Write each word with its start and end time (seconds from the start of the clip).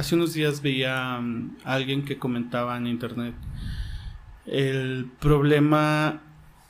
hace 0.00 0.16
unos 0.16 0.34
días 0.34 0.62
veía 0.62 1.20
mm, 1.20 1.58
a 1.64 1.74
alguien 1.74 2.04
que 2.04 2.18
comentaba 2.18 2.76
en 2.76 2.86
internet 2.86 3.34
el 4.46 5.10
problema 5.20 6.22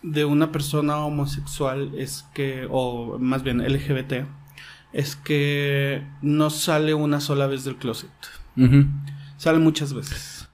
de 0.02 0.24
una 0.24 0.52
persona 0.52 0.98
homosexual 0.98 1.92
es 1.96 2.26
que, 2.34 2.66
o 2.70 3.18
más 3.18 3.42
bien 3.42 3.58
LGBT, 3.58 4.26
es 4.92 5.16
que 5.16 6.06
no 6.20 6.50
sale 6.50 6.94
una 6.94 7.20
sola 7.20 7.46
vez 7.46 7.64
del 7.64 7.76
closet. 7.76 8.10
Sale 9.36 9.58
muchas 9.58 9.94
veces. 9.94 10.48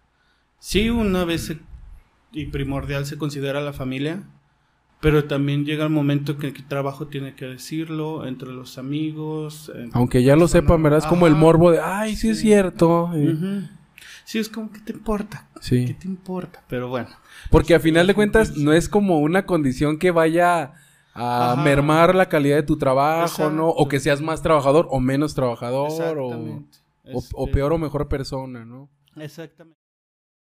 Sí, 0.60 0.90
una 0.90 1.24
vez 1.24 1.56
y 2.32 2.46
primordial 2.46 3.06
se 3.06 3.18
considera 3.18 3.60
la 3.60 3.72
familia, 3.72 4.22
pero 5.00 5.24
también 5.24 5.64
llega 5.64 5.84
el 5.84 5.90
momento 5.90 6.38
que 6.38 6.48
el 6.48 6.64
trabajo 6.64 7.06
tiene 7.06 7.34
que 7.34 7.44
decirlo 7.44 8.26
entre 8.26 8.48
los 8.52 8.78
amigos. 8.78 9.70
Aunque 9.92 10.22
ya 10.22 10.36
lo 10.36 10.48
sepan, 10.48 10.82
¿verdad? 10.82 11.00
Es 11.00 11.06
como 11.06 11.26
el 11.26 11.34
morbo 11.34 11.70
de, 11.70 11.80
ay, 11.80 12.16
sí, 12.16 12.30
es 12.30 12.40
cierto. 12.40 13.10
Sí, 14.24 14.40
es 14.40 14.48
como, 14.48 14.72
¿qué 14.72 14.80
te 14.80 14.92
importa? 14.92 15.48
Sí. 15.60 15.86
¿Qué 15.86 15.94
te 15.94 16.08
importa? 16.08 16.64
Pero 16.68 16.88
bueno. 16.88 17.10
Porque 17.50 17.74
a 17.74 17.80
final 17.80 18.06
de 18.06 18.14
cuentas 18.14 18.56
no 18.56 18.72
es 18.72 18.88
como 18.88 19.20
una 19.20 19.46
condición 19.46 19.98
que 19.98 20.10
vaya 20.10 20.72
a 21.14 21.56
mermar 21.62 22.14
la 22.14 22.28
calidad 22.28 22.56
de 22.56 22.62
tu 22.62 22.76
trabajo, 22.76 23.50
¿no? 23.50 23.68
O 23.68 23.88
que 23.88 24.00
seas 24.00 24.20
más 24.20 24.42
trabajador 24.42 24.88
o 24.90 24.98
menos 25.00 25.34
trabajador 25.34 26.18
o, 26.18 26.28
o, 26.28 26.64
este 27.04 27.52
peor 27.52 27.72
o 27.72 27.78
mejor 27.78 28.08
persona, 28.08 28.64
¿no? 28.64 28.90
Exactamente. 29.16 29.78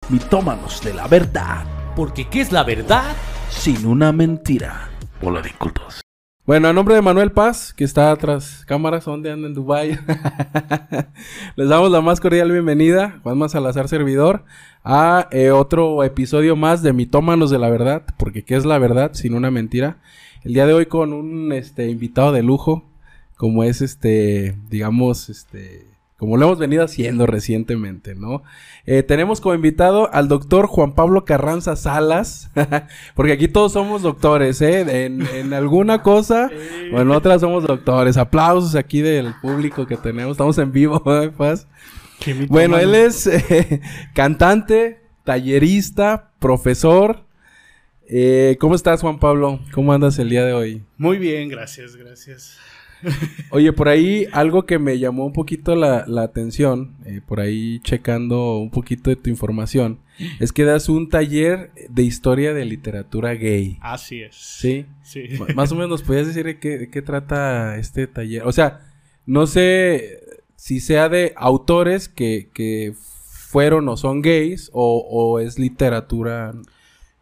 Mitómanos 0.09 0.81
de 0.81 0.93
la 0.93 1.07
verdad. 1.07 1.65
Porque 1.95 2.27
¿qué 2.27 2.41
es 2.41 2.51
la 2.51 2.63
verdad? 2.63 3.15
Sin 3.57 3.85
una 3.85 4.13
mentira. 4.13 4.89
Hola, 5.21 5.41
cultos. 5.57 6.01
Bueno, 6.45 6.69
a 6.69 6.73
nombre 6.73 6.95
de 6.95 7.01
Manuel 7.01 7.31
Paz, 7.31 7.73
que 7.73 7.83
está 7.83 8.11
atrás 8.11 8.63
cámaras, 8.65 9.03
donde 9.03 9.31
anda 9.31 9.47
en 9.47 9.53
Dubai. 9.53 9.99
Les 11.57 11.67
damos 11.67 11.91
la 11.91 11.99
más 11.99 12.21
cordial 12.21 12.51
bienvenida, 12.51 13.19
Juan 13.23 13.49
Salazar 13.49 13.89
Servidor, 13.89 14.45
a 14.85 15.27
eh, 15.31 15.51
otro 15.51 16.03
episodio 16.05 16.55
más 16.55 16.81
de 16.83 16.93
Mitómanos 16.93 17.49
de 17.49 17.59
la 17.59 17.69
Verdad, 17.69 18.03
porque 18.17 18.45
¿qué 18.45 18.55
es 18.55 18.63
la 18.63 18.77
verdad 18.77 19.11
sin 19.13 19.33
una 19.33 19.51
mentira? 19.51 19.97
El 20.43 20.53
día 20.53 20.65
de 20.65 20.73
hoy 20.73 20.85
con 20.85 21.11
un 21.11 21.51
este, 21.51 21.89
invitado 21.89 22.31
de 22.31 22.43
lujo, 22.43 22.85
como 23.35 23.63
es 23.63 23.81
este, 23.81 24.55
digamos, 24.69 25.29
este, 25.29 25.96
como 26.17 26.35
lo 26.35 26.47
hemos 26.47 26.59
venido 26.59 26.83
haciendo 26.83 27.27
recientemente, 27.27 28.15
¿no? 28.15 28.43
Eh, 28.85 29.03
tenemos 29.03 29.39
como 29.39 29.53
invitado 29.53 30.11
al 30.13 30.27
doctor 30.27 30.67
Juan 30.67 30.93
Pablo 30.93 31.25
Carranza 31.25 31.75
Salas, 31.75 32.49
porque 33.15 33.33
aquí 33.33 33.47
todos 33.47 33.73
somos 33.73 34.01
doctores, 34.01 34.61
¿eh? 34.61 35.05
En, 35.05 35.53
alguna 35.53 36.01
cosa 36.01 36.49
o 36.93 36.99
en 36.99 37.11
otra 37.11 37.37
somos 37.37 37.65
doctores. 37.65 38.17
Aplausos 38.17 38.75
aquí 38.75 39.01
del 39.01 39.33
público 39.41 39.85
que 39.85 39.97
tenemos, 39.97 40.31
estamos 40.31 40.57
en 40.57 40.71
vivo, 40.71 41.01
¿eh, 41.21 41.29
Paz? 41.29 41.67
Bueno, 42.47 42.77
él 42.77 42.95
es 42.95 43.27
eh, 43.27 43.81
cantante, 44.13 45.01
tallerista, 45.23 46.31
profesor. 46.39 47.25
Eh, 48.09 48.57
¿Cómo 48.59 48.75
estás, 48.75 49.01
Juan 49.01 49.19
Pablo? 49.19 49.59
¿Cómo 49.71 49.93
andas 49.93 50.17
el 50.19 50.29
día 50.29 50.45
de 50.45 50.53
hoy? 50.53 50.83
Muy 50.97 51.17
bien, 51.17 51.49
gracias, 51.49 51.95
gracias. 51.95 52.57
Oye, 53.51 53.73
por 53.73 53.89
ahí 53.89 54.27
algo 54.31 54.65
que 54.65 54.79
me 54.79 54.99
llamó 54.99 55.25
un 55.25 55.33
poquito 55.33 55.75
la, 55.75 56.05
atención, 56.21 56.95
eh, 57.05 57.21
por 57.25 57.39
ahí 57.39 57.79
checando 57.81 58.57
un 58.57 58.69
poquito 58.69 59.09
de 59.09 59.15
tu 59.15 59.29
información, 59.29 59.99
es 60.39 60.51
que 60.51 60.63
das 60.63 60.89
un 60.89 61.09
taller 61.09 61.71
de 61.89 62.03
historia 62.03 62.53
de 62.53 62.65
literatura 62.65 63.33
gay. 63.33 63.77
Así 63.81 64.21
es. 64.21 64.35
¿Sí? 64.35 64.85
Sí. 65.03 65.29
Más 65.55 65.71
o 65.71 65.75
menos, 65.75 65.89
¿nos 65.89 66.03
podías 66.03 66.27
decir 66.27 66.45
de 66.45 66.59
qué, 66.59 67.01
trata 67.01 67.77
este 67.77 68.07
taller? 68.07 68.43
O 68.43 68.51
sea, 68.51 68.81
no 69.25 69.47
sé 69.47 70.19
si 70.55 70.79
sea 70.79 71.09
de 71.09 71.33
autores 71.35 72.09
que, 72.09 72.93
fueron 73.47 73.87
o 73.87 73.95
son 73.95 74.21
gays 74.21 74.69
o, 74.73 75.39
es 75.39 75.57
literatura... 75.57 76.53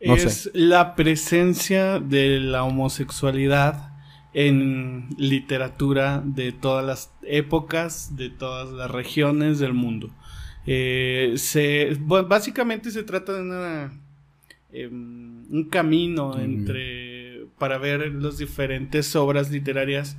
No 0.02 0.16
es 0.16 0.52
la 0.54 0.96
presencia 0.96 2.00
de 2.00 2.40
la 2.40 2.64
homosexualidad 2.64 3.95
en 4.38 5.08
literatura 5.18 6.22
de 6.26 6.52
todas 6.52 6.86
las 6.86 7.10
épocas, 7.24 8.18
de 8.18 8.30
todas 8.30 8.70
las 8.70 8.92
regiones 8.92 9.60
del 9.60 9.74
mundo. 9.74 10.10
Eh, 10.68 11.36
se, 11.38 11.96
básicamente 12.02 12.92
se 12.92 13.04
trata 13.04 13.32
de 13.32 13.42
una, 13.44 13.94
em, 14.74 15.46
un 15.50 15.70
camino 15.72 16.38
entre 16.38 17.46
para 17.58 17.78
ver 17.78 18.14
las 18.14 18.38
diferentes 18.38 19.16
obras 19.16 19.50
literarias 19.52 20.18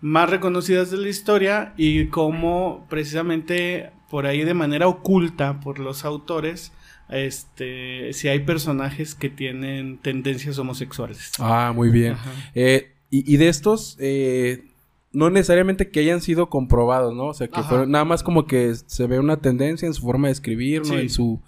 más 0.00 0.28
reconocidas 0.28 0.90
de 0.90 0.96
la 0.96 1.08
historia 1.08 1.72
y 1.76 2.06
cómo 2.06 2.84
precisamente 2.90 3.92
por 4.10 4.26
ahí 4.26 4.42
de 4.42 4.54
manera 4.54 4.88
oculta 4.88 5.60
por 5.60 5.78
los 5.78 6.04
autores 6.04 6.72
este 7.08 8.12
si 8.12 8.26
hay 8.26 8.40
personajes 8.40 9.14
que 9.14 9.28
tienen 9.28 9.98
tendencias 9.98 10.58
homosexuales. 10.58 11.30
Ah, 11.38 11.72
muy 11.72 11.90
bien. 11.90 12.16
Eh, 12.56 12.91
y, 13.14 13.36
de 13.36 13.48
estos, 13.48 13.98
eh, 14.00 14.64
no 15.12 15.28
necesariamente 15.28 15.90
que 15.90 16.00
hayan 16.00 16.22
sido 16.22 16.48
comprobados, 16.48 17.14
¿no? 17.14 17.26
O 17.26 17.34
sea, 17.34 17.46
que 17.46 17.60
nada 17.86 18.06
más 18.06 18.22
como 18.22 18.46
que 18.46 18.74
se 18.74 19.06
ve 19.06 19.18
una 19.18 19.36
tendencia 19.36 19.86
en 19.86 19.92
su 19.92 20.00
forma 20.00 20.28
de 20.28 20.32
escribir, 20.32 20.86
¿no? 20.86 20.98
En 20.98 21.10
su, 21.10 21.38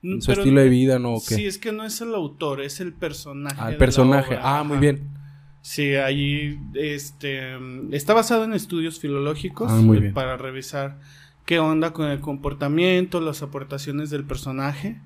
mm, 0.00 0.20
su 0.20 0.32
estilo 0.32 0.62
de 0.62 0.70
vida, 0.70 0.98
¿no? 0.98 1.18
Sí, 1.20 1.44
es 1.44 1.58
que 1.58 1.72
no 1.72 1.84
es 1.84 2.00
el 2.00 2.14
autor, 2.14 2.62
es 2.62 2.80
el 2.80 2.94
personaje. 2.94 3.56
Ah, 3.60 3.70
el 3.70 3.76
personaje. 3.76 4.38
ah, 4.40 4.64
muy 4.64 4.78
bien. 4.78 5.10
Sí, 5.60 5.94
ahí 5.94 6.58
este, 6.72 7.52
está 7.90 8.14
basado 8.14 8.44
en 8.44 8.54
estudios 8.54 8.98
filológicos 8.98 9.70
ah, 9.70 9.76
muy 9.76 10.12
para 10.12 10.38
revisar 10.38 11.00
qué 11.44 11.58
onda 11.58 11.92
con 11.92 12.08
el 12.08 12.20
comportamiento, 12.20 13.20
las 13.20 13.42
aportaciones 13.42 14.08
del 14.08 14.24
personaje. 14.24 14.98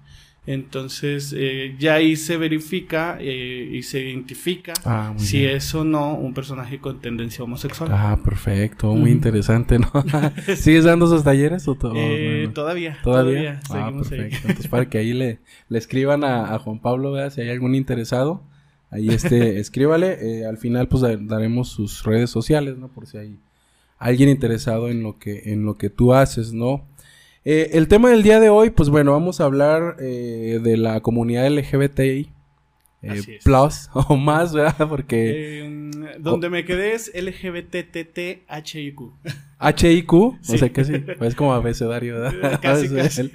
Entonces, 0.46 1.34
eh, 1.34 1.74
ya 1.78 1.94
ahí 1.94 2.16
se 2.16 2.36
verifica 2.36 3.16
eh, 3.18 3.70
y 3.72 3.82
se 3.82 4.02
identifica 4.02 4.74
ah, 4.84 5.14
si 5.16 5.46
es 5.46 5.74
o 5.74 5.84
no 5.84 6.14
un 6.14 6.34
personaje 6.34 6.80
con 6.80 7.00
tendencia 7.00 7.42
homosexual. 7.42 7.90
Ah, 7.90 8.18
perfecto, 8.22 8.94
muy 8.94 9.10
interesante, 9.10 9.78
¿no? 9.78 9.90
¿Sigues 10.56 10.84
dando 10.84 11.06
esos 11.06 11.24
talleres 11.24 11.66
o 11.66 11.76
todo? 11.76 11.94
Eh, 11.96 12.50
todavía, 12.52 12.98
todavía. 13.02 13.60
ah, 13.70 13.90
perfecto. 13.90 14.36
Entonces, 14.42 14.68
para 14.68 14.90
que 14.90 14.98
ahí 14.98 15.14
le, 15.14 15.38
le 15.70 15.78
escriban 15.78 16.24
a, 16.24 16.58
Juan 16.58 16.78
Pablo, 16.78 17.12
vea 17.12 17.30
si 17.30 17.40
hay 17.40 17.48
algún 17.48 17.74
interesado, 17.74 18.42
ahí 18.90 19.08
este, 19.08 19.58
escríbale. 19.60 20.44
al 20.46 20.58
final, 20.58 20.88
pues 20.88 21.02
daremos 21.26 21.70
sus 21.70 22.02
redes 22.04 22.28
sociales, 22.28 22.76
¿no? 22.76 22.88
Por 22.88 23.06
si 23.06 23.16
hay 23.16 23.38
alguien 23.98 24.28
interesado 24.28 24.90
en 24.90 25.02
lo 25.02 25.18
que, 25.18 25.52
en 25.52 25.64
lo 25.64 25.78
que 25.78 25.88
tú 25.88 26.12
haces, 26.12 26.52
¿no? 26.52 26.84
Eh, 27.44 27.70
el 27.74 27.88
tema 27.88 28.08
del 28.08 28.22
día 28.22 28.40
de 28.40 28.48
hoy, 28.48 28.70
pues 28.70 28.88
bueno, 28.88 29.12
vamos 29.12 29.40
a 29.40 29.44
hablar 29.44 29.96
eh, 30.00 30.60
de 30.62 30.76
la 30.76 31.00
comunidad 31.00 31.46
LGBTI. 31.50 32.30
Eh, 33.02 33.38
plus 33.44 33.90
o 33.92 34.16
más, 34.16 34.54
¿verdad? 34.54 34.88
Porque... 34.88 35.90
donde 36.18 36.48
me 36.48 36.64
quedé 36.64 36.94
es 36.94 37.12
LGBTTHIQ. 37.14 39.00
HIQ, 39.60 40.12
o 40.14 40.38
sea 40.42 40.72
que 40.72 40.84
sí, 40.86 40.94
es 41.20 41.34
como 41.34 41.52
abecedario, 41.52 42.18
¿verdad? 42.18 42.60
Casi, 42.62 42.88
casi. 42.94 43.30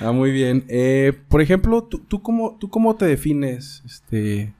Ah, 0.00 0.10
muy 0.10 0.32
bien. 0.32 0.64
por 1.28 1.40
ejemplo, 1.40 1.84
¿tú, 1.84 1.98
tú, 2.00 2.20
cómo, 2.20 2.56
¿tú 2.58 2.68
cómo 2.68 2.96
te 2.96 3.06
defines? 3.06 3.80
Este, 3.86 4.52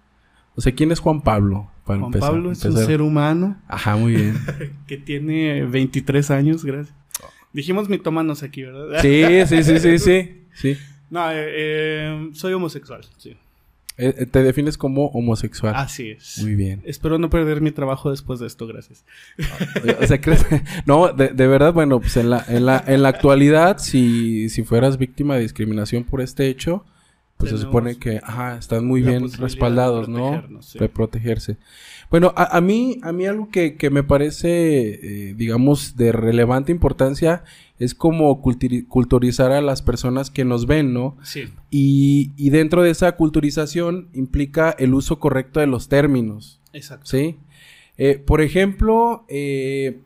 o 0.55 0.61
sea, 0.61 0.73
¿quién 0.73 0.93
es 0.93 1.01
Juan 1.01 1.21
Pablo? 1.23 1.69
Juan 1.85 2.13
Pablo 2.13 2.53
es 2.53 2.65
un 2.65 2.77
ser 2.77 3.03
humano. 3.03 3.61
Ajá, 3.67 3.97
muy 3.97 4.15
bien. 4.15 4.37
que 4.87 4.97
tiene 4.97 5.65
23 5.65 6.31
años, 6.31 6.65
gracias. 6.65 6.98
Dijimos 7.59 7.89
mitómanos 7.89 8.45
aquí, 8.45 8.63
¿verdad? 8.63 9.03
Sí, 9.03 9.25
sí, 9.49 9.65
sí, 9.65 9.81
sí, 9.81 9.99
sí. 9.99 10.45
sí. 10.55 10.79
No, 11.11 11.29
eh, 11.33 11.35
eh, 11.39 12.31
soy 12.33 12.53
homosexual, 12.53 13.05
sí. 13.17 13.37
Eh, 13.97 14.27
te 14.27 14.45
defines 14.45 14.79
como 14.79 15.07
homosexual. 15.07 15.75
Así 15.75 16.11
es. 16.11 16.39
Muy 16.41 16.55
bien. 16.55 16.83
Espero 16.85 17.19
no 17.19 17.31
perder 17.31 17.61
mi 17.61 17.73
trabajo 17.73 18.13
después 18.13 18.39
de 18.39 18.47
esto, 18.47 18.69
gracias. 18.69 19.05
o 20.01 20.07
sea, 20.07 20.21
¿crees? 20.21 20.47
No, 20.87 21.13
de, 21.13 21.31
de, 21.31 21.47
verdad, 21.49 21.73
bueno, 21.73 21.99
pues 21.99 22.17
en 22.17 22.31
la, 22.31 22.45
en 22.47 22.65
la, 22.65 22.85
en 22.87 23.03
la 23.03 23.09
actualidad, 23.09 23.79
si, 23.79 24.49
si 24.51 24.63
fueras 24.63 24.97
víctima 24.97 25.35
de 25.35 25.41
discriminación 25.41 26.05
por 26.05 26.21
este 26.21 26.47
hecho, 26.47 26.85
pues 27.39 27.53
se 27.53 27.59
supone 27.59 27.97
que, 27.97 28.21
ajá, 28.23 28.59
están 28.59 28.85
muy 28.85 29.01
bien 29.01 29.31
respaldados, 29.33 30.09
¿no? 30.09 30.43
De 30.79 30.89
protegerse. 30.89 31.57
Bueno, 32.11 32.33
a, 32.37 32.61
mí, 32.61 32.99
a 33.03 33.13
mí 33.13 33.27
algo 33.27 33.49
que, 33.51 33.77
que 33.77 33.91
me 33.91 34.03
parece, 34.03 34.49
eh, 35.29 35.35
digamos, 35.35 35.97
de 35.97 36.11
relevante 36.11 36.73
importancia 36.73 37.45
es 37.79 37.95
como 37.95 38.41
culturizar 38.41 39.53
a 39.53 39.61
las 39.61 39.83
personas 39.83 40.31
que 40.31 40.45
nos 40.45 40.67
ven, 40.67 40.93
¿no? 40.93 41.17
Sí. 41.23 41.45
Y, 41.71 42.33
y 42.37 42.51
dentro 42.51 42.83
de 42.83 42.91
esa 42.91 43.13
culturización 43.13 44.09
implica 44.15 44.75
el 44.79 44.95
uso 44.95 45.21
correcto 45.21 45.61
de 45.61 45.69
los 45.69 45.89
términos. 45.89 46.61
Exacto. 46.73 47.07
¿Sí? 47.07 47.37
Eh, 47.99 48.19
por 48.19 48.41
ejemplo, 48.41 49.25
eh, 49.29 50.01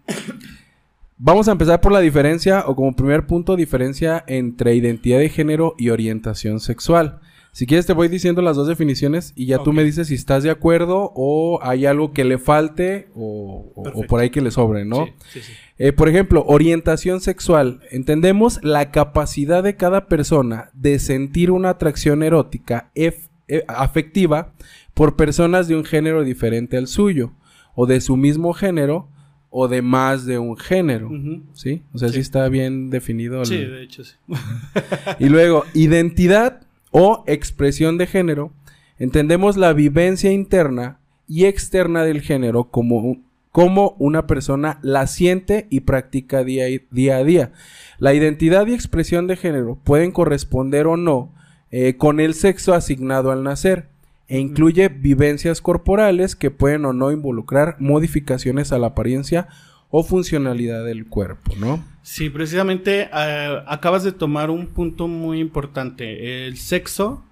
vamos 1.25 1.47
a 1.49 1.53
empezar 1.53 1.81
por 1.81 1.93
la 1.93 2.01
diferencia, 2.01 2.65
o 2.67 2.75
como 2.75 2.97
primer 2.97 3.27
punto, 3.27 3.55
diferencia 3.55 4.25
entre 4.27 4.75
identidad 4.75 5.19
de 5.21 5.29
género 5.29 5.75
y 5.79 5.91
orientación 5.91 6.59
sexual. 6.59 7.21
Si 7.53 7.67
quieres 7.67 7.85
te 7.87 7.93
voy 7.93 8.09
diciendo 8.09 8.41
las 8.41 8.57
dos 8.57 8.67
definiciones 8.67 9.33
y 9.37 9.45
ya 9.47 9.59
tú 9.63 9.73
me 9.75 9.85
dices 9.85 10.09
si 10.09 10.15
estás 10.15 10.43
de 10.43 10.51
acuerdo 10.51 11.13
o 11.15 11.61
hay 11.63 11.85
algo 11.85 12.13
que 12.13 12.25
le 12.25 12.39
falte 12.39 13.09
o, 13.15 13.71
por 14.09 14.21
ahí 14.21 14.31
que 14.31 14.41
le 14.41 14.51
sobre, 14.51 14.87
¿no? 14.87 15.05
Sí, 15.05 15.13
sí, 15.35 15.41
sí. 15.43 15.53
Eh, 15.79 15.93
por 15.93 16.09
ejemplo, 16.09 16.45
orientación 16.49 17.21
sexual. 17.21 17.81
Entendemos 17.91 18.59
la 18.63 18.91
capacidad 18.91 19.63
de 19.63 19.77
cada 19.77 20.07
persona 20.07 20.71
de 20.73 20.99
sentir 20.99 21.51
una 21.51 21.69
atracción 21.71 22.23
erótica 22.23 22.91
ef- 22.95 23.29
eh, 23.49 23.65
afectiva 23.69 24.55
por 24.95 25.17
personas 25.17 25.69
de 25.69 25.77
un 25.77 25.85
género 25.85 26.25
diferente 26.25 26.79
al 26.79 26.87
suyo, 26.87 27.33
o 27.75 27.85
de 27.87 28.01
su 28.01 28.17
mismo 28.17 28.55
género, 28.55 29.09
o 29.55 29.69
de 29.69 29.83
más 29.83 30.25
de 30.25 30.39
un 30.39 30.57
género. 30.57 31.11
¿Sí? 31.53 31.83
O 31.93 31.99
sea, 31.99 32.09
sí, 32.09 32.15
Sí. 32.15 32.21
está 32.21 32.49
bien 32.49 32.89
definido. 32.91 33.41
el- 33.41 33.47
Sí, 33.47 33.59
de 33.59 33.83
hecho 33.83 34.03
sí. 34.03 34.15
y 35.19 35.29
luego, 35.29 35.65
identidad 35.75 36.63
o 36.91 37.23
expresión 37.27 37.99
de 37.99 38.07
género. 38.07 38.51
Entendemos 38.99 39.57
la 39.57 39.73
vivencia 39.75 40.33
interna 40.33 40.99
y 41.29 41.45
externa 41.45 42.03
del 42.05 42.21
género 42.23 42.65
como, 42.65 43.19
como 43.51 43.95
una 43.99 44.27
persona 44.27 44.79
la 44.83 45.07
siente 45.07 45.67
y 45.71 45.81
practica 45.81 46.45
día, 46.45 46.69
y- 46.69 46.87
día 46.91 47.17
a 47.19 47.25
día. 47.25 47.53
La 47.99 48.15
identidad 48.15 48.67
y 48.67 48.75
expresión 48.75 49.27
de 49.27 49.37
género 49.37 49.79
pueden 49.85 50.13
corresponder 50.13 50.87
o 50.87 50.97
no 50.97 51.35
eh, 51.71 51.97
con 51.97 52.21
el 52.21 52.35
sexo 52.35 52.75
asignado 52.75 53.31
al 53.33 53.43
nacer 53.43 53.89
e 54.32 54.38
incluye 54.38 54.88
vivencias 54.88 55.61
corporales 55.61 56.37
que 56.37 56.50
pueden 56.50 56.87
o 56.87 56.94
no 56.94 57.12
involucrar 57.12 57.76
modificaciones 57.81 58.73
a 58.73 58.79
la 58.79 58.87
apariencia 58.87 59.46
o 59.90 60.02
funcionalidad 60.02 60.87
del 60.87 61.06
cuerpo, 61.06 61.52
¿no? 61.58 61.84
Sí, 62.00 62.31
precisamente 62.31 63.11
eh, 63.12 63.62
acabas 63.67 64.05
de 64.05 64.12
tomar 64.12 64.49
un 64.49 64.69
punto 64.69 65.06
muy 65.06 65.38
importante. 65.38 66.46
El 66.46 66.56
sexo 66.56 67.23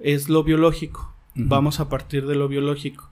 es 0.00 0.28
lo 0.28 0.42
biológico. 0.42 1.14
Vamos 1.36 1.78
a 1.78 1.88
partir 1.88 2.26
de 2.26 2.34
lo 2.34 2.48
biológico. 2.48 3.08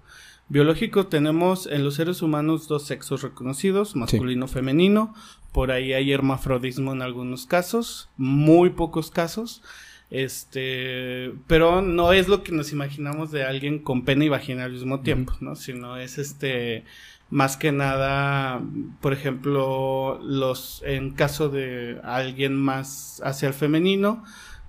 Biológico 0.48 1.06
tenemos 1.06 1.68
en 1.68 1.84
los 1.84 1.94
seres 1.94 2.22
humanos 2.22 2.66
dos 2.66 2.84
sexos 2.84 3.22
reconocidos, 3.22 3.94
masculino, 3.94 4.48
femenino. 4.48 5.14
Por 5.52 5.70
ahí 5.70 5.92
hay 5.92 6.10
hermafrodismo 6.10 6.94
en 6.94 7.00
algunos 7.00 7.46
casos, 7.46 8.08
muy 8.16 8.70
pocos 8.70 9.12
casos. 9.12 9.62
Este, 10.10 11.32
pero 11.48 11.82
no 11.82 12.12
es 12.12 12.28
lo 12.28 12.42
que 12.44 12.52
nos 12.52 12.72
imaginamos 12.72 13.32
de 13.32 13.44
alguien 13.44 13.80
con 13.80 14.04
pene 14.04 14.26
y 14.26 14.28
vagina 14.28 14.64
al 14.64 14.72
mismo 14.72 15.00
tiempo, 15.00 15.34
¿no? 15.40 15.56
Sino 15.56 15.96
es 15.96 16.18
este, 16.18 16.84
más 17.30 17.56
que 17.56 17.72
nada, 17.72 18.62
por 19.00 19.12
ejemplo, 19.12 20.20
los, 20.22 20.82
en 20.86 21.10
caso 21.10 21.48
de 21.48 22.00
alguien 22.04 22.54
más 22.54 23.20
hacia 23.24 23.48
el 23.48 23.54
femenino, 23.54 24.24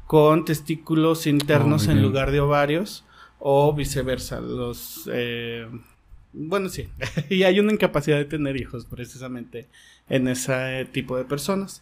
con 0.08 0.46
testículos 0.46 1.28
internos 1.28 1.86
muy 1.88 1.96
en 1.96 2.02
lugar 2.02 2.32
de 2.32 2.40
ovarios, 2.40 3.04
o 3.40 3.74
viceversa, 3.74 4.40
los, 4.42 5.08
eh, 5.14 5.68
bueno, 6.34 6.70
sí, 6.70 6.90
y 7.30 7.44
hay 7.44 7.60
una 7.60 7.74
incapacidad 7.74 8.18
de 8.18 8.26
tener 8.26 8.58
hijos 8.58 8.86
precisamente 8.86 9.68
en 10.10 10.28
ese 10.28 10.88
tipo 10.92 11.18
de 11.18 11.26
personas. 11.26 11.82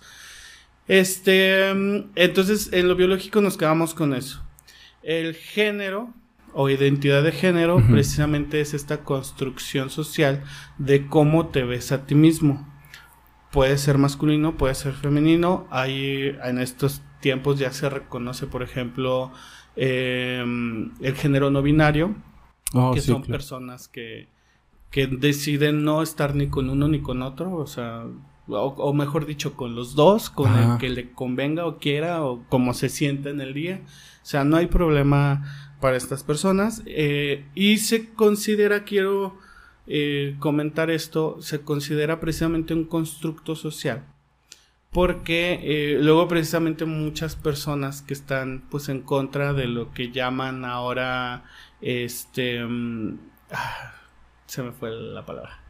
Este, 0.88 1.74
mm, 1.74 2.12
entonces 2.16 2.70
en 2.74 2.88
lo 2.88 2.96
biológico 2.96 3.42
nos 3.42 3.58
quedamos 3.58 3.94
con 3.94 4.14
eso. 4.14 4.44
El 5.04 5.36
género 5.36 6.14
o 6.54 6.70
identidad 6.70 7.24
de 7.24 7.32
género 7.32 7.82
precisamente 7.92 8.62
es 8.62 8.74
esta 8.74 9.04
construcción 9.04 9.90
social 9.90 10.44
de 10.78 11.08
cómo 11.08 11.48
te 11.48 11.64
ves 11.64 11.92
a 11.92 12.06
ti 12.06 12.16
mismo. 12.16 12.68
Puede 13.52 13.78
ser 13.78 13.98
masculino, 13.98 14.58
puede 14.58 14.76
ser 14.76 14.94
femenino. 14.94 15.68
Hay 15.70 16.36
en 16.44 16.60
estos 16.60 17.02
tiempos 17.22 17.58
ya 17.60 17.72
se 17.72 17.90
reconoce, 17.90 18.48
por 18.48 18.64
ejemplo, 18.64 19.32
em, 19.76 20.92
el 21.02 21.16
género 21.16 21.50
no 21.52 21.62
binario, 21.62 22.16
Oh, 22.74 22.92
que 22.94 23.00
sí, 23.00 23.08
son 23.08 23.22
claro. 23.22 23.32
personas 23.32 23.88
que, 23.88 24.28
que 24.92 25.08
deciden 25.08 25.84
no 25.84 26.02
estar 26.02 26.36
ni 26.36 26.48
con 26.48 26.70
uno 26.70 26.88
ni 26.88 27.00
con 27.00 27.22
otro, 27.22 27.54
o 27.56 27.68
sea, 27.68 28.04
o, 28.48 28.68
o 28.78 28.94
mejor 28.94 29.26
dicho, 29.26 29.56
con 29.56 29.76
los 29.76 29.96
dos, 29.96 30.30
con 30.30 30.48
Ajá. 30.48 30.74
el 30.74 30.80
que 30.80 30.90
le 30.90 31.12
convenga 31.12 31.66
o 31.66 31.78
quiera, 31.78 32.24
o 32.24 32.44
como 32.50 32.74
se 32.74 32.90
sienta 32.90 33.30
en 33.30 33.42
el 33.42 33.54
día. 33.54 33.82
O 34.22 34.26
sea, 34.26 34.44
no 34.44 34.58
hay 34.58 34.68
problema 34.68 35.44
para 35.80 35.98
estas 35.98 36.24
personas. 36.24 36.82
eh, 36.86 37.46
y 37.56 37.78
se 37.78 38.14
considera, 38.14 38.84
quiero 38.84 39.38
eh, 39.88 40.36
comentar 40.40 40.90
esto, 40.90 41.38
se 41.42 41.62
considera 41.62 42.20
precisamente 42.20 42.74
un 42.74 42.86
constructo 42.86 43.56
social. 43.56 44.04
Porque 44.92 45.60
eh, 45.64 46.00
luego 46.02 46.28
precisamente 46.28 46.86
muchas 46.86 47.36
personas 47.36 48.02
que 48.02 48.14
están 48.14 48.64
pues 48.72 48.88
en 48.90 49.02
contra 49.02 49.54
de 49.54 49.68
lo 49.68 49.92
que 49.92 50.12
llaman 50.12 50.64
ahora 50.64 51.44
este 51.82 52.64
mm, 52.64 53.20
ah, 53.52 53.94
se 54.46 54.64
me 54.64 54.72
fue 54.72 54.92
la 54.92 55.26
palabra. 55.26 55.65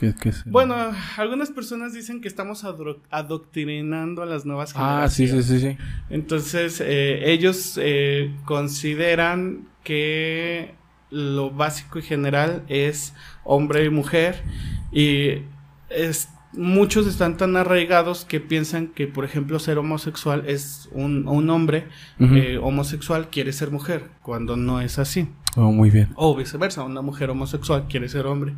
¿Qué- 0.00 0.14
qué 0.18 0.30
es? 0.30 0.44
Bueno, 0.46 0.74
algunas 1.18 1.50
personas 1.50 1.92
dicen 1.92 2.22
que 2.22 2.28
estamos 2.28 2.64
adoctrinando 3.10 4.22
a 4.22 4.26
las 4.26 4.46
nuevas 4.46 4.72
Ah, 4.74 5.06
sí, 5.10 5.26
generaciones. 5.26 5.46
sí, 5.46 5.60
sí, 5.60 5.76
sí. 5.78 5.84
Entonces, 6.08 6.80
eh, 6.84 7.30
ellos 7.30 7.78
eh, 7.82 8.34
consideran 8.46 9.68
que 9.84 10.74
lo 11.10 11.50
básico 11.50 11.98
y 11.98 12.02
general 12.02 12.62
es 12.68 13.12
hombre 13.44 13.84
y 13.84 13.90
mujer 13.90 14.42
y 14.90 15.42
es, 15.90 16.28
muchos 16.52 17.06
están 17.06 17.36
tan 17.36 17.56
arraigados 17.56 18.24
que 18.24 18.40
piensan 18.40 18.88
que, 18.88 19.06
por 19.06 19.24
ejemplo, 19.26 19.58
ser 19.58 19.76
homosexual 19.78 20.44
es 20.46 20.88
un, 20.92 21.28
un 21.28 21.50
hombre 21.50 21.88
eh, 22.20 22.58
homosexual 22.62 23.28
quiere 23.30 23.52
ser 23.52 23.70
mujer, 23.70 24.08
cuando 24.22 24.56
no 24.56 24.80
es 24.80 24.98
así. 24.98 25.28
Oh, 25.56 25.72
muy 25.72 25.90
bien. 25.90 26.08
O 26.14 26.34
viceversa, 26.36 26.84
una 26.84 27.02
mujer 27.02 27.28
homosexual 27.30 27.86
quiere 27.88 28.08
ser 28.08 28.26
hombre 28.26 28.54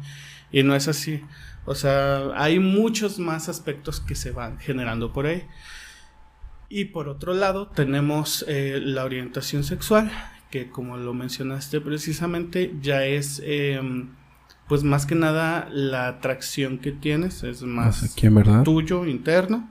y 0.52 0.62
no 0.62 0.76
es 0.76 0.86
así. 0.88 1.22
O 1.64 1.74
sea, 1.74 2.30
hay 2.36 2.58
muchos 2.58 3.18
más 3.18 3.48
aspectos 3.48 4.00
que 4.00 4.14
se 4.14 4.30
van 4.30 4.58
generando 4.58 5.12
por 5.12 5.26
ahí. 5.26 5.44
Y 6.68 6.86
por 6.86 7.08
otro 7.08 7.34
lado, 7.34 7.68
tenemos 7.68 8.44
eh, 8.48 8.80
la 8.82 9.04
orientación 9.04 9.62
sexual, 9.62 10.10
que 10.50 10.70
como 10.70 10.96
lo 10.96 11.14
mencionaste 11.14 11.80
precisamente, 11.80 12.74
ya 12.80 13.04
es, 13.04 13.42
eh, 13.44 13.80
pues 14.68 14.82
más 14.82 15.06
que 15.06 15.14
nada, 15.14 15.68
la 15.70 16.08
atracción 16.08 16.78
que 16.78 16.92
tienes, 16.92 17.42
es 17.42 17.62
Más 17.62 18.02
aquí, 18.02 18.28
tuyo, 18.64 19.06
interno. 19.06 19.68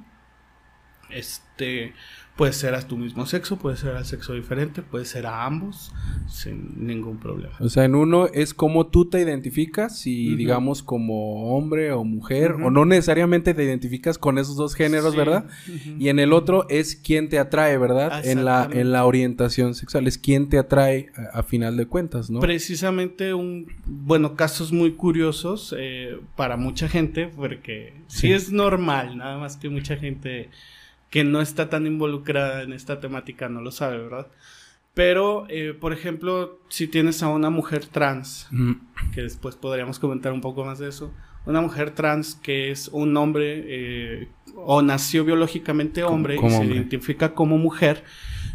Este, 1.10 1.94
puede 2.36 2.54
ser 2.54 2.74
a 2.74 2.82
tu 2.88 2.98
mismo 2.98 3.26
sexo, 3.26 3.58
puede 3.58 3.78
ser 3.78 3.96
al 3.96 4.06
sexo 4.06 4.34
diferente, 4.34 4.82
puede 4.82 5.06
ser 5.06 5.28
a 5.28 5.46
ambos, 5.46 5.92
sin 6.28 6.88
ningún 6.88 7.18
problema. 7.20 7.54
O 7.60 7.70
sea, 7.70 7.84
en 7.86 7.94
uno 7.94 8.28
es 8.28 8.54
como 8.54 8.88
tú 8.88 9.06
te 9.10 9.20
identificas, 9.22 10.00
si 10.00 10.36
digamos 10.36 10.82
como 10.82 11.56
hombre 11.56 11.92
o 11.92 12.04
mujer, 12.04 12.54
o 12.54 12.72
no 12.72 12.86
necesariamente 12.86 13.54
te 13.54 13.64
identificas 13.64 14.18
con 14.18 14.38
esos 14.38 14.56
dos 14.56 14.74
géneros, 14.76 15.12
Sí. 15.12 15.18
¿verdad? 15.18 15.46
Y 16.00 16.08
en 16.10 16.20
el 16.20 16.34
otro 16.34 16.66
es 16.70 16.96
quién 16.96 17.30
te 17.30 17.38
atrae, 17.38 17.78
¿verdad? 17.78 18.26
En 18.26 18.46
la, 18.46 18.68
en 18.72 18.92
la 18.92 19.06
orientación 19.06 19.76
sexual, 19.76 20.08
es 20.08 20.18
quién 20.18 20.50
te 20.50 20.58
atrae 20.58 21.12
a, 21.34 21.40
a 21.40 21.44
final 21.44 21.78
de 21.78 21.86
cuentas, 21.86 22.30
¿no? 22.30 22.40
Precisamente 22.40 23.34
un, 23.34 23.68
bueno, 23.86 24.36
casos 24.36 24.72
muy 24.72 24.94
curiosos 24.94 25.76
eh, 25.78 26.18
para 26.36 26.58
mucha 26.58 26.88
gente, 26.88 27.28
porque 27.28 27.94
sí. 28.08 28.28
Sí. 28.28 28.32
es 28.34 28.52
normal, 28.52 29.18
nada 29.18 29.38
más 29.38 29.58
que 29.58 29.70
mucha 29.70 29.98
gente 29.98 30.50
que 31.12 31.24
no 31.24 31.42
está 31.42 31.70
tan 31.70 31.86
involucrada 31.86 32.64
en 32.64 32.74
esta 32.74 33.00
temática 33.00 33.48
no 33.50 33.62
lo 33.62 33.70
sabe, 33.72 34.00
¿verdad? 34.00 34.28
Pero, 34.94 35.46
eh, 35.50 35.74
por 35.80 35.94
ejemplo, 35.94 36.60
si 36.70 36.88
tienes 36.88 37.22
a 37.24 37.28
una 37.30 37.50
mujer 37.50 37.86
trans, 37.86 38.48
Mm, 38.52 38.74
que 39.14 39.22
después 39.22 39.56
podríamos 39.56 40.00
comentar 40.00 40.34
un 40.34 40.42
poco 40.42 40.66
más 40.66 40.80
de 40.80 40.90
eso, 40.90 41.14
una 41.46 41.62
mujer 41.62 41.92
trans 41.92 42.36
que 42.36 42.72
es 42.72 42.88
un 42.90 43.16
hombre 43.18 43.64
eh, 43.68 44.28
o 44.56 44.82
nació 44.82 45.24
biológicamente 45.26 46.02
Como- 46.02 46.16
hombre 46.16 46.36
como 46.36 46.48
y 46.48 46.52
se 46.52 46.58
hombre. 46.60 46.76
identifica 46.76 47.34
como 47.34 47.58
mujer, 47.58 48.04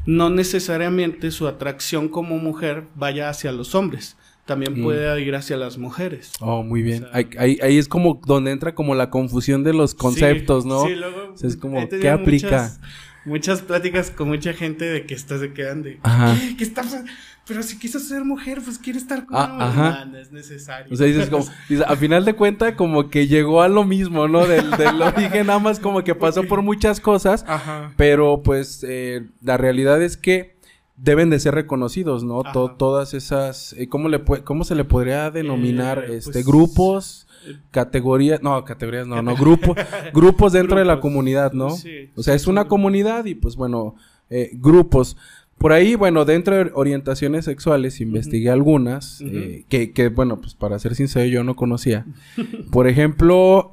no 0.07 0.29
necesariamente 0.31 1.31
su 1.31 1.49
atracción 1.49 2.09
como 2.09 2.39
mujer 2.39 2.85
vaya 2.95 3.29
hacia 3.31 3.51
los 3.53 3.75
hombres, 3.75 4.17
también 4.47 4.81
Mm. 4.81 4.83
puede 4.85 5.21
ir 5.23 5.35
hacia 5.35 5.57
las 5.57 5.77
mujeres. 5.77 6.33
Oh, 6.41 6.63
muy 6.63 6.81
bien. 6.83 7.01
sea- 7.01 7.11
ahí, 7.13 7.29
ahí- 7.39 7.59
ahí 7.63 7.79
es 7.79 7.89
como 7.89 8.21
donde 8.27 8.53
entra 8.53 8.75
como 8.75 8.95
la 8.95 9.11
confusión 9.11 9.65
de 9.65 9.73
los 9.75 9.95
conceptos, 9.95 10.63
Sí, 10.63 10.69
¿no? 10.69 10.87
Sí, 10.87 10.95
luego 10.95 11.33
O 11.35 11.37
sea, 11.37 11.49
es 11.49 11.57
como, 11.57 11.89
¿qué 11.89 12.09
aplica? 12.09 12.47
Muchas, 12.49 12.81
muchas 13.25 13.63
pláticas 13.63 14.11
con 14.11 14.29
mucha 14.29 14.53
gente 14.53 14.85
de 14.85 15.05
que 15.05 15.15
estas 15.15 15.41
se 15.41 15.53
quedan 15.53 15.83
de... 15.83 15.99
Ajá. 16.03 16.37
"¿Qué? 16.41 16.57
¿Qué 16.57 16.65
está 16.65 16.83
pasando? 16.83 17.11
Pero 17.49 17.63
si 17.63 17.79
quiso 17.79 18.01
ser 18.01 18.25
mujer, 18.25 18.61
pues 18.65 18.77
quiere 18.79 18.99
estar 18.99 19.25
con 19.25 19.37
Ah, 19.37 19.53
una 19.55 19.69
ajá. 19.69 20.05
No, 20.07 20.13
no 20.13 20.19
es 20.19 20.33
necesario. 20.33 20.93
O 20.93 20.97
sea, 20.97 21.07
dices 21.07 21.29
como, 21.29 21.45
dices, 21.69 21.85
a 21.87 21.95
final 21.95 22.25
de 22.25 22.35
cuenta 22.35 22.75
como 22.75 23.09
que 23.09 23.29
llegó 23.29 23.63
a 23.63 23.69
lo 23.69 23.85
mismo, 23.85 24.27
¿no? 24.27 24.47
Del, 24.49 24.69
del 24.73 25.01
origen 25.03 25.47
nada 25.47 25.61
más 25.61 25.79
como 25.79 26.03
que 26.03 26.15
pasó 26.17 26.43
por 26.43 26.63
muchas 26.63 26.99
cosas, 27.01 27.45
Ajá. 27.47 27.93
pero 27.97 28.43
pues 28.43 28.85
eh, 28.89 29.27
la 29.43 29.57
realidad 29.57 30.03
es 30.03 30.17
que 30.17 30.56
deben 30.97 31.29
de 31.31 31.39
ser 31.39 31.55
reconocidos, 31.55 32.25
¿no? 32.25 32.43
To- 32.53 32.73
todas 32.73 33.13
esas, 33.15 33.75
eh, 33.75 33.89
¿cómo, 33.89 34.09
le 34.09 34.23
¿cómo 34.45 34.65
se 34.65 34.75
le 34.75 34.85
podría 34.85 35.31
denominar? 35.31 36.05
Eh, 36.09 36.17
este, 36.17 36.33
pues, 36.33 36.47
grupos, 36.47 37.27
eh, 37.47 37.57
categorías, 37.71 38.43
no, 38.43 38.65
categorías 38.65 39.07
no, 39.07 39.21
no, 39.23 39.37
grupos, 39.37 39.77
grupos 40.15 40.53
dentro 40.53 40.79
de 40.79 40.85
la 40.85 41.01
comunidad, 41.01 41.53
¿no? 41.53 41.71
sí, 41.71 42.11
o 42.17 42.23
sea, 42.23 42.35
es 42.35 42.47
una 42.47 42.67
comunidad 42.67 43.27
y 43.27 43.35
pues 43.35 43.57
bueno, 43.57 43.95
eh, 44.31 44.51
grupos. 44.55 45.17
Por 45.59 45.73
ahí, 45.73 45.95
bueno, 45.95 46.27
dentro 46.27 46.55
de 46.55 46.71
orientaciones 46.75 47.47
sexuales 47.47 48.03
investigué 48.03 48.51
algunas 48.51 49.23
eh, 49.23 49.65
que, 49.71 49.93
que, 49.93 50.11
bueno, 50.11 50.39
pues 50.39 50.55
para 50.55 50.79
ser 50.79 50.95
sincero 50.95 51.25
yo 51.27 51.45
no 51.45 51.57
conocía. 51.57 52.05
Por 52.71 52.87
ejemplo, 52.89 53.71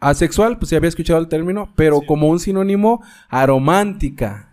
asexual, 0.00 0.58
pues 0.58 0.70
ya 0.70 0.78
había 0.78 0.88
escuchado 0.88 1.20
el 1.20 1.28
término, 1.28 1.70
pero 1.76 2.00
Sí. 2.00 2.06
como 2.06 2.28
un 2.28 2.40
sinónimo, 2.40 3.02
aromántica. 3.28 4.51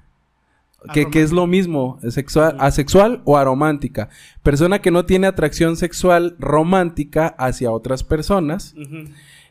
Que, 0.93 1.09
que 1.09 1.21
es 1.21 1.31
lo 1.33 1.45
mismo, 1.45 1.99
sexual, 2.09 2.55
asexual 2.59 3.21
o 3.25 3.37
aromántica. 3.37 4.09
Persona 4.43 4.79
que 4.79 4.91
no 4.91 5.05
tiene 5.05 5.27
atracción 5.27 5.75
sexual 5.75 6.35
romántica 6.39 7.27
hacia 7.37 7.71
otras 7.71 8.03
personas. 8.03 8.73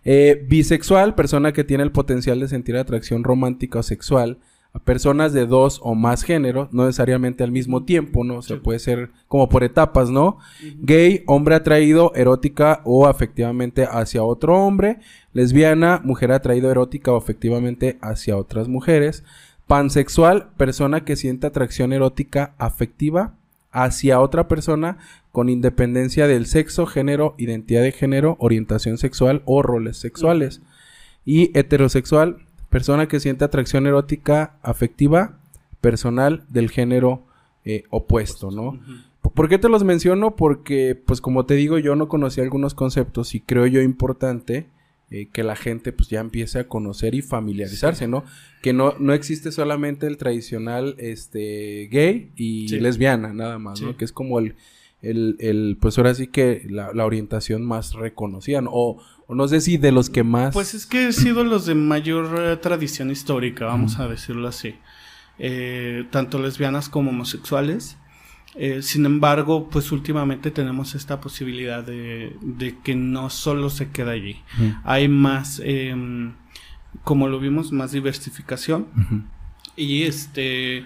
Eh, 0.04 0.44
bisexual, 0.48 1.14
persona 1.14 1.52
que 1.52 1.64
tiene 1.64 1.82
el 1.82 1.92
potencial 1.92 2.40
de 2.40 2.48
sentir 2.48 2.76
atracción 2.76 3.24
romántica 3.24 3.80
o 3.80 3.82
sexual 3.82 4.38
a 4.72 4.78
personas 4.78 5.32
de 5.32 5.46
dos 5.46 5.80
o 5.82 5.94
más 5.94 6.22
géneros, 6.22 6.68
no 6.72 6.84
necesariamente 6.84 7.42
al 7.42 7.50
mismo 7.52 7.84
tiempo, 7.84 8.22
¿no? 8.22 8.36
O 8.36 8.42
sea, 8.42 8.56
Sí. 8.56 8.62
puede 8.62 8.78
ser 8.78 9.10
como 9.26 9.48
por 9.48 9.64
etapas, 9.64 10.10
¿no? 10.10 10.38
Gay, 10.80 11.24
hombre 11.26 11.54
atraído 11.56 12.12
erótica 12.14 12.80
o 12.84 13.06
afectivamente 13.06 13.86
hacia 13.90 14.22
otro 14.22 14.56
hombre. 14.58 14.98
Lesbiana, 15.32 16.00
mujer 16.04 16.32
atraído 16.32 16.70
erótica 16.70 17.12
o 17.12 17.16
afectivamente 17.16 17.98
hacia 18.02 18.36
otras 18.36 18.68
mujeres. 18.68 19.24
Pansexual, 19.68 20.48
persona 20.56 21.04
que 21.04 21.14
siente 21.14 21.46
atracción 21.46 21.92
erótica 21.92 22.54
afectiva 22.56 23.34
hacia 23.70 24.18
otra 24.18 24.48
persona 24.48 24.96
con 25.30 25.50
independencia 25.50 26.26
del 26.26 26.46
sexo, 26.46 26.86
género, 26.86 27.34
identidad 27.36 27.82
de 27.82 27.92
género, 27.92 28.36
orientación 28.40 28.96
sexual 28.96 29.42
o 29.44 29.62
roles 29.62 29.98
sexuales. 29.98 30.62
Y 31.26 31.56
heterosexual, 31.56 32.38
persona 32.70 33.08
que 33.08 33.20
siente 33.20 33.44
atracción 33.44 33.86
erótica 33.86 34.54
afectiva 34.62 35.38
personal 35.82 36.44
del 36.48 36.70
género 36.70 37.24
eh, 37.66 37.84
opuesto, 37.90 38.50
¿no? 38.50 38.80
¿Por 39.20 39.50
qué 39.50 39.58
te 39.58 39.68
los 39.68 39.84
menciono? 39.84 40.34
Porque, 40.34 40.98
pues 41.06 41.20
como 41.20 41.44
te 41.44 41.54
digo, 41.54 41.78
yo 41.78 41.94
no 41.94 42.08
conocía 42.08 42.42
algunos 42.42 42.72
conceptos 42.72 43.34
y 43.34 43.40
creo 43.40 43.66
yo 43.66 43.82
importante 43.82 44.66
eh, 45.10 45.28
que 45.32 45.42
la 45.42 45.56
gente 45.56 45.92
pues 45.92 46.08
ya 46.08 46.20
empiece 46.20 46.58
a 46.58 46.68
conocer 46.68 47.14
y 47.14 47.22
familiarizarse, 47.22 48.06
¿no? 48.08 48.24
Que 48.62 48.72
no, 48.72 48.94
no 48.98 49.12
existe 49.14 49.52
solamente 49.52 50.06
el 50.06 50.16
tradicional 50.18 50.94
este, 50.98 51.88
gay 51.90 52.30
y 52.36 52.68
Sí. 52.68 52.80
lesbiana, 52.80 53.32
nada 53.32 53.58
más, 53.58 53.78
Sí. 53.78 53.84
¿no? 53.86 53.96
Que 53.96 54.04
es 54.04 54.12
como 54.12 54.38
el, 54.38 54.54
el, 55.02 55.36
el, 55.40 55.76
pues 55.80 55.96
ahora 55.98 56.14
sí 56.14 56.26
que 56.26 56.66
la, 56.68 56.92
la 56.92 57.06
orientación 57.06 57.64
más 57.64 57.94
reconocida, 57.94 58.60
¿no? 58.60 58.70
O, 58.72 59.00
o 59.26 59.34
no 59.34 59.46
sé 59.48 59.60
si 59.60 59.76
de 59.78 59.92
los 59.92 60.10
que 60.10 60.24
más... 60.24 60.52
Pues 60.54 60.74
es 60.74 60.86
que 60.86 61.04
han 61.06 61.12
sido 61.12 61.44
los 61.44 61.66
de 61.66 61.74
mayor 61.74 62.34
eh, 62.40 62.56
tradición 62.56 63.10
histórica, 63.10 63.66
vamos 63.66 63.98
a 64.00 64.08
decirlo 64.08 64.48
así. 64.48 64.74
Eh, 65.38 66.04
tanto 66.10 66.38
lesbianas 66.40 66.88
como 66.88 67.10
homosexuales. 67.10 67.96
Eh, 68.54 68.82
sin 68.82 69.06
embargo, 69.06 69.68
pues 69.70 69.92
últimamente 69.92 70.50
tenemos 70.50 70.94
esta 70.94 71.20
posibilidad 71.20 71.84
de, 71.84 72.36
de 72.40 72.78
que 72.78 72.94
no 72.94 73.30
solo 73.30 73.70
se 73.70 73.90
queda 73.90 74.12
allí. 74.12 74.42
Hay 74.84 75.08
más, 75.08 75.60
em, 75.64 76.34
como 77.04 77.28
lo 77.28 77.38
vimos, 77.38 77.72
más 77.72 77.92
diversificación. 77.92 78.86
Y 79.76 80.02
este, 80.04 80.84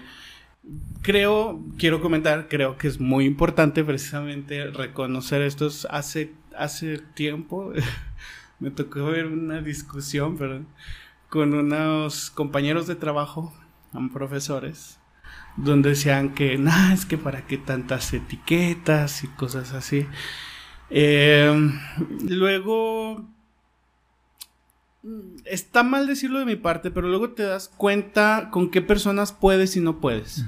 creo, 1.01 1.63
quiero 1.77 2.01
comentar, 2.01 2.47
creo 2.47 2.77
que 2.77 2.87
es 2.87 2.99
muy 2.99 3.25
importante 3.25 3.83
precisamente 3.83 4.69
reconocer 4.69 5.41
estos. 5.41 5.87
Hace, 5.89 6.33
hace 6.55 6.99
tiempo 6.99 7.73
me 8.59 8.71
tocó 8.71 9.05
ver 9.05 9.27
una 9.27 9.61
discusión, 9.61 10.37
perdón, 10.37 10.67
con 11.29 11.53
unos 11.53 12.29
compañeros 12.29 12.87
de 12.87 12.95
trabajo, 12.95 13.53
profesores, 14.13 14.99
donde 15.57 15.89
decían 15.89 16.33
que, 16.33 16.57
nah, 16.57 16.93
es 16.93 17.05
que 17.05 17.17
para 17.17 17.45
qué 17.45 17.57
tantas 17.57 18.13
etiquetas 18.13 19.23
y 19.23 19.27
cosas 19.27 19.73
así. 19.73 20.05
Em, 20.89 21.79
luego 22.27 23.33
Mm, 25.03 25.35
Está 25.45 25.83
mal 25.83 26.07
decirlo 26.07 26.39
de 26.39 26.45
mi 26.45 26.55
parte, 26.55 26.89
pero 26.89 27.07
luego 27.07 27.31
te 27.31 27.43
das 27.43 27.67
cuenta 27.67 28.49
con 28.51 28.71
qué 28.71 28.81
personas 28.81 29.33
puedes 29.33 29.75
y 29.75 29.81
no 29.81 29.99
puedes. 29.99 30.45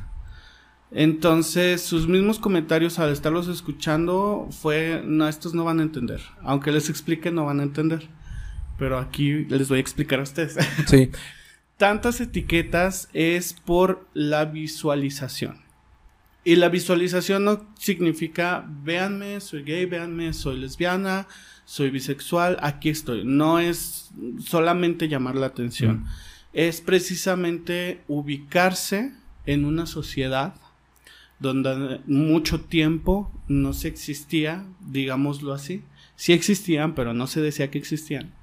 Entonces, 0.92 1.82
sus 1.82 2.08
mismos 2.08 2.40
comentarios 2.40 3.00
al 3.00 3.12
estarlos 3.12 3.50
escuchando 3.50 4.48
fue, 4.52 5.04
no, 5.06 5.28
estos 5.28 5.54
no 5.54 5.66
van 5.66 5.80
a 5.80 5.84
entender. 5.84 6.22
Aunque 6.42 6.72
les 6.72 6.90
explique, 6.90 7.32
no 7.32 7.46
van 7.46 7.60
a 7.60 7.64
entender. 7.64 8.08
Pero 8.78 8.98
aquí 8.98 9.46
les 9.46 9.68
voy 9.68 9.80
a 9.80 9.82
explicar 9.82 10.20
a 10.20 10.24
ustedes. 10.24 10.58
Sí. 10.88 11.12
Tantas 11.78 12.22
etiquetas 12.22 13.10
es 13.14 13.54
por 13.54 14.08
la 14.14 14.46
visualización. 14.46 15.66
Y 16.46 16.56
la 16.56 16.70
visualización 16.70 17.44
no 17.44 17.66
significa, 17.78 18.66
véanme, 18.84 19.42
soy 19.42 19.64
gay, 19.64 19.86
véanme, 19.86 20.32
soy 20.32 20.60
lesbiana, 20.60 21.28
soy 21.66 21.90
bisexual, 21.90 22.58
aquí 22.62 22.90
estoy. 22.90 23.26
No 23.26 23.60
es 23.60 24.12
solamente 24.40 25.08
llamar 25.08 25.36
la 25.36 25.48
atención. 25.48 26.02
Mm. 26.02 26.08
Es 26.54 26.82
precisamente 26.82 28.02
ubicarse 28.08 29.12
en 29.46 29.66
una 29.66 29.86
sociedad 29.86 30.54
donde 31.40 32.00
mucho 32.06 32.62
tiempo 32.62 33.32
no 33.48 33.74
se 33.74 33.88
existía, 33.88 34.66
digámoslo 34.80 35.52
así. 35.52 35.84
Sí 36.16 36.32
existían, 36.32 36.96
pero 36.96 37.14
no 37.14 37.28
se 37.28 37.42
decía 37.42 37.70
que 37.70 37.78
existían. 37.78 38.34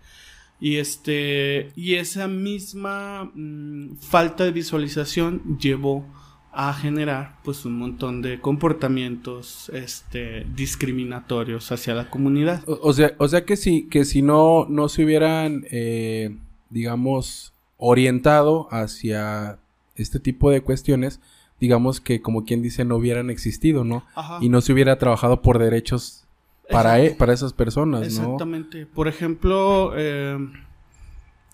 Y 0.62 0.76
este 0.76 1.72
y 1.74 1.96
esa 1.96 2.28
misma 2.28 3.32
mm, 3.34 3.96
falta 3.96 4.44
de 4.44 4.52
visualización 4.52 5.58
llevó 5.58 6.06
a 6.52 6.72
generar 6.72 7.38
pues 7.42 7.64
un 7.64 7.76
montón 7.78 8.22
de 8.22 8.40
comportamientos 8.40 9.70
este 9.74 10.46
discriminatorios 10.54 11.72
hacia 11.72 11.94
la 11.94 12.08
comunidad. 12.08 12.62
O, 12.68 12.78
o 12.80 12.92
sea, 12.92 13.12
o 13.18 13.26
sea 13.26 13.44
que 13.44 13.56
si, 13.56 13.88
que 13.88 14.04
si 14.04 14.22
no, 14.22 14.66
no 14.68 14.88
se 14.88 15.04
hubieran, 15.04 15.64
eh, 15.72 16.36
digamos, 16.70 17.52
orientado 17.76 18.68
hacia 18.70 19.58
este 19.96 20.20
tipo 20.20 20.52
de 20.52 20.60
cuestiones, 20.60 21.20
digamos 21.58 22.00
que 22.00 22.22
como 22.22 22.44
quien 22.44 22.62
dice 22.62 22.84
no 22.84 22.98
hubieran 22.98 23.30
existido, 23.30 23.82
¿no? 23.82 24.04
Ajá. 24.14 24.38
Y 24.40 24.48
no 24.48 24.60
se 24.60 24.72
hubiera 24.72 24.96
trabajado 24.96 25.42
por 25.42 25.58
derechos 25.58 26.21
para, 26.70 27.00
e- 27.00 27.14
para 27.14 27.32
esas 27.32 27.52
personas, 27.52 28.00
¿no? 28.00 28.06
Exactamente. 28.06 28.86
Por 28.86 29.08
ejemplo, 29.08 29.92
eh, 29.96 30.38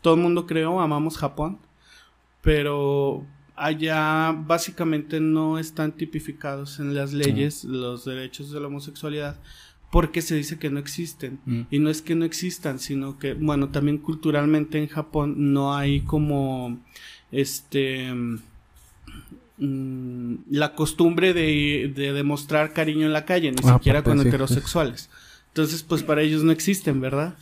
todo 0.02 0.14
el 0.14 0.20
mundo 0.20 0.46
creo, 0.46 0.80
amamos 0.80 1.16
Japón, 1.18 1.58
pero 2.42 3.24
allá 3.56 4.32
básicamente 4.32 5.20
no 5.20 5.58
están 5.58 5.92
tipificados 5.92 6.78
en 6.78 6.94
las 6.94 7.12
leyes 7.12 7.64
los 7.64 8.04
derechos 8.04 8.52
de 8.52 8.60
la 8.60 8.68
homosexualidad 8.68 9.36
porque 9.90 10.22
se 10.22 10.34
dice 10.34 10.58
que 10.58 10.70
no 10.70 10.78
existen. 10.78 11.40
Mm. 11.46 11.62
Y 11.70 11.78
no 11.78 11.90
es 11.90 12.02
que 12.02 12.14
no 12.14 12.24
existan, 12.24 12.78
sino 12.78 13.18
que, 13.18 13.34
bueno, 13.34 13.70
también 13.70 13.98
culturalmente 13.98 14.78
en 14.78 14.88
Japón 14.88 15.52
no 15.52 15.74
hay 15.74 16.00
como, 16.02 16.78
este, 17.32 18.12
mm, 19.58 20.34
la 20.50 20.74
costumbre 20.74 21.32
de, 21.34 21.92
de 21.94 22.12
demostrar 22.12 22.72
cariño 22.72 23.06
en 23.06 23.12
la 23.12 23.24
calle, 23.24 23.50
ni 23.50 23.56
Ah, 23.64 23.74
siquiera 23.74 24.02
pues 24.02 24.14
con 24.16 24.22
sí. 24.22 24.28
heterosexuales. 24.28 25.10
Entonces, 25.48 25.82
pues 25.82 26.02
para 26.02 26.22
ellos 26.22 26.42
no 26.44 26.52
existen, 26.52 27.00
¿verdad? 27.00 27.36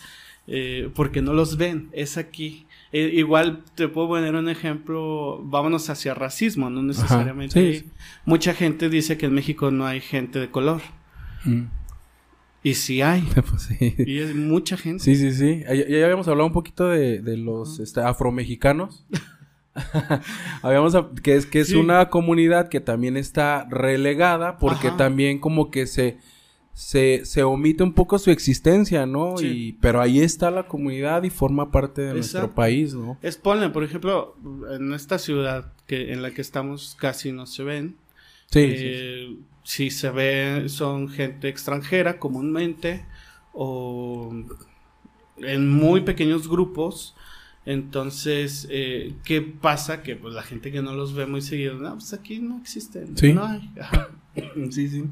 Eh, 0.46 0.90
porque 0.94 1.23
no 1.23 1.32
los 1.35 1.56
ven, 1.56 1.88
es 1.92 2.16
aquí. 2.16 2.66
Eh, 2.92 3.11
igual 3.14 3.62
te 3.75 3.88
puedo 3.88 4.08
poner 4.08 4.35
un 4.37 4.49
ejemplo, 4.49 5.40
vámonos 5.44 5.90
hacia 5.90 6.14
racismo, 6.14 6.70
no 6.70 6.82
necesariamente. 6.82 7.52
sí, 7.54 7.58
ahí. 7.66 7.78
sí. 7.80 7.87
Mucha 8.25 8.54
gente 8.54 8.88
dice 8.88 9.18
que 9.18 9.26
en 9.26 9.35
México 9.35 9.70
no 9.70 9.85
hay 9.87 10.00
gente 10.00 10.38
de 10.38 10.49
color. 10.50 10.80
Mm. 11.44 11.64
Y 12.62 12.75
sí 12.75 13.02
hay. 13.02 13.23
Pues 13.50 13.62
sí. 13.62 13.94
Y 13.99 14.18
es 14.18 14.35
mucha 14.35 14.76
gente. 14.76 15.02
Sí, 15.04 15.16
sí, 15.16 15.32
sí. 15.32 15.62
Ya, 15.66 15.75
ya 15.75 16.04
habíamos 16.04 16.26
hablado 16.28 16.46
un 16.46 16.52
poquito 16.52 16.88
de, 16.88 17.20
de 17.20 17.37
los 17.37 17.78
este, 17.80 18.00
afromexicanos. 18.00 19.04
habíamos 20.62 20.95
hab- 20.95 21.21
que 21.21 21.37
es 21.37 21.47
que 21.47 21.61
es 21.61 21.68
Sí. 21.68 21.75
una 21.76 22.09
comunidad 22.11 22.68
que 22.68 22.80
también 22.80 23.16
está 23.16 23.66
relegada 23.71 24.59
porque 24.59 24.88
Ajá. 24.88 24.97
también 24.97 25.38
como 25.38 25.71
que 25.71 25.87
se 25.87 26.18
se, 26.73 27.25
se 27.25 27.42
omite 27.42 27.83
un 27.83 27.95
poco 27.95 28.18
su 28.18 28.30
existencia, 28.30 29.06
¿no? 29.06 29.38
Sí. 29.38 29.47
Y 29.47 29.73
pero 29.80 29.99
ahí 30.02 30.21
está 30.21 30.50
la 30.50 30.66
comunidad 30.68 31.23
y 31.23 31.30
forma 31.30 31.71
parte 31.71 32.02
de 32.02 32.12
nuestro 32.12 32.54
país, 32.54 32.92
¿no? 32.92 33.16
Es 33.23 33.38
ponle, 33.38 33.71
por 33.71 33.83
ejemplo, 33.83 34.37
en 34.71 34.92
esta 34.92 35.18
ciudad 35.18 35.73
que 35.87 36.12
en 36.12 36.21
la 36.21 36.33
que 36.33 36.42
estamos 36.42 36.95
casi 37.00 37.33
no 37.33 37.47
se 37.47 37.62
ven. 37.62 37.97
Sí, 38.50 38.61
Eh, 38.62 39.37
Si 39.62 39.90
se 39.90 40.11
ve, 40.11 40.64
son 40.68 41.09
gente 41.09 41.49
extranjera 41.49 42.18
comúnmente 42.18 43.04
o 43.54 44.33
en 45.38 45.71
muy 45.71 46.02
pequeños 46.02 46.47
grupos. 46.49 47.14
Entonces, 47.66 48.66
eh, 48.70 49.14
¿qué 49.25 49.42
pasa? 49.42 50.02
Que 50.02 50.14
pues 50.16 50.32
la 50.35 50.42
gente 50.42 50.70
que 50.73 50.80
no 50.82 50.94
los 50.94 51.14
ve 51.14 51.26
muy 51.26 51.42
seguido, 51.42 51.75
no, 51.75 51.94
pues 51.94 52.12
aquí 52.14 52.38
no 52.38 52.58
existen. 52.58 53.16
Sí. 53.16 53.32
No 53.32 53.44
hay. 53.44 53.70
Sí, 54.70 54.70
sí. 54.70 54.88
sí. 54.90 55.04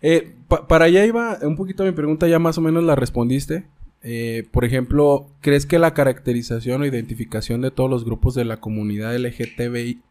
Eh, 0.00 0.32
pa- 0.48 0.68
para 0.68 0.84
allá 0.84 1.04
iba 1.04 1.38
un 1.42 1.56
poquito 1.56 1.84
mi 1.84 1.90
pregunta, 1.92 2.28
ya 2.28 2.38
más 2.38 2.56
o 2.56 2.60
menos 2.60 2.84
la 2.84 2.94
respondiste. 2.94 3.64
Eh, 4.02 4.46
por 4.52 4.64
ejemplo, 4.64 5.26
¿crees 5.40 5.66
que 5.66 5.78
la 5.78 5.92
caracterización 5.94 6.82
o 6.82 6.86
identificación 6.86 7.62
de 7.62 7.70
todos 7.70 7.90
los 7.90 8.04
grupos 8.04 8.34
de 8.34 8.44
la 8.44 8.58
comunidad 8.58 9.14
LGTBI, 9.16 10.02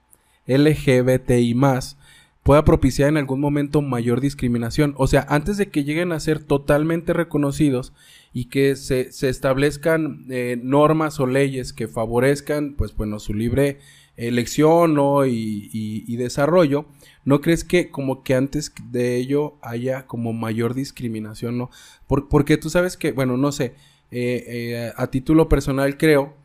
LGBTI 0.48 1.54
más 1.54 1.98
pueda 2.44 2.66
propiciar 2.66 3.10
en 3.10 3.18
algún 3.18 3.40
momento 3.40 3.82
mayor 3.82 4.20
discriminación. 4.22 4.94
O 4.98 5.08
sea, 5.08 5.26
antes 5.30 5.58
de 5.58 5.70
que 5.70 5.84
lleguen 5.86 6.12
a 6.12 6.20
ser 6.20 6.44
totalmente 6.44 7.14
reconocidos 7.14 7.94
y 8.34 8.46
que 8.46 8.76
se, 8.76 9.12
se 9.14 9.30
establezcan 9.30 10.26
eh, 10.30 10.60
normas 10.62 11.20
o 11.20 11.26
leyes 11.28 11.72
que 11.74 11.88
favorezcan, 11.88 12.74
pues 12.78 12.96
bueno, 12.96 13.20
su 13.20 13.34
libre 13.34 13.80
elección 14.18 14.94
¿no? 14.94 15.26
y, 15.26 15.70
y- 15.74 16.16
desarrollo, 16.18 16.86
¿no 17.26 17.42
crees 17.42 17.64
que 17.64 17.90
como 17.90 18.24
que 18.24 18.36
antes 18.36 18.72
de 18.92 19.16
ello 19.16 19.56
haya 19.62 20.06
como 20.06 20.34
mayor 20.34 20.74
discriminación, 20.76 21.58
¿no? 21.58 21.72
Por- 22.08 22.30
porque 22.30 22.58
tú 22.58 22.70
sabes 22.70 22.96
que, 22.98 23.12
bueno, 23.12 23.38
no 23.38 23.52
sé, 23.52 23.74
eh, 24.12 24.44
eh, 24.48 24.92
a 24.96 25.08
título 25.08 25.50
personal 25.50 25.98
creo 25.98 26.36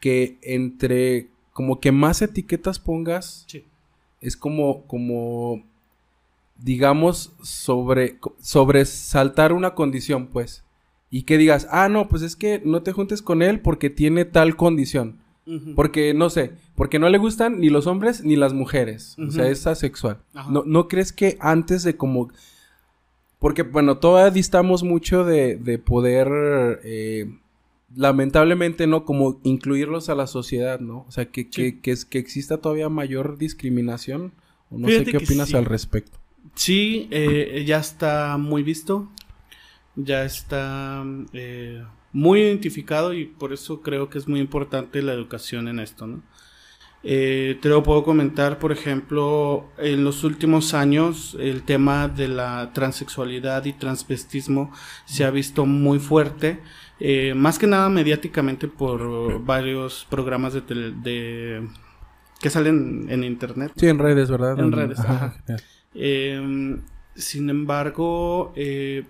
que 0.00 0.38
entre 0.42 1.28
como 1.52 1.80
que 1.80 1.92
más 1.92 2.22
etiquetas 2.22 2.78
pongas. 2.78 3.44
Es 4.20 4.36
como, 4.36 4.86
como, 4.86 5.64
digamos, 6.56 7.32
sobre, 7.42 8.18
sobresaltar 8.40 9.52
una 9.52 9.74
condición, 9.74 10.28
pues. 10.28 10.64
Y 11.10 11.22
que 11.22 11.38
digas, 11.38 11.66
ah, 11.70 11.88
no, 11.88 12.08
pues 12.08 12.22
es 12.22 12.36
que 12.36 12.60
no 12.64 12.82
te 12.82 12.92
juntes 12.92 13.22
con 13.22 13.42
él 13.42 13.60
porque 13.60 13.90
tiene 13.90 14.24
tal 14.24 14.56
condición. 14.56 15.20
Porque, 15.74 16.12
no 16.12 16.28
sé, 16.28 16.52
porque 16.74 16.98
no 16.98 17.08
le 17.08 17.16
gustan 17.16 17.58
ni 17.58 17.70
los 17.70 17.86
hombres 17.86 18.22
ni 18.22 18.36
las 18.36 18.52
mujeres. 18.52 19.16
O 19.18 19.30
sea, 19.30 19.48
es 19.48 19.66
asexual. 19.66 20.18
Ajá. 20.34 20.50
¿No, 20.50 20.62
¿No 20.66 20.88
crees 20.88 21.10
que 21.10 21.38
antes 21.40 21.84
de 21.84 21.96
como... 21.96 22.28
Porque, 23.38 23.62
bueno, 23.62 23.96
todavía 23.96 24.30
distamos 24.30 24.82
mucho 24.82 25.24
de, 25.24 25.56
de 25.56 25.78
poder, 25.78 26.80
eh, 26.84 27.38
lamentablemente, 27.94 28.86
¿no? 28.86 29.04
Como 29.04 29.40
incluirlos 29.44 30.08
a 30.08 30.14
la 30.14 30.26
sociedad, 30.26 30.80
¿no? 30.80 31.04
O 31.08 31.10
sea, 31.10 31.26
que, 31.26 31.42
Sí. 31.42 31.48
que, 31.50 31.80
que, 31.80 31.94
que 32.08 32.18
exista 32.18 32.58
todavía 32.58 32.88
mayor 32.88 33.38
discriminación. 33.38 34.32
O 34.70 34.78
no 34.78 34.88
Fíjate 34.88 35.06
sé 35.06 35.10
qué 35.12 35.16
opinas 35.24 35.48
sí. 35.48 35.56
al 35.56 35.64
respecto. 35.64 36.18
Sí, 36.54 37.08
eh, 37.10 37.64
ya 37.66 37.78
está 37.78 38.36
muy 38.36 38.62
visto, 38.62 39.08
ya 39.96 40.24
está 40.24 41.04
eh, 41.32 41.82
muy 42.12 42.40
identificado 42.40 43.12
y 43.14 43.26
por 43.26 43.52
eso 43.52 43.80
creo 43.80 44.10
que 44.10 44.18
es 44.18 44.28
muy 44.28 44.40
importante 44.40 45.02
la 45.02 45.12
educación 45.12 45.68
en 45.68 45.78
esto, 45.80 46.06
¿no? 46.06 46.22
Eh, 47.04 47.58
te 47.62 47.68
lo 47.68 47.84
puedo 47.84 48.02
comentar, 48.02 48.58
por 48.58 48.72
ejemplo, 48.72 49.68
en 49.78 50.02
los 50.02 50.24
últimos 50.24 50.74
años 50.74 51.36
el 51.38 51.62
tema 51.62 52.08
de 52.08 52.26
la 52.26 52.72
transexualidad 52.74 53.64
y 53.66 53.72
transvestismo 53.72 54.72
se 55.04 55.24
ha 55.24 55.30
visto 55.30 55.64
muy 55.64 56.00
fuerte, 56.00 56.58
eh, 57.00 57.34
más 57.34 57.58
que 57.58 57.66
nada 57.66 57.88
mediáticamente 57.88 58.68
por 58.68 59.42
varios 59.44 60.06
programas 60.10 60.52
de, 60.52 60.62
tele- 60.62 60.94
de 61.02 61.68
que 62.40 62.50
salen 62.50 63.06
en 63.10 63.24
internet. 63.24 63.72
Sí, 63.76 63.86
en 63.86 63.98
redes, 63.98 64.30
¿verdad? 64.30 64.58
En 64.58 64.72
redes, 64.72 64.98
ajá. 65.00 65.36
Eh, 65.94 66.78
sin 67.14 67.50
embargo, 67.50 68.52
eh, 68.56 69.04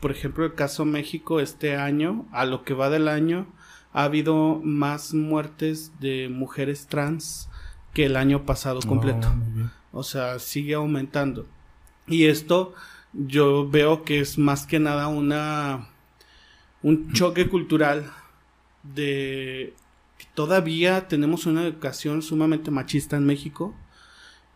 por 0.00 0.10
ejemplo, 0.12 0.44
el 0.44 0.54
caso 0.54 0.84
México 0.84 1.40
este 1.40 1.76
año, 1.76 2.26
a 2.32 2.44
lo 2.44 2.62
que 2.64 2.74
va 2.74 2.90
del 2.90 3.08
año, 3.08 3.46
ha 3.92 4.04
habido 4.04 4.60
más 4.62 5.14
muertes 5.14 5.92
de 6.00 6.28
mujeres 6.28 6.86
trans 6.86 7.48
que 7.92 8.06
el 8.06 8.16
año 8.16 8.46
pasado 8.46 8.80
completo. 8.80 9.28
Oh, 9.28 9.52
bien. 9.54 9.70
O 9.92 10.02
sea, 10.04 10.38
sigue 10.38 10.74
aumentando. 10.74 11.46
Y 12.06 12.26
esto 12.26 12.72
yo 13.12 13.68
veo 13.68 14.04
que 14.04 14.20
es 14.20 14.38
más 14.38 14.64
que 14.66 14.78
nada 14.78 15.08
una 15.08 15.88
un 16.82 17.12
choque 17.12 17.48
cultural 17.48 18.10
de 18.82 19.74
que 20.18 20.26
todavía 20.34 21.08
tenemos 21.08 21.46
una 21.46 21.62
educación 21.62 22.22
sumamente 22.22 22.70
machista 22.70 23.16
en 23.16 23.26
México, 23.26 23.74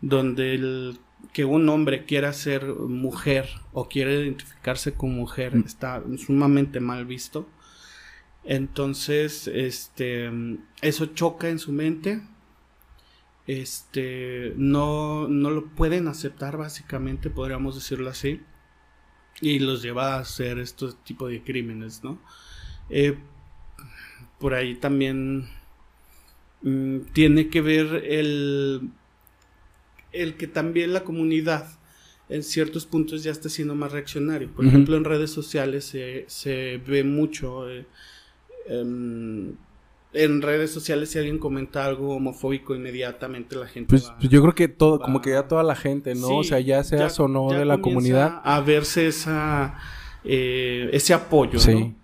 donde 0.01 0.55
el 0.55 0.99
que 1.33 1.45
un 1.45 1.69
hombre 1.69 2.05
quiera 2.05 2.33
ser 2.33 2.67
mujer 2.67 3.49
o 3.73 3.89
quiere 3.89 4.21
identificarse 4.23 4.93
como 4.93 5.15
mujer 5.15 5.57
Mm. 5.57 5.65
está 5.67 6.03
sumamente 6.19 6.81
mal 6.81 7.07
visto. 7.07 7.49
Entonces, 8.45 9.49
este, 9.49 10.31
eso 10.83 11.07
choca 11.07 11.49
en 11.49 11.59
su 11.59 11.73
mente. 11.73 12.21
Este, 13.47 14.53
no, 14.57 15.29
no 15.29 15.51
lo 15.51 15.67
pueden 15.67 16.09
aceptar 16.09 16.57
básicamente, 16.57 17.31
podríamos 17.31 17.75
decirlo 17.75 18.11
así. 18.11 18.41
Y 19.41 19.59
los 19.59 19.83
lleva 19.83 20.15
a 20.15 20.21
hacer 20.21 20.59
estos 20.59 21.03
tipo 21.05 21.29
de 21.29 21.43
crímenes, 21.43 22.03
¿no? 22.05 22.19
Eh, 22.89 23.17
por 24.39 24.55
ahí 24.55 24.75
también 24.77 25.49
mm, 26.63 27.01
tiene 27.13 27.49
que 27.49 27.61
ver 27.61 28.05
el, 28.05 28.91
el 30.13 30.37
que 30.37 30.47
también 30.47 30.93
la 30.93 31.05
comunidad 31.05 31.67
en 32.29 32.43
ciertos 32.43 32.87
puntos 32.87 33.23
ya 33.23 33.33
está 33.33 33.49
siendo 33.49 33.75
más 33.75 33.93
reaccionario. 33.93 34.49
Por 34.51 34.65
ejemplo, 34.67 34.97
en 34.97 35.05
redes 35.05 35.31
sociales 35.31 35.85
se, 35.85 36.25
se 36.29 36.79
ve 36.87 37.05
mucho. 37.05 37.69
eh, 37.71 37.87
em, 38.67 39.55
en 40.15 40.41
redes 40.43 40.71
sociales, 40.73 41.11
si 41.11 41.19
alguien 41.19 41.39
comenta 41.39 41.85
algo 41.85 42.15
homofóbico, 42.17 42.75
inmediatamente 42.75 43.57
la 43.57 43.67
gente. 43.67 43.89
Pues, 43.91 44.09
va- 44.09 44.17
pues 44.19 44.29
yo 44.31 44.41
creo 44.43 44.55
que 44.55 44.69
todo, 44.69 44.99
va- 44.99 45.05
como 45.05 45.21
que 45.21 45.31
ya 45.31 45.47
toda 45.49 45.63
la 45.63 45.75
gente, 45.77 46.15
¿no? 46.15 46.29
Sí, 46.29 46.35
o 46.37 46.45
sea, 46.45 46.61
ya 46.61 46.83
seas 46.85 47.19
o 47.21 47.29
no 47.29 47.51
de 47.51 47.65
la 47.65 47.79
comunidad. 47.79 48.41
A 48.45 48.61
verse 48.61 49.07
esa, 49.09 49.79
eh, 50.25 50.89
ese 50.93 51.15
apoyo, 51.15 51.59
Sí. 51.59 51.75
¿no? 51.75 51.95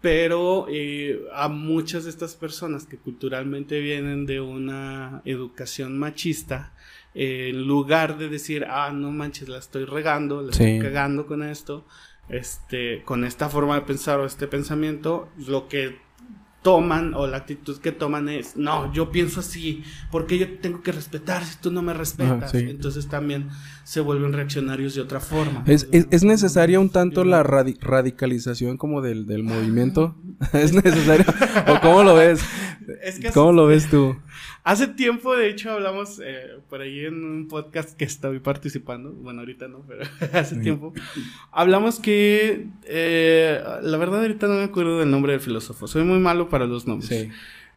Pero 0.00 0.66
eh, 0.70 1.22
a 1.34 1.48
muchas 1.48 2.04
de 2.04 2.10
estas 2.10 2.36
personas 2.36 2.86
que 2.86 2.98
culturalmente 2.98 3.80
vienen 3.80 4.26
de 4.26 4.40
una 4.40 5.22
educación 5.24 5.98
machista, 5.98 6.72
eh, 7.14 7.48
en 7.50 7.66
lugar 7.66 8.16
de 8.16 8.28
decir, 8.28 8.64
ah, 8.70 8.92
no 8.94 9.10
manches, 9.10 9.48
la 9.48 9.58
estoy 9.58 9.86
regando, 9.86 10.42
la 10.42 10.52
Sí. 10.52 10.62
estoy 10.64 10.78
cagando 10.88 11.26
con 11.26 11.42
esto, 11.42 11.84
este, 12.28 13.02
con 13.04 13.24
esta 13.24 13.48
forma 13.48 13.74
de 13.74 13.80
pensar 13.80 14.20
o 14.20 14.26
este 14.26 14.46
pensamiento, 14.46 15.28
lo 15.48 15.66
que 15.66 15.96
toman 16.68 17.14
o 17.14 17.26
la 17.26 17.38
actitud 17.38 17.78
que 17.78 17.92
toman 17.92 18.28
es, 18.28 18.56
no, 18.56 18.92
yo 18.92 19.10
pienso 19.10 19.40
así, 19.40 19.82
porque 20.10 20.36
yo 20.38 20.58
tengo 20.58 20.82
que 20.82 20.92
respetar 20.92 21.42
si 21.44 21.56
tú 21.58 21.70
no 21.70 21.80
me 21.82 21.94
respetas? 21.94 22.50
sí. 22.50 22.58
Entonces 22.68 23.08
también 23.08 23.48
se 23.84 24.00
vuelven 24.00 24.32
reaccionarios 24.32 24.94
de 24.94 25.00
otra 25.00 25.20
forma. 25.20 25.62
Es, 25.66 25.88
es, 25.92 26.06
es 26.10 26.24
necesaria 26.24 26.78
un 26.78 26.90
tanto 26.90 27.24
la 27.24 27.42
radi- 27.42 27.78
radicalización 27.80 28.76
como 28.76 29.00
del, 29.00 29.26
del 29.26 29.42
movimiento. 29.52 30.14
¿Es 30.52 30.72
necesario? 30.72 31.24
¿O 31.68 31.80
cómo 31.80 32.02
lo 32.02 32.14
ves? 32.14 32.40
Es 33.02 33.18
que 33.18 33.30
¿Cómo 33.30 33.52
lo 33.52 33.66
ves 33.66 33.88
tú? 33.88 34.16
Hace 34.68 34.86
tiempo, 34.88 35.34
de 35.34 35.48
hecho, 35.48 35.70
hablamos 35.72 36.20
eh, 36.22 36.58
por 36.68 36.82
ahí 36.82 37.06
en 37.06 37.24
un 37.24 37.48
podcast 37.48 37.96
que 37.96 38.04
estoy 38.04 38.38
participando. 38.40 39.12
Bueno, 39.12 39.40
ahorita 39.40 39.66
no, 39.66 39.82
pero 39.88 40.02
hace 40.34 40.56
Sí. 40.56 40.60
tiempo. 40.60 40.92
Hablamos 41.52 41.98
que, 42.00 42.66
eh, 42.84 43.62
la 43.82 43.96
verdad, 43.96 44.20
ahorita 44.20 44.46
no 44.46 44.54
me 44.56 44.64
acuerdo 44.64 44.98
del 44.98 45.10
nombre 45.10 45.32
del 45.32 45.40
filósofo. 45.40 45.86
Soy 45.86 46.04
muy 46.04 46.18
malo 46.18 46.50
para 46.50 46.66
los 46.66 46.86
nombres. 46.86 47.08
Sí. 47.08 47.30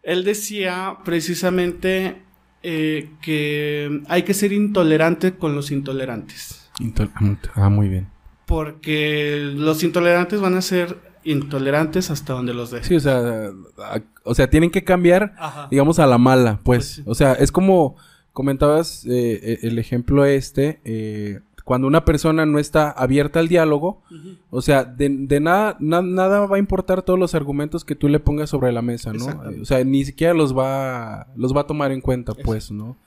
Él 0.03 0.25
decía 0.25 0.97
precisamente 1.05 2.23
eh, 2.61 3.09
que 3.21 4.01
hay 4.09 4.23
que 4.23 4.33
ser 4.33 4.51
intolerante 4.51 5.35
con 5.35 5.55
los 5.55 5.71
intolerantes. 5.71 6.69
Intol- 6.79 7.11
ah, 7.55 7.69
muy 7.69 7.87
bien. 7.87 8.07
Porque 8.47 9.49
los 9.55 9.81
intolerantes 9.83 10.41
van 10.41 10.55
a 10.55 10.61
ser 10.61 10.97
intolerantes 11.23 12.09
hasta 12.11 12.33
donde 12.33 12.53
los 12.53 12.71
dejen. 12.71 12.87
Sí, 12.87 12.95
o 12.95 12.99
sea, 12.99 13.51
a- 13.79 14.01
o 14.23 14.35
sea, 14.35 14.49
tienen 14.49 14.69
que 14.71 14.83
cambiar, 14.83 15.33
Ajá. 15.37 15.67
digamos, 15.71 15.99
a 15.99 16.07
la 16.07 16.17
mala, 16.17 16.59
pues. 16.63 16.77
Pues 16.79 16.87
sí. 16.87 17.03
O 17.05 17.15
sea, 17.15 17.33
es 17.33 17.51
como 17.51 17.95
comentabas 18.33 19.05
eh, 19.05 19.39
eh, 19.43 19.59
el 19.63 19.77
ejemplo 19.79 20.25
este, 20.25 20.79
eh, 20.85 21.41
cuando 21.65 21.87
una 21.87 22.05
persona 22.05 22.45
no 22.45 22.59
está 22.59 22.89
abierta 22.89 23.39
al 23.39 23.47
diálogo, 23.47 24.01
o 24.49 24.61
sea, 24.61 24.83
de, 24.83 25.09
de 25.09 25.39
nada, 25.39 25.77
na- 25.79 26.01
nada 26.01 26.45
va 26.47 26.55
a 26.55 26.59
importar 26.59 27.01
todos 27.03 27.19
los 27.19 27.35
argumentos 27.35 27.85
que 27.85 27.95
tú 27.95 28.07
le 28.09 28.19
pongas 28.19 28.49
sobre 28.49 28.71
la 28.71 28.81
mesa, 28.81 29.13
¿no? 29.13 29.25
O 29.61 29.65
sea, 29.65 29.83
ni 29.83 30.03
siquiera 30.03 30.33
los 30.33 30.57
va, 30.57 31.27
los 31.35 31.55
va 31.55 31.61
a 31.61 31.67
tomar 31.67 31.91
en 31.91 32.01
cuenta, 32.01 32.33
pues, 32.33 32.71
¿no? 32.71 32.97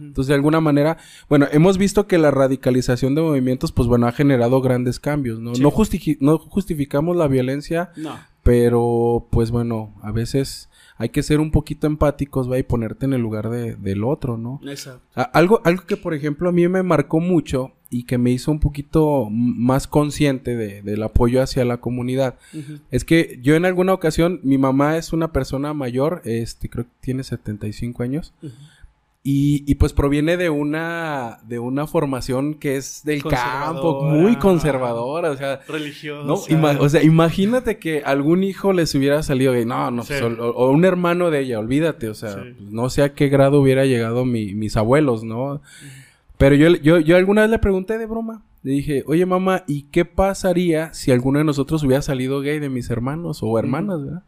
Entonces, 0.00 0.28
de 0.28 0.34
alguna 0.34 0.60
manera, 0.60 0.96
bueno, 1.28 1.46
hemos 1.52 1.78
visto 1.78 2.06
que 2.06 2.18
la 2.18 2.30
radicalización 2.30 3.14
de 3.14 3.22
movimientos, 3.22 3.72
pues 3.72 3.88
bueno, 3.88 4.06
ha 4.06 4.12
generado 4.12 4.60
grandes 4.60 4.98
cambios, 5.00 5.40
¿no? 5.40 5.54
Sí. 5.54 5.62
No, 5.62 5.70
justifi- 5.70 6.18
no 6.20 6.38
justificamos 6.38 7.16
la 7.16 7.28
violencia, 7.28 7.90
No. 7.96 8.16
pero 8.42 9.26
pues 9.30 9.50
bueno, 9.50 9.94
a 10.02 10.12
veces 10.12 10.68
hay 10.96 11.08
que 11.08 11.22
ser 11.24 11.40
un 11.40 11.50
poquito 11.50 11.86
empáticos, 11.88 12.48
¿va? 12.50 12.58
Y 12.58 12.62
ponerte 12.62 13.04
en 13.06 13.14
el 13.14 13.20
lugar 13.20 13.50
de- 13.50 13.74
del 13.74 14.04
otro, 14.04 14.36
¿no? 14.38 14.60
Exacto. 14.66 15.02
Algo, 15.32 15.60
algo 15.64 15.84
que, 15.86 15.96
por 15.96 16.14
ejemplo, 16.14 16.48
a 16.48 16.52
mí 16.52 16.68
me 16.68 16.82
marcó 16.84 17.18
mucho 17.20 17.72
y 17.90 18.04
que 18.04 18.16
me 18.18 18.30
hizo 18.30 18.50
un 18.52 18.60
poquito 18.60 19.28
más 19.30 19.86
consciente 19.88 20.56
de- 20.56 20.82
del 20.82 21.02
apoyo 21.02 21.42
hacia 21.42 21.64
la 21.64 21.78
comunidad. 21.78 22.36
Es 22.90 23.04
que 23.04 23.38
yo 23.42 23.54
en 23.56 23.64
alguna 23.64 23.92
ocasión, 23.92 24.40
mi 24.44 24.56
mamá 24.58 24.96
es 24.96 25.12
una 25.12 25.32
persona 25.32 25.74
mayor, 25.74 26.22
este, 26.24 26.68
creo 26.68 26.84
que 26.84 26.90
tiene 27.00 27.22
75 27.24 28.02
años. 28.02 28.32
Ujú. 28.42 28.52
Y, 29.26 29.64
y, 29.66 29.76
pues 29.76 29.94
proviene 29.94 30.36
de 30.36 30.50
una, 30.50 31.38
de 31.48 31.58
una 31.58 31.86
formación 31.86 32.52
que 32.56 32.76
es 32.76 33.00
del 33.04 33.22
campo, 33.24 34.02
muy 34.04 34.36
conservadora, 34.36 35.30
o 35.30 35.36
sea, 35.38 35.60
Religiosa. 35.66 36.26
no, 36.26 36.36
ima- 36.54 36.78
o 36.78 36.86
sea, 36.90 37.02
imagínate 37.02 37.78
que 37.78 38.02
algún 38.04 38.44
hijo 38.44 38.74
les 38.74 38.94
hubiera 38.94 39.22
salido 39.22 39.54
de, 39.54 39.64
no, 39.64 39.90
no, 39.90 40.02
Sí. 40.02 40.12
pues, 40.20 40.38
o, 40.38 40.50
o 40.50 40.70
un 40.70 40.84
hermano 40.84 41.30
de 41.30 41.40
ella, 41.40 41.58
olvídate, 41.58 42.10
o 42.10 42.14
sea, 42.14 42.34
Sí. 42.34 42.38
pues, 42.58 42.70
no 42.70 42.90
sé 42.90 43.02
a 43.02 43.14
qué 43.14 43.28
grado 43.30 43.62
hubiera 43.62 43.86
llegado 43.86 44.26
mi- 44.26 44.54
mis 44.54 44.76
abuelos, 44.76 45.24
¿no? 45.24 45.62
Pero 46.36 46.54
yo, 46.56 46.68
yo, 46.76 46.98
yo 46.98 47.16
alguna 47.16 47.40
vez 47.42 47.50
le 47.50 47.58
pregunté 47.58 47.96
de 47.96 48.04
broma. 48.04 48.42
Le 48.62 48.72
dije, 48.72 49.04
oye 49.06 49.24
mamá, 49.24 49.64
¿y 49.66 49.84
qué 49.84 50.04
pasaría 50.04 50.92
si 50.92 51.12
alguno 51.12 51.38
de 51.38 51.46
nosotros 51.46 51.82
hubiera 51.82 52.02
salido 52.02 52.40
gay 52.42 52.58
de 52.58 52.68
mis 52.68 52.90
hermanos 52.90 53.38
o 53.42 53.58
hermanas, 53.58 54.04
verdad? 54.04 54.22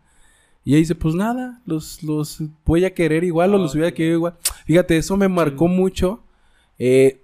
Y 0.66 0.72
ella 0.72 0.80
dice, 0.80 0.94
pues 0.96 1.14
nada, 1.14 1.62
los, 1.64 2.02
los 2.02 2.42
voy 2.64 2.84
a 2.84 2.92
querer 2.92 3.22
igual 3.22 3.54
o 3.54 3.58
los 3.58 3.76
voy 3.76 3.86
a 3.86 3.94
querer 3.94 4.14
igual. 4.14 4.34
Fíjate, 4.66 4.96
eso 4.96 5.16
me 5.16 5.28
marcó 5.28 5.68
mucho. 5.68 6.24
Eh, 6.80 7.22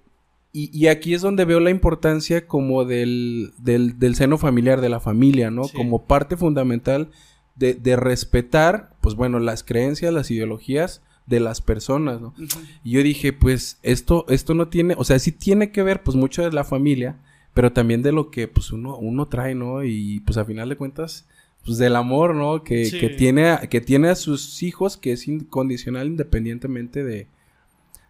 y, 0.53 0.75
y 0.75 0.87
aquí 0.87 1.13
es 1.13 1.21
donde 1.21 1.43
veo 1.43 1.59
la 1.59 1.69
importancia 1.69 2.47
como 2.47 2.85
del, 2.85 3.51
del, 3.57 3.99
del 3.99 4.15
seno 4.15 4.37
familiar, 4.37 4.79
de 4.79 4.87
la 4.87 5.01
familia, 5.01 5.51
¿no? 5.51 5.65
Sí. 5.65 5.75
Como 5.75 6.05
parte 6.05 6.37
fundamental 6.37 7.09
de, 7.57 7.73
de 7.73 7.97
respetar, 7.97 8.95
pues 9.01 9.15
bueno, 9.15 9.39
las 9.39 9.65
creencias, 9.65 10.13
las 10.13 10.31
ideologías 10.31 11.01
de 11.25 11.41
las 11.41 11.59
personas, 11.59 12.21
¿no? 12.21 12.33
Y 12.81 12.91
yo 12.91 13.03
dije, 13.03 13.33
pues 13.33 13.77
esto, 13.83 14.25
esto 14.29 14.53
no 14.53 14.69
tiene, 14.69 14.95
o 14.97 15.03
sea, 15.03 15.19
sí 15.19 15.33
tiene 15.33 15.71
que 15.71 15.83
ver 15.83 16.01
pues 16.01 16.15
mucho 16.15 16.43
de 16.43 16.51
la 16.53 16.63
familia, 16.63 17.17
pero 17.53 17.73
también 17.73 18.03
de 18.03 18.13
lo 18.13 18.31
que 18.31 18.47
pues 18.47 18.71
uno, 18.71 18.97
uno 18.97 19.27
trae, 19.27 19.53
¿no? 19.53 19.83
Y 19.83 20.21
pues 20.21 20.37
a 20.37 20.45
final 20.45 20.69
de 20.69 20.77
cuentas, 20.77 21.27
pues 21.65 21.77
del 21.77 21.95
amor, 21.95 22.35
¿no? 22.35 22.63
Que, 22.63 22.85
Sí. 22.85 22.99
que 22.99 23.09
tiene, 23.09 23.49
a- 23.49 23.61
que 23.69 23.81
tiene 23.81 24.09
a 24.09 24.15
sus 24.15 24.61
hijos, 24.63 24.97
que 24.97 25.13
es 25.13 25.27
incondicional 25.27 26.07
independientemente 26.07 27.03
de, 27.03 27.27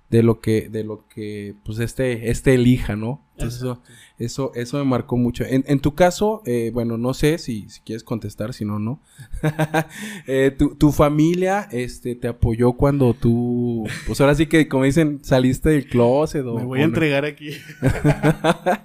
de 0.09 0.21
lo 0.23 0.39
que, 0.41 0.69
de 0.69 0.83
lo 0.83 1.07
que, 1.07 1.55
pues 1.65 1.79
este, 1.79 2.29
este 2.29 2.53
elija, 2.55 2.95
¿no? 2.95 3.21
Entonces 3.35 3.59
eso, 3.61 3.81
eso, 4.19 4.51
eso 4.53 4.77
me 4.77 4.83
marcó 4.83 5.17
mucho. 5.17 5.43
En, 5.43 5.63
en 5.67 5.79
tu 5.79 5.95
caso, 5.95 6.43
eh, 6.45 6.69
bueno, 6.71 6.99
no 6.99 7.15
sé 7.15 7.39
si, 7.39 7.67
si 7.67 7.81
quieres 7.81 8.03
contestar, 8.03 8.53
si 8.53 8.63
no, 8.63 8.77
no. 8.79 8.99
Eh, 10.27 10.53
tu, 10.57 10.75
tu 10.75 10.91
familia, 10.91 11.67
este, 11.71 12.13
te 12.15 12.27
apoyó 12.27 12.73
cuando 12.73 13.13
tú, 13.15 13.87
pues 14.05 14.21
ahora 14.21 14.35
sí 14.35 14.45
que, 14.45 14.67
como 14.67 14.83
dicen, 14.83 15.19
saliste 15.23 15.69
del 15.69 15.87
closet 15.87 16.45
o... 16.45 16.55
Me 16.57 16.63
voy 16.63 16.79
a 16.79 16.83
no? 16.83 16.89
entregar 16.93 17.25
aquí. 17.25 17.49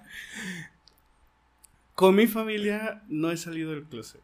Con 1.95 2.15
mi 2.15 2.27
familia 2.27 3.03
no 3.09 3.31
he 3.31 3.37
salido 3.37 3.73
del 3.73 3.85
closet. 3.85 4.21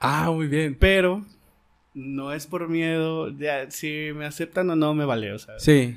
Ah, 0.00 0.30
muy 0.30 0.46
bien. 0.46 0.76
Pero 0.78 1.24
no 1.94 2.32
es 2.32 2.46
por 2.46 2.68
miedo. 2.68 3.28
Ya, 3.36 3.70
si 3.70 4.10
me 4.14 4.26
aceptan 4.26 4.68
o 4.70 4.76
no, 4.76 4.94
me 4.94 5.04
vale. 5.04 5.32
O 5.32 5.38
sea, 5.38 5.58
Sí. 5.58 5.96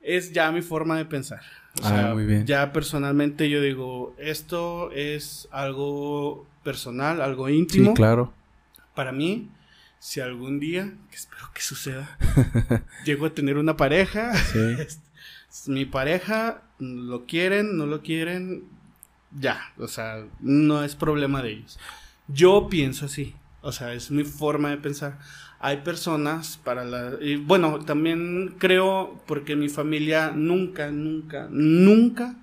es 0.00 0.32
ya 0.32 0.50
mi 0.52 0.62
forma 0.62 0.96
de 0.96 1.04
pensar. 1.04 1.40
O 1.82 1.84
Ah, 1.84 1.88
sea, 1.88 2.14
muy 2.14 2.24
bien. 2.24 2.46
Ya 2.46 2.72
personalmente 2.72 3.48
yo 3.50 3.60
digo, 3.60 4.14
esto 4.18 4.90
es 4.92 5.48
algo 5.50 6.46
personal, 6.64 7.20
algo 7.20 7.48
íntimo. 7.48 7.90
Sí, 7.90 7.96
claro. 7.96 8.32
Para 8.94 9.12
mí, 9.12 9.48
si 10.00 10.20
algún 10.20 10.58
día, 10.60 10.92
que 11.10 11.16
espero 11.16 11.50
que 11.54 11.60
suceda, 11.60 12.16
llego 13.04 13.26
a 13.26 13.30
tener 13.34 13.58
una 13.58 13.76
pareja, 13.76 14.34
Sí. 14.36 14.76
mi 15.70 15.84
pareja, 15.84 16.62
lo 16.78 17.26
quieren, 17.26 17.76
no 17.76 17.86
lo 17.86 18.02
quieren, 18.02 18.64
ya, 19.38 19.60
o 19.78 19.88
sea, 19.88 20.24
no 20.40 20.82
es 20.84 20.94
problema 20.96 21.42
de 21.42 21.50
ellos. 21.52 21.78
Yo 22.28 22.68
pienso 22.68 23.06
así, 23.06 23.34
o 23.62 23.72
sea, 23.72 23.92
es 23.92 24.10
mi 24.10 24.24
forma 24.24 24.70
de 24.70 24.76
pensar. 24.76 25.18
Hay 25.60 25.78
personas 25.78 26.58
para 26.62 26.84
la... 26.84 27.12
Y 27.20 27.36
bueno, 27.36 27.80
también 27.80 28.54
creo, 28.58 29.20
porque 29.26 29.56
mi 29.56 29.68
familia 29.68 30.30
nunca, 30.34 30.90
nunca, 30.92 31.48
nunca 31.50 32.36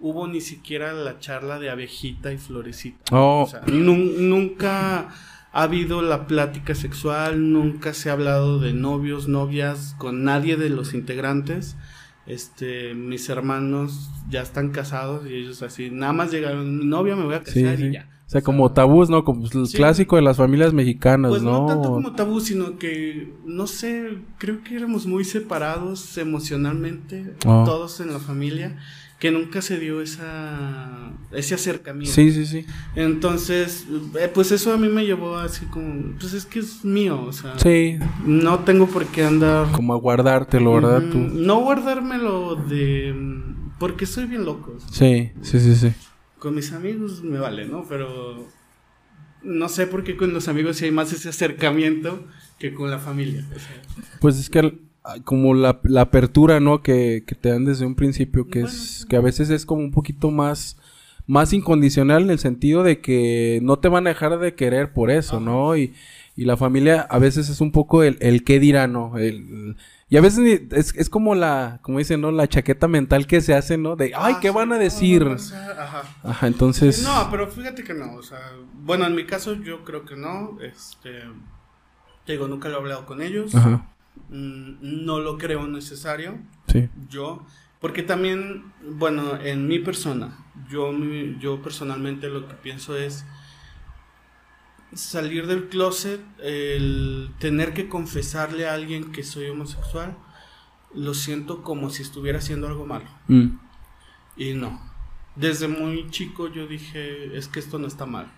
hubo 0.00 0.28
ni 0.28 0.40
siquiera 0.40 0.92
la 0.92 1.18
charla 1.18 1.58
de 1.58 1.70
abejita 1.70 2.32
y 2.32 2.38
florecita. 2.38 3.16
Oh. 3.16 3.44
O 3.44 3.46
sea, 3.46 3.62
nun- 3.66 4.16
nunca 4.28 5.08
ha 5.52 5.62
habido 5.62 6.02
la 6.02 6.26
plática 6.26 6.74
sexual, 6.74 7.52
nunca 7.52 7.94
se 7.94 8.10
ha 8.10 8.12
hablado 8.12 8.58
de 8.60 8.74
novios, 8.74 9.28
novias 9.28 9.94
con 9.98 10.22
nadie 10.24 10.56
de 10.56 10.68
los 10.68 10.92
integrantes. 10.94 11.76
Este, 12.26 12.92
mis 12.94 13.28
hermanos 13.30 14.10
ya 14.28 14.42
están 14.42 14.70
casados 14.70 15.26
y 15.26 15.34
ellos 15.34 15.62
así, 15.62 15.90
nada 15.90 16.12
más 16.12 16.30
llegaron, 16.30 16.78
mi 16.80 16.84
novia 16.84 17.16
me 17.16 17.24
voy 17.24 17.34
a 17.36 17.38
Sí, 17.44 17.62
casar 17.62 17.76
sí. 17.78 17.84
y 17.86 17.92
ya. 17.92 18.08
O 18.28 18.30
sea, 18.30 18.42
como 18.42 18.70
tabús, 18.72 19.08
¿no? 19.08 19.24
Como 19.24 19.46
el 19.46 19.66
Sí. 19.66 19.78
clásico 19.78 20.16
de 20.16 20.22
las 20.22 20.36
familias 20.36 20.74
mexicanas, 20.74 21.30
Pues 21.30 21.42
¿no? 21.42 21.60
no 21.62 21.66
tanto 21.66 21.88
como 21.94 22.12
tabú, 22.12 22.40
sino 22.40 22.76
que, 22.78 23.32
no 23.46 23.66
sé, 23.66 24.18
creo 24.36 24.62
que 24.62 24.76
éramos 24.76 25.06
muy 25.06 25.24
separados 25.24 26.18
emocionalmente, 26.18 27.32
Oh. 27.46 27.64
todos 27.64 28.00
en 28.00 28.12
la 28.12 28.18
familia, 28.18 28.76
que 29.18 29.30
nunca 29.30 29.62
se 29.62 29.80
dio 29.80 30.02
esa, 30.02 31.10
ese 31.32 31.54
acercamiento. 31.54 32.14
Sí, 32.14 32.30
sí, 32.30 32.44
sí. 32.44 32.66
Entonces, 32.94 33.86
eh, 34.20 34.30
pues 34.32 34.52
eso 34.52 34.74
a 34.74 34.76
mí 34.76 34.88
me 34.88 35.06
llevó 35.06 35.38
así 35.38 35.64
como, 35.64 36.12
pues 36.20 36.34
es 36.34 36.44
que 36.44 36.58
es 36.58 36.84
mío, 36.84 37.22
o 37.26 37.32
sea, 37.32 37.58
Sí, 37.58 37.96
no 38.26 38.58
tengo 38.60 38.86
por 38.88 39.06
qué 39.06 39.24
andar... 39.24 39.72
como 39.72 39.94
a 39.94 39.96
guardártelo, 39.96 40.74
¿verdad? 40.74 41.00
Mm, 41.00 41.10
Tú. 41.10 41.18
No 41.18 41.60
guardármelo 41.60 42.56
de... 42.56 43.14
Porque 43.78 44.04
soy 44.06 44.26
bien 44.26 44.44
loco. 44.44 44.76
Sí, 44.90 45.30
sí, 45.40 45.60
sí, 45.60 45.74
sí. 45.76 45.92
Con 46.38 46.54
mis 46.54 46.72
amigos 46.72 47.22
me 47.22 47.38
vale, 47.38 47.66
¿no? 47.66 47.84
Pero 47.88 48.46
no 49.42 49.68
sé 49.68 49.86
por 49.86 50.04
qué 50.04 50.16
con 50.16 50.32
los 50.32 50.48
amigos 50.48 50.76
sí 50.76 50.86
hay 50.86 50.90
más 50.90 51.12
ese 51.12 51.28
acercamiento 51.28 52.24
que 52.58 52.74
con 52.74 52.90
la 52.90 52.98
familia. 52.98 53.46
o 53.54 53.58
sea. 53.58 53.82
Pues 54.20 54.38
es 54.38 54.50
que 54.50 54.78
como 55.24 55.54
la, 55.54 55.80
la 55.84 56.02
apertura, 56.02 56.60
¿no? 56.60 56.82
Que, 56.82 57.24
que 57.26 57.34
te 57.34 57.48
dan 57.48 57.64
desde 57.64 57.86
un 57.86 57.94
principio, 57.94 58.46
que 58.48 58.60
Bueno, 58.62 58.74
es 58.74 59.06
que 59.08 59.16
a 59.16 59.20
veces 59.20 59.50
es 59.50 59.64
como 59.64 59.82
un 59.82 59.90
poquito 59.90 60.30
más 60.30 60.76
más 61.26 61.52
incondicional 61.52 62.22
en 62.22 62.30
el 62.30 62.38
sentido 62.38 62.82
de 62.82 63.00
que 63.00 63.60
no 63.62 63.78
te 63.78 63.88
van 63.88 64.06
a 64.06 64.10
dejar 64.10 64.38
de 64.38 64.54
querer 64.54 64.94
por 64.94 65.10
eso, 65.10 65.36
Ajá. 65.36 65.44
¿no? 65.44 65.76
Y, 65.76 65.92
y 66.34 66.46
la 66.46 66.56
familia 66.56 67.02
a 67.02 67.18
veces 67.18 67.50
es 67.50 67.60
un 67.60 67.70
poco 67.70 68.02
el, 68.02 68.16
el 68.20 68.44
qué 68.44 68.58
dirá, 68.58 68.86
¿no? 68.86 69.18
El, 69.18 69.76
y 70.10 70.16
a 70.16 70.20
veces 70.20 70.62
es, 70.72 70.94
es 70.94 71.10
como 71.10 71.34
la, 71.34 71.80
como 71.82 71.98
dicen, 71.98 72.20
¿no? 72.20 72.30
La 72.30 72.48
chaqueta 72.48 72.88
mental 72.88 73.26
que 73.26 73.40
se 73.40 73.54
hace, 73.54 73.76
¿no? 73.78 73.94
De, 73.96 74.06
ay, 74.16 74.34
Ah, 74.36 74.38
¿qué 74.40 74.48
sí, 74.48 74.54
van 74.54 74.72
a 74.72 74.78
decir? 74.78 75.24
no, 75.26 75.32
o 75.34 75.38
sea, 75.38 75.70
ajá. 75.82 76.02
Ajá, 76.22 76.46
entonces... 76.46 77.02
No, 77.02 77.28
pero 77.30 77.48
fíjate 77.48 77.84
que 77.84 77.94
no, 77.94 78.14
o 78.14 78.22
sea, 78.22 78.40
bueno, 78.74 79.06
en 79.06 79.14
mi 79.14 79.24
caso 79.26 79.54
yo 79.54 79.84
creo 79.84 80.04
que 80.04 80.16
no, 80.16 80.58
este, 80.62 81.10
te 82.24 82.32
digo, 82.32 82.48
nunca 82.48 82.68
lo 82.68 82.76
he 82.76 82.78
hablado 82.78 83.06
con 83.06 83.20
ellos, 83.22 83.54
Ajá, 83.54 83.86
mm, 84.28 85.04
no 85.04 85.20
lo 85.20 85.38
creo 85.38 85.66
necesario, 85.66 86.38
sí. 86.66 86.88
yo, 87.08 87.44
porque 87.80 88.02
también, 88.02 88.72
bueno, 88.82 89.38
en 89.40 89.66
mi 89.68 89.78
persona, 89.78 90.36
yo, 90.70 90.92
mi- 90.92 91.38
yo 91.38 91.62
personalmente 91.62 92.28
lo 92.28 92.48
que 92.48 92.54
pienso 92.54 92.96
es 92.96 93.24
salir 94.94 95.46
del 95.46 95.68
closet, 95.68 96.20
el 96.40 97.30
tener 97.38 97.74
que 97.74 97.88
confesarle 97.88 98.66
a 98.68 98.74
alguien 98.74 99.12
que 99.12 99.22
soy 99.22 99.46
homosexual, 99.48 100.16
lo 100.94 101.14
siento 101.14 101.62
como 101.62 101.90
si 101.90 102.02
estuviera 102.02 102.38
haciendo 102.38 102.66
algo 102.66 102.86
malo. 102.86 103.06
Mm, 103.28 103.58
Y 104.36 104.54
no. 104.54 104.80
Desde 105.36 105.68
muy 105.68 106.10
chico 106.10 106.48
yo 106.48 106.66
dije, 106.66 107.36
es 107.36 107.48
que 107.48 107.60
esto 107.60 107.78
no 107.78 107.86
está 107.86 108.06
mal. 108.06 108.32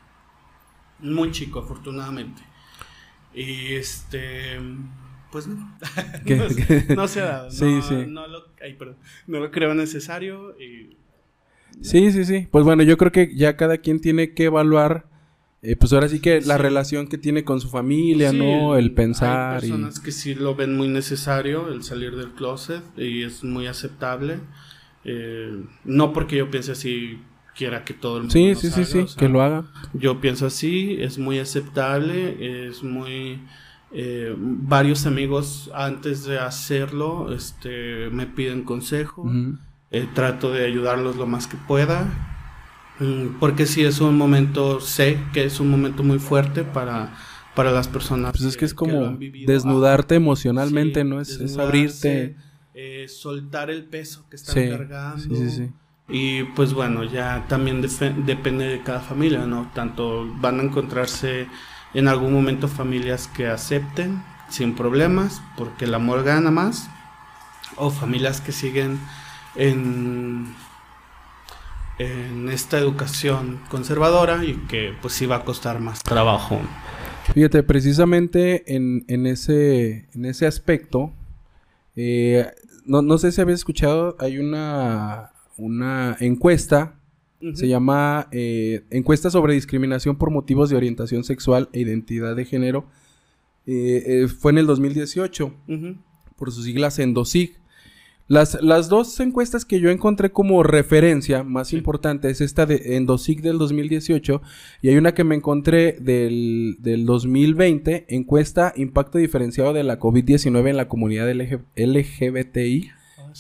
Muy 0.99 1.31
chico, 1.31 1.61
afortunadamente. 1.61 2.43
Y 3.33 3.75
este, 3.75 4.59
pues 5.31 5.47
no. 5.47 5.79
No, 6.27 6.51
se- 6.51 6.95
no 6.97 7.09
se 7.09 7.21
ha 7.21 7.25
dado. 7.27 7.51
Sí, 7.51 7.65
no, 7.65 7.83
sí. 7.83 7.95
No 8.09 8.27
lo, 8.27 8.45
ay, 8.63 8.75
perdón. 8.75 8.97
no 9.27 9.41
lo 9.41 9.51
creo 9.51 9.75
necesario. 9.75 10.59
Y, 10.61 10.97
Sí, 11.83 12.11
sí, 12.13 12.25
sí. 12.25 12.49
Pues 12.51 12.65
bueno, 12.65 12.83
yo 12.83 12.99
creo 12.99 13.13
que 13.13 13.35
ya 13.35 13.57
cada 13.57 13.79
quien 13.79 14.01
tiene 14.01 14.35
que 14.35 14.45
evaluar, 14.47 15.09
eh, 15.63 15.77
pues 15.77 15.93
ahora 15.93 16.09
sí 16.09 16.21
que 16.21 16.41
la 16.41 16.57
Sí. 16.57 16.63
relación 16.63 17.07
que 17.09 17.19
tiene 17.19 17.45
con 17.45 17.61
su 17.61 17.69
familia, 17.69 18.31
Sí, 18.31 18.39
¿no? 18.39 18.77
El 18.77 18.85
Hay 18.87 18.91
pensar 18.91 19.59
y... 19.65 19.69
personas 19.69 20.01
que 20.01 20.13
sí 20.13 20.35
lo 20.35 20.55
ven 20.55 20.77
muy 20.77 20.89
necesario, 20.89 21.69
el 21.73 21.83
salir 21.83 22.17
del 22.17 22.31
closet, 22.31 22.83
y 22.97 23.23
es 23.23 23.45
muy 23.45 23.67
aceptable. 23.67 24.41
Eh, 25.05 25.65
no 25.85 26.13
porque 26.13 26.37
yo 26.37 26.51
piense 26.51 26.73
así, 26.73 27.19
quiera 27.57 27.85
que 27.85 27.95
todo 27.95 28.17
el 28.19 28.23
mundo 28.25 28.33
Sí, 28.33 28.55
sí, 28.55 28.69
sí, 28.71 28.85
salga, 28.85 28.87
sí, 28.87 28.99
o 29.01 29.07
sea, 29.09 29.19
que 29.19 29.29
lo 29.29 29.43
haga. 29.43 29.65
Yo 29.93 30.21
pienso 30.21 30.47
así, 30.47 30.97
es 31.01 31.19
muy 31.19 31.39
aceptable, 31.39 32.67
es 32.69 32.83
muy... 32.83 33.41
eh, 33.93 34.35
varios 34.39 35.05
amigos 35.07 35.69
antes 35.75 36.25
de 36.25 36.39
hacerlo 36.39 37.33
este, 37.35 38.09
me 38.11 38.27
piden 38.27 38.63
consejo, 38.63 39.29
eh, 39.91 40.07
trato 40.15 40.53
de 40.53 40.65
ayudarlos 40.65 41.17
lo 41.17 41.27
más 41.27 41.49
que 41.49 41.57
pueda, 41.57 42.30
porque 43.39 43.67
sí 43.67 43.83
es 43.85 44.01
un 44.01 44.17
momento, 44.17 44.81
sé 44.81 45.19
que 45.33 45.45
es 45.45 45.61
un 45.61 45.71
momento 45.71 46.03
muy 46.03 46.19
fuerte 46.19 46.65
para, 46.65 47.15
para 47.55 47.71
las 47.73 47.89
personas. 47.89 48.33
Pues 48.33 48.45
es 48.45 48.57
que 48.57 48.65
es 48.65 48.75
como 48.75 49.17
desnudarte 49.47 50.15
Ah, 50.15 50.19
emocionalmente, 50.19 51.03
sí, 51.03 51.09
¿no? 51.09 51.21
Es, 51.21 51.57
abrirte. 51.59 52.37
eh, 52.75 53.07
soltar 53.09 53.71
el 53.71 53.85
peso 53.85 54.27
que 54.31 54.37
están 54.37 54.55
Sí, 54.55 54.69
cargando. 54.71 55.35
sí, 55.35 55.51
sí, 55.51 55.51
sí. 55.51 55.71
Y 56.13 56.43
pues 56.57 56.73
bueno, 56.75 57.05
ya 57.05 57.47
también 57.49 57.81
depende 58.27 58.67
de 58.67 58.83
cada 58.83 59.01
familia, 59.01 59.47
¿no? 59.47 59.71
Tanto 59.75 60.27
van 60.41 60.59
a 60.61 60.63
encontrarse 60.65 61.47
en 61.95 62.09
algún 62.09 62.33
momento 62.33 62.67
familias 62.69 63.29
que 63.29 63.47
acepten 63.47 64.23
sin 64.49 64.75
problemas, 64.75 65.41
porque 65.57 65.85
el 65.85 65.95
amor 65.95 66.25
gana 66.25 66.51
más, 66.51 66.89
o 67.77 67.91
familias 67.91 68.41
que 68.41 68.51
siguen 68.53 68.99
en, 69.55 70.53
en 72.01 72.49
esta 72.49 72.79
educación 72.79 73.61
conservadora 73.69 74.45
y 74.45 74.55
que 74.69 74.93
pues 75.03 75.15
sí 75.15 75.27
va 75.27 75.37
a 75.37 75.45
costar 75.45 75.81
más 75.81 76.03
trabajo. 76.03 76.59
Fíjate, 77.35 77.63
precisamente 77.63 78.75
en, 78.75 79.05
en, 79.09 79.27
ese, 79.27 80.09
en 80.15 80.25
ese 80.25 80.47
aspecto, 80.47 81.13
Eh, 81.97 82.47
no, 82.87 83.03
no 83.03 83.19
sé 83.19 83.31
si 83.33 83.41
habías 83.41 83.59
escuchado, 83.61 84.17
hay 84.21 84.39
una, 84.39 85.33
una 85.59 86.17
encuesta, 86.21 86.95
se 87.55 87.69
llama 87.69 88.29
eh, 88.33 88.85
Encuesta 88.91 89.29
sobre 89.31 89.55
discriminación 89.55 90.17
por 90.17 90.31
motivos 90.31 90.71
de 90.71 90.77
orientación 90.77 91.25
sexual 91.25 91.69
e 91.73 91.81
identidad 91.81 92.37
de 92.37 92.45
género. 92.45 92.87
Eh, 93.67 94.29
fue 94.29 94.53
en 94.53 94.59
el 94.59 94.67
2018, 94.67 95.47
Ujú. 95.69 95.97
por 96.37 96.53
sus 96.53 96.65
siglas 96.65 96.99
Endosig. 96.99 97.57
Las, 98.31 98.63
las 98.63 98.89
dos 98.89 99.19
encuestas 99.19 99.65
que 99.65 99.81
yo 99.81 99.91
encontré 99.91 100.31
como 100.31 100.63
referencia 100.63 101.43
más 101.43 101.73
importante 101.73 102.31
es 102.31 102.41
esta 102.41 102.65
de 102.65 102.95
Endosig 102.95 103.43
del 103.43 103.59
2018 103.59 104.41
y 104.83 104.89
hay 104.89 104.97
una 104.97 105.15
que 105.15 105.25
me 105.25 105.35
encontré 105.35 105.97
del, 106.01 106.77
del 106.79 107.07
2020, 107.07 108.05
encuesta 108.09 108.73
impacto 108.77 109.19
diferenciado 109.19 109.73
de 109.73 109.83
la 109.83 109.99
COVID-19 109.99 110.69
en 110.69 110.77
la 110.77 110.87
comunidad 110.87 111.29
LG 111.29 111.63
LGBTI 111.75 112.91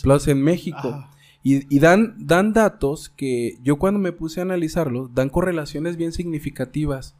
plus 0.02 0.26
en 0.26 0.42
México. 0.42 1.06
Y, 1.44 1.72
y 1.72 1.78
dan, 1.78 2.16
dan 2.18 2.52
datos 2.52 3.10
que 3.10 3.58
yo 3.62 3.78
cuando 3.78 4.00
me 4.00 4.10
puse 4.10 4.40
a 4.40 4.42
analizarlos, 4.42 5.14
dan 5.14 5.28
correlaciones 5.28 5.96
bien 5.96 6.10
significativas 6.10 7.14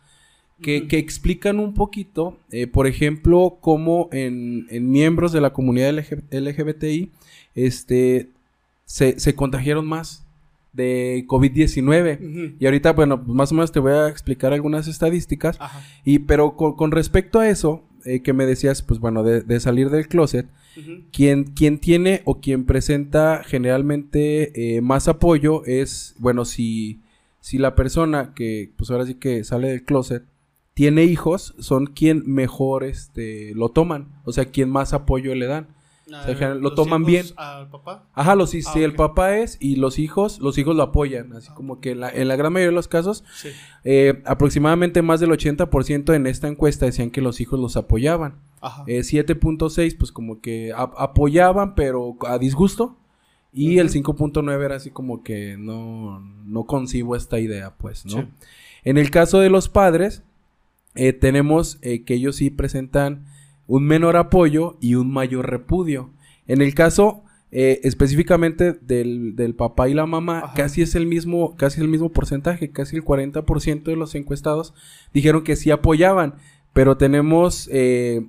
que, 0.61 0.89
que 0.89 0.99
explican 0.99 1.61
un 1.61 1.75
poquito, 1.75 2.37
eh, 2.51 2.67
por 2.67 2.89
ejemplo, 2.89 3.59
cómo 3.61 4.09
en, 4.11 4.67
en 4.71 4.91
miembros 4.91 5.31
de 5.31 5.41
la 5.41 5.53
comunidad 5.53 5.93
LG 5.93 6.25
LGBTI 6.33 7.13
este, 7.55 8.31
se, 8.85 9.19
se 9.19 9.35
contagiaron 9.35 9.87
más 9.87 10.27
de 10.73 11.25
COVID-19. 11.27 12.19
Ujú. 12.19 12.57
Y 12.59 12.65
ahorita, 12.65 12.93
bueno, 12.93 13.25
pues 13.25 13.35
más 13.35 13.53
o 13.53 13.55
menos 13.55 13.73
te 13.73 13.81
voy 13.81 13.93
a 13.93 14.09
explicar 14.09 14.53
algunas 14.53 14.89
estadísticas. 14.89 15.57
Ajá. 15.61 15.83
Y, 16.05 16.21
pero 16.21 16.57
con, 16.57 16.77
con 16.77 16.91
respecto 16.91 17.41
a 17.41 17.49
eso, 17.49 17.85
eh, 18.05 18.23
que 18.23 18.33
me 18.33 18.47
decías, 18.47 18.83
pues 18.83 19.01
bueno, 19.01 19.23
de, 19.23 19.43
de 19.43 19.61
salir 19.61 19.91
del 19.91 20.09
closet, 20.09 20.47
quien 21.13 21.79
tiene 21.79 22.23
o 22.25 22.41
quien 22.41 22.65
presenta 22.65 23.43
generalmente 23.45 24.77
eh, 24.77 24.81
más 24.81 25.09
apoyo 25.09 25.65
es, 25.67 26.15
bueno, 26.19 26.45
si, 26.45 27.01
si 27.41 27.59
la 27.59 27.75
persona 27.75 28.33
que, 28.35 28.73
pues 28.77 28.91
ahora 28.91 29.05
sí 29.05 29.15
que 29.15 29.45
sale 29.45 29.69
del 29.69 29.85
closet, 29.85 30.25
tiene 30.73 31.05
hijos, 31.05 31.55
son 31.59 31.87
quien 31.87 32.23
mejor 32.25 32.85
este, 32.85 33.53
lo 33.55 33.69
toman, 33.71 34.09
o 34.25 34.33
sea, 34.33 34.47
quien 34.47 34.71
más 34.71 34.95
apoyo 34.95 35.35
le 35.35 35.47
dan. 35.47 35.67
Ah, 36.14 36.35
sea, 36.37 36.49
lo 36.55 36.61
¿los 36.61 36.75
toman 36.75 37.03
hijos 37.03 37.07
bien. 37.12 37.27
¿Al 37.37 37.68
papá? 37.70 38.09
Ajá, 38.14 38.35
los, 38.35 38.51
si 38.51 38.59
Ah, 38.66 38.70
si 38.73 38.83
el 38.83 38.94
papá 38.94 39.37
es 39.38 39.57
y 39.61 39.77
los 39.77 39.99
hijos, 39.99 40.38
los 40.40 40.59
hijos 40.59 40.75
lo 40.77 40.83
apoyan, 40.83 41.33
así 41.35 41.51
como 41.55 41.81
que 41.81 41.92
en 41.92 42.01
la, 42.01 42.11
en 42.11 42.29
la 42.29 42.37
gran 42.37 42.53
mayoría 42.53 42.70
de 42.70 42.75
los 42.77 42.88
casos, 42.88 43.25
Sí. 43.35 43.49
eh, 43.85 44.23
aproximadamente 44.27 45.03
más 45.03 45.20
del 45.20 45.31
80% 45.31 46.14
en 46.14 46.27
esta 46.27 46.49
encuesta 46.49 46.87
decían 46.87 47.11
que 47.11 47.20
los 47.20 47.40
hijos 47.40 47.59
los 47.61 47.77
apoyaban. 47.77 48.37
Ajá. 48.61 48.85
Eh, 48.87 49.03
7.6, 49.03 49.96
pues 49.99 50.12
como 50.12 50.40
que 50.40 50.73
a- 50.73 50.83
apoyaban, 50.99 51.75
pero 51.75 52.16
a 52.27 52.38
disgusto. 52.38 52.96
Y 53.53 53.79
el 53.79 53.87
Ujú. 53.87 53.94
5.9 53.94 54.64
era 54.64 54.77
así 54.77 54.90
como 54.90 55.23
que 55.25 55.57
no, 55.59 56.20
no 56.44 56.64
concibo 56.64 57.16
esta 57.16 57.40
idea, 57.40 57.75
pues, 57.77 58.07
¿no? 58.07 58.12
Sí. 58.23 58.29
En 58.85 58.96
el 58.96 59.11
caso 59.11 59.40
de 59.40 59.51
los 59.51 59.68
padres, 59.68 60.23
eh, 60.94 61.12
tenemos 61.12 61.79
eh, 61.83 62.05
que 62.05 62.14
ellos 62.14 62.37
sí 62.37 62.51
presentan 62.51 63.27
un 63.71 63.85
menor 63.85 64.17
apoyo 64.17 64.77
y 64.81 64.97
un 64.97 65.13
mayor 65.13 65.49
repudio. 65.49 66.11
En 66.49 66.61
el 66.61 66.75
caso 66.75 67.23
eh, 67.53 67.81
específicamente 67.85 68.73
del, 68.73 69.37
del 69.37 69.55
papá 69.55 69.89
y 69.89 69.95
la 69.95 70.07
mamá, 70.07 70.41
Ajá. 70.41 70.55
casi 70.55 70.83
es 70.83 70.97
el 70.97 71.07
mismo, 71.07 71.57
casi 71.57 71.81
el 71.81 71.87
mismo 71.87 72.09
porcentaje, 72.11 72.73
casi 72.73 72.97
el 72.97 73.05
40% 73.05 73.85
de 73.85 73.97
los 73.97 74.17
encuestados 74.17 74.75
dijeron 75.15 75.45
que 75.45 75.55
sí 75.55 75.71
apoyaban, 75.71 76.35
pero 76.73 76.97
tenemos, 76.97 77.69
eh, 77.73 78.27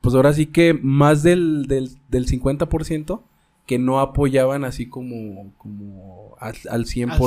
pues 0.00 0.14
ahora 0.14 0.32
sí 0.32 0.46
que 0.46 0.72
más 0.72 1.24
del, 1.24 1.66
del, 1.66 1.90
del 2.08 2.26
50% 2.26 3.22
que 3.66 3.80
no 3.80 3.98
apoyaban 3.98 4.64
así 4.64 4.88
como, 4.88 5.52
como 5.58 6.25
al, 6.38 6.54
al 6.70 6.84
100%, 6.84 7.10
Al 7.12 7.18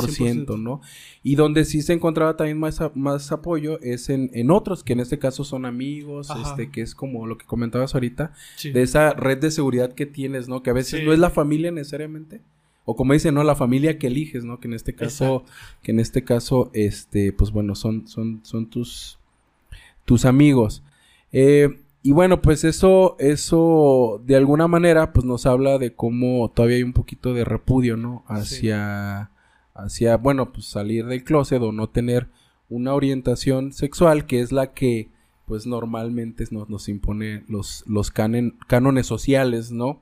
100%. 0.46 0.58
¿no? 0.58 0.80
Y 1.22 1.34
donde 1.34 1.64
sí 1.64 1.82
se 1.82 1.92
encontraba 1.92 2.36
también 2.36 2.58
más, 2.58 2.80
a- 2.80 2.92
más 2.94 3.32
apoyo 3.32 3.80
es 3.80 4.08
en, 4.10 4.30
en 4.34 4.50
otros, 4.50 4.82
que 4.84 4.92
en 4.92 5.00
este 5.00 5.18
caso 5.18 5.44
son 5.44 5.64
amigos, 5.66 6.30
Ajá. 6.30 6.50
este, 6.50 6.70
que 6.70 6.80
es 6.82 6.94
como 6.94 7.26
lo 7.26 7.38
que 7.38 7.46
comentabas 7.46 7.94
ahorita, 7.94 8.32
Sí. 8.56 8.70
de 8.72 8.82
esa 8.82 9.12
red 9.14 9.38
de 9.38 9.50
seguridad 9.50 9.92
que 9.94 10.06
tienes, 10.06 10.48
¿no? 10.48 10.62
Que 10.62 10.70
a 10.70 10.74
veces 10.74 11.00
Sí. 11.00 11.06
no 11.06 11.12
es 11.12 11.18
la 11.18 11.30
familia 11.30 11.70
necesariamente. 11.70 12.40
O 12.86 12.96
como 12.96 13.12
dicen, 13.12 13.34
¿no? 13.34 13.44
La 13.44 13.54
familia 13.54 13.98
que 13.98 14.06
eliges, 14.08 14.44
¿no? 14.44 14.58
Que 14.58 14.66
en 14.66 14.74
este 14.74 14.94
caso, 14.94 15.44
que 15.82 15.92
en 15.92 16.00
este 16.00 16.24
caso, 16.24 16.70
este, 16.72 17.32
pues 17.32 17.52
bueno, 17.52 17.74
son, 17.74 18.08
son, 18.08 18.40
son 18.42 18.66
tus, 18.68 19.18
tus 20.04 20.24
amigos. 20.24 20.82
Eh, 21.30 21.78
y 22.02 22.12
bueno, 22.12 22.40
pues 22.40 22.64
eso, 22.64 23.16
eso 23.18 24.22
de 24.24 24.36
alguna 24.36 24.68
manera, 24.68 25.12
pues 25.12 25.24
nos 25.26 25.46
habla 25.46 25.78
de 25.78 25.94
cómo 25.94 26.50
todavía 26.50 26.76
hay 26.78 26.82
un 26.82 26.92
poquito 26.92 27.34
de 27.34 27.44
repudio, 27.44 27.96
¿no? 27.96 28.24
Hacia, 28.26 29.30
hacia, 29.74 30.16
bueno, 30.16 30.52
pues 30.52 30.66
salir 30.66 31.06
del 31.06 31.24
closet 31.24 31.60
o 31.62 31.72
no 31.72 31.88
tener 31.88 32.28
una 32.68 32.94
orientación 32.94 33.72
sexual 33.72 34.26
que 34.26 34.40
es 34.40 34.52
la 34.52 34.72
que, 34.72 35.10
pues 35.46 35.66
normalmente 35.66 36.44
nos, 36.52 36.68
nos 36.70 36.88
impone 36.88 37.42
los, 37.48 37.82
los 37.88 38.14
canen- 38.14 38.56
cánones 38.68 39.06
sociales, 39.06 39.72
¿no? 39.72 40.00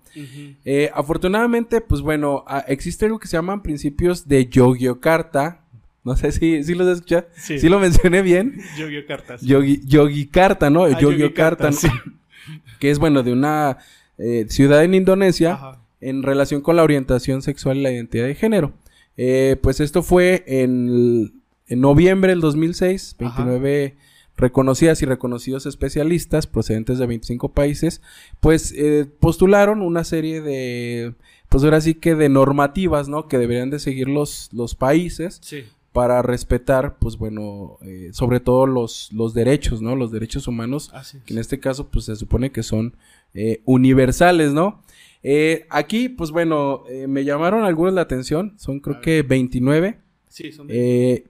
Eh, 0.66 0.90
afortunadamente, 0.92 1.80
pues 1.80 2.02
bueno, 2.02 2.44
ah, 2.46 2.64
existe 2.68 3.06
algo 3.06 3.18
que 3.18 3.28
se 3.28 3.38
llaman 3.38 3.62
principios 3.62 4.28
de 4.28 4.46
Yogyakarta. 4.46 5.64
No 6.04 6.16
sé 6.16 6.32
si, 6.32 6.62
si 6.64 6.74
los 6.74 6.88
escuchas. 6.88 7.24
Sí. 7.36 7.58
Si 7.58 7.68
lo 7.68 7.78
mencioné 7.80 8.22
bien. 8.22 8.60
Yu-Gi-Oh 8.78 9.06
cartas. 9.06 9.42
Yogi, 9.42 9.80
Yogikarta, 9.84 10.70
¿no? 10.70 10.84
Ah, 10.84 10.98
Yogyakarta, 10.98 11.70
¿no? 11.70 11.76
sí. 11.76 11.88
que 12.78 12.90
es 12.90 12.98
bueno 12.98 13.22
de 13.22 13.32
una 13.32 13.78
eh, 14.16 14.46
ciudad 14.48 14.84
en 14.84 14.94
Indonesia 14.94 15.54
Ajá. 15.54 15.82
en 16.00 16.22
relación 16.22 16.60
con 16.60 16.76
la 16.76 16.82
orientación 16.82 17.42
sexual 17.42 17.78
y 17.78 17.82
la 17.82 17.92
identidad 17.92 18.26
de 18.26 18.34
género. 18.34 18.72
Eh, 19.16 19.56
pues 19.62 19.80
esto 19.80 20.02
fue 20.02 20.44
en, 20.46 21.42
en 21.66 21.80
noviembre 21.80 22.30
del 22.30 22.40
2006, 22.40 23.16
Ajá. 23.20 23.44
29 23.44 23.96
reconocidas 24.36 25.02
y 25.02 25.06
reconocidos 25.06 25.66
especialistas 25.66 26.46
procedentes 26.46 26.98
de 26.98 27.06
25 27.06 27.52
países, 27.52 28.00
pues 28.40 28.72
eh, 28.76 29.06
postularon 29.18 29.82
una 29.82 30.04
serie 30.04 30.40
de, 30.40 31.14
pues 31.48 31.64
ahora 31.64 31.80
sí 31.80 31.94
que 31.94 32.14
de 32.14 32.28
normativas, 32.28 33.08
¿no? 33.08 33.26
Que 33.26 33.36
deberían 33.36 33.70
de 33.70 33.80
seguir 33.80 34.08
los, 34.08 34.48
los 34.52 34.76
países 34.76 35.40
Sí. 35.42 35.64
Para 35.92 36.22
respetar, 36.22 36.96
pues 36.98 37.16
bueno, 37.16 37.78
eh, 37.82 38.10
sobre 38.12 38.40
todo 38.40 38.66
los, 38.66 39.10
los 39.12 39.34
derechos, 39.34 39.80
¿no? 39.80 39.96
Los 39.96 40.12
derechos 40.12 40.46
humanos 40.46 40.92
es. 40.94 41.22
que 41.24 41.32
en 41.34 41.40
este 41.40 41.58
caso 41.58 41.88
pues 41.88 42.04
se 42.04 42.16
supone 42.16 42.52
que 42.52 42.62
son 42.62 42.94
eh, 43.34 43.62
universales, 43.64 44.52
¿no? 44.52 44.82
Eh, 45.22 45.66
aquí 45.70 46.08
pues 46.08 46.30
bueno, 46.30 46.84
eh, 46.88 47.06
me 47.06 47.24
llamaron 47.24 47.64
algunos 47.64 47.94
la 47.94 48.02
atención, 48.02 48.54
son 48.58 48.80
creo 48.80 49.00
que 49.00 49.22
29, 49.22 49.98
Sí, 50.28 50.52
son 50.52 50.68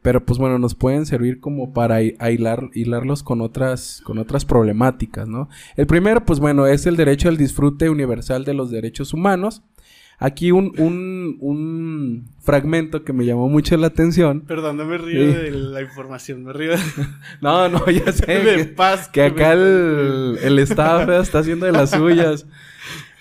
pero 0.02 0.26
pues 0.26 0.38
bueno, 0.38 0.58
nos 0.58 0.74
pueden 0.74 1.06
servir 1.06 1.40
como 1.40 1.72
para 1.72 2.02
hilar, 2.02 2.68
hilarlos 2.74 3.22
con 3.22 3.40
otras, 3.40 4.02
con 4.04 4.18
otras 4.18 4.44
problemáticas, 4.44 5.28
¿no? 5.28 5.48
El 5.76 5.86
primero 5.86 6.24
pues 6.26 6.40
bueno 6.40 6.66
es 6.66 6.84
el 6.84 6.96
derecho 6.96 7.28
al 7.28 7.36
disfrute 7.36 7.88
universal 7.88 8.44
de 8.44 8.54
los 8.54 8.70
derechos 8.70 9.14
humanos. 9.14 9.62
Aquí 10.20 10.50
un, 10.50 10.72
un, 10.78 11.36
un 11.40 12.28
fragmento 12.40 13.04
que 13.04 13.12
me 13.12 13.24
llamó 13.24 13.48
mucho 13.48 13.76
la 13.76 13.86
atención. 13.86 14.40
Perdón, 14.40 14.76
no 14.76 14.84
me 14.84 14.98
río 14.98 15.30
Sí. 15.32 15.32
de 15.38 15.50
la 15.52 15.80
información, 15.80 16.42
me 16.42 16.52
río 16.52 16.72
de, 16.72 16.78
No, 17.40 17.68
no, 17.68 17.88
ya 17.88 18.10
sé. 18.12 18.26
de 18.26 18.56
que- 18.56 18.64
paz. 18.64 19.08
Que 19.08 19.22
acá 19.22 19.50
me- 19.54 19.62
el, 19.62 20.38
el 20.42 20.58
staff 20.60 21.08
está 21.08 21.38
haciendo 21.38 21.66
de 21.66 21.72
las 21.72 21.90
suyas. 21.90 22.46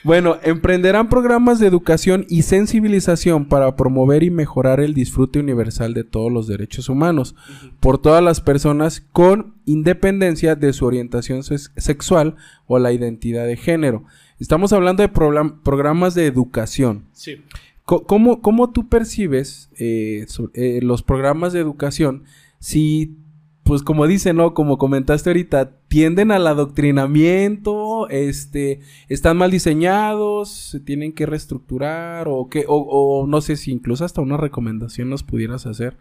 Bueno, 0.03 0.38
emprenderán 0.43 1.10
programas 1.10 1.60
de 1.60 1.67
educación 1.67 2.25
y 2.29 2.43
sensibilización 2.43 3.45
para 3.45 3.75
promover 3.75 4.23
y 4.23 4.29
mejorar 4.29 4.79
el 4.79 4.93
disfrute 4.93 5.39
universal 5.39 5.93
de 5.93 6.03
todos 6.05 6.31
los 6.31 6.47
derechos 6.47 6.88
humanos 6.88 7.36
por 7.79 7.97
todas 8.01 8.23
las 8.23 8.39
personas 8.39 9.01
con 9.12 9.55
independencia 9.65 10.55
de 10.55 10.71
su 10.71 10.86
orientación 10.86 11.43
sex- 11.43 11.71
sexual 11.75 12.36
o 12.67 12.79
la 12.79 12.93
identidad 12.93 13.45
de 13.45 13.57
género. 13.57 14.03
Estamos 14.39 14.71
hablando 14.73 15.02
de 15.04 15.10
program- 15.10 15.62
programas 15.63 16.13
de 16.15 16.26
educación. 16.26 17.06
Sí. 17.13 17.38
¿Cómo, 17.86 18.41
cómo 18.41 18.71
tú 18.71 18.89
percibes 18.89 19.69
eh, 19.80 20.26
so- 20.28 20.52
eh, 20.54 20.80
los 20.84 21.04
programas 21.04 21.54
de 21.54 21.62
educación 21.62 22.23
si, 22.60 23.15
pues 23.63 23.82
como 23.82 24.08
dice, 24.08 24.34
¿no? 24.34 24.54
Como 24.54 24.78
comentaste 24.78 25.30
ahorita, 25.30 25.71
tienden 25.88 26.32
al 26.32 26.45
adoctrinamiento, 26.47 28.10
este, 28.10 28.82
están 29.10 29.38
mal 29.38 29.52
diseñados, 29.52 30.50
se 30.50 30.80
tienen 30.80 31.13
que 31.13 31.26
reestructurar 31.26 32.28
o 32.28 32.50
qué, 32.50 32.65
o, 32.67 32.76
o 32.78 33.28
no 33.28 33.41
sé 33.41 33.56
si 33.56 33.71
incluso 33.71 34.04
hasta 34.06 34.21
una 34.21 34.38
recomendación 34.38 35.10
nos 35.10 35.23
pudieras 35.23 35.65
hacer 35.65 35.97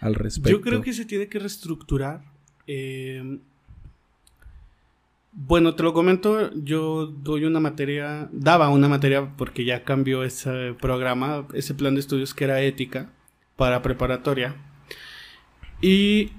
al 0.00 0.14
respecto. 0.14 0.50
Yo 0.50 0.60
creo 0.62 0.80
que 0.82 0.92
se 0.92 1.04
tiene 1.04 1.28
que 1.28 1.38
reestructurar. 1.38 2.22
eh, 2.66 3.38
bueno, 5.38 5.74
te 5.74 5.82
lo 5.82 5.92
comento, 5.92 6.50
yo 6.54 7.06
doy 7.06 7.44
una 7.44 7.60
materia, 7.60 8.28
daba 8.32 8.70
una 8.70 8.88
materia 8.88 9.36
porque 9.36 9.64
ya 9.66 9.84
cambió 9.84 10.24
ese 10.24 10.74
programa, 10.80 11.46
ese 11.52 11.74
plan 11.74 11.92
de 11.94 12.00
estudios 12.00 12.32
que 12.32 12.44
era 12.44 12.62
ética 12.62 13.10
para 13.54 13.82
preparatoria. 13.82 14.56
Y 15.82 16.32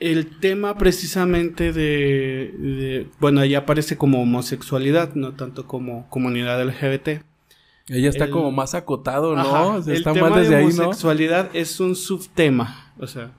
el 0.00 0.38
tema 0.38 0.76
precisamente 0.78 1.72
de, 1.72 2.54
de- 2.58 3.06
bueno, 3.20 3.40
ahí 3.40 3.54
aparece 3.54 3.96
como 3.96 4.22
homosexualidad, 4.22 5.14
no 5.14 5.32
tanto 5.32 5.66
como 5.66 6.08
comunidad 6.08 6.60
LGBT. 6.62 7.24
Ella 7.88 8.08
está 8.10 8.24
El- 8.26 8.30
como 8.30 8.52
más 8.52 8.74
acotado, 8.74 9.34
¿no? 9.34 9.40
Ajá, 9.42 9.62
O 9.64 9.82
sea, 9.82 9.92
el 9.92 9.98
está 9.98 10.12
tema 10.12 10.30
más 10.30 10.38
desde 10.40 10.50
de 10.54 10.56
ahí, 10.60 10.66
¿no? 10.68 10.82
homosexualidad 10.84 11.50
es 11.54 11.80
un 11.80 11.96
subtema, 11.96 12.92
o 12.98 13.06
sea, 13.08 13.32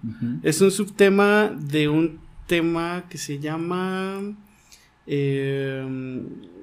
es 0.43 0.59
un 0.61 0.71
subtema 0.71 1.51
de 1.57 1.87
un 1.87 2.19
tema 2.47 3.05
que 3.09 3.17
se 3.17 3.39
llama 3.39 4.19
eh, 5.07 5.83
um, 5.85 6.53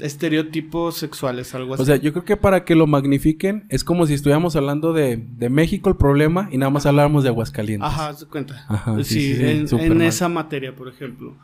estereotipos 0.00 0.96
sexuales, 0.96 1.54
algo 1.54 1.74
así. 1.74 1.82
O 1.82 1.86
sea, 1.86 1.96
yo 1.96 2.12
creo 2.12 2.24
que 2.24 2.36
para 2.36 2.64
que 2.64 2.74
lo 2.74 2.86
magnifiquen 2.86 3.66
es 3.68 3.84
como 3.84 4.06
si 4.06 4.14
estuviéramos 4.14 4.56
hablando 4.56 4.92
de, 4.92 5.16
de 5.16 5.50
México 5.50 5.90
el 5.90 5.96
problema 5.96 6.48
y 6.50 6.58
nada 6.58 6.70
más 6.70 6.86
habláramos 6.86 7.22
de 7.22 7.30
Aguascalientes. 7.30 7.88
Ajá, 7.88 8.12
de 8.12 8.26
cuenta. 8.26 8.64
Ajá, 8.68 8.96
sí, 8.98 9.04
sí, 9.04 9.34
sí, 9.34 9.68
sí, 9.68 9.76
en, 9.78 10.02
esa 10.02 10.28
materia, 10.28 10.74
por 10.74 10.88
ejemplo. 10.88 11.36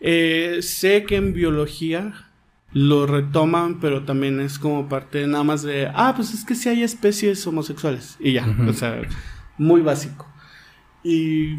Eh, 0.00 0.58
sé 0.62 1.04
que 1.04 1.16
en 1.16 1.32
biología 1.32 2.12
lo 2.72 3.06
retoman, 3.06 3.80
pero 3.80 4.04
también 4.04 4.40
es 4.40 4.58
como 4.58 4.88
parte 4.88 5.26
nada 5.26 5.44
más 5.44 5.62
de, 5.62 5.90
ah, 5.94 6.14
pues 6.16 6.32
es 6.32 6.44
que 6.44 6.54
sí 6.54 6.68
hay 6.68 6.82
especies 6.82 7.46
homosexuales. 7.46 8.16
Y 8.18 8.32
ya, 8.32 8.46
o 8.66 8.72
sea, 8.72 9.02
muy 9.58 9.82
básico. 9.82 10.26
Y 11.04 11.56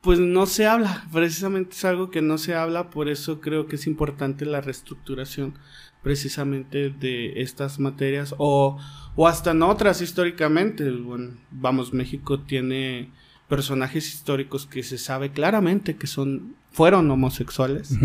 pues 0.00 0.18
no 0.18 0.46
se 0.46 0.66
habla, 0.66 1.06
precisamente 1.12 1.74
es 1.74 1.84
algo 1.84 2.10
que 2.10 2.22
no 2.22 2.38
se 2.38 2.54
habla, 2.54 2.90
por 2.90 3.08
eso 3.08 3.40
creo 3.40 3.66
que 3.66 3.76
es 3.76 3.86
importante 3.86 4.46
la 4.46 4.60
reestructuración 4.60 5.54
precisamente 6.02 6.88
de 6.90 7.42
estas 7.42 7.78
materias 7.78 8.34
o, 8.38 8.78
o 9.16 9.28
hasta 9.28 9.50
en 9.50 9.62
otras 9.62 10.00
históricamente. 10.00 10.90
Bueno, 10.90 11.34
vamos, 11.50 11.92
México 11.92 12.40
tiene 12.40 13.10
personajes 13.48 14.08
históricos 14.08 14.66
que 14.66 14.82
se 14.82 14.96
sabe 14.96 15.32
claramente 15.32 15.96
que 15.96 16.06
son 16.06 16.54
fueron 16.72 17.10
homosexuales 17.10 17.98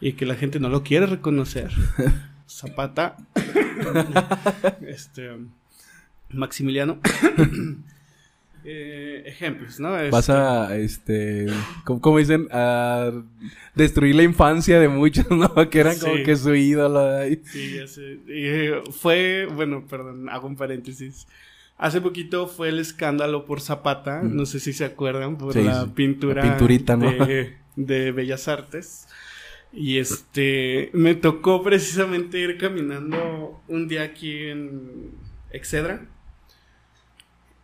y 0.00 0.12
que 0.12 0.26
la 0.26 0.34
gente 0.34 0.60
no 0.60 0.68
lo 0.68 0.82
quiere 0.82 1.06
reconocer. 1.06 1.72
Zapata, 2.48 3.16
este, 4.86 5.30
Maximiliano. 6.30 6.98
Eh, 8.64 9.22
ejemplos, 9.26 9.80
¿no? 9.80 9.90
Vas 10.10 10.30
a, 10.30 10.76
este, 10.76 11.46
¿cómo, 11.84 12.00
cómo 12.00 12.18
dicen? 12.18 12.46
A 12.52 13.10
destruir 13.74 14.14
la 14.14 14.22
infancia 14.22 14.78
de 14.78 14.88
muchos, 14.88 15.26
¿no? 15.30 15.68
Que 15.70 15.80
eran 15.80 15.98
como 15.98 16.14
que 16.24 16.36
su 16.36 16.54
ídolo. 16.54 17.00
ahí. 17.18 17.40
Sí, 17.44 17.74
ya 17.76 17.86
sé. 17.86 18.18
Y, 18.28 18.46
eh, 18.46 18.74
fue, 18.92 19.46
bueno, 19.52 19.84
perdón, 19.88 20.28
hago 20.28 20.46
un 20.46 20.56
paréntesis. 20.56 21.26
Hace 21.78 22.00
poquito 22.00 22.46
fue 22.46 22.68
el 22.68 22.78
escándalo 22.78 23.44
por 23.44 23.60
Zapata, 23.60 24.22
Mm. 24.22 24.36
no 24.36 24.46
sé 24.46 24.60
si 24.60 24.72
se 24.72 24.84
acuerdan, 24.84 25.36
por 25.38 25.52
Sí, 25.54 25.62
la 25.62 25.86
pintura 25.92 26.44
La 26.44 26.50
pinturita, 26.50 26.96
¿no? 26.96 27.10
de, 27.10 27.56
de 27.76 28.12
Bellas 28.12 28.46
Artes. 28.46 29.08
Y 29.72 29.98
este, 29.98 30.90
me 30.92 31.14
tocó 31.14 31.62
precisamente 31.62 32.38
ir 32.38 32.58
caminando 32.58 33.60
un 33.68 33.88
día 33.88 34.02
aquí 34.02 34.36
en 34.48 35.10
Excedra. 35.50 36.06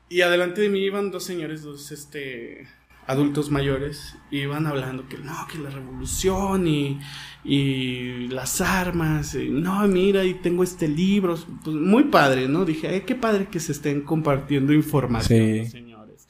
Y 0.09 0.23
adelante 0.23 0.63
de 0.63 0.69
mí 0.69 0.81
iban 0.81 1.11
dos 1.11 1.25
señores, 1.25 1.63
dos 1.63 1.93
este, 1.93 2.67
adultos 3.07 3.51
mayores, 3.51 4.17
iban 4.31 4.67
hablando 4.67 5.09
que 5.09 5.19
no, 5.19 5.47
que 5.51 5.59
la 5.59 5.71
revolución 5.71 6.67
y, 6.67 6.99
y 7.45 8.29
las 8.29 8.61
armas, 8.61 9.35
y, 9.35 9.49
no, 9.51 9.87
mira, 9.89 10.25
y 10.25 10.35
tengo 10.35 10.63
este 10.63 10.89
libro, 10.89 11.37
pues 11.63 11.77
muy 11.77 12.05
padre, 12.05 12.49
¿no? 12.49 12.65
Dije, 12.65 12.89
ay, 12.89 13.03
qué 13.03 13.15
padre 13.15 13.49
que 13.51 13.61
se 13.61 13.73
estén 13.73 14.01
compartiendo 14.03 14.73
información 14.73 15.39
Sí. 15.39 15.59
los 15.59 15.71
señores. 15.71 16.29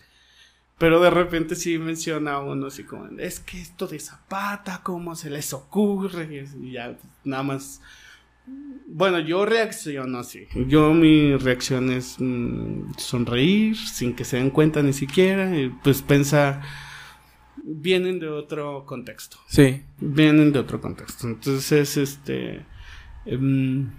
Pero 0.79 1.01
de 1.01 1.11
repente 1.11 1.57
sí 1.57 1.79
menciona 1.79 2.39
uno 2.41 2.67
así 2.69 2.85
como, 2.85 3.07
es 3.19 3.41
que 3.41 3.61
esto 3.61 3.87
de 3.87 3.99
Zapata, 3.99 4.81
¿cómo 4.85 5.17
se 5.17 5.31
les 5.31 5.53
ocurre? 5.53 6.47
Y 6.63 6.69
Y 6.69 6.73
ya, 6.73 6.93
pues, 6.93 7.13
nada 7.25 7.43
más. 7.43 7.81
Bueno, 8.87 9.21
yo 9.21 9.45
reacciono 9.45 10.19
así. 10.19 10.47
Yo 10.67 10.93
mi 10.95 11.37
reacción 11.37 11.91
es 11.93 12.17
mm, 12.19 12.95
sonreír 12.97 13.77
sin 13.77 14.15
que 14.15 14.25
se 14.25 14.39
den 14.39 14.51
cuenta 14.51 14.83
ni 14.83 14.93
siquiera. 14.93 15.57
y, 15.57 15.69
pues 15.69 16.03
pensar, 16.03 16.63
vienen 17.63 18.19
de 18.19 18.29
otro 18.29 18.85
contexto. 18.87 19.37
Sí. 19.47 19.83
Vienen 20.01 20.53
de 20.53 20.59
otro 20.59 20.81
contexto. 20.81 21.29
Entonces, 21.29 21.97
este... 21.97 22.65
em, 23.27 23.91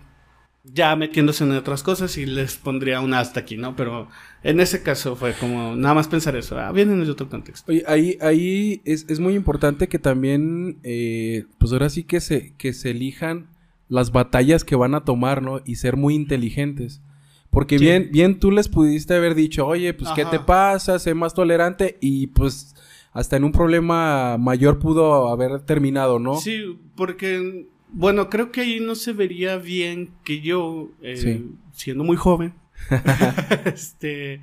ya 0.64 0.96
metiéndose 0.96 1.44
en 1.44 1.52
otras 1.52 1.84
cosas 1.84 2.18
y 2.18 2.26
les 2.26 2.58
pondría 2.58 3.02
un 3.02 3.14
hasta 3.14 3.40
aquí, 3.40 3.58
¿no? 3.58 3.76
Pero 3.76 4.10
en 4.44 4.60
ese 4.60 4.84
caso 4.84 5.16
fue 5.16 5.34
como 5.34 5.76
nada 5.76 5.96
más 5.96 6.08
pensar 6.08 6.36
eso. 6.36 6.60
Ah, 6.60 6.72
vienen 6.72 7.04
de 7.04 7.10
otro 7.10 7.30
contexto. 7.30 7.72
Oye, 7.72 7.84
ahí, 7.88 8.18
ahí 8.22 8.82
es, 8.86 9.06
es 9.10 9.20
muy 9.20 9.36
importante 9.36 9.88
que 9.88 10.00
también, 10.00 10.80
eh, 10.84 11.46
pues 11.58 11.72
ahora 11.72 11.90
sí 11.90 12.04
que 12.04 12.20
se, 12.20 12.54
que 12.58 12.74
se 12.74 12.92
elijan 12.92 13.48
las 13.90 14.12
batallas 14.14 14.64
que 14.64 14.76
van 14.78 14.96
a 14.96 15.04
tomar, 15.04 15.42
¿no? 15.42 15.62
Y 15.66 15.76
ser 15.76 15.98
muy 15.98 16.16
inteligentes. 16.16 17.02
Porque 17.50 17.78
Sí. 17.80 17.86
bien, 17.86 18.10
bien 18.12 18.40
tú 18.40 18.52
les 18.52 18.70
pudiste 18.70 19.16
haber 19.16 19.34
dicho, 19.36 19.66
oye, 19.68 19.94
pues, 19.94 20.12
¿qué 20.12 20.24
te 20.26 20.40
pasa? 20.40 21.00
Sé 21.00 21.14
más 21.16 21.34
tolerante. 21.34 21.98
Y 22.00 22.28
pues, 22.28 22.76
hasta 23.12 23.36
en 23.38 23.44
un 23.44 23.52
problema 23.52 24.38
mayor 24.38 24.78
pudo 24.80 25.30
haber 25.30 25.62
terminado, 25.62 26.20
¿no? 26.20 26.36
Sí, 26.36 26.78
porque, 26.96 27.68
bueno, 27.92 28.30
creo 28.30 28.52
que 28.52 28.62
ahí 28.62 28.80
no 28.80 28.94
se 28.94 29.14
vería 29.14 29.58
bien 29.58 30.12
que 30.24 30.42
yo, 30.42 30.92
eh, 31.02 31.18
Sí. 31.18 31.52
siendo 31.72 32.04
muy 32.04 32.16
joven, 32.18 32.54
este, 33.66 34.42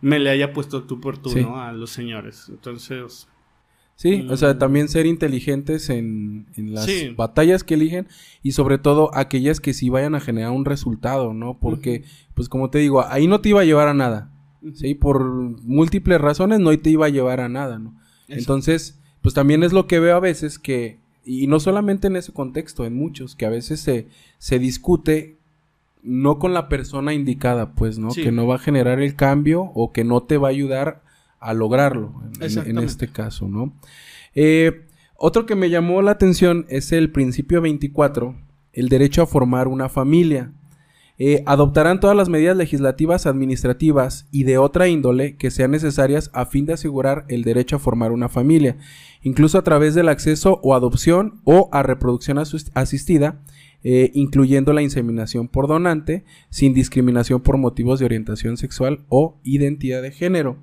me 0.00 0.18
le 0.18 0.30
haya 0.30 0.52
puesto 0.52 0.84
tú 0.84 1.00
por 1.00 1.18
tú, 1.18 1.30
Sí. 1.30 1.40
¿no? 1.42 1.60
A 1.60 1.72
los 1.72 1.90
señores. 1.90 2.46
Entonces, 2.48 3.26
Sí, 3.96 4.26
o 4.28 4.36
sea, 4.36 4.54
Mm. 4.54 4.58
también 4.58 4.88
ser 4.88 5.06
inteligentes 5.06 5.88
en, 5.88 6.46
en 6.56 6.74
las 6.74 6.84
Sí. 6.86 7.10
batallas 7.16 7.62
que 7.62 7.74
eligen 7.74 8.08
y 8.42 8.52
sobre 8.52 8.78
todo 8.78 9.10
aquellas 9.14 9.60
que 9.60 9.72
sí 9.72 9.88
vayan 9.88 10.14
a 10.16 10.20
generar 10.20 10.50
un 10.50 10.64
resultado, 10.64 11.32
¿no? 11.32 11.58
Porque, 11.60 12.02
pues 12.34 12.48
como 12.48 12.70
te 12.70 12.78
digo, 12.78 13.04
ahí 13.06 13.26
no 13.28 13.40
te 13.40 13.50
iba 13.50 13.60
a 13.60 13.64
llevar 13.64 13.86
a 13.88 13.94
nada, 13.94 14.32
¿sí? 14.74 14.94
Por 14.96 15.24
múltiples 15.62 16.20
razones 16.20 16.58
no 16.58 16.76
te 16.76 16.90
iba 16.90 17.06
a 17.06 17.10
llevar 17.10 17.40
a 17.40 17.48
nada, 17.48 17.78
¿no? 17.78 17.94
Eso. 18.26 18.38
Entonces, 18.40 18.98
pues 19.22 19.32
también 19.32 19.62
es 19.62 19.72
lo 19.72 19.86
que 19.86 20.00
veo 20.00 20.16
a 20.16 20.20
veces 20.20 20.58
que, 20.58 20.98
y 21.24 21.46
no 21.46 21.60
solamente 21.60 22.08
en 22.08 22.16
ese 22.16 22.32
contexto, 22.32 22.84
en 22.84 22.96
muchos, 22.96 23.36
que 23.36 23.46
a 23.46 23.50
veces 23.50 23.78
se, 23.80 24.08
se 24.38 24.58
discute 24.58 25.36
no 26.02 26.38
con 26.40 26.52
la 26.52 26.68
persona 26.68 27.14
indicada, 27.14 27.74
pues, 27.74 27.98
¿no? 27.98 28.10
Sí. 28.10 28.22
Que 28.24 28.32
no 28.32 28.46
va 28.46 28.56
a 28.56 28.58
generar 28.58 29.00
el 29.00 29.14
cambio 29.14 29.62
o 29.74 29.92
que 29.92 30.02
no 30.04 30.24
te 30.24 30.36
va 30.36 30.48
a 30.48 30.50
ayudar 30.50 31.03
a 31.44 31.54
lograrlo, 31.54 32.12
en- 32.60 32.78
este 32.84 33.08
caso, 33.08 33.46
¿no? 33.48 33.72
Eh, 34.34 34.86
otro 35.16 35.46
que 35.46 35.54
me 35.54 35.70
llamó 35.70 36.02
la 36.02 36.10
atención 36.12 36.66
es 36.68 36.90
el 36.92 37.10
principio 37.12 37.60
24, 37.60 38.34
el 38.72 38.88
derecho 38.88 39.22
a 39.22 39.26
formar 39.26 39.68
una 39.68 39.88
familia. 39.88 40.52
Eh, 41.16 41.44
adoptarán 41.46 42.00
todas 42.00 42.16
las 42.16 42.28
medidas 42.28 42.56
legislativas, 42.56 43.26
administrativas 43.26 44.26
y 44.32 44.42
de 44.42 44.58
otra 44.58 44.88
índole 44.88 45.36
que 45.36 45.52
sean 45.52 45.70
necesarias 45.70 46.28
a 46.32 46.44
fin 46.46 46.66
de 46.66 46.72
asegurar 46.72 47.24
el 47.28 47.44
derecho 47.44 47.76
a 47.76 47.78
formar 47.78 48.10
una 48.10 48.28
familia, 48.28 48.76
incluso 49.22 49.56
a 49.56 49.62
través 49.62 49.94
del 49.94 50.08
acceso 50.08 50.58
o 50.64 50.74
adopción 50.74 51.40
o 51.44 51.68
a 51.70 51.84
reproducción 51.84 52.38
asistida, 52.74 53.40
eh, 53.84 54.10
incluyendo 54.14 54.72
la 54.72 54.82
inseminación 54.82 55.46
por 55.46 55.68
donante, 55.68 56.24
sin 56.50 56.74
discriminación 56.74 57.40
por 57.42 57.58
motivos 57.58 58.00
de 58.00 58.06
orientación 58.06 58.56
sexual 58.56 59.04
o 59.08 59.38
identidad 59.44 60.02
de 60.02 60.10
género. 60.10 60.56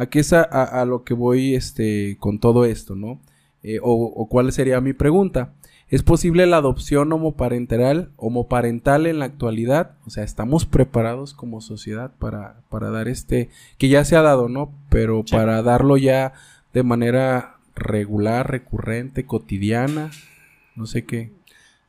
Aquí 0.00 0.18
es 0.20 0.32
a, 0.32 0.42
a- 0.42 0.80
a 0.80 0.84
lo 0.84 1.04
que 1.04 1.14
voy 1.14 1.54
este, 1.54 2.16
con 2.18 2.38
todo 2.38 2.64
esto, 2.64 2.94
¿no? 2.96 3.20
Eh, 3.62 3.78
o, 3.82 3.92
o 3.92 4.28
cuál 4.28 4.50
sería 4.52 4.80
mi 4.80 4.92
pregunta. 4.94 5.52
¿Es 5.88 6.02
posible 6.04 6.46
la 6.46 6.58
adopción 6.58 7.12
homoparental, 7.12 8.10
homoparental 8.16 9.06
en 9.06 9.18
la 9.18 9.24
actualidad? 9.24 9.96
O 10.06 10.10
sea, 10.10 10.22
¿estamos 10.24 10.64
preparados 10.64 11.34
como 11.34 11.60
sociedad 11.60 12.12
para, 12.18 12.60
para 12.70 12.90
dar 12.90 13.08
este, 13.08 13.50
que 13.76 13.88
ya 13.88 14.04
se 14.04 14.14
ha 14.16 14.22
dado, 14.22 14.48
¿no? 14.48 14.72
Pero 14.88 15.22
Sí. 15.26 15.34
para 15.34 15.62
darlo 15.62 15.96
ya 15.96 16.32
de 16.72 16.82
manera 16.84 17.56
regular, 17.74 18.50
recurrente, 18.50 19.26
cotidiana, 19.26 20.10
no 20.76 20.86
sé 20.86 21.04
qué. 21.04 21.32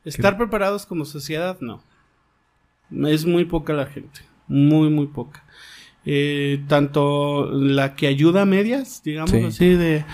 Estar 0.04 0.36
preparados 0.36 0.84
como 0.84 1.04
sociedad, 1.04 1.58
no. 1.60 1.80
Es 3.08 3.24
muy 3.24 3.44
poca 3.44 3.72
la 3.72 3.86
gente. 3.86 4.20
Muy, 4.48 4.90
muy 4.90 5.06
poca. 5.06 5.44
Eh, 6.04 6.62
tanto 6.68 7.48
la 7.52 7.94
que 7.94 8.08
ayuda 8.08 8.42
a 8.42 8.44
medias, 8.46 9.02
digamos 9.04 9.30
Sí. 9.30 9.44
así, 9.44 9.68
de... 9.74 10.04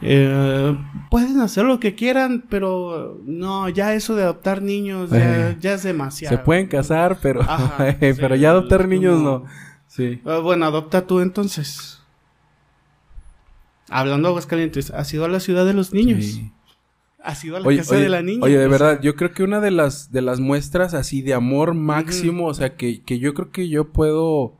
eh, 0.00 0.76
pueden 1.10 1.40
hacer 1.40 1.64
lo 1.66 1.78
que 1.80 1.94
quieran, 1.94 2.44
pero 2.48 3.20
no, 3.26 3.68
ya 3.68 3.94
eso 3.94 4.14
de 4.16 4.22
adoptar 4.22 4.62
niños 4.62 5.10
ya, 5.10 5.50
Eh, 5.50 5.56
ya 5.60 5.74
es 5.74 5.82
demasiado. 5.82 6.36
Se 6.36 6.42
pueden 6.42 6.66
casar, 6.66 7.18
pero, 7.20 7.42
Ajá, 7.42 7.96
pero 8.00 8.34
sí, 8.36 8.40
ya 8.40 8.50
adoptar 8.50 8.88
niños 8.88 9.20
no. 9.20 9.44
Sí. 9.86 10.20
Ah, 10.24 10.38
bueno, 10.38 10.64
adopta 10.66 11.06
tú 11.06 11.20
entonces. 11.20 12.00
Hablando 13.90 14.28
de 14.28 14.30
Aguascalientes, 14.32 14.90
¿has 14.90 15.12
ido 15.12 15.24
a 15.24 15.28
la 15.28 15.40
ciudad 15.40 15.66
de 15.66 15.74
los 15.74 15.92
niños? 15.92 16.24
Sí. 16.24 16.50
¿Has 17.22 17.44
ido 17.44 17.56
a 17.56 17.60
la 17.60 17.68
Oye, 17.68 17.78
casa 17.78 17.94
oye, 17.94 18.02
de 18.04 18.08
la 18.08 18.22
niña? 18.22 18.40
oye, 18.42 18.58
de 18.58 18.68
verdad, 18.68 18.92
sea, 18.94 19.00
yo 19.02 19.14
creo 19.14 19.32
que 19.32 19.42
una 19.42 19.60
de 19.60 19.70
las 19.70 20.10
de 20.12 20.20
las 20.22 20.40
muestras 20.40 20.94
así 20.94 21.22
de 21.22 21.34
amor 21.34 21.74
máximo, 21.74 22.46
o 22.46 22.54
sea, 22.54 22.76
que, 22.76 23.02
que 23.02 23.18
yo 23.18 23.32
creo 23.34 23.50
que 23.50 23.68
yo 23.68 23.92
puedo, 23.92 24.56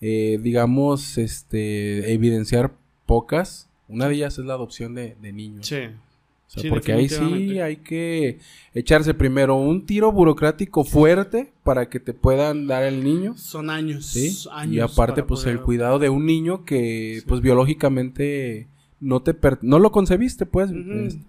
eh, 0.00 0.38
digamos, 0.42 1.18
este, 1.18 2.12
evidenciar 2.12 2.72
pocas 3.06 3.68
Una 3.88 4.06
de 4.08 4.14
ellas 4.14 4.38
es 4.38 4.44
la 4.44 4.54
adopción 4.54 4.94
de, 4.94 5.16
de 5.20 5.32
niños. 5.32 5.66
Sí. 5.66 5.76
O 5.76 6.52
sea, 6.52 6.62
Sí, 6.64 6.68
porque 6.68 6.92
ahí 6.92 7.08
sí 7.08 7.60
hay 7.60 7.76
que 7.76 8.38
echarse 8.74 9.14
primero 9.14 9.54
un 9.56 9.86
tiro 9.86 10.10
burocrático 10.10 10.82
fuerte 10.84 11.52
para 11.62 11.88
que 11.88 12.00
te 12.00 12.12
puedan 12.12 12.66
dar 12.66 12.82
el 12.82 13.04
niño. 13.04 13.36
Son 13.36 13.70
años. 13.70 14.06
Sí. 14.06 14.36
años 14.52 14.74
Y 14.74 14.80
aparte, 14.80 15.22
pues 15.22 15.46
el 15.46 15.60
cuidado 15.60 15.98
de 16.00 16.08
un 16.08 16.26
niño 16.26 16.64
que, 16.64 17.18
Sí. 17.20 17.24
pues 17.28 17.40
biológicamente 17.40 18.66
no 19.00 19.22
te 19.22 19.32
per- 19.34 19.58
no 19.62 19.78
lo 19.78 19.92
concebiste, 19.92 20.44
pues. 20.46 20.70
Este, 20.70 21.20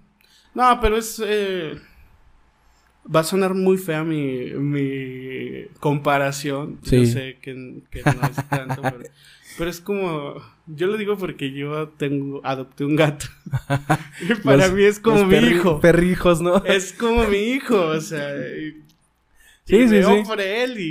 No, 0.55 0.80
pero 0.82 0.97
es. 0.97 1.22
eh, 1.24 1.74
va 3.14 3.22
a 3.22 3.24
sonar 3.24 3.54
muy 3.54 3.78
fea 3.78 4.04
mi, 4.04 4.52
mi 4.56 5.66
comparación. 5.80 6.80
Sí. 6.84 6.99
Yo 6.99 7.06
sé 7.06 7.38
que, 7.41 7.82
que 7.89 8.02
no 8.04 8.12
es 8.28 8.49
tanto, 8.49 8.82
pero, 8.82 8.99
pero 9.58 9.70
es 9.70 9.82
como. 9.82 10.36
Yo 10.68 10.88
lo 10.88 10.97
digo 10.97 11.18
porque 11.18 11.52
yo 11.52 11.89
tengo 11.89 12.41
adopté 12.43 12.86
un 12.86 12.95
gato. 12.95 13.26
y 14.22 14.34
para 14.36 14.68
los- 14.68 14.74
mí 14.74 14.84
es 14.84 14.99
como 14.99 15.26
mi 15.26 15.36
perri- 15.36 15.56
hijo. 15.56 15.80
Perrijos, 15.82 16.41
¿no? 16.41 16.64
Es 16.66 16.93
como 16.93 17.26
mi 17.28 17.38
hijo, 17.38 17.80
o 17.88 17.99
sea. 18.02 18.36
y- 18.38 18.82
Sí, 19.66 19.76
y 19.78 19.88
sí, 19.88 19.93
veo 19.95 20.16
sí. 20.18 20.24
por 20.26 20.41
él 20.41 20.80
y, 20.80 20.84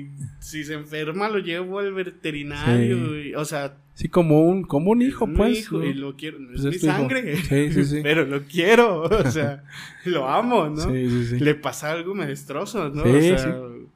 y 0.00 0.10
si 0.38 0.64
se 0.64 0.74
enferma 0.74 1.28
lo 1.28 1.38
llevo 1.38 1.80
al 1.80 1.92
veterinario. 1.92 3.20
y- 3.20 3.34
o 3.34 3.44
sea, 3.44 3.76
Sí, 3.98 4.08
como 4.10 4.42
un, 4.42 4.62
como 4.62 4.90
un 4.90 5.00
hijo, 5.00 5.26
pues. 5.26 5.58
hijo 5.60 5.78
¿no? 5.78 5.84
y 5.86 5.94
lo 5.94 6.16
quiero. 6.16 6.36
Pues 6.36 6.60
es 6.60 6.64
es 6.66 6.82
mi 6.82 6.88
hijo. 6.90 6.98
sangre. 6.98 7.36
Sí, 7.36 7.72
sí, 7.72 7.84
sí. 7.86 8.00
Pero 8.02 8.26
lo 8.26 8.42
quiero, 8.42 9.04
o 9.04 9.30
sea, 9.30 9.64
lo 10.04 10.28
amo, 10.28 10.68
¿no? 10.68 10.76
Sí, 10.92 11.08
sí, 11.08 11.26
sí. 11.28 11.38
Le 11.40 11.54
pasa 11.54 11.92
algo, 11.92 12.14
me 12.14 12.26
destrozo, 12.26 12.90
¿no? 12.90 13.02
Sí, 13.04 13.30
o 13.30 13.38
sea, 13.38 13.52
sí. 13.54 13.86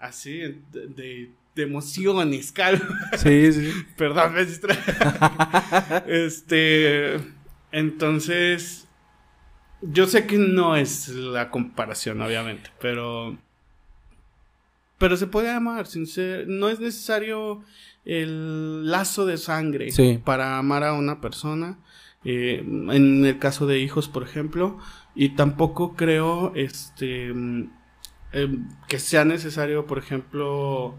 así, 0.00 0.38
de, 0.38 0.88
de, 0.88 1.30
de 1.54 1.62
emociones, 1.62 2.50
calma. 2.50 2.98
Sí, 3.16 3.52
sí. 3.52 3.70
Perdón, 3.96 4.34
me 4.34 4.44
distraje. 4.44 4.92
este. 6.08 7.20
Entonces. 7.70 8.80
Yo 9.86 10.06
sé 10.06 10.26
que 10.26 10.38
no 10.38 10.76
es 10.76 11.08
la 11.10 11.50
comparación, 11.50 12.20
obviamente, 12.22 12.70
pero. 12.80 13.36
Pero 14.98 15.16
se 15.16 15.26
puede 15.26 15.50
amar, 15.50 15.86
sin 15.86 16.06
ser- 16.06 16.48
no 16.48 16.68
es 16.70 16.80
necesario 16.80 17.62
el 18.04 18.90
lazo 18.90 19.24
de 19.26 19.36
sangre 19.38 19.90
Sí. 19.92 20.20
para 20.24 20.58
amar 20.58 20.84
a 20.84 20.92
una 20.94 21.20
persona. 21.20 21.78
eh, 22.26 22.60
en 22.66 23.26
el 23.26 23.38
caso 23.38 23.66
de 23.66 23.80
hijos, 23.80 24.08
por 24.08 24.22
ejemplo, 24.22 24.78
y 25.14 25.30
tampoco 25.36 25.94
creo 25.94 26.52
este 26.54 27.32
mm, 27.34 27.70
em, 28.32 28.68
que 28.88 28.98
sea 28.98 29.26
necesario, 29.26 29.84
por 29.86 29.98
ejemplo, 29.98 30.94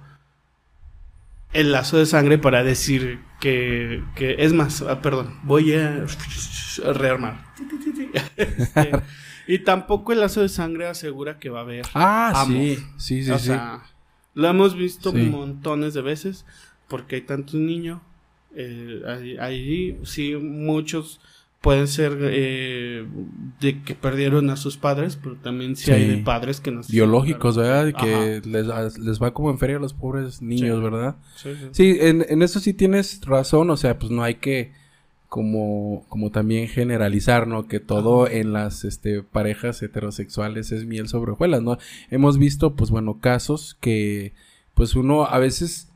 el 1.54 1.72
lazo 1.72 1.98
de 1.98 2.06
sangre 2.06 2.38
para 2.38 2.64
decir 2.64 3.22
que, 3.40 4.04
que 4.16 4.36
es 4.40 4.54
más, 4.54 4.82
ah, 4.84 5.02
perdón, 5.02 5.40
voy 5.44 5.74
a 5.74 6.06
rearmar. 6.94 7.44
Este, 8.38 8.92
y 9.48 9.60
tampoco 9.60 10.12
el 10.14 10.20
lazo 10.20 10.42
de 10.42 10.50
sangre 10.50 10.88
asegura 10.88 11.40
que 11.40 11.50
va 11.50 11.60
a 11.60 11.64
haber. 11.64 11.86
Ah, 11.94 12.34
Amo. 12.36 12.54
sí. 12.54 12.78
Sí, 12.98 13.24
sí, 13.24 13.32
o 13.32 13.40
sí. 13.40 13.46
sea, 13.48 13.82
lo 14.34 14.48
hemos 14.48 14.76
visto 14.76 15.12
Sí. 15.12 15.18
montones 15.18 15.94
de 15.94 16.02
veces 16.02 16.46
porque 16.88 17.16
hay 17.18 17.22
tantos 17.22 17.56
niños. 17.56 18.02
eh, 18.56 19.38
ahí, 19.40 20.00
sí, 20.04 20.36
muchos 20.36 21.20
pueden 21.62 21.88
ser 21.88 22.16
eh, 22.22 23.06
de 23.60 23.82
que 23.82 23.96
perdieron 23.96 24.50
a 24.52 24.56
sus 24.56 24.78
padres, 24.78 25.18
pero 25.22 25.36
también 25.36 25.76
sí, 25.76 25.90
hay 25.92 26.06
de 26.08 26.18
padres 26.18 26.62
que 26.62 26.70
nos 26.72 26.88
Biológicos, 26.90 27.58
¿verdad? 27.58 27.92
Que 28.00 28.42
les, 28.48 29.00
les 29.00 29.22
va 29.22 29.34
como 29.34 29.50
en 29.50 29.58
feria 29.58 29.78
a 29.78 29.80
los 29.80 29.94
pobres 29.94 30.42
niños, 30.44 30.78
Sí. 30.78 30.84
¿verdad? 30.84 31.16
Sí, 31.72 31.98
en, 32.00 32.24
en 32.30 32.42
eso 32.44 32.60
sí 32.60 32.74
tienes 32.74 33.20
razón, 33.26 33.70
o 33.72 33.78
sea, 33.78 33.98
pues 33.98 34.12
no 34.12 34.22
hay 34.22 34.36
que 34.36 34.74
como, 35.28 36.06
como 36.08 36.30
también 36.32 36.68
generalizar, 36.68 37.48
¿no? 37.48 37.68
Que 37.68 37.80
todo 37.80 38.28
en 38.30 38.54
las 38.54 38.86
este, 38.86 39.24
parejas 39.24 39.82
heterosexuales 39.82 40.72
es 40.72 40.86
miel 40.86 41.08
sobre 41.08 41.32
hojuelas, 41.32 41.64
¿no? 41.64 41.78
Hemos 42.12 42.38
visto, 42.38 42.76
pues 42.76 42.92
bueno, 42.92 43.20
casos 43.20 43.76
que 43.82 44.34
pues 44.76 44.96
uno 44.96 45.26
a 45.26 45.40
veces, 45.40 45.90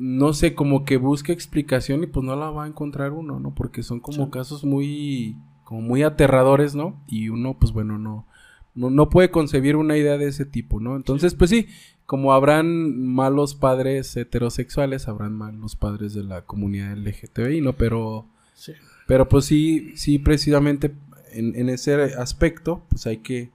no 0.00 0.32
sé, 0.32 0.54
como 0.54 0.84
que 0.84 0.96
busca 0.96 1.32
explicación 1.32 2.04
y 2.04 2.06
pues 2.06 2.24
no 2.24 2.36
la 2.36 2.50
va 2.50 2.64
a 2.64 2.68
encontrar 2.68 3.12
uno, 3.12 3.40
¿no? 3.40 3.52
Porque 3.54 3.82
son 3.82 3.98
como 4.00 4.26
Sí. 4.26 4.30
casos 4.30 4.64
muy, 4.64 5.36
como 5.64 5.80
muy 5.80 6.02
aterradores, 6.04 6.74
¿no? 6.76 7.02
Y 7.08 7.28
uno, 7.30 7.56
pues 7.58 7.72
bueno, 7.72 7.98
no, 7.98 8.24
no, 8.76 8.90
no 8.90 9.10
puede 9.10 9.30
concebir 9.32 9.74
una 9.74 9.96
idea 9.96 10.16
de 10.16 10.28
ese 10.28 10.44
tipo, 10.46 10.78
¿no? 10.78 10.94
Entonces, 10.94 11.34
pues 11.34 11.50
sí, 11.50 11.66
como 12.06 12.32
habrán 12.32 13.06
malos 13.06 13.54
padres 13.56 14.16
heterosexuales, 14.16 15.08
habrán 15.08 15.34
malos 15.34 15.74
padres 15.74 16.14
de 16.14 16.22
la 16.22 16.42
comunidad 16.42 16.92
LGTBI, 16.96 17.60
¿no? 17.60 17.72
Pero, 17.72 18.26
Sí. 18.54 18.72
pero 19.08 19.28
pues 19.28 19.46
sí, 19.46 19.92
sí, 19.96 20.18
precisamente 20.20 20.94
en, 21.32 21.56
en 21.56 21.68
ese 21.68 21.94
aspecto, 22.14 22.82
pues 22.88 23.06
hay 23.08 23.16
que, 23.18 23.50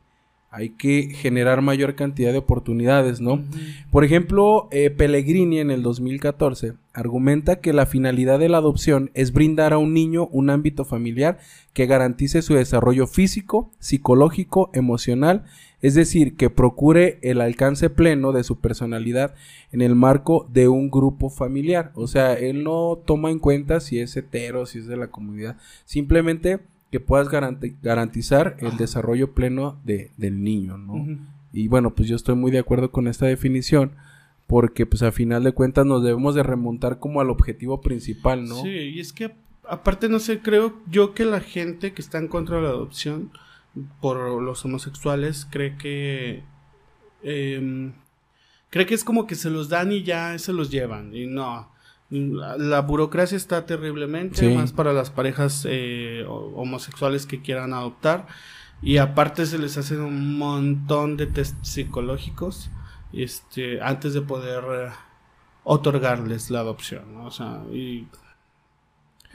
hay 0.54 0.70
que 0.70 1.10
generar 1.16 1.64
mayor 1.64 1.96
cantidad 1.96 2.32
de 2.32 2.38
oportunidades, 2.38 3.20
¿no? 3.20 3.44
Por 3.90 4.06
ejemplo, 4.06 4.68
eh, 4.72 4.92
Pellegrini 4.92 5.60
en 5.60 5.72
el 5.72 5.82
2014 5.82 6.74
argumenta 6.94 7.56
que 7.56 7.74
la 7.74 7.88
finalidad 7.88 8.38
de 8.38 8.50
la 8.50 8.60
adopción 8.60 9.10
es 9.16 9.34
brindar 9.34 9.74
a 9.74 9.80
un 9.80 9.96
niño 9.96 10.28
un 10.28 10.52
ámbito 10.52 10.86
familiar 10.86 11.40
que 11.74 11.88
garantice 11.88 12.44
su 12.44 12.54
desarrollo 12.54 13.08
físico, 13.08 13.72
psicológico, 13.80 14.70
emocional, 14.76 15.44
es 15.82 15.96
decir, 15.96 16.38
que 16.38 16.52
procure 16.52 17.18
el 17.24 17.42
alcance 17.42 17.90
pleno 17.90 18.32
de 18.32 18.44
su 18.44 18.60
personalidad 18.60 19.34
en 19.72 19.82
el 19.82 19.96
marco 19.96 20.48
de 20.54 20.68
un 20.68 20.92
grupo 20.92 21.32
familiar. 21.32 21.92
O 21.96 22.06
sea, 22.06 22.36
él 22.36 22.64
no 22.64 23.02
toma 23.04 23.32
en 23.32 23.40
cuenta 23.40 23.80
si 23.80 23.98
es 23.98 24.16
hetero, 24.16 24.68
si 24.68 24.78
es 24.78 24.86
de 24.86 24.98
la 24.98 25.08
comunidad, 25.08 25.58
simplemente 25.86 26.60
que 26.94 27.00
puedas 27.00 27.28
garanti- 27.28 27.76
garantizar 27.82 28.56
el 28.60 28.78
desarrollo 28.78 29.34
pleno 29.34 29.80
de, 29.84 30.12
del 30.18 30.44
niño, 30.44 30.78
¿no? 30.78 30.94
Y 31.52 31.68
bueno, 31.68 31.96
pues 31.96 32.08
yo 32.08 32.16
estoy 32.16 32.36
muy 32.36 32.52
de 32.52 32.60
acuerdo 32.60 32.92
con 32.92 33.08
esta 33.08 33.26
definición 33.26 33.94
porque 34.46 34.86
pues 34.86 35.02
a 35.02 35.12
final 35.12 35.44
de 35.44 35.54
cuentas 35.54 35.88
nos 35.88 36.04
debemos 36.04 36.36
de 36.36 36.44
remontar 36.44 37.00
como 37.00 37.20
al 37.20 37.32
objetivo 37.32 37.82
principal, 37.82 38.46
¿no? 38.46 38.62
Sí, 38.62 38.70
y 38.70 39.00
es 39.00 39.12
que 39.12 39.34
aparte 39.68 40.08
no 40.08 40.20
sé, 40.20 40.40
creo 40.42 40.76
yo 40.88 41.16
que 41.16 41.26
la 41.26 41.40
gente 41.40 41.94
que 41.94 42.02
está 42.04 42.20
en 42.20 42.28
contra 42.28 42.58
de 42.58 42.62
la 42.62 42.70
adopción 42.70 43.32
por 44.00 44.40
los 44.44 44.64
homosexuales 44.66 45.48
cree 45.50 45.76
que 45.78 46.44
em, 47.24 47.94
cree 48.70 48.86
que 48.86 48.94
es 48.94 49.04
como 49.04 49.26
que 49.26 49.34
se 49.34 49.50
los 49.50 49.68
dan 49.68 49.92
y 49.92 50.04
ya 50.04 50.38
se 50.38 50.54
los 50.54 50.70
llevan 50.70 51.16
y 51.16 51.26
no. 51.26 51.73
La, 52.14 52.58
la 52.58 52.82
burocracia 52.82 53.36
está 53.36 53.66
terriblemente, 53.66 54.38
Sí. 54.48 54.56
más 54.56 54.72
para 54.72 54.94
las 54.94 55.10
parejas 55.10 55.66
eh, 55.68 56.24
ho- 56.28 56.52
homosexuales 56.56 57.26
que 57.26 57.42
quieran 57.42 57.74
adoptar. 57.74 58.28
Y 58.84 58.98
aparte 58.98 59.46
se 59.48 59.58
les 59.58 59.78
hacen 59.78 60.02
un 60.02 60.38
montón 60.38 61.18
de 61.18 61.26
test 61.26 61.56
psicológicos 61.64 62.70
este, 63.14 63.82
antes 63.82 64.14
de 64.14 64.22
poder 64.22 64.64
eh, 64.90 64.92
otorgarles 65.64 66.52
la 66.52 66.60
adopción, 66.60 67.14
¿no? 67.14 67.26
O 67.26 67.32
sea, 67.32 67.64
y 67.72 68.06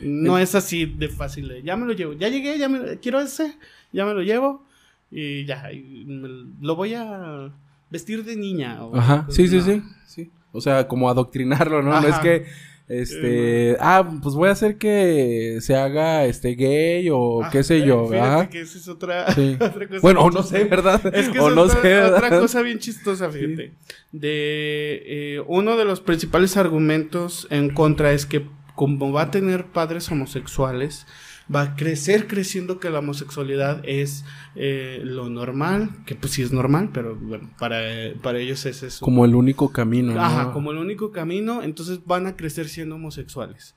no 0.00 0.38
es 0.38 0.54
así 0.54 0.86
de 0.86 1.08
fácil. 1.08 1.48
de, 1.48 1.62
ya 1.62 1.76
me 1.76 1.86
lo 1.86 1.92
llevo, 1.92 2.12
ya 2.12 2.28
llegué, 2.28 2.58
ya 2.58 2.68
me 2.68 2.98
quiero 3.00 3.20
ese, 3.20 3.56
ya 3.92 4.04
me 4.06 4.14
lo 4.14 4.22
llevo 4.22 4.64
y 5.10 5.44
ya 5.46 5.72
y 5.72 6.04
me- 6.06 6.52
lo 6.60 6.76
voy 6.76 6.94
a 6.94 7.50
vestir 7.90 8.24
de 8.24 8.36
niña. 8.36 8.84
o- 8.84 8.94
Ajá, 8.96 9.26
sí, 9.30 9.48
sí, 9.48 9.60
sí, 9.60 9.82
sí. 10.06 10.30
O 10.58 10.60
sea, 10.60 10.86
como 10.88 11.08
adoctrinarlo, 11.08 11.82
¿no? 11.82 12.00
No 12.00 12.06
es 12.06 12.18
que, 12.18 12.44
este, 12.88 13.76
ah, 13.80 14.08
pues 14.22 14.34
voy 14.34 14.48
a 14.48 14.52
hacer 14.52 14.76
que 14.78 15.58
se 15.60 15.76
haga, 15.76 16.24
este, 16.24 16.54
gay 16.54 17.08
o 17.10 17.42
Ah, 17.44 17.50
qué 17.52 17.62
sé 17.62 17.82
yo, 17.84 18.06
fíjate 18.08 18.26
ajá. 18.28 18.48
que 18.48 18.60
esa 18.62 18.78
es 18.78 18.88
otra, 18.88 19.32
Sí. 19.34 19.56
otra 19.60 19.86
cosa 19.88 20.00
Bueno, 20.00 20.22
o 20.22 20.30
no 20.30 20.42
sé. 20.42 20.64
¿verdad? 20.64 21.14
Es 21.14 21.28
que 21.28 21.38
o 21.40 21.50
no 21.50 21.68
sé, 21.68 22.00
otra 22.02 22.30
cosa 22.40 22.62
bien 22.62 22.78
chistosa, 22.78 23.28
fíjate. 23.30 23.72
De 24.12 25.02
eh, 25.06 25.42
uno 25.46 25.76
de 25.76 25.84
los 25.84 26.00
principales 26.00 26.56
argumentos 26.56 27.46
en 27.50 27.70
contra 27.70 28.12
es 28.12 28.24
que 28.26 28.46
como 28.74 29.12
va 29.12 29.22
a 29.22 29.30
tener 29.30 29.66
padres 29.66 30.10
homosexuales, 30.10 31.06
va 31.54 31.62
a 31.62 31.76
crecer 31.76 32.26
creciendo 32.26 32.78
que 32.78 32.90
la 32.90 32.98
homosexualidad 32.98 33.80
es 33.84 34.24
eh, 34.54 35.00
lo 35.04 35.30
normal, 35.30 35.90
que 36.04 36.14
pues 36.14 36.32
sí 36.34 36.42
es 36.42 36.52
normal, 36.52 36.90
pero 36.92 37.16
bueno, 37.16 37.50
para, 37.58 37.78
para 38.22 38.38
ellos 38.38 38.66
es 38.66 38.76
su- 38.94 39.04
Como 39.04 39.24
el 39.24 39.34
único 39.34 39.72
camino, 39.72 40.14
¿no? 40.14 40.20
Ajá, 40.20 40.52
como 40.52 40.72
el 40.72 40.78
único 40.78 41.10
camino, 41.10 41.62
entonces 41.62 42.00
van 42.04 42.26
a 42.26 42.36
crecer 42.36 42.68
siendo 42.68 42.96
homosexuales. 42.96 43.74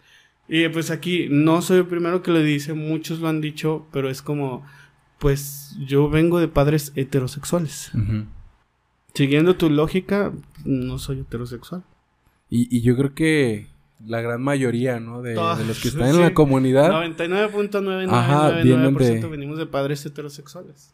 Y 0.49 0.67
pues 0.69 0.91
aquí 0.91 1.28
no 1.30 1.61
soy 1.61 1.78
el 1.78 1.86
primero 1.88 2.22
que 2.22 2.32
lo 2.32 2.39
dice, 2.43 2.74
muchos 2.74 3.19
lo 3.19 3.30
han 3.30 3.39
dicho, 3.39 3.88
pero 3.93 4.09
es 4.09 4.22
como, 4.22 4.65
pues 5.17 5.78
yo 5.88 6.09
vengo 6.09 6.39
de 6.41 6.49
padres 6.49 6.91
heterosexuales. 6.95 7.91
Siguiendo 9.13 9.55
tu 9.55 9.69
lógica, 9.69 10.32
no 10.65 10.97
soy 10.97 11.19
heterosexual. 11.19 11.84
y, 12.49 12.76
y 12.76 12.82
yo 12.82 12.95
creo 12.97 13.13
que 13.13 13.67
la 14.05 14.21
gran 14.21 14.41
mayoría, 14.41 14.99
¿no? 14.99 15.21
De, 15.21 15.35
los 15.35 15.79
que 15.81 15.87
están 15.89 16.09
en 16.09 16.21
la 16.21 16.33
comunidad. 16.33 16.91
99.999% 16.91 18.07
Ajá, 18.11 18.61
vienen 18.61 18.95
de- 18.95 19.27
venimos 19.27 19.57
de 19.57 19.65
padres 19.65 20.05
heterosexuales. 20.05 20.93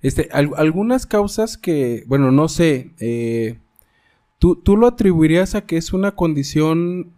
Este, 0.00 0.28
al- 0.32 0.50
algunas 0.56 1.06
causas 1.06 1.56
que, 1.56 2.04
bueno, 2.06 2.32
no 2.32 2.48
sé, 2.48 2.90
eh, 2.98 3.58
¿tú, 4.38 4.56
¿tú 4.56 4.76
lo 4.76 4.86
atribuirías 4.88 5.54
a 5.54 5.64
que 5.66 5.76
es 5.76 5.92
una 5.92 6.12
condición 6.12 7.12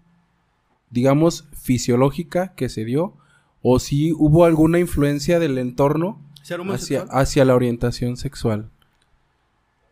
digamos, 0.94 1.48
fisiológica 1.60 2.54
que 2.54 2.68
se 2.68 2.84
dio, 2.84 3.14
o 3.62 3.80
si 3.80 4.12
hubo 4.12 4.44
alguna 4.44 4.78
influencia 4.78 5.40
del 5.40 5.58
entorno 5.58 6.22
¿Ser 6.42 6.60
hacia, 6.60 7.02
hacia 7.10 7.44
la 7.44 7.56
orientación 7.56 8.16
sexual. 8.16 8.70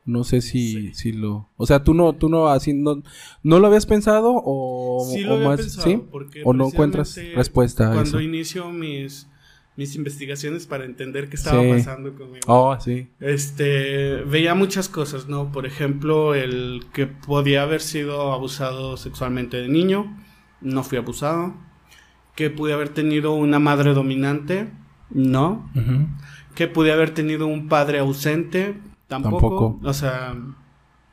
No 0.04 0.24
sé 0.24 0.40
si, 0.40 0.92
si 0.94 1.12
lo... 1.12 1.48
O 1.56 1.64
sea, 1.66 1.84
tú 1.84 1.94
no, 1.94 2.12
tú 2.14 2.28
no, 2.28 2.48
así, 2.48 2.74
no, 2.74 3.02
¿no 3.44 3.58
lo 3.60 3.66
habías 3.68 3.86
pensado 3.86 4.32
o, 4.34 5.08
Sí 5.14 5.24
o 5.24 5.34
había 5.34 5.48
más, 5.48 5.60
pensado, 5.60 5.86
¿sí? 5.86 6.02
porque 6.10 6.42
¿O 6.44 6.52
no 6.54 6.66
encuentras 6.66 7.16
respuesta 7.36 7.84
a 7.90 7.92
Cuando 7.94 8.08
eso? 8.18 8.20
inicio 8.20 8.68
mis, 8.72 9.28
mis 9.76 9.94
investigaciones 9.94 10.66
para 10.66 10.86
entender 10.86 11.28
qué 11.28 11.36
estaba 11.36 11.62
Sí. 11.62 11.70
pasando 11.70 12.14
conmigo. 12.16 12.40
Oh, 12.48 12.76
sí. 12.80 13.06
Este, 13.20 14.16
veía 14.26 14.56
muchas 14.56 14.88
cosas, 14.88 15.28
¿no? 15.28 15.52
Por 15.52 15.66
ejemplo, 15.66 16.34
el 16.34 16.84
que 16.92 17.06
podía 17.06 17.62
haber 17.62 17.80
sido 17.80 18.32
abusado 18.32 18.96
sexualmente 18.96 19.56
de 19.58 19.68
niño, 19.68 20.16
no 20.60 20.82
fui 20.82 20.98
abusado. 20.98 21.54
Que 22.34 22.50
pude 22.50 22.72
haber 22.72 22.88
tenido 22.88 23.34
una 23.34 23.58
madre 23.60 23.94
dominante, 23.94 24.68
no. 25.10 25.70
Que 26.56 26.66
pude 26.66 26.90
haber 26.92 27.10
tenido 27.14 27.46
un 27.46 27.68
padre 27.68 27.98
ausente, 28.00 28.74
tampoco. 29.22 29.40
Tampoco. 29.48 29.80
O 29.88 29.92
sea, 29.92 30.34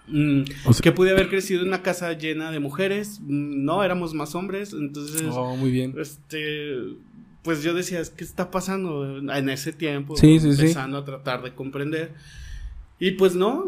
mm, 0.08 0.42
O 0.66 0.74
sea- 0.74 0.82
que 0.82 0.92
pude 0.92 1.12
haber 1.12 1.30
crecido 1.30 1.62
en 1.62 1.68
una 1.68 1.82
casa 1.84 2.14
llena 2.14 2.52
de 2.52 2.60
mujeres, 2.60 3.20
mm, 3.22 3.64
no, 3.66 3.84
éramos 3.84 4.14
más 4.14 4.36
hombres, 4.36 4.74
entonces, 4.74 5.24
Oh, 5.32 5.56
muy 5.56 5.72
bien. 5.72 5.94
este, 6.00 6.76
pues 7.44 7.64
yo 7.64 7.74
decía, 7.74 8.02
¿qué 8.18 8.24
está 8.24 8.52
pasando 8.52 9.18
en 9.34 9.50
ese 9.50 9.72
tiempo? 9.74 10.16
Sí, 10.18 10.40
sí, 10.40 10.54
sí. 10.54 10.62
empezando 10.62 10.98
a 10.98 11.06
tratar 11.06 11.42
de 11.44 11.54
comprender. 11.54 12.14
Y 13.00 13.12
pues 13.12 13.34
no, 13.36 13.66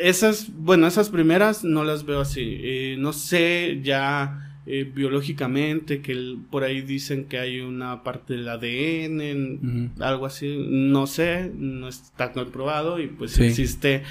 esas, 0.00 0.48
bueno, 0.56 0.86
esas 0.86 1.10
primeras 1.10 1.64
no 1.64 1.82
las 1.84 2.04
veo 2.04 2.20
así. 2.20 2.58
Eh, 2.60 2.96
no 2.98 3.12
sé 3.12 3.80
ya 3.82 4.53
eh, 4.66 4.90
biológicamente 4.94 6.00
que 6.00 6.12
el- 6.12 6.38
por 6.50 6.64
ahí 6.64 6.80
dicen 6.80 7.26
que 7.26 7.38
hay 7.38 7.60
una 7.60 8.02
parte 8.02 8.34
del 8.34 8.48
ADN, 8.48 9.92
algo 10.00 10.26
así, 10.26 10.66
no 10.68 11.06
sé, 11.06 11.50
no 11.54 11.88
está 11.88 12.32
comprobado 12.32 12.98
y 12.98 13.08
pues 13.08 13.32
Sí. 13.32 13.44
existe, 13.44 14.02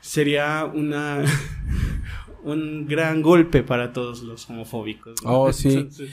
sería 0.00 0.64
una 0.66 1.24
un 2.44 2.86
gran 2.86 3.22
golpe 3.22 3.62
para 3.62 3.92
todos 3.92 4.22
los 4.22 4.48
homofóbicos. 4.50 5.22
¿no? 5.24 5.30
Oh, 5.42 5.52
sí. 5.52 5.68
Entonces, 5.74 6.10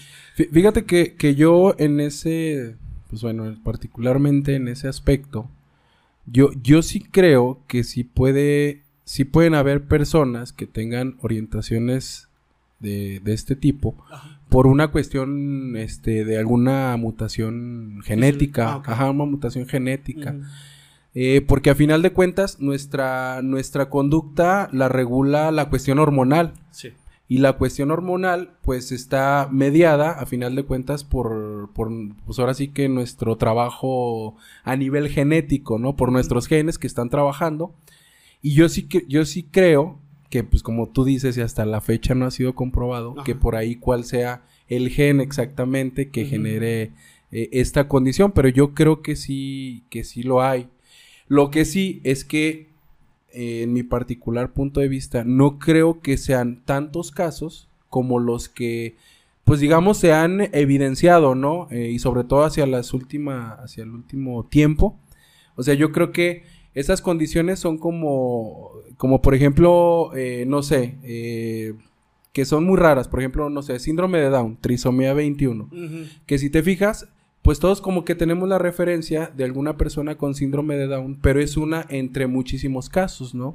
Fíjate 0.54 0.86
que, 0.86 1.16
que 1.16 1.36
yo 1.36 1.76
en 1.80 2.00
ese, 2.00 2.78
pues 3.10 3.22
bueno, 3.22 3.54
particularmente 3.64 4.56
en 4.56 4.70
ese 4.70 4.88
aspecto, 4.88 5.50
yo, 6.26 6.52
yo 6.64 6.82
sí 6.84 7.02
creo 7.02 7.62
que 7.68 7.84
sí 7.84 8.06
puede, 8.06 8.84
sí 9.04 9.26
pueden 9.26 9.56
haber 9.56 9.84
personas 9.86 10.54
que 10.54 10.66
tengan 10.68 11.18
orientaciones 11.20 12.29
de, 12.80 13.20
de 13.24 13.34
este 13.34 13.56
tipo 13.56 13.96
Ajá. 14.12 14.40
por 14.50 14.68
una 14.68 14.90
cuestión, 14.90 15.76
este, 15.78 16.26
de 16.26 16.38
alguna 16.38 16.96
mutación 16.98 18.02
genética, 18.04 18.76
Ah, 18.76 18.84
ajá, 18.86 19.10
una 19.12 19.26
mutación 19.26 19.68
genética. 19.68 20.36
Eh, 21.16 21.42
porque 21.48 21.72
a 21.72 21.76
final 21.76 22.02
de 22.02 22.14
cuentas 22.14 22.60
nuestra, 22.60 23.42
nuestra 23.42 23.90
conducta 23.90 24.70
la 24.72 24.90
regula 24.90 25.52
la 25.52 25.70
cuestión 25.70 26.00
hormonal. 26.00 26.54
Sí. 26.72 26.94
Y 27.28 27.40
la 27.40 27.54
cuestión 27.54 27.92
hormonal, 27.92 28.54
pues 28.64 28.92
está 28.92 29.50
mediada, 29.52 30.12
a 30.12 30.26
final 30.26 30.56
de 30.56 30.64
cuentas, 30.64 31.04
por, 31.04 31.70
por, 31.74 31.92
pues 32.26 32.40
ahora 32.40 32.56
sí 32.56 32.70
que 32.70 32.90
nuestro 32.90 33.38
trabajo 33.38 34.36
a 34.64 34.76
nivel 34.76 35.10
genético, 35.10 35.78
¿no? 35.78 35.96
Por 35.96 36.12
nuestros 36.12 36.48
genes 36.48 36.80
que 36.80 36.88
están 36.88 37.10
trabajando. 37.10 37.76
Y 38.42 38.54
yo 38.56 38.68
sí, 38.68 38.88
que, 38.88 39.06
yo 39.08 39.26
sí 39.26 39.44
creo 39.44 40.00
que, 40.30 40.44
pues 40.44 40.64
como 40.64 40.90
tú 40.90 41.04
dices, 41.04 41.38
y 41.38 41.42
hasta 41.42 41.66
la 41.66 41.82
fecha 41.82 42.16
no 42.16 42.26
ha 42.26 42.32
sido 42.32 42.56
comprobado, 42.56 43.14
Ajá. 43.14 43.24
que 43.24 43.36
por 43.36 43.56
ahí 43.56 43.76
cuál 43.76 44.04
sea 44.04 44.44
el 44.68 44.90
gen 44.90 45.20
exactamente 45.20 46.10
que 46.10 46.26
genere 46.26 46.92
eh, 47.32 47.50
esta 47.52 47.88
condición, 47.88 48.32
pero 48.32 48.50
yo 48.50 48.74
creo 48.74 49.02
que 49.02 49.16
sí, 49.16 49.84
que 49.90 50.04
sí 50.04 50.24
lo 50.24 50.42
hay. 50.42 50.68
Lo 51.28 51.52
que 51.52 51.66
sí 51.66 52.02
es 52.04 52.24
que 52.24 52.70
eh, 53.32 53.62
en 53.64 53.74
mi 53.74 53.84
particular 53.84 54.54
punto 54.54 54.80
de 54.80 54.88
vista, 54.88 55.24
no 55.24 55.60
creo 55.60 56.02
que 56.02 56.18
sean 56.18 56.64
tantos 56.66 57.12
casos 57.12 57.68
como 57.90 58.20
los 58.20 58.50
que, 58.50 58.96
pues 59.44 59.60
digamos, 59.60 59.98
se 59.98 60.14
han 60.14 60.42
evidenciado, 60.54 61.36
¿no? 61.36 61.68
Eh, 61.70 61.90
y 61.92 62.00
sobre 62.00 62.24
todo 62.24 62.44
hacia 62.44 62.66
las 62.66 62.94
últimas, 62.94 63.60
hacia 63.60 63.84
el 63.84 63.92
último 63.92 64.46
tiempo. 64.46 64.98
O 65.56 65.64
sea, 65.64 65.74
yo 65.74 65.92
creo 65.92 66.12
que 66.12 66.44
esas 66.74 67.02
condiciones 67.02 67.60
son 67.60 67.78
como, 67.78 68.72
como 68.98 69.22
por 69.22 69.36
ejemplo, 69.36 70.12
eh, 70.16 70.46
no 70.48 70.62
sé, 70.64 70.98
eh, 71.04 71.74
que 72.34 72.46
son 72.46 72.66
muy 72.66 72.78
raras. 72.78 73.08
Por 73.08 73.20
ejemplo, 73.20 73.50
no 73.50 73.62
sé, 73.62 73.80
síndrome 73.80 74.20
de 74.20 74.30
Down, 74.30 74.58
trisomía 74.62 75.14
21 75.14 75.64
Ujú. 75.66 75.80
que 76.26 76.38
si 76.38 76.50
te 76.50 76.62
fijas, 76.64 77.08
pues 77.42 77.60
todos 77.60 77.82
como 77.82 78.06
que 78.06 78.16
tenemos 78.16 78.48
la 78.48 78.60
referencia 78.60 79.32
de 79.36 79.44
alguna 79.46 79.78
persona 79.78 80.16
con 80.18 80.36
síndrome 80.36 80.76
de 80.76 80.88
Down, 80.88 81.20
pero 81.22 81.42
es 81.42 81.58
una 81.58 81.86
entre 81.90 82.28
muchísimos 82.28 82.90
casos, 82.90 83.34
¿no? 83.34 83.54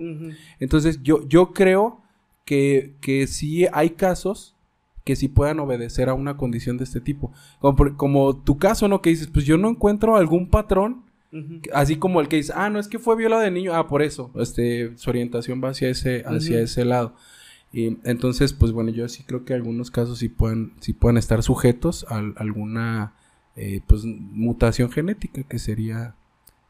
Entonces 0.58 1.00
yo, 1.02 1.26
yo 1.28 1.52
creo 1.52 2.00
que, 2.44 2.94
que 3.00 3.26
sí 3.26 3.66
hay 3.72 3.90
casos 3.90 4.56
que 5.04 5.16
sí 5.16 5.28
puedan 5.28 5.60
obedecer 5.60 6.08
a 6.08 6.14
una 6.14 6.36
condición 6.38 6.78
de 6.78 6.84
este 6.84 7.00
tipo. 7.00 7.30
Como, 7.60 7.96
como 7.96 8.36
tu 8.42 8.56
caso, 8.56 8.88
¿no? 8.88 9.02
Que 9.02 9.10
dices, 9.10 9.28
pues 9.28 9.44
yo 9.44 9.58
no 9.58 9.68
encuentro 9.68 10.16
algún 10.16 10.48
patrón, 10.48 11.03
Así 11.72 11.96
como 11.96 12.20
el 12.20 12.28
que 12.28 12.36
dice, 12.36 12.52
ah, 12.54 12.70
no, 12.70 12.78
es 12.78 12.88
que 12.88 12.98
fue 12.98 13.16
violado 13.16 13.42
de 13.42 13.50
niño, 13.50 13.74
ah, 13.74 13.88
por 13.88 14.02
eso, 14.02 14.30
este, 14.36 14.96
su 14.96 15.10
orientación 15.10 15.60
va 15.62 15.70
hacia 15.70 15.88
ese, 15.88 16.22
hacia 16.26 16.60
ese 16.60 16.84
lado. 16.84 17.14
Y 17.72 17.98
entonces, 18.04 18.52
pues 18.52 18.70
bueno, 18.70 18.90
yo 18.90 19.08
sí 19.08 19.24
creo 19.24 19.44
que 19.44 19.52
algunos 19.52 19.90
casos 19.90 20.18
sí 20.18 20.28
pueden, 20.28 20.74
sí 20.80 20.92
pueden 20.92 21.16
estar 21.16 21.42
sujetos 21.42 22.06
a, 22.08 22.18
alguna 22.36 23.14
eh, 23.56 23.80
pues 23.86 24.04
mutación 24.04 24.92
genética 24.92 25.42
que 25.42 25.58
sería 25.58 26.14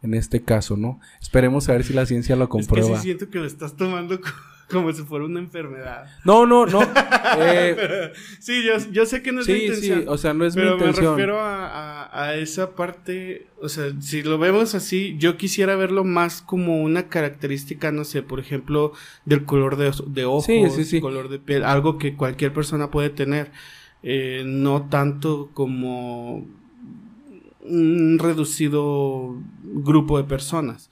en 0.02 0.14
este 0.14 0.42
caso, 0.42 0.76
¿no? 0.76 1.00
Esperemos 1.20 1.68
a 1.68 1.72
ver 1.72 1.84
si 1.84 1.92
la 1.92 2.06
ciencia 2.06 2.36
lo 2.36 2.44
Es 2.44 2.48
que 2.48 2.52
comprueba. 2.52 2.96
sí 2.96 3.02
siento 3.02 3.28
que 3.30 3.38
lo 3.38 3.46
estás 3.46 3.76
tomando 3.76 4.18
como 4.70 4.92
si 4.92 5.02
fuera 5.02 5.24
una 5.24 5.40
enfermedad. 5.40 6.06
No, 6.24 6.46
no, 6.46 6.66
no. 6.66 6.82
eh, 7.38 7.74
Pero, 7.76 8.10
sí, 8.40 8.62
yo, 8.64 8.72
yo 8.92 9.06
sé 9.06 9.22
que 9.22 9.32
no 9.32 9.40
es 9.40 9.46
sí, 9.46 9.52
sí, 9.58 9.64
intención. 9.66 10.04
o 10.08 10.16
sea, 10.18 10.34
no 10.34 10.44
es 10.44 10.56
mi 10.56 10.62
pero 10.62 10.76
me 10.76 10.86
intención. 10.86 11.12
refiero 11.16 11.40
a, 11.40 12.02
a- 12.04 12.24
a 12.24 12.34
esa 12.36 12.74
parte, 12.76 13.48
o 13.60 13.68
sea, 13.68 13.92
si 14.00 14.22
lo 14.22 14.38
vemos 14.38 14.74
así, 14.74 15.16
yo 15.18 15.36
quisiera 15.36 15.74
verlo 15.76 16.04
más 16.04 16.42
como 16.42 16.82
una 16.82 17.08
característica, 17.08 17.90
no 17.92 18.04
sé, 18.04 18.22
por 18.22 18.40
ejemplo, 18.40 18.92
del 19.24 19.44
color 19.44 19.76
de, 19.76 19.92
de 20.06 20.24
ojos, 20.24 20.44
Sí, 20.46 20.64
sí, 20.70 20.84
sí. 20.84 21.00
color 21.00 21.28
de 21.28 21.38
piel, 21.38 21.64
algo 21.64 21.98
que 21.98 22.14
cualquier 22.16 22.52
persona 22.52 22.90
puede 22.90 23.10
tener, 23.10 23.50
eh, 24.02 24.42
no 24.46 24.88
tanto 24.88 25.50
como 25.54 26.46
un 27.62 28.18
reducido 28.18 29.36
grupo 29.62 30.18
de 30.18 30.24
personas. 30.24 30.90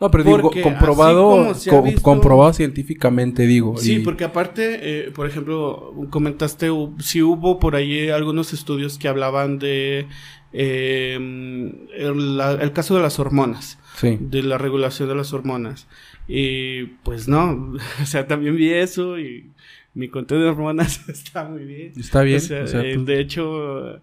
No, 0.00 0.10
pero 0.10 0.24
digo, 0.24 0.50
comprobado, 0.62 1.54
co- 1.70 1.82
visto- 1.82 2.02
comprobado 2.02 2.52
científicamente, 2.52 3.46
digo. 3.46 3.76
Sí, 3.76 3.96
y- 3.96 3.98
porque 4.00 4.24
aparte, 4.24 5.06
eh, 5.06 5.10
por 5.12 5.26
ejemplo, 5.26 5.94
comentaste 6.10 6.68
si 6.98 7.22
hubo 7.22 7.58
por 7.60 7.76
ahí 7.76 8.08
algunos 8.10 8.52
estudios 8.52 8.98
que 8.98 9.08
hablaban 9.08 9.58
de 9.58 10.06
eh, 10.52 11.14
el, 11.16 12.36
la- 12.36 12.52
el 12.52 12.72
caso 12.72 12.94
de 12.96 13.02
las 13.02 13.18
hormonas, 13.18 13.78
Sí. 13.96 14.18
de 14.20 14.42
la 14.42 14.58
regulación 14.58 15.08
de 15.08 15.14
las 15.14 15.32
hormonas. 15.32 15.86
Y 16.28 16.84
pues 17.04 17.28
no, 17.28 17.72
o 18.02 18.06
sea, 18.06 18.26
también 18.26 18.56
vi 18.56 18.70
eso 18.70 19.18
y 19.18 19.50
mi 19.94 20.08
contenido 20.08 20.44
de 20.46 20.50
hormonas 20.52 21.00
está 21.08 21.44
muy 21.48 21.64
bien. 21.64 21.92
Está 21.96 22.22
bien. 22.22 22.38
O 22.38 22.40
sea, 22.40 22.64
o 22.64 22.66
sea, 22.66 22.82
eh, 22.82 22.94
tú- 22.94 23.04
de 23.04 23.20
hecho, 23.20 24.00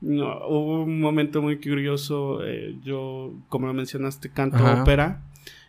no, 0.00 0.46
hubo 0.48 0.82
un 0.84 1.00
momento 1.00 1.42
muy 1.42 1.56
curioso. 1.60 2.40
eh, 2.44 2.74
yo, 2.84 3.32
como 3.48 3.66
lo 3.66 3.74
mencionaste, 3.74 4.30
canto 4.30 4.56
Ajá. 4.56 4.82
ópera, 4.82 5.22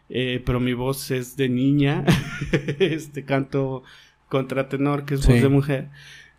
eh, 0.09 0.41
pero 0.45 0.59
mi 0.59 0.73
voz 0.73 1.11
es 1.11 1.35
de 1.37 1.49
niña. 1.49 2.03
este 2.79 3.23
canto 3.25 3.83
contratenor, 4.29 5.05
que 5.05 5.15
es 5.15 5.21
Sí. 5.21 5.31
voz 5.33 5.41
de 5.41 5.49
mujer. 5.49 5.89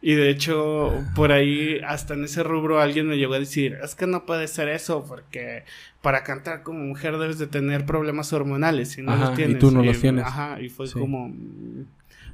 Y 0.03 0.13
de 0.15 0.29
hecho, 0.29 0.93
por 1.17 1.33
ahí, 1.33 1.79
hasta 1.87 2.13
en 2.13 2.25
ese 2.25 2.43
rubro, 2.43 2.79
alguien 2.81 3.07
me 3.07 3.17
llegó 3.17 3.35
a 3.35 3.39
decir: 3.39 3.79
Es 3.83 3.95
que 3.95 4.07
no 4.07 4.27
puede 4.27 4.49
ser 4.49 4.69
eso, 4.69 5.05
porque 5.09 5.65
para 6.03 6.25
cantar 6.25 6.63
como 6.63 6.81
mujer 6.81 7.17
debes 7.17 7.39
de 7.39 7.47
tener 7.47 7.87
problemas 7.87 8.33
hormonales. 8.35 8.99
Y 8.99 9.03
no 9.03 9.13
Ajá, 9.13 9.25
los 9.27 9.33
y 9.33 9.37
tienes. 9.37 9.59
tú 9.61 9.71
no 9.71 9.83
los 9.83 9.99
tienes. 10.01 10.25
Ajá, 10.27 10.61
y 10.61 10.69
fue 10.69 10.89
Sí. 10.89 10.99
como. 10.99 11.35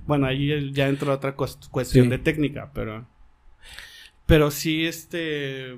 Bueno, 0.06 0.26
ahí 0.26 0.72
ya 0.72 0.88
entró 0.88 1.12
otra 1.12 1.36
cues- 1.36 1.68
cuestión 1.70 2.06
Sí. 2.06 2.10
de 2.10 2.18
técnica, 2.18 2.72
pero. 2.74 3.06
Pero 4.26 4.50
sí, 4.50 4.84
este. 4.86 5.76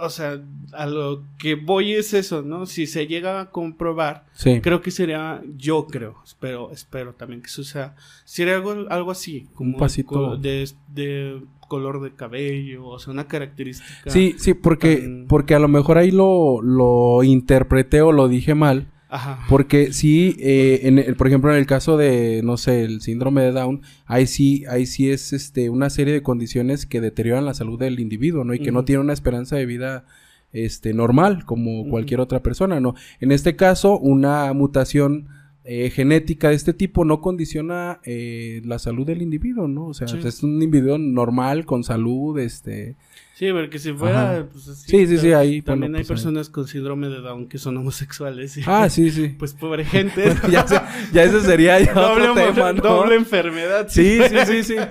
O 0.00 0.10
sea, 0.10 0.40
a 0.72 0.86
lo 0.86 1.22
que 1.38 1.54
voy 1.54 1.92
es 1.92 2.14
eso, 2.14 2.42
¿no? 2.42 2.66
Si 2.66 2.86
se 2.86 3.06
llega 3.06 3.40
a 3.40 3.50
comprobar, 3.50 4.26
sí. 4.32 4.60
creo 4.60 4.80
que 4.80 4.90
sería, 4.90 5.40
yo 5.56 5.86
creo, 5.86 6.16
espero, 6.24 6.70
espero 6.72 7.12
también 7.14 7.42
que 7.42 7.48
suceda, 7.48 7.94
sería 8.24 8.56
algo, 8.56 8.74
algo 8.90 9.10
así, 9.12 9.46
como 9.54 9.74
Un 9.74 9.78
pasito. 9.78 10.36
de, 10.36 10.68
de 10.92 11.40
color 11.68 12.02
de 12.02 12.12
cabello, 12.12 12.86
o 12.86 12.98
sea, 12.98 13.12
una 13.12 13.26
característica. 13.28 14.10
Sí, 14.10 14.34
sí, 14.38 14.54
porque, 14.54 14.96
tan- 14.96 15.26
porque 15.28 15.54
a 15.54 15.58
lo 15.60 15.68
mejor 15.68 15.98
ahí 15.98 16.10
lo, 16.10 16.60
lo 16.60 17.22
interpreté 17.22 18.02
o 18.02 18.10
lo 18.12 18.26
dije 18.28 18.54
mal. 18.54 18.88
Ajá. 19.14 19.38
Porque 19.48 19.92
sí, 19.92 20.36
eh, 20.40 20.80
en 20.84 20.98
el- 20.98 21.14
por 21.14 21.28
ejemplo, 21.28 21.52
en 21.52 21.58
el 21.58 21.66
caso 21.66 21.96
de, 21.96 22.40
no 22.42 22.56
sé, 22.56 22.82
el 22.84 23.00
síndrome 23.00 23.42
de 23.42 23.52
Down, 23.52 23.82
ahí 24.06 24.26
sí, 24.26 24.64
ahí 24.68 24.86
sí 24.86 25.08
es 25.10 25.32
este, 25.32 25.70
una 25.70 25.88
serie 25.88 26.12
de 26.14 26.22
condiciones 26.22 26.84
que 26.84 27.00
deterioran 27.00 27.44
la 27.44 27.54
salud 27.54 27.78
del 27.78 28.00
individuo, 28.00 28.42
¿no? 28.44 28.54
Y 28.54 28.58
que 28.58 28.72
no 28.72 28.84
tiene 28.84 29.00
una 29.00 29.12
esperanza 29.12 29.54
de 29.56 29.66
vida 29.66 30.04
este, 30.52 30.94
normal, 30.94 31.44
como 31.44 31.88
cualquier 31.88 32.20
otra 32.20 32.42
persona, 32.42 32.80
¿no? 32.80 32.94
En 33.20 33.32
este 33.32 33.56
caso, 33.56 33.98
una 33.98 34.52
mutación 34.52 35.28
eh, 35.66 35.90
genética 35.90 36.50
de 36.50 36.56
este 36.56 36.74
tipo 36.74 37.04
no 37.06 37.20
condiciona 37.22 37.98
eh, 38.04 38.60
la 38.66 38.78
salud 38.78 39.06
del 39.06 39.22
individuo, 39.22 39.66
¿no? 39.66 39.86
O 39.86 39.94
sea, 39.94 40.06
Sí. 40.08 40.18
es 40.22 40.42
un 40.42 40.62
individuo 40.62 40.98
normal, 40.98 41.64
con 41.66 41.84
salud, 41.84 42.38
este... 42.38 42.96
Sí, 43.34 43.50
porque 43.52 43.78
si 43.80 43.92
fuera. 43.92 44.30
Ajá. 44.32 44.46
Pues, 44.52 44.68
así, 44.68 44.88
Sí, 44.90 45.06
sí, 45.08 45.18
sí, 45.18 45.32
ahí, 45.32 45.60
También 45.60 45.94
hay 45.96 46.02
pues, 46.02 46.10
ahí. 46.10 46.14
personas 46.14 46.48
con 46.48 46.68
síndrome 46.68 47.08
de 47.08 47.20
Down 47.20 47.48
que 47.48 47.58
son 47.58 47.76
homosexuales. 47.76 48.56
y- 48.56 48.62
Ah, 48.66 48.88
sí, 48.88 49.10
sí. 49.10 49.34
Pues 49.38 49.52
pobre 49.54 49.84
gente. 49.84 50.34
ya, 50.50 50.66
se- 50.66 50.80
ya 51.12 51.24
ese 51.24 51.40
sería 51.40 51.80
ya 51.80 51.92
doble, 51.94 52.28
otro 52.28 52.44
tema, 52.52 52.72
¿no? 52.72 52.80
doble 52.82 53.16
enfermedad. 53.16 53.86
Sí, 53.88 54.18
sí, 54.28 54.36
sí, 54.46 54.62
sí. 54.64 54.76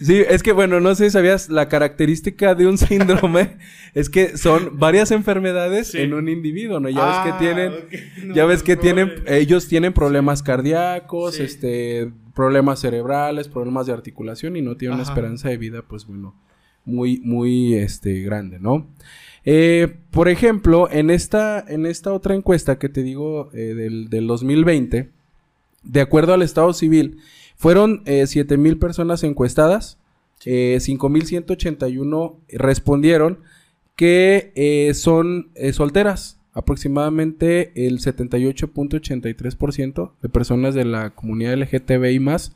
Sí, 0.00 0.22
es 0.28 0.42
que 0.42 0.50
bueno, 0.50 0.80
no 0.80 0.94
sé 0.96 1.04
si 1.04 1.10
sabías, 1.12 1.48
la 1.48 1.68
característica 1.68 2.56
de 2.56 2.66
un 2.66 2.76
síndrome 2.78 3.56
es 3.94 4.10
que 4.10 4.36
son 4.36 4.78
varias 4.78 5.12
enfermedades 5.12 5.92
Sí. 5.92 5.98
en 6.00 6.14
un 6.14 6.28
individuo, 6.28 6.80
¿no? 6.80 6.88
Ya 6.90 7.06
ves 7.06 7.14
Ah, 7.16 7.24
que 7.38 7.44
tienen, 7.44 7.72
ok. 7.72 8.24
No, 8.24 8.34
ya 8.34 8.44
ves 8.44 8.62
que 8.64 8.76
tienen, 8.76 9.12
ellos 9.28 9.68
tienen 9.68 9.92
problemas 9.92 10.42
cardíacos, 10.42 11.36
Sí. 11.36 11.44
este, 11.44 12.10
problemas 12.34 12.80
cerebrales, 12.80 13.46
problemas 13.48 13.86
de 13.86 13.92
articulación 13.92 14.56
y 14.56 14.62
no 14.62 14.76
tienen 14.76 14.94
una 14.96 15.04
esperanza 15.04 15.48
de 15.48 15.58
vida, 15.58 15.82
pues 15.88 16.06
bueno, 16.06 16.34
muy, 16.84 17.20
muy, 17.20 17.74
este, 17.74 18.20
grande, 18.22 18.58
¿no? 18.60 18.86
Eh, 19.44 19.94
por 20.10 20.28
ejemplo, 20.28 20.88
en 20.90 21.10
esta, 21.10 21.64
en 21.66 21.86
esta 21.86 22.12
otra 22.12 22.34
encuesta 22.34 22.78
que 22.78 22.88
te 22.88 23.02
digo 23.02 23.50
eh, 23.52 23.74
del, 23.74 24.08
del 24.08 24.26
2020, 24.26 25.10
de 25.82 26.00
acuerdo 26.00 26.32
al 26.32 26.42
Estado 26.42 26.72
Civil, 26.72 27.18
fueron 27.56 28.02
eh, 28.06 28.26
7 28.26 28.56
mil 28.56 28.78
personas 28.78 29.22
encuestadas, 29.22 29.98
eh, 30.44 30.78
5.181 30.80 32.36
respondieron 32.48 33.38
que 33.96 34.52
eh, 34.54 34.94
son 34.94 35.50
eh, 35.54 35.72
solteras. 35.72 36.38
Aproximadamente 36.52 37.86
el 37.86 38.00
78.83% 38.00 40.12
de 40.22 40.28
personas 40.28 40.74
de 40.74 40.84
la 40.84 41.10
comunidad 41.10 41.54
LGTBI 41.54 42.20
más 42.20 42.54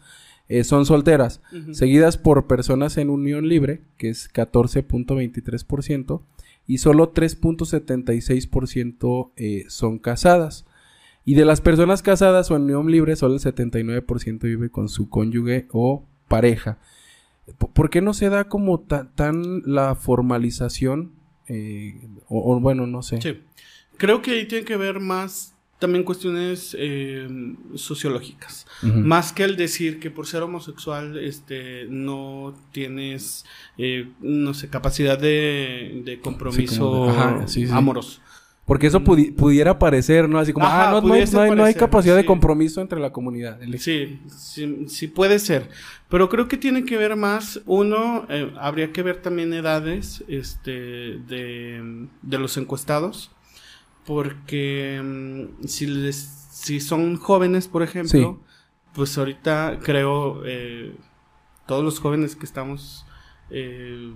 eh, 0.48 0.64
son 0.64 0.86
solteras, 0.86 1.40
seguidas 1.72 2.16
por 2.16 2.46
personas 2.46 2.96
en 2.96 3.10
unión 3.10 3.48
libre, 3.48 3.82
que 3.96 4.08
es 4.08 4.32
14.23%, 4.32 6.22
y 6.66 6.78
solo 6.78 7.12
3.76% 7.14 9.30
eh, 9.36 9.64
son 9.68 9.98
casadas. 9.98 10.64
Y 11.24 11.34
de 11.34 11.44
las 11.44 11.60
personas 11.60 12.02
casadas 12.02 12.50
o 12.50 12.56
en 12.56 12.62
unión 12.62 12.90
libre, 12.90 13.16
solo 13.16 13.34
el 13.34 13.40
79% 13.40 14.40
vive 14.42 14.70
con 14.70 14.88
su 14.88 15.08
cónyuge 15.10 15.66
o 15.72 16.04
pareja. 16.28 16.78
¿Por 17.74 17.90
qué 17.90 18.00
no 18.00 18.14
se 18.14 18.28
da 18.28 18.48
como 18.48 18.80
ta- 18.80 19.10
tan 19.14 19.62
la 19.64 19.94
formalización? 19.94 21.12
eh, 21.50 21.98
o, 22.28 22.54
o 22.56 22.60
bueno, 22.60 22.86
no 22.86 23.02
sé. 23.02 23.22
Sí. 23.22 23.40
Creo 23.96 24.20
que 24.20 24.32
ahí 24.32 24.46
tiene 24.46 24.66
que 24.66 24.76
ver 24.76 25.00
más 25.00 25.54
también 25.78 26.04
cuestiones 26.04 26.76
eh, 26.78 27.28
sociológicas. 27.74 28.66
Más 28.82 29.32
que 29.32 29.44
el 29.44 29.56
decir 29.56 30.00
que 30.00 30.10
por 30.10 30.26
ser 30.26 30.42
homosexual 30.42 31.18
este, 31.18 31.86
no 31.88 32.54
tienes, 32.72 33.44
eh, 33.76 34.08
no 34.20 34.54
sé, 34.54 34.68
capacidad 34.68 35.18
de, 35.18 36.02
de 36.04 36.20
compromiso 36.20 36.90
como 36.90 37.04
de- 37.06 37.10
ajá, 37.18 37.48
sí, 37.48 37.66
sí. 37.66 37.72
amoroso. 37.72 38.20
Porque 38.66 38.88
eso 38.88 39.00
pudi- 39.02 39.34
pudiera 39.34 39.78
parecer, 39.78 40.28
¿no? 40.28 40.38
Así 40.38 40.52
como, 40.52 40.66
Ajá, 40.66 40.88
ah, 40.88 40.90
no, 40.90 41.00
no 41.00 41.06
hay, 41.06 41.10
pudiese 41.22 41.34
no 41.36 41.40
hay- 41.42 41.48
no 41.48 41.54
hay 41.54 41.58
parecer, 41.72 41.80
capacidad 41.80 42.16
de 42.16 42.26
compromiso 42.26 42.82
entre 42.82 43.00
la 43.00 43.12
comunidad. 43.12 43.62
El- 43.62 43.78
Sí, 43.78 44.20
sí, 44.36 44.84
sí 44.88 45.06
puede 45.08 45.38
ser. 45.38 45.70
Pero 46.10 46.28
creo 46.28 46.48
que 46.48 46.58
tiene 46.58 46.84
que 46.84 46.98
ver 46.98 47.16
más, 47.16 47.60
uno, 47.64 48.26
eh, 48.28 48.52
habría 48.60 48.92
que 48.92 49.02
ver 49.02 49.22
también 49.22 49.54
edades 49.54 50.22
este, 50.28 50.70
de, 50.72 52.06
de 52.20 52.38
los 52.38 52.58
encuestados, 52.58 53.30
porque 54.08 55.00
mm, 55.04 55.66
si, 55.66 55.86
les, 55.86 56.16
si 56.50 56.80
son 56.80 57.16
jóvenes, 57.16 57.68
por 57.68 57.82
ejemplo, 57.82 58.40
pues 58.94 59.16
ahorita 59.18 59.80
creo, 59.82 60.42
eh, 60.46 60.94
todos 61.66 61.84
los 61.84 62.00
jóvenes 62.00 62.34
que 62.34 62.46
estamos 62.46 63.04
eh, 63.50 64.10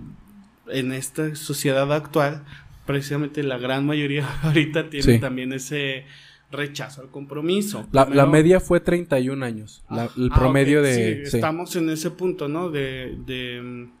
en 0.67 0.93
esta 0.93 1.35
sociedad 1.35 1.93
actual, 1.93 2.43
precisamente 2.87 3.43
la 3.43 3.59
gran 3.59 3.85
mayoría 3.85 4.27
ahorita 4.41 4.89
tiene 4.89 5.13
Sí. 5.13 5.19
también 5.19 5.53
ese 5.53 6.05
rechazo 6.49 7.01
al 7.01 7.09
compromiso. 7.11 7.87
La, 7.91 8.05
la 8.05 8.25
media 8.25 8.59
fue 8.59 8.79
31 8.79 9.45
años. 9.45 9.83
la- 9.91 10.09
el 10.17 10.29
Ah, 10.31 10.39
promedio 10.39 10.81
de... 10.81 11.23
sí, 11.25 11.29
sí. 11.31 11.37
Estamos 11.37 11.75
en 11.75 11.89
ese 11.91 12.09
punto, 12.09 12.47
¿no? 12.47 12.71
De, 12.71 13.15
de, 13.27 13.61
mm, 13.61 13.91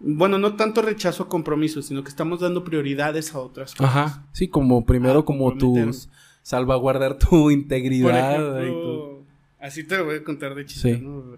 Bueno, 0.00 0.38
no 0.38 0.56
tanto 0.56 0.80
rechazo 0.82 1.24
a 1.24 1.28
compromisos, 1.28 1.86
sino 1.86 2.02
que 2.02 2.08
estamos 2.08 2.40
dando 2.40 2.64
prioridades 2.64 3.34
a 3.34 3.38
otras 3.40 3.74
cosas. 3.74 3.94
Ajá. 3.96 4.26
Sí, 4.32 4.48
como 4.48 4.84
primero 4.86 5.20
Ah, 5.20 5.24
como 5.24 5.56
tus... 5.56 6.08
Salvaguardar 6.42 7.18
tu 7.18 7.28
Por 7.28 7.52
integridad. 7.52 8.62
y 8.64 8.68
tu- 8.70 9.26
así 9.60 9.84
te 9.84 9.98
lo 9.98 10.06
voy 10.06 10.16
a 10.16 10.24
contar 10.24 10.54
de 10.54 10.64
chiste, 10.64 10.94
Sí. 10.96 11.00
¿no? 11.02 11.36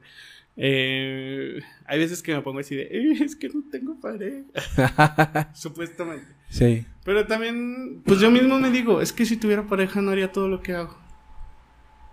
Eh, 0.56 1.60
hay 1.86 1.98
veces 1.98 2.22
que 2.22 2.34
me 2.34 2.40
pongo 2.42 2.60
así 2.60 2.76
de, 2.76 2.82
"Eh, 2.82 3.18
es 3.24 3.34
que 3.36 3.48
no 3.48 3.64
tengo 3.70 3.98
pareja, 4.00 4.44
supuestamente. 5.54 6.26
sí. 6.50 6.86
Pero 7.04 7.26
también, 7.26 8.00
pues 8.04 8.20
yo 8.20 8.30
mismo 8.30 8.60
me 8.60 8.70
digo, 8.70 9.00
es 9.00 9.12
que 9.12 9.26
si 9.26 9.36
tuviera 9.36 9.66
pareja 9.66 10.00
no 10.02 10.12
haría 10.12 10.30
todo 10.30 10.46
lo 10.48 10.62
que 10.62 10.72
hago. 10.74 10.96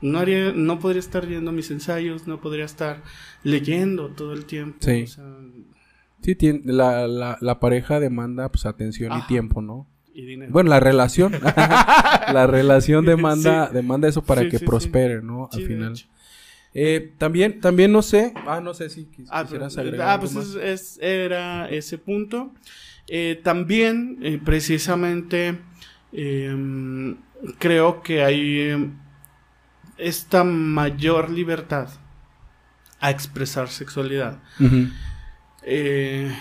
No 0.02 0.18
haría, 0.18 0.52
no 0.52 0.80
podría 0.80 1.00
estar 1.02 1.28
viendo 1.28 1.52
mis 1.52 1.70
ensayos, 1.70 2.26
no 2.26 2.42
podría 2.42 2.66
estar 2.66 3.04
leyendo 3.44 4.08
todo 4.10 4.34
el 4.34 4.46
tiempo. 4.46 4.78
Sí. 4.82 5.04
o 5.04 5.08
sea, 5.08 5.26
Sí, 6.22 6.36
tiene, 6.36 6.62
la, 6.66 7.08
la, 7.08 7.38
la 7.42 7.60
pareja 7.60 8.00
demanda 8.00 8.50
pues 8.52 8.66
atención 8.66 9.18
y 9.18 9.22
tiempo, 9.28 9.62
¿no? 9.62 9.88
y 10.14 10.26
dinero. 10.26 10.52
Bueno, 10.52 10.70
la 10.72 10.80
relación. 10.82 11.32
la 12.34 12.46
relación 12.48 13.06
demanda, 13.06 13.68
Sí. 13.68 13.74
demanda 13.74 14.08
eso 14.08 14.22
para 14.24 14.42
Sí, 14.42 14.50
que 14.50 14.58
sí, 14.60 14.66
prospere, 14.66 15.22
¿no? 15.22 15.50
Al 15.52 15.62
final. 15.62 15.94
Eh, 16.74 17.14
también, 17.18 17.62
también 17.62 17.92
no 17.92 18.02
sé. 18.02 18.34
Ah, 18.46 18.60
no 18.62 18.74
sé 18.74 18.90
si 18.90 19.06
quis- 19.06 19.28
Ah, 19.32 19.44
quisieras 19.44 19.78
agregar. 19.78 20.10
ah, 20.10 20.20
pues 20.20 20.36
es- 20.36 20.56
es- 20.56 21.00
era 21.02 21.70
ese 21.70 21.98
punto. 21.98 22.54
Eh, 23.08 23.40
también, 23.44 24.20
eh, 24.22 24.40
precisamente, 24.44 25.58
eh, 26.12 27.16
creo 27.58 28.02
que 28.04 28.24
hay 28.24 28.60
eh, 28.60 28.90
esta 29.98 30.44
mayor 30.44 31.30
libertad 31.30 31.90
a 33.00 33.10
expresar 33.10 33.70
sexualidad. 33.70 34.40
Ujú. 34.60 34.90
Eh, 35.72 36.36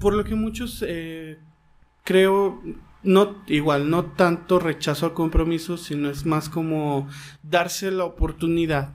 por 0.00 0.12
lo 0.14 0.24
que 0.24 0.34
muchos 0.34 0.84
eh, 0.86 1.38
creo, 2.04 2.60
no, 3.04 3.42
igual, 3.46 3.88
no 3.88 4.06
tanto 4.06 4.58
rechazo 4.58 5.06
al 5.06 5.14
compromiso, 5.14 5.76
sino 5.76 6.10
es 6.10 6.26
más 6.26 6.48
como 6.48 7.08
darse 7.42 7.92
la 7.92 8.04
oportunidad 8.04 8.94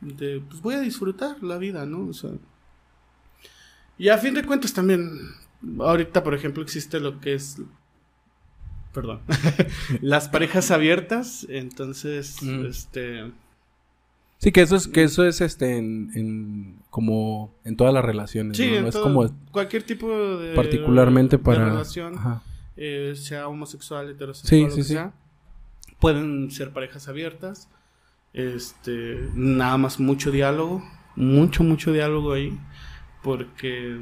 de, 0.00 0.42
pues 0.48 0.60
voy 0.60 0.74
a 0.74 0.80
disfrutar 0.80 1.40
la 1.42 1.56
vida, 1.58 1.86
¿no? 1.86 2.08
O 2.08 2.12
sea, 2.12 2.30
y 3.96 4.08
a 4.08 4.18
fin 4.18 4.34
de 4.34 4.44
cuentas 4.44 4.72
también, 4.72 5.08
ahorita 5.78 6.22
por 6.24 6.34
ejemplo 6.34 6.62
existe 6.64 6.98
lo 6.98 7.20
que 7.20 7.34
es, 7.34 7.62
perdón, 8.92 9.20
las 10.00 10.28
parejas 10.28 10.72
abiertas, 10.72 11.46
entonces, 11.48 12.42
Mm. 12.42 12.66
este... 12.66 13.32
Sí, 14.38 14.52
que 14.52 14.60
eso 14.60 14.76
es, 14.76 14.86
que 14.86 15.02
eso 15.02 15.24
es 15.26 15.40
este 15.40 15.78
en, 15.78 16.10
en 16.14 16.76
como 16.90 17.54
en 17.64 17.76
todas 17.76 17.92
las 17.94 18.04
relaciones. 18.04 18.56
Sí, 18.56 18.68
¿no? 18.70 18.76
en 18.76 18.82
No 18.82 18.88
es 18.88 18.94
todo- 18.94 19.02
como 19.04 19.30
cualquier 19.50 19.82
tipo 19.82 20.08
de 20.38 20.54
particularmente 20.54 21.38
de 21.38 21.42
para. 21.42 21.64
relación, 21.70 22.14
Ajá. 22.18 22.42
eh, 22.76 23.14
sea 23.16 23.48
homosexual, 23.48 24.10
heterosexual, 24.10 24.60
Sí, 24.60 24.70
sí, 24.70 24.76
que 24.76 24.82
sí. 24.82 24.92
sea, 24.92 25.12
pueden 25.98 26.50
ser 26.50 26.72
parejas 26.72 27.08
abiertas, 27.08 27.68
este, 28.34 29.18
nada 29.34 29.78
más 29.78 29.98
mucho 29.98 30.30
diálogo, 30.30 30.82
mucho 31.16 31.64
mucho 31.64 31.92
diálogo 31.92 32.34
ahí, 32.34 32.58
porque 33.22 33.98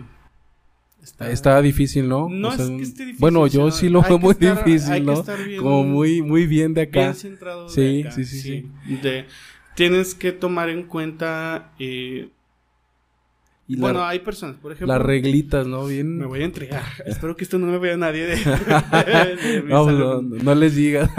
está, 1.03 1.30
Está 1.30 1.62
difícil, 1.62 2.09
¿no? 2.09 2.28
No 2.28 2.49
O 2.49 2.53
sea, 2.53 2.64
es 2.64 2.70
que 2.72 2.82
esté 2.82 3.03
difícil, 3.05 3.20
Bueno, 3.20 3.47
yo 3.47 3.70
sí 3.70 3.89
lo 3.89 4.03
veo 4.03 4.18
muy 4.18 4.32
estar- 4.35 4.64
difícil, 4.64 5.05
¿no? 5.07 5.22
bien- 5.47 5.61
Como 5.62 5.85
muy, 5.85 6.22
muy 6.22 6.47
bien 6.49 6.74
de 6.74 6.82
acá. 6.82 7.01
bien 7.03 7.14
centrado 7.14 7.64
de 7.68 7.70
Sí, 7.70 8.01
acá, 8.03 8.11
sí, 8.11 8.24
sí, 8.24 8.41
sí. 8.41 8.70
de- 9.03 9.26
tienes 9.74 10.14
que 10.14 10.32
tomar 10.32 10.68
en 10.68 10.84
cuenta, 10.84 11.72
eh, 11.78 12.28
y 13.66 13.76
bueno, 13.76 14.00
la- 14.00 14.10
hay 14.10 14.18
personas, 14.18 14.56
por 14.56 14.72
ejemplo, 14.72 14.94
las 14.94 15.02
reglitas, 15.04 15.66
¿no? 15.66 15.86
Bien. 15.86 16.18
Me 16.18 16.26
voy 16.26 16.42
a 16.42 16.44
entregar. 16.44 16.82
Espero 17.06 17.34
que 17.34 17.44
esto 17.44 17.58
no 17.58 17.66
me 17.66 17.78
vea 17.78 17.96
nadie 17.96 18.26
de, 18.26 18.36
no, 19.66 19.90
no, 19.90 20.20
no 20.20 20.54
les 20.54 20.74
digas. 20.74 21.10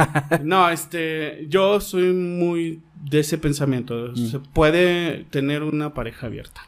No, 0.43 0.69
este, 0.69 1.47
yo 1.49 1.79
soy 1.81 2.13
muy 2.13 2.81
de 3.09 3.19
ese 3.21 3.37
pensamiento. 3.39 4.11
Mm. 4.11 4.15
Se 4.27 4.39
puede 4.39 5.23
tener 5.25 5.63
una 5.63 5.93
pareja 5.93 6.27
abierta. 6.27 6.61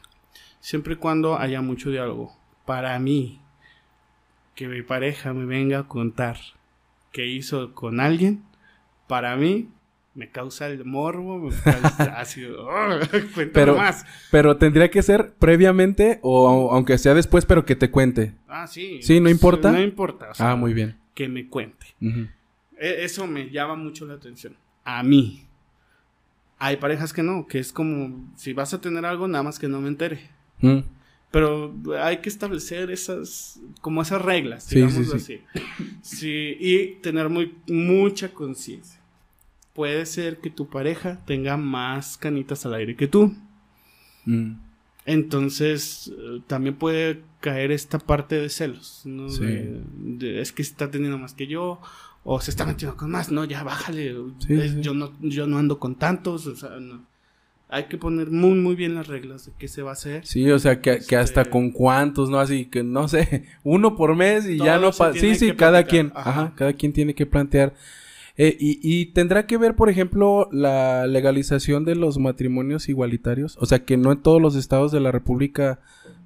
Siempre 0.60 0.94
y 0.94 0.98
cuando 0.98 1.38
haya 1.38 1.62
mucho 1.62 1.92
diálogo. 1.92 2.36
Para 2.66 2.98
mí, 3.00 3.40
que 4.56 4.68
mi 4.68 4.82
pareja 4.82 5.32
me 5.34 5.46
venga 5.46 5.80
a 5.80 5.88
contar 5.88 6.38
qué 7.12 7.28
hizo 7.28 7.74
con 7.74 8.00
alguien, 8.00 8.44
para 9.08 9.36
mí 9.38 9.70
me 10.18 10.30
causa 10.32 10.68
el 10.68 10.84
morbo, 10.84 11.38
me 11.40 11.56
causa 11.56 12.20
así, 12.20 12.44
oh, 12.60 13.00
cuéntame 13.34 13.46
Pero- 13.54 13.78
más. 13.78 14.06
Pero 14.32 14.58
tendría 14.58 14.90
que 14.92 15.02
ser 15.04 15.34
previamente 15.40 16.20
o 16.24 16.50
au- 16.50 16.74
aunque 16.76 16.98
sea 16.98 17.14
después, 17.14 17.46
pero 17.46 17.64
que 17.66 17.76
te 17.76 17.90
cuente. 17.92 18.34
Ah, 18.48 18.68
sí. 18.68 19.00
Sí, 19.02 19.20
¿no 19.22 19.30
importa? 19.30 19.72
No 19.72 19.80
importa. 19.82 20.32
o 20.32 20.34
sea, 20.34 20.52
Ah, 20.52 20.56
muy 20.56 20.74
bien. 20.74 20.98
Que 21.14 21.30
me 21.30 21.48
cuente. 21.48 21.86
E- 22.02 23.04
Eso 23.06 23.28
me 23.28 23.50
llama 23.50 23.76
mucho 23.76 24.06
la 24.06 24.16
atención. 24.16 24.56
A 24.84 25.04
mí. 25.04 25.44
Hay 26.60 26.78
parejas 26.78 27.14
que 27.14 27.22
no, 27.22 27.46
que 27.46 27.60
es 27.60 27.72
como, 27.72 28.32
si 28.36 28.54
vas 28.54 28.74
a 28.74 28.82
tener 28.82 29.06
algo, 29.06 29.28
nada 29.28 29.44
más 29.44 29.60
que 29.60 29.68
no 29.68 29.80
me 29.80 29.90
entere. 29.90 30.20
Mm. 30.62 30.80
Pero 31.30 31.76
hay 32.02 32.18
que 32.18 32.30
establecer 32.30 32.90
esas, 32.90 33.60
como 33.82 34.02
esas 34.02 34.22
reglas, 34.22 34.64
Sí, 34.64 34.76
digámoslo 34.78 35.20
sí, 35.20 35.42
así. 35.54 35.62
Sí, 36.02 36.58
y 36.60 36.88
tener 37.02 37.30
muy, 37.30 37.54
mucha 37.68 38.30
conciencia. 38.34 38.97
Puede 39.78 40.06
ser 40.08 40.38
que 40.40 40.50
tu 40.50 40.68
pareja 40.68 41.24
tenga 41.26 41.56
más 41.56 42.18
canitas 42.18 42.66
al 42.66 42.74
aire 42.74 42.96
que 42.96 43.08
tú. 43.08 43.34
Mm. 44.26 44.54
Entonces, 45.06 46.12
eh, 46.18 46.42
también 46.48 46.76
puede 46.76 47.22
caer 47.40 47.72
esta 47.72 48.00
parte 48.00 48.36
de 48.42 48.50
celos, 48.50 49.04
¿no? 49.06 49.30
Sí. 49.30 49.46
De- 49.46 49.82
de, 49.96 50.42
es 50.42 50.52
que 50.52 50.62
está 50.64 50.92
teniendo 50.92 51.18
más 51.18 51.34
que 51.34 51.48
yo, 51.48 51.80
o 52.24 52.42
se 52.42 52.52
está 52.52 52.66
metiendo 52.66 52.98
con 52.98 53.12
más, 53.12 53.32
no, 53.32 53.46
ya 53.46 53.64
bájale, 53.64 54.14
Sí, 54.40 54.54
eh, 54.56 54.70
sí. 54.70 54.82
Yo, 54.82 54.94
no, 54.94 55.14
yo 55.22 55.48
no 55.48 55.58
ando 55.60 55.80
con 55.80 55.96
tantos, 55.96 56.46
o 56.48 56.56
sea, 56.56 56.72
no. 56.80 57.06
Hay 57.70 57.86
que 57.86 57.98
poner 57.98 58.32
muy, 58.32 58.56
muy 58.56 58.76
bien 58.76 58.96
las 58.96 59.08
reglas 59.08 59.46
de 59.46 59.52
qué 59.60 59.68
se 59.68 59.82
va 59.84 59.92
a 59.92 59.94
hacer. 59.94 60.26
Sí, 60.26 60.50
o 60.50 60.58
sea, 60.58 60.82
que, 60.82 61.00
que 61.08 61.16
hasta 61.18 61.42
Este- 61.42 61.52
con 61.52 61.70
cuántos, 61.72 62.30
¿no? 62.30 62.40
Así 62.40 62.66
que, 62.66 62.84
no 62.84 63.08
sé, 63.08 63.46
uno 63.64 63.96
por 63.96 64.16
mes 64.16 64.46
y 64.48 64.58
ya 64.58 64.78
no 64.80 64.92
pasa. 64.92 65.14
Sí, 65.14 65.36
sí, 65.36 65.52
cada 65.54 65.84
platicar. 65.84 65.90
quien. 65.90 66.12
Ajá. 66.16 66.30
Ajá. 66.30 66.54
cada 66.56 66.74
quien 66.74 66.92
tiene 66.94 67.14
que 67.14 67.26
plantear. 67.26 67.74
Eh, 68.38 68.56
y, 68.60 68.80
y 68.84 69.08
tendrá 69.08 69.48
que 69.48 69.58
ver, 69.58 69.76
por 69.76 69.90
ejemplo, 69.90 70.48
la 70.52 71.08
legalización 71.08 71.86
de 71.86 71.96
los 71.96 72.20
matrimonios 72.20 72.88
igualitarios. 72.88 73.58
O 73.60 73.66
sea, 73.66 73.84
que 73.84 73.98
no 73.98 74.12
en 74.12 74.22
todos 74.22 74.42
los 74.42 74.56
estados 74.56 74.92
de 74.92 75.00
la 75.00 75.12
República 75.12 75.80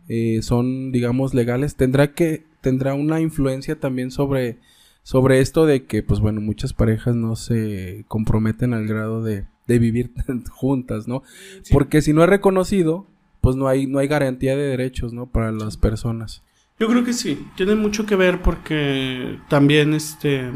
eh, 0.10 0.42
son, 0.42 0.92
digamos, 0.92 1.34
legales. 1.34 1.76
Tendrá 1.76 2.14
que, 2.14 2.46
tendrá 2.60 2.94
una 2.94 3.22
influencia 3.22 3.80
también 3.80 4.12
sobre, 4.12 4.60
sobre 5.04 5.40
esto 5.40 5.66
de 5.66 5.86
que, 5.86 6.04
pues 6.04 6.20
bueno, 6.20 6.42
muchas 6.42 6.74
parejas 6.74 7.16
no 7.16 7.38
se 7.38 8.04
comprometen 8.10 8.74
al 8.74 8.88
grado 8.88 9.24
de, 9.24 9.46
de 9.68 9.80
vivir 9.80 10.12
juntas, 10.52 11.08
¿no? 11.08 11.24
Sí. 11.62 11.74
Porque 11.74 12.02
si 12.02 12.12
no 12.12 12.24
es 12.24 12.30
reconocido, 12.30 13.08
pues 13.40 13.56
no 13.56 13.70
hay, 13.70 13.88
no 13.88 14.00
hay 14.00 14.08
garantía 14.08 14.58
de 14.58 14.64
derechos, 14.64 15.14
¿no? 15.14 15.28
Para 15.28 15.54
las 15.54 15.78
personas. 15.78 16.44
Yo 16.78 16.88
creo 16.88 17.06
que 17.06 17.14
sí, 17.14 17.48
tiene 17.56 17.76
mucho 17.76 18.06
que 18.06 18.16
ver 18.16 18.42
porque 18.42 19.38
también 19.50 19.94
este... 19.94 20.52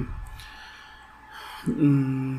mm, 1.67 2.37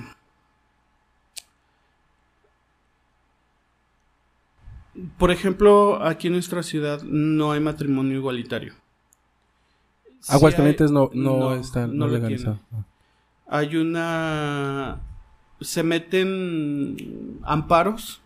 por 5.19 5.31
ejemplo, 5.31 6.03
aquí 6.03 6.29
en 6.29 6.35
nuestra 6.35 6.63
ciudad 6.63 7.03
no 7.03 7.53
hay 7.53 7.61
matrimonio 7.61 8.17
igualitario. 8.17 8.75
Sí 10.21 10.33
Aguascalientes 10.33 10.89
hay- 10.91 10.95
no, 10.95 11.11
no, 11.13 11.55
está 11.55 11.87
no 11.87 12.09
legalizado. 12.09 12.59
Hay 13.47 13.77
una... 13.77 15.01
Se 15.61 15.83
meten 15.83 17.39
amparos 17.45 18.21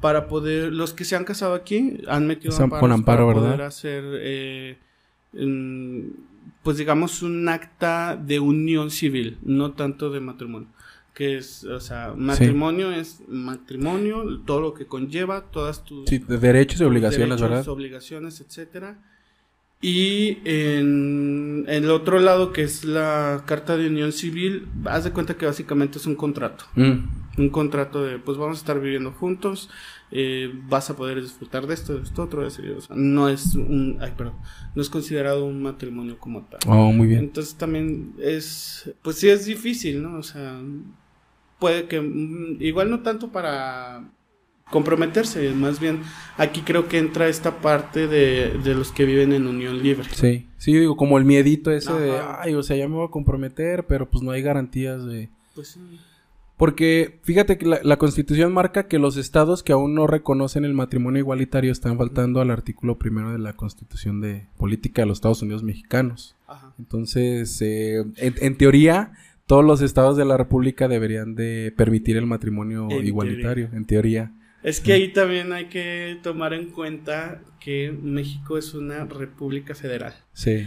para 0.00 0.28
poder... 0.28 0.72
Los 0.72 0.92
que 0.92 1.04
se 1.04 1.16
han 1.16 1.24
casado 1.24 1.54
aquí 1.54 1.98
han 2.06 2.26
metido 2.26 2.54
amparos 2.56 2.80
con 2.80 2.92
amparo, 2.92 3.26
para 3.26 3.34
¿verdad? 3.38 3.42
poder 3.56 3.62
hacer... 3.62 4.04
eh, 4.20 4.78
pues 6.62 6.76
digamos 6.78 7.22
un 7.22 7.48
acta 7.48 8.16
de 8.16 8.40
unión 8.40 8.90
civil, 8.90 9.38
no 9.42 9.72
tanto 9.72 10.10
de 10.10 10.20
matrimonio. 10.20 10.68
Que 11.14 11.38
es, 11.38 11.64
o 11.64 11.80
sea, 11.80 12.12
matrimonio 12.16 12.90
es 12.92 13.22
matrimonio, 13.26 14.40
todo 14.44 14.60
lo 14.60 14.74
que 14.74 14.84
conlleva, 14.86 15.42
todas 15.50 15.82
tus 15.84 16.08
Sí, 16.08 16.18
derechos 16.18 16.80
y 16.80 16.84
obligaciones, 16.84 17.40
derechos, 17.40 17.50
¿verdad? 17.50 17.68
obligaciones, 17.68 18.40
etcétera. 18.42 18.98
Y 19.80 20.38
en, 20.44 21.64
en 21.68 21.84
el 21.84 21.90
otro 21.90 22.18
lado, 22.18 22.52
que 22.52 22.62
es 22.62 22.84
la 22.84 23.44
carta 23.46 23.76
de 23.76 23.86
unión 23.88 24.12
civil, 24.12 24.66
haz 24.86 25.04
de 25.04 25.12
cuenta 25.12 25.36
que 25.36 25.46
básicamente 25.46 25.98
es 25.98 26.06
un 26.06 26.16
contrato. 26.16 26.64
Mm, 26.74 26.98
Un 27.38 27.48
contrato 27.50 28.02
de, 28.02 28.18
pues 28.18 28.36
vamos 28.38 28.56
a 28.56 28.60
estar 28.60 28.80
viviendo 28.80 29.12
juntos, 29.12 29.70
eh, 30.10 30.52
vas 30.68 30.88
a 30.90 30.96
poder 30.96 31.20
disfrutar 31.20 31.66
de 31.66 31.74
esto, 31.74 31.96
de 31.96 32.04
esto, 32.04 32.22
otro, 32.22 32.42
de 32.42 32.48
eso. 32.48 32.62
O 32.76 32.80
sea, 32.80 32.96
no 32.96 33.28
es 33.28 33.54
un, 33.54 33.98
ay, 34.00 34.12
perdón, 34.16 34.34
no 34.74 34.82
es 34.82 34.88
considerado 34.88 35.44
un 35.44 35.62
matrimonio 35.62 36.18
como 36.18 36.42
tal. 36.42 36.60
Oh, 36.66 36.92
muy 36.92 37.08
bien. 37.08 37.20
Entonces 37.20 37.54
también 37.54 38.14
es, 38.20 38.92
pues 39.02 39.16
sí 39.16 39.28
es 39.28 39.46
difícil, 39.46 40.02
¿no? 40.02 40.18
O 40.18 40.22
sea, 40.22 40.60
puede 41.58 41.86
que, 41.86 42.00
mm, 42.00 42.58
igual 42.60 42.90
no 42.90 43.00
tanto 43.00 43.32
para 43.32 44.08
comprometerse, 44.70 45.50
más 45.50 45.78
bien 45.78 46.00
aquí 46.36 46.62
creo 46.62 46.88
que 46.88 46.98
entra 46.98 47.28
esta 47.28 47.58
parte 47.60 48.08
de, 48.08 48.58
de 48.64 48.74
los 48.74 48.90
que 48.90 49.04
viven 49.04 49.32
en 49.32 49.46
unión 49.46 49.80
libre. 49.80 50.08
Sí, 50.12 50.48
sí, 50.56 50.72
digo, 50.72 50.96
como 50.96 51.18
el 51.18 51.24
miedito 51.24 51.70
ese 51.70 51.92
de, 51.92 52.18
ay, 52.40 52.54
o 52.54 52.62
sea, 52.64 52.76
ya 52.76 52.88
me 52.88 52.96
voy 52.96 53.06
a 53.06 53.10
comprometer, 53.10 53.86
pero 53.86 54.10
pues 54.10 54.24
no 54.24 54.32
hay 54.32 54.42
garantías 54.42 55.04
de... 55.04 55.28
Pues 55.54 55.68
sí. 55.68 55.80
Porque 56.56 57.18
fíjate 57.22 57.58
que 57.58 57.66
la, 57.66 57.80
la 57.82 57.98
constitución 57.98 58.52
marca 58.52 58.86
que 58.88 58.98
los 58.98 59.16
estados 59.16 59.62
que 59.62 59.72
aún 59.72 59.94
no 59.94 60.06
reconocen 60.06 60.64
el 60.64 60.72
matrimonio 60.72 61.20
igualitario 61.20 61.70
están 61.70 61.98
faltando 61.98 62.40
al 62.40 62.50
artículo 62.50 62.98
primero 62.98 63.30
de 63.32 63.38
la 63.38 63.52
constitución 63.52 64.20
de 64.20 64.46
política 64.56 65.02
de 65.02 65.06
los 65.06 65.18
Estados 65.18 65.42
Unidos 65.42 65.62
mexicanos. 65.62 66.34
Ajá. 66.46 66.72
Entonces, 66.78 67.60
eh, 67.60 68.04
en, 68.16 68.34
en 68.40 68.56
teoría, 68.56 69.12
todos 69.46 69.64
los 69.64 69.80
estados 69.80 70.16
de 70.16 70.24
la 70.24 70.36
República 70.36 70.88
deberían 70.88 71.34
de 71.34 71.72
permitir 71.76 72.16
el 72.16 72.26
matrimonio 72.26 72.88
En 72.90 73.06
igualitario, 73.06 73.68
en 73.72 73.84
teoría. 73.84 74.32
Es 74.66 74.80
que 74.80 74.92
ahí 74.94 75.08
también 75.12 75.52
hay 75.52 75.66
que 75.66 76.18
tomar 76.22 76.52
en 76.52 76.66
cuenta 76.70 77.40
que 77.60 77.92
México 78.02 78.58
es 78.58 78.74
una 78.74 79.04
república 79.04 79.74
federal. 79.74 80.14
Sí. 80.32 80.66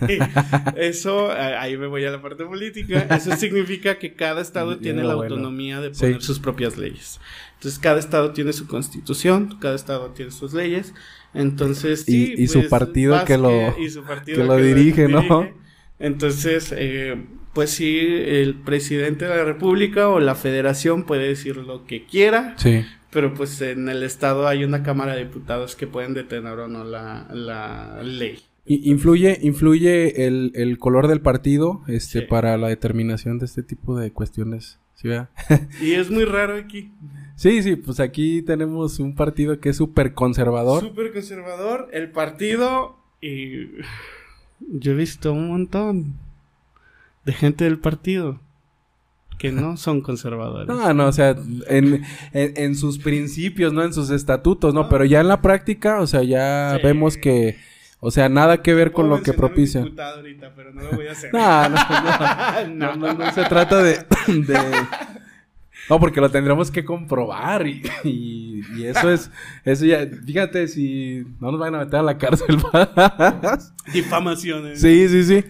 Eso, 0.76 1.30
ahí 1.32 1.76
me 1.76 1.86
voy 1.86 2.04
a 2.04 2.10
la 2.10 2.20
parte 2.22 2.44
política, 2.44 3.06
eso 3.10 3.36
significa 3.36 3.98
que 3.98 4.14
cada 4.14 4.40
estado 4.40 4.78
tiene 4.78 5.02
lo 5.02 5.08
la 5.08 5.14
bueno. 5.14 5.34
autonomía 5.34 5.80
de 5.80 5.94
Sí. 5.94 6.00
poner 6.02 6.22
sus 6.22 6.38
propias 6.38 6.76
leyes. 6.78 7.20
Entonces, 7.54 7.78
cada 7.78 7.98
estado 7.98 8.32
tiene 8.32 8.52
su 8.52 8.66
constitución, 8.66 9.58
cada 9.60 9.74
estado 9.76 10.10
tiene 10.10 10.30
sus 10.30 10.52
leyes. 10.54 10.94
Entonces, 11.34 12.02
sí, 12.06 12.34
y 12.36 12.46
su 12.48 12.66
pues, 12.68 13.24
que 13.26 13.38
lo- 13.38 13.78
y 13.78 13.90
su 13.90 14.02
partido 14.02 14.38
que 14.38 14.44
lo 14.44 14.56
dirige, 14.56 15.08
¿no? 15.08 15.48
Entonces, 15.98 16.72
eh, 16.76 17.16
pues 17.52 17.70
sí, 17.70 17.98
el 18.00 18.54
presidente 18.54 19.26
de 19.26 19.36
la 19.36 19.44
república 19.44 20.08
o 20.08 20.18
la 20.20 20.34
federación 20.34 21.04
puede 21.04 21.28
decir 21.28 21.56
lo 21.56 21.84
que 21.84 22.04
quiera, 22.06 22.54
Sí. 22.56 22.84
Pero 23.10 23.34
pues 23.34 23.60
en 23.62 23.88
el 23.88 24.02
estado 24.02 24.46
hay 24.46 24.64
una 24.64 24.82
cámara 24.82 25.14
de 25.14 25.24
diputados 25.24 25.76
que 25.76 25.86
pueden 25.86 26.14
detener 26.14 26.58
o 26.58 26.68
no 26.68 26.84
la, 26.84 27.26
la 27.32 28.02
ley. 28.02 28.38
Influye, 28.66 29.38
influye 29.42 30.26
el, 30.26 30.52
el 30.54 30.78
color 30.78 31.08
del 31.08 31.20
partido 31.20 31.82
este, 31.88 32.20
Sí. 32.20 32.26
para 32.26 32.56
la 32.56 32.68
determinación 32.68 33.38
de 33.38 33.46
este 33.46 33.62
tipo 33.62 33.98
de 33.98 34.12
cuestiones. 34.12 34.78
¿Sí? 34.94 35.08
Y 35.80 35.92
es 35.94 36.10
muy 36.10 36.24
raro 36.26 36.56
aquí. 36.56 36.92
sí, 37.36 37.62
sí, 37.62 37.74
pues 37.76 38.00
aquí 38.00 38.42
tenemos 38.42 38.98
un 39.00 39.14
partido 39.14 39.58
que 39.58 39.70
es 39.70 39.76
súper 39.76 40.12
conservador. 40.12 40.82
Súper 40.82 41.12
conservador, 41.12 41.88
el 41.92 42.10
partido 42.10 42.96
y 43.20 43.66
yo 44.60 44.92
he 44.92 44.94
visto 44.94 45.32
un 45.32 45.48
montón 45.48 46.14
de 47.24 47.32
gente 47.32 47.64
del 47.64 47.78
partido 47.78 48.40
que 49.40 49.50
no 49.52 49.78
son 49.78 50.02
conservadores. 50.02 50.68
No, 50.68 50.92
no, 50.92 51.06
o 51.06 51.12
sea, 51.12 51.30
en, 51.68 52.04
en, 52.34 52.52
en 52.56 52.76
sus 52.76 52.98
principios, 52.98 53.72
¿no? 53.72 53.82
En 53.82 53.94
sus 53.94 54.10
estatutos, 54.10 54.74
¿no? 54.74 54.86
Pero 54.90 55.06
ya 55.06 55.20
en 55.20 55.28
la 55.28 55.40
práctica, 55.40 56.00
o 56.00 56.06
sea, 56.06 56.22
ya 56.22 56.74
Sí. 56.76 56.82
vemos 56.86 57.16
que, 57.16 57.56
o 58.00 58.10
sea, 58.10 58.28
nada 58.28 58.60
que 58.60 58.74
ver 58.74 58.92
con 58.92 59.08
lo 59.08 59.22
que 59.22 59.32
propicia. 59.32 59.80
diputado 59.80 60.16
ahorita, 60.18 60.52
pero 60.54 60.74
no 60.74 60.82
lo 60.82 60.90
voy 60.92 61.06
a 61.06 61.12
hacer. 61.12 61.32
No, 61.32 61.68
no, 61.70 61.76
no. 62.68 62.68
No, 62.68 62.96
no, 63.14 63.14
no 63.14 63.32
se 63.32 63.44
trata 63.44 63.82
de, 63.82 63.94
de- 64.26 64.58
No, 65.90 65.98
porque 65.98 66.20
lo 66.20 66.30
tendremos 66.30 66.70
que 66.70 66.84
comprobar 66.84 67.66
y, 67.66 67.82
y, 68.04 68.62
y 68.76 68.84
eso 68.84 69.10
es... 69.10 69.28
Eso 69.64 69.84
ya... 69.84 70.06
Fíjate 70.24 70.68
si 70.68 71.24
no 71.40 71.50
nos 71.50 71.58
van 71.58 71.74
a 71.74 71.78
meter 71.80 71.96
a 71.96 72.02
la 72.04 72.16
cárcel. 72.16 72.58
Difamaciones. 73.92 74.80
sí, 74.80 75.08
sí, 75.08 75.24
sí. 75.24 75.44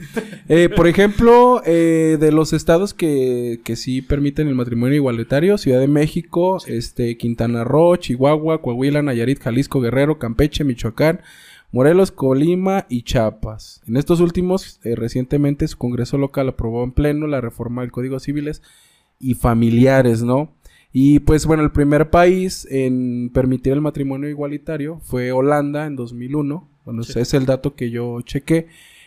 Eh, 0.48 0.70
por 0.74 0.86
ejemplo, 0.86 1.60
eh, 1.66 2.16
de 2.18 2.32
los 2.32 2.54
estados 2.54 2.94
que, 2.94 3.60
que 3.64 3.76
sí 3.76 4.00
permiten 4.00 4.48
el 4.48 4.54
matrimonio 4.54 4.96
igualitario, 4.96 5.58
Ciudad 5.58 5.78
de 5.78 5.88
México, 5.88 6.56
este, 6.66 7.18
Quintana 7.18 7.62
Roo, 7.62 7.96
Chihuahua, 7.96 8.62
Coahuila, 8.62 9.02
Nayarit, 9.02 9.40
Jalisco, 9.40 9.82
Guerrero, 9.82 10.18
Campeche, 10.18 10.64
Michoacán, 10.64 11.20
Morelos, 11.70 12.12
Colima 12.12 12.86
y 12.88 13.02
Chiapas. 13.02 13.82
En 13.86 13.98
estos 13.98 14.20
últimos, 14.20 14.80
eh, 14.84 14.96
recientemente 14.96 15.68
su 15.68 15.76
Congreso 15.76 16.16
local 16.16 16.48
aprobó 16.48 16.82
en 16.82 16.92
pleno 16.92 17.26
la 17.26 17.42
reforma 17.42 17.82
del 17.82 17.92
Código 17.92 18.18
Civiles 18.20 18.62
y 19.20 19.34
familiares, 19.34 20.22
¿no? 20.22 20.52
Y 20.92 21.20
pues 21.20 21.46
bueno, 21.46 21.62
el 21.62 21.70
primer 21.70 22.10
país 22.10 22.66
en 22.70 23.30
permitir 23.32 23.74
el 23.74 23.80
matrimonio 23.80 24.28
igualitario 24.28 24.98
fue 25.04 25.30
Holanda 25.30 25.86
en 25.86 25.94
2001. 25.94 26.68
Bueno, 26.84 27.02
ese 27.02 27.20
es 27.20 27.32
el 27.34 27.46
dato 27.46 27.76
que 27.76 27.90
yo 27.90 28.20
chequé. 28.22 28.66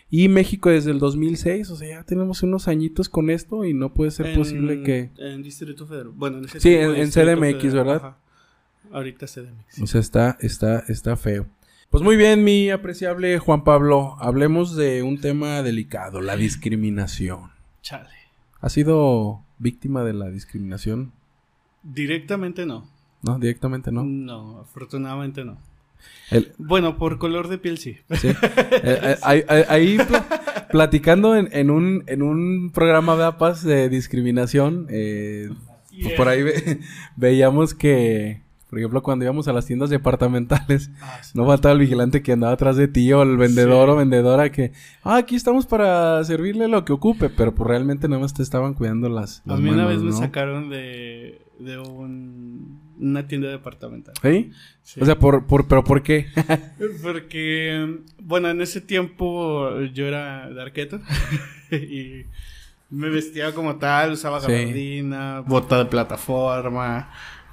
Y 0.10 0.30
México 0.30 0.70
desde 0.70 0.92
el 0.92 1.00
2006, 1.00 1.72
o 1.72 1.76
sea, 1.76 1.88
ya 2.00 2.04
tenemos 2.04 2.44
unos 2.44 2.68
añitos 2.68 3.10
con 3.10 3.30
esto 3.32 3.66
y 3.66 3.74
no 3.74 3.94
puede 3.94 4.12
ser 4.12 4.28
En- 4.28 4.36
posible 4.38 4.84
que... 4.84 5.10
En 5.18 5.42
Distrito 5.42 5.88
Federal. 5.88 6.10
Bueno, 6.16 6.38
en 6.38 6.48
Sí, 6.48 6.74
en- 6.76 7.10
CDMX, 7.12 7.74
¿verdad? 7.74 7.96
Ajá. 7.96 8.18
Ahorita 8.92 9.26
CDMX. 9.26 9.82
O 9.82 9.88
sea, 9.88 10.00
está, 10.00 10.38
está, 10.40 10.84
está 10.88 11.16
feo. 11.18 11.48
Pues 11.90 12.04
muy 12.04 12.16
bien, 12.16 12.44
mi 12.44 12.70
apreciable 12.70 13.40
Juan 13.40 13.64
Pablo, 13.64 14.16
hablemos 14.20 14.76
de 14.76 15.02
un 15.04 15.20
tema 15.20 15.64
delicado, 15.64 16.22
la 16.22 16.36
discriminación. 16.36 17.50
Chale. 17.82 18.10
¿Has 18.62 18.74
sido 18.74 19.43
víctima 19.60 20.04
de 20.04 20.14
la 20.14 20.30
discriminación? 20.30 21.12
Directamente 21.84 22.66
no. 22.66 22.88
No, 23.22 23.40
directamente 23.40 23.92
no. 23.92 24.04
No, 24.04 24.60
afortunadamente 24.60 25.44
no. 25.46 25.58
El- 26.32 26.52
Bueno, 26.58 26.98
por 26.98 27.18
color 27.18 27.48
de 27.48 27.58
piel 27.58 27.78
sí. 27.78 27.98
Sí. 28.12 28.28
Eh, 28.28 28.36
eh, 28.82 29.16
ahí 29.24 29.44
ahí- 29.48 29.64
ahí 29.70 29.98
pla- 29.98 30.68
platicando 30.70 31.36
en, 31.36 31.48
en 31.54 31.70
un, 31.70 32.04
en 32.08 32.22
un 32.22 32.72
programa 32.74 33.16
de 33.16 33.24
APAS 33.26 33.64
de 33.64 33.88
discriminación, 33.90 34.88
eh, 34.90 35.50
Yeah. 35.92 36.18
por 36.18 36.28
ahí 36.28 36.42
ve- 36.42 36.80
veíamos 37.16 37.74
que, 37.76 38.42
por 38.74 38.80
ejemplo, 38.80 39.04
cuando 39.04 39.24
íbamos 39.26 39.48
a 39.48 39.54
las 39.54 39.68
tiendas 39.68 39.92
departamentales, 39.92 40.90
Ah, 41.00 41.20
sí. 41.22 41.32
no 41.36 41.46
faltaba 41.46 41.74
el 41.74 41.80
vigilante 41.80 42.24
que 42.24 42.32
andaba 42.32 42.54
atrás 42.54 42.76
de 42.76 42.88
ti 42.88 43.14
o 43.14 43.22
el 43.22 43.38
vendedor 43.38 43.88
Sí. 43.88 43.92
o 43.92 43.96
vendedora 43.96 44.52
que, 44.52 44.72
ah, 45.04 45.18
aquí 45.18 45.36
estamos 45.36 45.68
para 45.68 46.24
servirle 46.24 46.68
lo 46.68 46.84
que 46.86 46.94
ocupe, 46.94 47.30
pero 47.30 47.54
pues 47.54 47.68
realmente 47.68 48.08
nada 48.08 48.20
más 48.22 48.34
te 48.34 48.42
estaban 48.42 48.74
cuidando 48.74 49.10
las, 49.10 49.44
A 49.46 49.52
las 49.52 49.60
mí 49.60 49.70
una 49.70 49.86
vez 49.86 50.02
me 50.02 50.12
sacaron 50.12 50.70
de, 50.72 51.40
de 51.60 51.78
un- 51.78 52.82
una 53.00 53.28
tienda 53.28 53.50
departamental. 53.50 54.16
¿Sí? 54.24 54.52
Sí. 54.82 55.02
O 55.02 55.06
sea, 55.06 55.20
por, 55.20 55.46
por, 55.46 55.68
pero 55.68 55.84
¿por 55.84 56.02
qué? 56.02 56.26
Porque, 57.04 58.00
bueno, 58.22 58.50
en 58.50 58.60
ese 58.62 58.82
tiempo 58.82 59.80
yo 59.94 60.08
era 60.08 60.50
de 60.50 60.62
arqueto 60.62 61.00
y 61.72 62.26
me 62.90 63.10
vestía 63.10 63.54
como 63.54 63.76
tal, 63.78 64.12
usaba 64.14 64.40
gabardina, 64.40 65.42
bota 65.42 65.80
de 65.80 65.86
plataforma, 65.86 67.10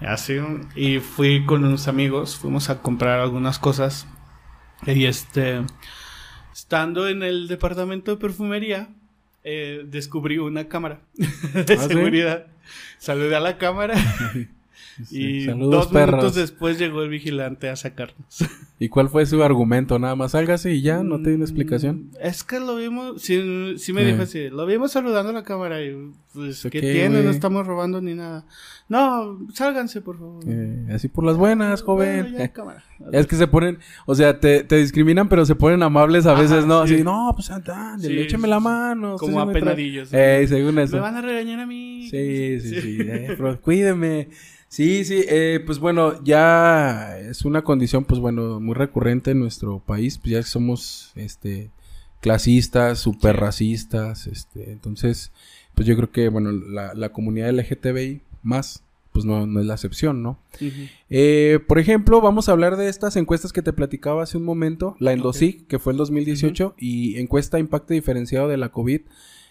así. 0.06 0.38
Y 0.74 0.98
fui 1.00 1.44
con 1.44 1.64
unos 1.64 1.88
amigos, 1.88 2.36
fuimos 2.36 2.70
a 2.70 2.82
comprar 2.82 3.20
algunas 3.20 3.58
cosas. 3.58 4.06
Y 4.86 5.04
este, 5.04 5.62
estando 6.52 7.08
en 7.08 7.22
el 7.22 7.48
departamento 7.48 8.10
de 8.10 8.16
perfumería, 8.16 8.88
eh, 9.44 9.82
descubrí 9.86 10.38
una 10.38 10.68
cámara 10.68 11.00
de 11.14 11.74
¿Ah, 11.74 11.82
sí? 11.82 11.88
seguridad. 11.88 12.46
Saludé 12.98 13.34
a 13.36 13.40
la 13.40 13.58
cámara 13.58 13.94
y 15.10 15.44
Saludos, 15.46 15.70
dos 15.70 15.86
perros. 15.88 16.16
minutos 16.20 16.34
después 16.36 16.78
llegó 16.78 17.02
el 17.02 17.08
vigilante 17.10 17.68
a 17.68 17.76
sacarnos. 17.76 18.44
¿Y 18.78 18.88
cuál 18.88 19.08
fue 19.10 19.26
su 19.26 19.42
argumento? 19.42 19.98
Nada 19.98 20.16
más 20.16 20.32
sálgase 20.32 20.72
y 20.72 20.80
ya, 20.80 21.02
no 21.02 21.20
te 21.22 21.30
di 21.30 21.36
una 21.36 21.44
explicación. 21.44 22.10
Es 22.20 22.44
que 22.44 22.60
lo 22.60 22.76
vimos, 22.76 23.20
sí, 23.20 23.74
sí 23.78 23.92
me 23.92 24.02
Eh. 24.02 24.06
dijo 24.12 24.22
así, 24.22 24.48
lo 24.48 24.64
vimos 24.66 24.92
saludando 24.92 25.30
a 25.30 25.34
la 25.34 25.42
cámara 25.42 25.82
y 25.84 25.94
pues, 26.32 26.64
Ok, 26.64 26.72
¿qué 26.72 26.80
tiene? 26.80 27.08
güey. 27.16 27.24
No 27.24 27.30
estamos 27.30 27.66
robando 27.66 28.00
ni 28.00 28.14
nada. 28.14 28.46
No, 28.88 29.38
sálganse, 29.52 30.00
por 30.00 30.18
favor. 30.18 30.42
Eh, 30.46 30.86
así 30.94 31.08
por 31.08 31.24
las 31.24 31.36
buenas, 31.36 31.82
joven. 31.82 32.22
Bueno, 32.22 32.38
ya, 32.38 32.48
cámara. 32.52 32.82
Es 33.12 33.26
que 33.26 33.36
se 33.36 33.46
ponen, 33.46 33.78
o 34.06 34.14
sea, 34.14 34.40
te, 34.40 34.64
te 34.64 34.76
discriminan, 34.76 35.28
pero 35.28 35.44
se 35.44 35.54
ponen 35.54 35.82
amables 35.82 36.24
a 36.26 36.32
Ajá, 36.32 36.42
veces, 36.42 36.66
¿no? 36.66 36.86
sí. 36.86 36.94
Así, 36.94 37.04
no, 37.04 37.30
pues 37.34 37.50
anda, 37.50 37.96
Sí, 37.98 38.18
écheme 38.18 38.48
la 38.48 38.60
mano. 38.60 39.16
Como 39.16 39.32
sí 39.40 39.46
me 39.46 39.52
trae". 39.52 39.62
apenadillos. 39.62 40.08
Eh, 40.12 40.46
según 40.48 40.78
eso. 40.78 40.96
Me 40.96 41.02
van 41.02 41.16
a 41.16 41.20
regañar 41.22 41.60
a 41.60 41.66
mí. 41.66 42.08
Sí, 42.10 42.60
sí, 42.60 42.80
sí. 42.80 42.98
eh, 43.00 43.36
cuídeme. 43.62 44.28
Sí, 44.70 45.04
sí, 45.04 45.24
eh, 45.28 45.60
pues 45.66 45.80
bueno, 45.80 46.22
ya 46.22 47.18
es 47.18 47.44
una 47.44 47.62
condición, 47.62 48.04
pues 48.04 48.20
bueno, 48.20 48.60
muy 48.60 48.74
recurrente 48.74 49.32
en 49.32 49.40
nuestro 49.40 49.80
país, 49.80 50.16
pues 50.16 50.30
ya 50.30 50.42
somos, 50.44 51.10
este, 51.16 51.70
clasistas, 52.20 53.00
super 53.00 53.36
racistas, 53.36 54.28
este, 54.28 54.70
entonces, 54.70 55.32
pues 55.74 55.88
yo 55.88 55.96
creo 55.96 56.12
que, 56.12 56.28
bueno, 56.28 56.52
la, 56.52 56.94
la 56.94 57.08
comunidad 57.08 57.50
LGTBI 57.50 58.20
más, 58.44 58.84
pues 59.12 59.24
no, 59.24 59.44
no 59.44 59.58
es 59.58 59.66
la 59.66 59.74
excepción, 59.74 60.22
¿no? 60.22 60.38
Eh, 61.08 61.58
por 61.66 61.80
ejemplo, 61.80 62.20
vamos 62.20 62.48
a 62.48 62.52
hablar 62.52 62.76
de 62.76 62.88
estas 62.88 63.16
encuestas 63.16 63.52
que 63.52 63.62
te 63.62 63.72
platicaba 63.72 64.22
hace 64.22 64.38
un 64.38 64.44
momento, 64.44 64.94
la 65.00 65.12
Endosic, 65.12 65.66
que 65.66 65.80
fue 65.80 65.94
el 65.94 65.96
2018, 65.96 66.76
y 66.78 67.18
encuesta 67.18 67.58
impacto 67.58 67.92
diferenciado 67.92 68.46
de 68.46 68.56
la 68.56 68.68
COVID 68.68 69.00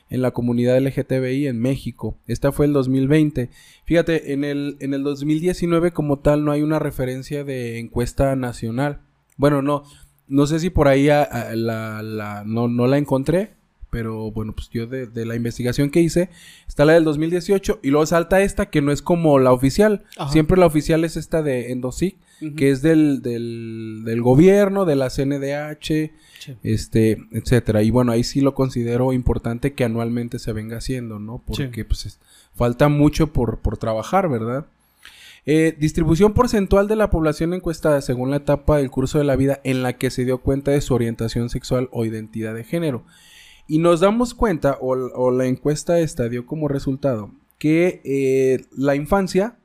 en 0.10 0.22
la 0.22 0.32
comunidad 0.32 0.80
LGTBI 0.80 1.47
en 1.47 1.60
México. 1.60 2.18
Esta 2.28 2.51
fue 2.51 2.66
el 2.66 2.74
2020. 2.74 3.49
Fíjate, 3.86 4.34
en 4.34 4.43
el, 4.43 4.78
en 4.80 4.93
el 4.93 5.03
2019 5.03 5.91
como 5.91 6.20
tal 6.20 6.43
no 6.45 6.51
hay 6.51 6.62
una 6.62 6.80
referencia 6.80 7.43
de 7.43 7.80
encuesta 7.80 8.36
nacional. 8.36 9.01
Bueno, 9.38 9.62
no, 9.62 9.84
no 10.28 10.47
sé 10.47 10.60
si 10.60 10.70
por 10.70 10.88
ahí 10.88 11.05
la, 11.05 11.55
la- 11.55 12.43
no, 12.45 12.68
no 12.68 12.88
la 12.88 12.97
encontré, 12.97 13.53
pero 13.90 14.32
bueno, 14.32 14.54
pues 14.54 14.70
yo 14.70 14.86
de, 14.88 15.08
de 15.08 15.26
la 15.26 15.36
investigación 15.36 15.90
que 15.90 16.02
hice, 16.02 16.30
está 16.68 16.86
la 16.86 16.94
del 16.94 17.04
2018 17.04 17.80
y 17.84 17.90
luego 17.90 18.06
salta 18.06 18.42
esta 18.42 18.68
que 18.70 18.82
no 18.82 18.92
es 18.92 19.02
como 19.02 19.40
la 19.40 19.52
oficial. 19.52 20.04
Ajá. 20.18 20.32
Siempre 20.32 20.58
la 20.58 20.66
oficial 20.66 21.04
es 21.04 21.18
esta 21.18 21.42
de 21.42 21.72
Endosic, 21.72 22.18
que 22.56 22.70
es 22.70 22.82
del, 22.82 23.22
del, 23.22 24.04
del 24.06 24.22
gobierno, 24.22 24.86
de 24.86 24.96
la 24.96 25.10
CNDH, 25.10 26.12
Sí. 26.40 26.56
este, 26.64 27.18
etcétera. 27.34 27.84
Y 27.84 27.92
bueno, 27.92 28.14
ahí 28.14 28.24
sí 28.24 28.40
lo 28.40 28.54
considero 28.56 29.12
importante 29.12 29.74
que 29.74 29.84
anualmente 29.84 30.40
se 30.40 30.54
venga 30.54 30.78
haciendo, 30.78 31.20
¿no? 31.20 31.44
Porque 31.46 31.84
pues 31.84 32.06
es- 32.06 32.20
falta 32.56 32.88
mucho 32.88 33.34
por, 33.34 33.60
por 33.60 33.78
trabajar, 33.78 34.30
¿verdad? 34.30 34.66
Eh, 35.46 35.76
distribución 35.78 36.34
porcentual 36.34 36.88
de 36.88 36.96
la 36.96 37.10
población 37.10 37.54
encuestada 37.54 38.02
según 38.02 38.30
la 38.30 38.38
etapa 38.38 38.78
del 38.78 38.90
curso 38.92 39.18
de 39.18 39.24
la 39.26 39.36
vida 39.36 39.60
en 39.64 39.84
la 39.84 39.94
que 39.98 40.12
se 40.12 40.24
dio 40.24 40.38
cuenta 40.40 40.72
de 40.72 40.80
su 40.82 40.94
orientación 40.94 41.50
sexual 41.50 41.90
o 41.92 42.06
identidad 42.06 42.54
de 42.54 42.64
género. 42.64 43.04
Y 43.70 43.78
nos 43.78 43.99
damos 44.01 44.34
cuenta, 44.34 44.78
o, 44.82 44.89
o 44.95 45.32
la 45.32 45.45
encuesta 45.45 45.99
esta 45.99 46.28
dio 46.28 46.45
como 46.45 46.67
resultado, 46.67 47.32
que 47.59 48.01
eh, 48.03 48.65
la 48.76 48.95
infancia 48.95 49.57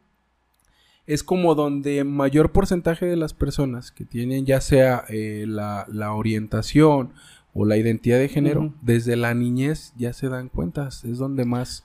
es 1.07 1.23
como 1.25 1.55
donde 1.55 2.05
mayor 2.05 2.53
porcentaje 2.53 3.07
de 3.07 3.17
las 3.17 3.33
personas 3.35 3.91
que 3.91 4.05
tienen 4.05 4.47
ya 4.47 4.61
sea 4.61 5.05
eh, 5.09 5.45
la, 5.49 5.87
la 5.91 6.13
orientación 6.13 7.13
o 7.55 7.65
la 7.65 7.77
identidad 7.77 8.19
de 8.19 8.29
género, 8.29 8.75
desde 8.83 9.17
la 9.17 9.33
niñez 9.35 9.93
ya 9.97 10.13
se 10.13 10.29
dan 10.29 10.49
cuenta, 10.51 10.89
es 10.89 11.19
donde 11.19 11.45
más... 11.45 11.85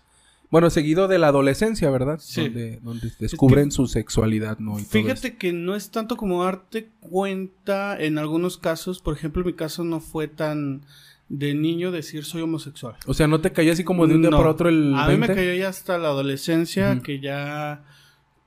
Bueno, 0.52 0.72
seguido 0.72 1.08
de 1.08 1.20
la 1.20 1.28
adolescencia, 1.28 1.92
¿verdad? 1.92 2.18
Sí. 2.20 2.42
Donde, 2.46 2.80
donde 2.82 3.12
descubren 3.20 3.66
que- 3.66 3.72
su 3.72 3.86
sexualidad, 3.86 4.58
¿no? 4.58 4.80
Y 4.80 4.84
Fíjate 4.84 5.38
que 5.38 5.54
no 5.54 5.76
es 5.76 5.92
tanto 5.92 6.18
como 6.18 6.44
darte 6.44 6.90
cuenta 7.02 7.96
en 8.00 8.18
algunos 8.18 8.58
casos. 8.58 9.00
Por 9.00 9.16
ejemplo, 9.16 9.44
en 9.44 9.48
mi 9.48 9.54
caso 9.54 9.84
no 9.84 10.00
fue 10.00 10.28
tan 10.28 10.82
de 11.30 11.54
niño 11.54 11.92
decir 11.92 12.26
soy 12.26 12.42
homosexual. 12.42 12.96
O 13.06 13.14
sea, 13.14 13.28
¿no 13.28 13.40
te 13.40 13.52
cayó 13.52 13.72
así 13.72 13.84
como 13.84 14.08
de 14.08 14.16
un 14.16 14.22
día 14.22 14.32
No. 14.32 14.38
para 14.38 14.50
otro 14.50 14.68
el 14.70 14.94
A 14.96 15.08
mí 15.08 15.14
me 15.18 15.28
20? 15.28 15.36
cayó 15.36 15.54
ya 15.54 15.70
hasta 15.70 15.98
la 15.98 16.08
adolescencia 16.10 17.00
que 17.04 17.20
ya 17.20 17.84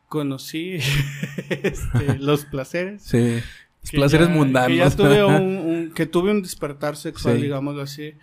conocí 0.08 0.74
este, 1.50 2.18
los 2.18 2.44
placeres. 2.44 3.02
Sí. 3.02 3.40
Los 3.82 3.90
placeres 3.92 4.28
ya- 4.28 4.34
mundanos. 4.34 4.68
Que 4.68 4.76
ya 4.76 4.90
tuve 4.90 5.24
un, 5.24 5.42
un- 5.58 5.90
que 5.94 6.06
tuve 6.06 6.30
un 6.30 6.42
despertar 6.42 6.96
sexual, 6.96 7.36
Sí. 7.36 7.42
digámoslo 7.42 7.82
así, 7.82 8.14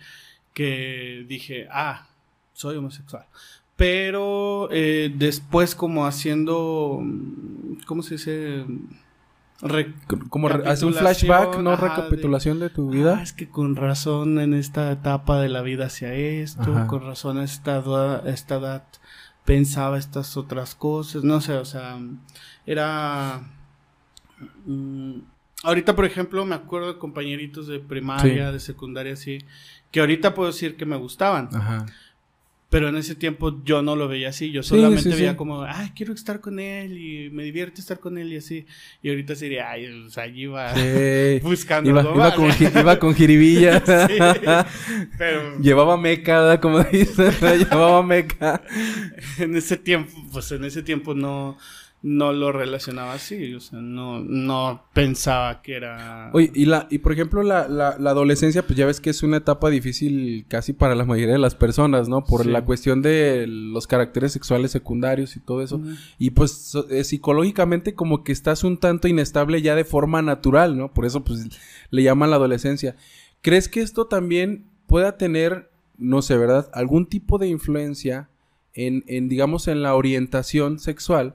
que 0.54 1.24
dije, 1.28 1.66
ah, 1.70 2.06
soy 2.52 2.76
homosexual. 2.76 3.24
Pero 3.76 4.68
eh, 4.70 5.10
después 5.16 5.74
como 5.74 6.04
haciendo, 6.06 7.02
¿cómo 7.86 8.02
se 8.02 8.14
dice? 8.16 8.64
Re- 9.62 9.92
como 10.30 10.48
hace 10.48 10.86
un 10.86 10.94
flashback, 10.94 11.58
¿no? 11.58 11.72
Ajá, 11.72 11.88
Recapitulación 11.96 12.60
de, 12.60 12.70
tu 12.70 12.88
vida. 12.90 13.16
Ah, 13.18 13.22
es 13.22 13.32
que 13.34 13.48
con 13.50 13.76
razón 13.76 14.38
en 14.40 14.54
esta 14.54 14.90
etapa 14.90 15.38
de 15.40 15.48
la 15.50 15.60
vida 15.60 15.86
hacía 15.86 16.14
esto, 16.14 16.62
Ajá. 16.62 16.86
con 16.86 17.02
razón 17.02 17.36
a 17.38 17.44
esta, 17.44 17.76
edad- 17.76 18.26
a 18.26 18.30
esta 18.30 18.56
edad 18.56 18.84
pensaba 19.44 19.98
estas 19.98 20.36
otras 20.38 20.74
cosas, 20.74 21.24
no 21.24 21.40
sé, 21.42 21.54
o 21.54 21.64
sea, 21.66 21.98
era... 22.66 23.42
mm, 24.66 25.18
ahorita, 25.64 25.94
por 25.96 26.04
ejemplo, 26.04 26.44
me 26.46 26.54
acuerdo 26.54 26.92
de 26.94 26.98
compañeritos 26.98 27.66
de 27.66 27.80
primaria, 27.80 28.46
Sí. 28.48 28.52
de 28.52 28.60
secundaria, 28.60 29.12
así, 29.14 29.38
que 29.90 30.00
ahorita 30.00 30.34
puedo 30.34 30.48
decir 30.50 30.76
que 30.76 30.86
me 30.86 30.96
gustaban, 30.96 31.48
Ajá. 31.54 31.86
Pero 32.70 32.88
en 32.88 32.96
ese 32.96 33.16
tiempo 33.16 33.62
yo 33.64 33.82
no 33.82 33.96
lo 33.96 34.08
veía 34.08 34.30
así, 34.30 34.52
yo 34.52 34.62
solamente 34.62 35.02
sí, 35.02 35.12
sí. 35.12 35.16
veía 35.16 35.36
como, 35.36 35.64
ay, 35.64 35.90
quiero 35.94 36.14
estar 36.14 36.40
con 36.40 36.60
él 36.60 36.96
y 36.96 37.28
me 37.30 37.42
divierte 37.42 37.80
estar 37.80 37.98
con 37.98 38.16
él 38.16 38.32
y 38.32 38.36
así, 38.36 38.64
y 39.02 39.10
ahorita 39.10 39.34
sería, 39.34 39.70
ay, 39.70 39.86
o 40.06 40.08
sea, 40.08 40.22
allí 40.22 40.42
iba 40.42 40.72
buscando 41.42 41.90
Iba, 41.90 42.02
iba 42.02 42.34
con, 42.34 42.50
iba 42.60 42.98
con 42.98 43.14
jiribilla. 43.14 43.82
Pero 45.18 45.58
Llevaba 45.60 45.96
meca, 45.96 46.40
¿verdad? 46.40 46.60
como 46.60 46.82
dicen. 46.84 47.32
Llevaba 47.40 48.02
meca. 48.02 48.62
en 49.38 49.56
ese 49.56 49.76
tiempo, 49.76 50.12
pues 50.32 50.52
en 50.52 50.64
ese 50.64 50.82
tiempo 50.82 51.14
no, 51.14 51.58
no 52.02 52.32
lo 52.32 52.50
relacionaba 52.50 53.12
así, 53.12 53.52
o 53.54 53.60
sea, 53.60 53.78
no, 53.80 54.20
no 54.20 54.84
pensaba 54.94 55.60
que 55.60 55.74
era... 55.76 56.30
Oye, 56.32 56.50
y 56.54 56.64
la, 56.64 56.86
y 56.90 56.98
por 56.98 57.12
ejemplo, 57.12 57.42
la, 57.42 57.68
la, 57.68 57.96
la 57.98 58.10
adolescencia, 58.10 58.66
pues 58.66 58.78
ya 58.78 58.86
ves 58.86 59.00
que 59.00 59.10
es 59.10 59.22
una 59.22 59.36
etapa 59.36 59.68
difícil 59.68 60.46
casi 60.48 60.72
para 60.72 60.94
la 60.94 61.04
mayoría 61.04 61.34
de 61.34 61.38
las 61.40 61.54
personas, 61.54 62.08
¿no? 62.08 62.24
Por 62.24 62.44
Sí. 62.44 62.48
la 62.50 62.64
cuestión 62.64 63.02
de 63.02 63.46
los 63.46 63.86
caracteres 63.86 64.32
sexuales 64.32 64.70
secundarios 64.70 65.36
y 65.36 65.40
todo 65.40 65.60
eso. 65.62 65.78
Y 66.18 66.30
pues 66.30 66.52
so- 66.52 66.88
eh, 66.88 67.04
psicológicamente 67.04 67.94
como 67.94 68.24
que 68.24 68.32
estás 68.32 68.64
un 68.64 68.78
tanto 68.78 69.06
inestable 69.06 69.60
ya 69.60 69.74
de 69.74 69.84
forma 69.84 70.22
natural, 70.22 70.78
¿no? 70.78 70.94
Por 70.94 71.04
eso 71.04 71.22
pues 71.22 71.48
le 71.90 72.02
llaman 72.02 72.30
la 72.30 72.36
adolescencia. 72.36 72.96
¿Crees 73.42 73.68
que 73.68 73.80
esto 73.82 74.06
también 74.06 74.64
pueda 74.86 75.18
tener, 75.18 75.70
no 75.98 76.22
sé, 76.22 76.38
¿verdad? 76.38 76.70
Algún 76.72 77.04
tipo 77.06 77.36
de 77.36 77.48
influencia 77.48 78.30
en, 78.72 79.04
en, 79.06 79.28
digamos, 79.28 79.68
en 79.68 79.82
la 79.82 79.94
orientación 79.94 80.78
sexual. 80.78 81.34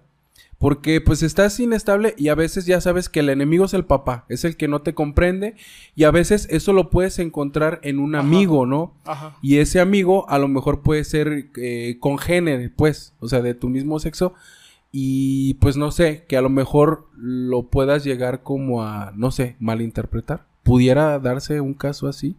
Porque 0.57 1.01
pues 1.01 1.21
estás 1.21 1.59
inestable 1.59 2.15
y 2.17 2.29
a 2.29 2.35
veces 2.35 2.65
ya 2.65 2.79
sabes 2.79 3.09
que 3.09 3.19
el 3.19 3.29
enemigo 3.29 3.65
es 3.65 3.73
el 3.73 3.85
papá, 3.85 4.25
es 4.29 4.45
el 4.45 4.55
que 4.55 4.67
no 4.69 4.81
te 4.81 4.93
comprende 4.93 5.55
y 5.95 6.05
a 6.05 6.11
veces 6.11 6.47
eso 6.49 6.71
lo 6.71 6.89
puedes 6.89 7.19
encontrar 7.19 7.79
en 7.83 7.99
un 7.99 8.15
Ajá. 8.15 8.25
amigo, 8.25 8.65
¿no? 8.65 8.93
Ajá. 9.03 9.37
Y 9.41 9.57
ese 9.57 9.81
amigo 9.81 10.29
a 10.29 10.39
lo 10.39 10.47
mejor 10.47 10.81
puede 10.81 11.03
ser 11.03 11.49
eh, 11.57 11.97
congénere, 11.99 12.69
pues, 12.69 13.13
o 13.19 13.27
sea, 13.27 13.41
de 13.41 13.53
tu 13.53 13.67
mismo 13.69 13.99
sexo. 13.99 14.33
Y 14.97 15.55
pues 15.55 15.75
no 15.75 15.91
sé, 15.91 16.23
que 16.25 16.37
a 16.37 16.41
lo 16.41 16.49
mejor 16.49 17.09
lo 17.17 17.63
puedas 17.63 18.05
llegar 18.05 18.43
como 18.43 18.81
a, 18.81 19.11
no 19.13 19.29
sé, 19.31 19.57
malinterpretar. 19.59 20.45
¿Pudiera 20.63 21.19
darse 21.19 21.59
un 21.59 21.73
caso 21.73 22.07
así? 22.07 22.37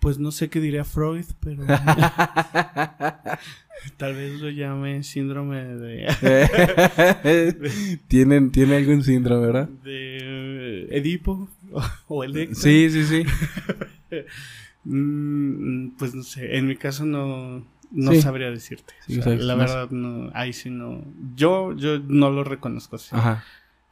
Pues 0.00 0.18
no 0.18 0.30
sé 0.32 0.48
qué 0.48 0.60
diría 0.60 0.84
Freud, 0.84 1.26
pero 1.40 1.62
tal 3.98 4.14
vez 4.14 4.40
lo 4.40 4.48
llame 4.50 5.02
síndrome 5.02 5.62
de, 5.62 6.06
Tienen, 8.08 8.50
tiene 8.50 8.76
algún 8.76 9.04
síndrome, 9.04 9.46
¿verdad? 9.46 9.68
de 9.84 10.86
Edipo 10.90 11.48
o, 11.72 11.82
o 12.08 12.24
Electra. 12.24 12.54
Sí, 12.56 12.90
sí, 12.90 13.04
sí. 13.04 13.24
Mm, 14.82 15.90
pues 15.98 16.14
no 16.14 16.22
sé, 16.22 16.56
en 16.56 16.66
mi 16.66 16.74
caso 16.74 17.04
no, 17.04 17.62
no 17.90 18.12
Sí. 18.12 18.22
sabría 18.22 18.50
decirte. 18.50 18.94
Sí, 19.06 19.18
O 19.18 19.22
sea, 19.22 19.34
o 19.34 19.36
sea, 19.36 19.44
la 19.44 19.52
no 19.52 19.58
verdad, 19.58 19.90
no, 19.90 20.30
ahí 20.32 20.54
sí 20.54 20.70
no. 20.70 21.04
Yo, 21.36 21.76
yo 21.76 21.98
no 22.08 22.30
lo 22.30 22.44
reconozco 22.44 22.96
así. 22.96 23.10
Ajá. 23.12 23.44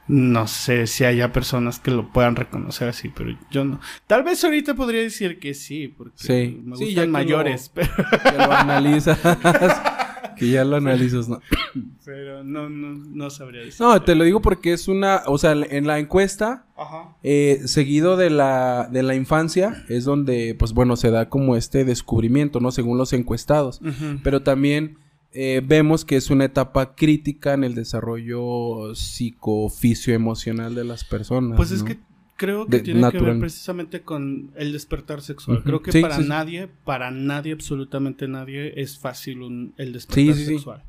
No 0.09 0.47
sé 0.47 0.87
si 0.87 1.05
haya 1.05 1.31
personas 1.31 1.79
que 1.79 1.91
lo 1.91 2.11
puedan 2.11 2.35
reconocer 2.35 2.89
así, 2.89 3.09
pero 3.09 3.37
yo 3.51 3.63
no. 3.63 3.79
Tal 4.07 4.23
vez 4.23 4.43
ahorita 4.43 4.73
podría 4.73 5.01
decir 5.01 5.39
que 5.39 5.53
sí, 5.53 5.87
porque 5.87 6.17
Sí. 6.17 6.59
me 6.63 6.75
Sí, 6.77 6.85
gustan 6.85 6.95
ya 6.95 7.01
que 7.03 7.07
mayores, 7.07 7.69
pero, 7.73 7.89
Que 8.23 8.37
lo 8.37 8.51
analizas. 8.51 9.19
que 10.35 10.49
ya 10.49 10.63
lo 10.65 10.77
analizas, 10.77 11.29
¿no? 11.29 11.41
pero 12.05 12.43
no, 12.43 12.69
no, 12.69 12.93
no 13.07 13.29
sabría 13.29 13.61
decir. 13.61 13.81
No, 13.81 14.01
te 14.01 14.15
lo 14.15 14.23
digo 14.23 14.41
porque 14.41 14.73
es 14.73 14.87
una, 14.87 15.21
o 15.27 15.37
sea, 15.37 15.51
en 15.51 15.85
la 15.85 15.99
encuesta, 15.99 16.65
Ajá. 16.77 17.15
eh, 17.23 17.61
seguido 17.65 18.17
de 18.17 18.29
la, 18.31 18.87
de 18.91 19.03
la 19.03 19.13
infancia, 19.15 19.83
es 19.89 20.05
donde, 20.05 20.55
pues 20.57 20.73
bueno, 20.73 20.95
se 20.95 21.11
da 21.11 21.29
como 21.29 21.55
este 21.55 21.85
descubrimiento, 21.85 22.59
¿no? 22.61 22.71
Según 22.71 22.97
los 22.97 23.13
encuestados. 23.13 23.79
Pero 24.23 24.41
también 24.41 24.97
eh, 25.33 25.61
vemos 25.63 26.05
que 26.05 26.15
es 26.15 26.29
una 26.29 26.45
etapa 26.45 26.95
crítica 26.95 27.53
en 27.53 27.63
el 27.63 27.75
desarrollo 27.75 28.95
psicofisio-emocional 28.95 30.75
de 30.75 30.83
las 30.83 31.03
personas. 31.03 31.55
Pues 31.57 31.71
es 31.71 31.81
¿no? 31.81 31.85
que 31.89 31.99
creo 32.35 32.65
que 32.67 32.77
De- 32.77 32.83
tiene 32.83 33.11
que 33.11 33.19
ver 33.19 33.39
precisamente 33.39 34.01
con 34.01 34.51
el 34.55 34.71
despertar 34.73 35.21
sexual. 35.21 35.61
Creo 35.63 35.81
que 35.81 35.91
Sí, 35.91 36.01
para 36.01 36.15
sí, 36.17 36.23
sí. 36.23 36.29
nadie, 36.29 36.69
para 36.85 37.11
nadie, 37.11 37.53
absolutamente 37.53 38.27
nadie, 38.27 38.73
es 38.81 38.97
fácil 38.97 39.41
un- 39.41 39.73
el 39.77 39.93
despertar 39.93 40.35
sexual. 40.35 40.83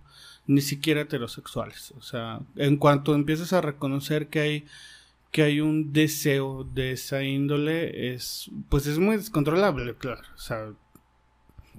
Ni 0.46 0.60
siquiera 0.62 1.02
heterosexuales. 1.02 1.92
O 1.98 2.02
sea, 2.02 2.40
en 2.56 2.76
cuanto 2.76 3.14
empiezas 3.14 3.52
a 3.52 3.60
reconocer 3.60 4.28
que 4.28 4.40
hay 4.40 4.64
que 5.32 5.42
hay 5.44 5.60
un 5.60 5.92
deseo 5.92 6.64
de 6.74 6.90
esa 6.90 7.22
índole, 7.22 8.12
es 8.14 8.50
pues 8.68 8.88
es 8.88 8.98
muy 8.98 9.16
descontrolable, 9.16 9.94
claro. 9.94 10.22
O 10.34 10.38
sea, 10.38 10.72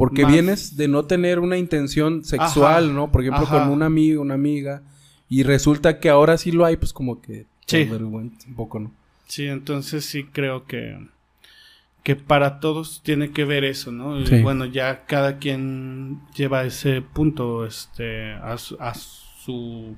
Porque 0.01 0.23
más- 0.23 0.31
vienes 0.33 0.77
de 0.77 0.87
no 0.87 1.05
tener 1.05 1.39
una 1.39 1.57
intención 1.57 2.23
sexual, 2.23 2.85
Ajá, 2.85 2.93
¿no? 2.93 3.11
Por 3.11 3.21
ejemplo, 3.21 3.43
ajá. 3.43 3.59
con 3.63 3.69
un 3.71 3.83
amigo, 3.83 4.21
una 4.21 4.33
amiga, 4.33 4.81
y 5.29 5.43
resulta 5.43 5.99
que 5.99 6.09
ahora 6.09 6.37
sí 6.37 6.51
lo 6.51 6.65
hay, 6.65 6.75
pues 6.77 6.91
como 6.91 7.21
que 7.21 7.45
Sí. 7.67 7.87
un 7.91 8.31
poco, 8.55 8.79
¿no? 8.79 8.91
Sí, 9.27 9.45
entonces 9.45 10.03
sí 10.05 10.23
creo 10.25 10.65
que, 10.65 10.97
que 12.03 12.15
para 12.15 12.59
todos 12.59 13.01
tiene 13.03 13.29
que 13.31 13.45
ver 13.45 13.63
eso, 13.63 13.91
¿no? 13.91 14.19
Y 14.19 14.41
bueno, 14.41 14.65
ya 14.65 15.05
cada 15.05 15.37
quien 15.37 16.19
lleva 16.35 16.63
ese 16.65 17.01
punto 17.01 17.65
este, 17.65 18.33
a, 18.33 18.57
su, 18.57 18.75
a 18.79 18.93
su 18.95 19.95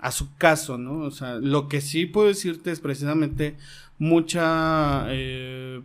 a 0.00 0.10
su 0.12 0.34
caso, 0.36 0.76
¿no? 0.78 1.00
O 1.06 1.10
sea, 1.10 1.36
lo 1.36 1.68
que 1.68 1.80
sí 1.80 2.04
puedo 2.06 2.28
decirte 2.28 2.70
es 2.70 2.80
precisamente 2.80 3.56
mucha 3.98 5.06
eh, 5.08 5.80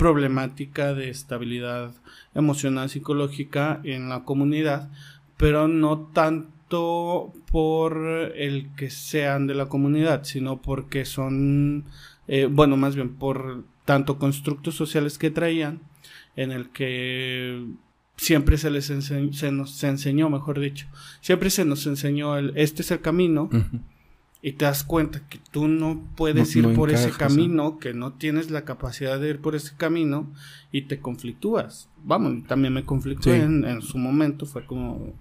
problemática 0.00 0.94
de 0.94 1.10
estabilidad 1.10 1.92
emocional 2.34 2.88
psicológica 2.88 3.82
en 3.84 4.08
la 4.08 4.24
comunidad, 4.24 4.88
pero 5.36 5.68
no 5.68 6.10
tanto 6.14 7.34
por 7.52 7.98
el 8.34 8.70
que 8.76 8.88
sean 8.88 9.46
de 9.46 9.54
la 9.54 9.66
comunidad, 9.66 10.24
sino 10.24 10.62
porque 10.62 11.04
son, 11.04 11.84
eh, 12.28 12.48
bueno, 12.50 12.78
más 12.78 12.96
bien 12.96 13.10
por 13.10 13.64
tanto 13.84 14.18
constructos 14.18 14.74
sociales 14.74 15.18
que 15.18 15.30
traían, 15.30 15.82
en 16.34 16.50
el 16.50 16.70
que 16.70 17.62
siempre 18.16 18.56
se 18.56 18.70
les 18.70 18.86
se 18.86 19.52
nos 19.52 19.70
se 19.70 19.88
enseñó, 19.88 20.30
mejor 20.30 20.60
dicho, 20.60 20.86
siempre 21.20 21.50
se 21.50 21.66
nos 21.66 21.86
enseñó 21.86 22.38
el, 22.38 22.54
este 22.56 22.80
es 22.80 22.90
el 22.90 23.02
camino. 23.02 23.50
Y 24.42 24.52
te 24.52 24.64
das 24.64 24.84
cuenta 24.84 25.20
que 25.28 25.38
tú 25.50 25.68
no 25.68 26.02
puedes 26.16 26.54
No- 26.56 26.60
ir 26.62 26.68
no 26.68 26.74
por 26.74 26.90
ese 26.90 27.08
encajas, 27.08 27.34
camino, 27.34 27.78
que 27.78 27.92
no 27.92 28.14
tienes 28.14 28.50
la 28.50 28.64
capacidad 28.64 29.20
de 29.20 29.28
ir 29.30 29.40
por 29.40 29.54
ese 29.54 29.76
camino 29.76 30.32
y 30.72 30.82
te 30.82 30.98
conflictúas. 31.00 31.88
Vamos, 32.04 32.46
también 32.46 32.72
me 32.72 32.84
conflictué 32.84 33.36
Sí. 33.36 33.42
en, 33.42 33.64
en 33.64 33.82
su 33.82 33.98
momento, 33.98 34.46
fue 34.46 34.64
como, 34.64 35.12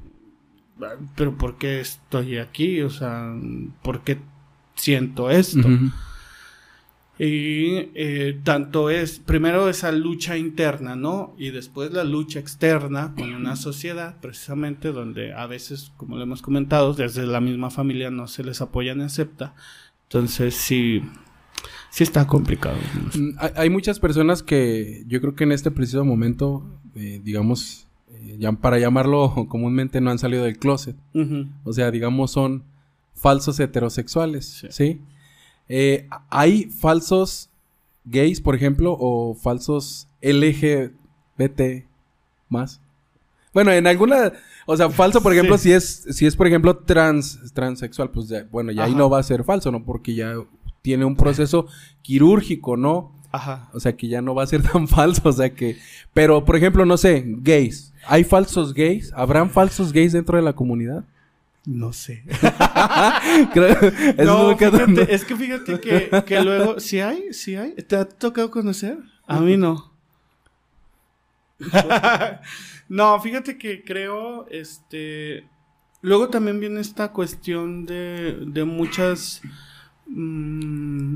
"Ah, 0.82 0.94
pero 1.16 1.38
¿por 1.38 1.58
qué 1.58 1.82
estoy 1.82 2.38
aquí? 2.38 2.82
O 2.82 2.90
sea, 2.90 3.34
¿por 3.84 4.02
qué 4.06 4.20
siento 4.76 5.30
esto? 5.30 5.68
Y 7.22 7.90
eh, 7.96 8.40
tanto 8.46 8.90
es, 8.90 9.20
primero 9.20 9.68
esa 9.68 9.92
lucha 9.92 10.38
interna, 10.38 10.96
¿no? 10.96 11.36
Y 11.38 11.50
después 11.50 11.92
la 11.92 12.06
lucha 12.06 12.40
externa 12.40 13.14
con 13.14 13.34
una 13.36 13.58
sociedad, 13.58 14.16
precisamente 14.22 14.94
donde 14.94 15.34
a 15.34 15.46
veces, 15.46 15.92
como 15.98 16.16
lo 16.16 16.24
hemos 16.24 16.42
comentado, 16.42 16.94
desde 16.94 17.28
la 17.28 17.42
misma 17.42 17.72
familia 17.72 18.10
no 18.10 18.28
se 18.28 18.46
les 18.46 18.62
apoya 18.62 18.96
ni 18.96 19.04
acepta. 19.04 19.54
Entonces 20.04 20.56
sí, 20.56 21.02
sí 21.90 22.04
está 22.04 22.26
complicado. 22.26 22.78
Mm, 23.14 23.32
Hay, 23.56 23.70
muchas 23.70 24.00
personas 24.00 24.42
que 24.42 25.04
yo 25.06 25.20
creo 25.20 25.36
que 25.36 25.44
en 25.44 25.52
este 25.52 25.72
preciso 25.72 26.06
momento, 26.06 26.66
eh, 26.96 27.20
digamos, 27.22 27.86
eh, 28.12 28.40
para 28.62 28.80
llamarlo 28.80 29.34
comúnmente, 29.50 30.00
no 30.00 30.10
han 30.10 30.20
salido 30.20 30.46
del 30.46 30.58
closet. 30.58 30.96
O 31.66 31.74
sea, 31.74 31.92
digamos, 31.92 32.32
son 32.32 32.64
falsos 33.14 33.60
heterosexuales, 33.60 34.46
Sí. 34.46 34.68
¿sí? 34.70 35.02
Eh, 35.70 36.08
¿Hay 36.30 36.66
falsos 36.66 37.50
gays, 38.06 38.42
por 38.42 38.56
ejemplo, 38.56 38.98
o 39.00 39.36
falsos 39.36 40.08
LGBT 40.22 41.86
más? 42.50 42.82
Bueno, 43.54 43.72
en 43.72 43.88
alguna... 43.88 44.34
O 44.66 44.78
sea, 44.78 44.90
falso, 44.90 45.22
por 45.24 45.34
ejemplo, 45.34 45.58
Sí. 45.58 45.70
si 45.70 45.72
es, 45.74 46.06
si 46.12 46.26
es, 46.28 46.36
por 46.36 46.46
ejemplo, 46.48 46.78
trans, 46.78 47.54
transexual, 47.54 48.12
pues 48.12 48.28
ya, 48.28 48.46
bueno, 48.52 48.72
ya 48.72 48.84
ahí 48.84 48.94
no 48.94 49.10
va 49.10 49.20
a 49.20 49.24
ser 49.24 49.44
falso, 49.44 49.72
¿no? 49.72 49.84
Porque 49.84 50.14
ya 50.14 50.36
tiene 50.82 51.06
un 51.06 51.16
proceso 51.16 51.66
quirúrgico, 52.04 52.78
¿no? 52.78 53.12
Ajá. 53.32 53.70
O 53.74 53.80
sea, 53.80 53.96
que 53.96 54.08
ya 54.08 54.22
no 54.22 54.36
va 54.36 54.44
a 54.44 54.48
ser 54.48 54.62
tan 54.72 54.88
falso, 54.88 55.22
o 55.30 55.32
sea 55.34 55.54
que... 55.54 55.78
Pero, 56.14 56.46
por 56.46 56.56
ejemplo, 56.56 56.86
no 56.86 56.98
sé, 56.98 57.24
gays. 57.26 57.94
¿Hay 58.08 58.24
falsos 58.24 58.74
gays? 58.74 59.12
¿Habrán 59.16 59.50
falsos 59.50 59.92
gays 59.92 60.14
dentro 60.14 60.38
de 60.38 60.44
la 60.44 60.54
comunidad? 60.54 61.04
No 61.66 61.94
sé. 61.94 62.24
Creo- 63.54 63.78
eso 64.18 64.24
no, 64.24 64.58
fíjate, 64.58 65.14
es 65.14 65.26
que 65.26 65.36
fíjate 65.36 65.80
que, 65.80 66.24
que 66.26 66.42
luego, 66.42 66.80
si 66.80 67.00
hay, 67.00 67.34
si 67.34 67.56
hay, 67.56 67.74
¿te 67.74 67.96
ha 67.96 68.06
tocado 68.06 68.50
conocer? 68.50 68.98
A 69.28 69.40
mí 69.40 69.58
no. 69.58 69.92
no, 72.90 73.20
fíjate 73.22 73.58
que 73.58 73.84
creo, 73.84 74.48
este, 74.50 75.46
luego 76.02 76.30
también 76.30 76.60
viene 76.60 76.80
esta 76.80 77.12
cuestión 77.12 77.86
de, 77.86 78.38
de 78.48 78.64
muchas, 78.64 79.42
mm, 80.08 81.16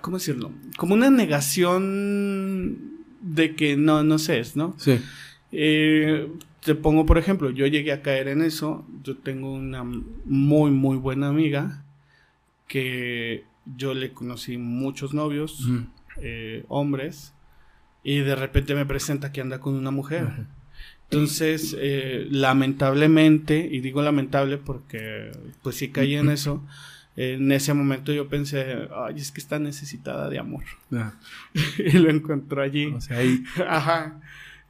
¿cómo 0.00 0.18
decirlo? 0.18 0.52
Como 0.76 0.94
una 0.94 1.10
negación 1.10 3.00
de 3.20 3.54
que 3.56 3.76
no, 3.76 4.04
no 4.04 4.18
sé, 4.18 4.42
¿no? 4.54 4.74
Sí. 4.78 5.00
Eh, 5.52 6.30
te 6.62 6.74
pongo 6.74 7.06
por 7.06 7.18
ejemplo, 7.18 7.50
yo 7.50 7.66
llegué 7.66 7.92
a 7.92 8.02
caer 8.02 8.28
en 8.28 8.42
eso. 8.42 8.86
Yo 9.02 9.16
tengo 9.16 9.52
una 9.52 9.84
muy, 9.84 10.70
muy 10.70 10.96
buena 10.96 11.28
amiga 11.28 11.84
que 12.68 13.44
yo 13.76 13.94
le 13.94 14.12
conocí 14.12 14.58
muchos 14.58 15.14
novios, 15.14 15.68
eh, 16.18 16.64
hombres, 16.68 17.34
y 18.02 18.18
de 18.18 18.34
repente 18.36 18.74
me 18.74 18.86
presenta 18.86 19.32
que 19.32 19.40
anda 19.40 19.60
con 19.60 19.74
una 19.74 19.90
mujer. 19.90 20.46
Entonces, 21.04 21.76
eh, 21.78 22.26
lamentablemente, 22.30 23.68
y 23.70 23.80
digo 23.80 24.02
lamentable 24.02 24.58
porque 24.58 25.32
pues 25.62 25.76
sí 25.76 25.88
caí 25.88 26.14
en 26.14 26.30
eso, 26.30 26.64
en 27.16 27.50
ese 27.50 27.74
momento 27.74 28.12
yo 28.12 28.28
pensé, 28.28 28.88
ay, 28.94 29.16
es 29.16 29.32
que 29.32 29.40
está 29.40 29.58
necesitada 29.58 30.30
de 30.30 30.38
amor. 30.38 30.64
Ah, 30.92 31.14
y 31.78 31.98
lo 31.98 32.10
encontró 32.10 32.62
allí. 32.62 32.86
o 32.86 33.00
sea, 33.00 33.18
ahí... 33.18 33.42
Ajá. 33.68 34.20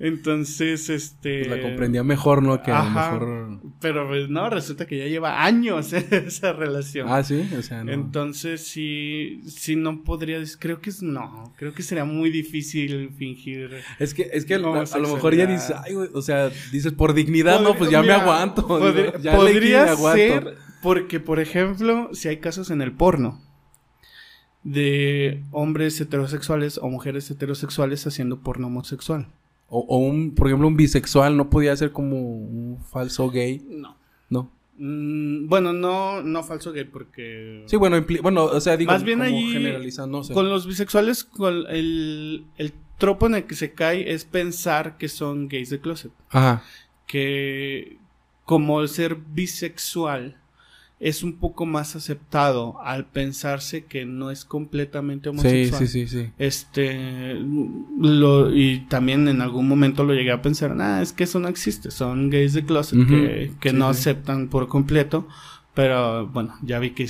Entonces, 0.02 0.88
este... 0.88 1.44
La 1.46 1.60
comprendía 1.60 2.02
mejor, 2.02 2.42
¿no? 2.42 2.62
Que 2.62 2.70
a 2.70 2.78
Ajá. 2.80 3.12
lo 3.12 3.26
mejor... 3.26 3.60
Pero 3.80 4.08
pues, 4.08 4.30
no, 4.30 4.48
resulta 4.48 4.86
que 4.86 4.96
ya 4.96 5.04
lleva 5.04 5.44
años 5.44 5.92
esa 6.10 6.54
relación. 6.54 7.06
Ah, 7.10 7.22
sí, 7.22 7.46
o 7.56 7.60
sea, 7.60 7.84
no. 7.84 7.92
Entonces 7.92 8.66
sí, 8.66 9.42
sí 9.46 9.76
no 9.76 10.02
podría, 10.02 10.38
creo 10.58 10.80
que 10.80 10.88
es 10.88 11.02
no, 11.02 11.52
creo 11.58 11.74
que 11.74 11.82
sería 11.82 12.06
muy 12.06 12.30
difícil 12.30 13.10
fingir. 13.18 13.70
Es 13.98 14.14
que, 14.14 14.30
es 14.32 14.46
que 14.46 14.54
a, 14.54 14.58
No, 14.58 14.72
a 14.74 14.98
lo 14.98 15.14
mejor 15.14 15.34
ya 15.34 15.44
dices, 15.44 15.74
ay, 15.84 15.92
güey, 15.92 16.08
o 16.14 16.22
sea, 16.22 16.48
dices, 16.72 16.92
por 16.92 17.12
dignidad, 17.12 17.60
no, 17.60 17.74
pues 17.76 17.90
ya 17.90 18.02
me 18.02 18.12
aguanto. 18.12 18.66
podri- 18.66 19.20
ya 19.20 19.36
podría 19.36 19.84
me 19.84 19.90
aguanto. 19.90 20.16
ser 20.18 20.56
porque, 20.82 21.20
por 21.20 21.40
ejemplo, 21.40 22.08
si 22.14 22.28
hay 22.28 22.38
casos 22.38 22.70
en 22.70 22.80
el 22.80 22.92
porno 22.92 23.38
de 24.62 25.42
hombres 25.50 26.00
heterosexuales 26.00 26.78
o 26.78 26.88
mujeres 26.88 27.30
heterosexuales 27.30 28.06
haciendo 28.06 28.40
porno 28.40 28.68
homosexual. 28.68 29.28
O, 29.70 29.78
o 29.88 29.98
un, 29.98 30.34
por 30.34 30.48
ejemplo, 30.48 30.66
un 30.68 30.76
bisexual 30.76 31.36
no 31.36 31.48
podía 31.48 31.74
ser 31.76 31.92
como 31.92 32.18
un 32.18 32.78
falso 32.90 33.30
gay, 33.30 33.64
No. 33.68 33.96
¿no? 34.28 34.50
Mm, 34.76 35.46
bueno, 35.48 35.72
no, 35.72 36.22
no 36.22 36.42
falso 36.42 36.72
gay 36.72 36.84
porque 36.84 37.62
Sí, 37.66 37.76
bueno, 37.76 38.04
bueno, 38.22 38.44
o 38.44 38.60
sea, 38.60 38.76
digo, 38.76 38.90
Más 38.90 39.04
bien 39.04 39.20
como 39.20 39.30
generalizando, 39.52 40.18
no 40.18 40.24
sé. 40.24 40.34
Con 40.34 40.48
los 40.48 40.66
bisexuales, 40.66 41.22
con 41.22 41.64
el, 41.68 42.46
el 42.56 42.72
tropo 42.98 43.26
en 43.26 43.36
el 43.36 43.44
que 43.44 43.54
se 43.54 43.72
cae 43.72 44.12
es 44.12 44.24
pensar 44.24 44.98
que 44.98 45.08
son 45.08 45.48
gays 45.48 45.70
de 45.70 45.80
closet. 45.80 46.12
Ajá. 46.30 46.64
Que 47.06 47.98
como 48.44 48.80
el 48.80 48.88
ser 48.88 49.14
bisexual 49.14 50.39
es 51.00 51.22
un 51.22 51.38
poco 51.38 51.64
más 51.64 51.96
aceptado 51.96 52.78
al 52.82 53.06
pensarse 53.06 53.84
que 53.86 54.04
no 54.04 54.30
es 54.30 54.44
completamente 54.44 55.24
Sí, 55.24 55.30
homosexual. 55.30 55.88
sí, 55.88 56.06
sí, 56.06 56.06
sí. 56.08 56.28
Este, 56.38 57.36
lo, 57.98 58.54
y 58.54 58.80
también 58.88 59.26
en 59.28 59.40
algún 59.40 59.66
momento 59.66 60.04
lo 60.04 60.12
llegué 60.14 60.30
a 60.32 60.42
pensar, 60.42 60.76
ah, 60.78 61.00
es 61.02 61.12
que 61.12 61.24
eso 61.24 61.38
no 61.40 61.48
existe, 61.48 61.90
son 61.90 62.28
gays 62.30 62.52
de 62.52 62.64
closet 62.64 63.06
que, 63.08 63.52
que 63.60 63.70
Sí, 63.70 63.76
no 63.76 63.92
sí. 63.94 64.00
aceptan 64.00 64.48
por 64.48 64.68
completo, 64.68 65.26
pero 65.74 66.26
bueno, 66.28 66.54
ya 66.62 66.78
vi 66.78 66.90
que 66.90 67.08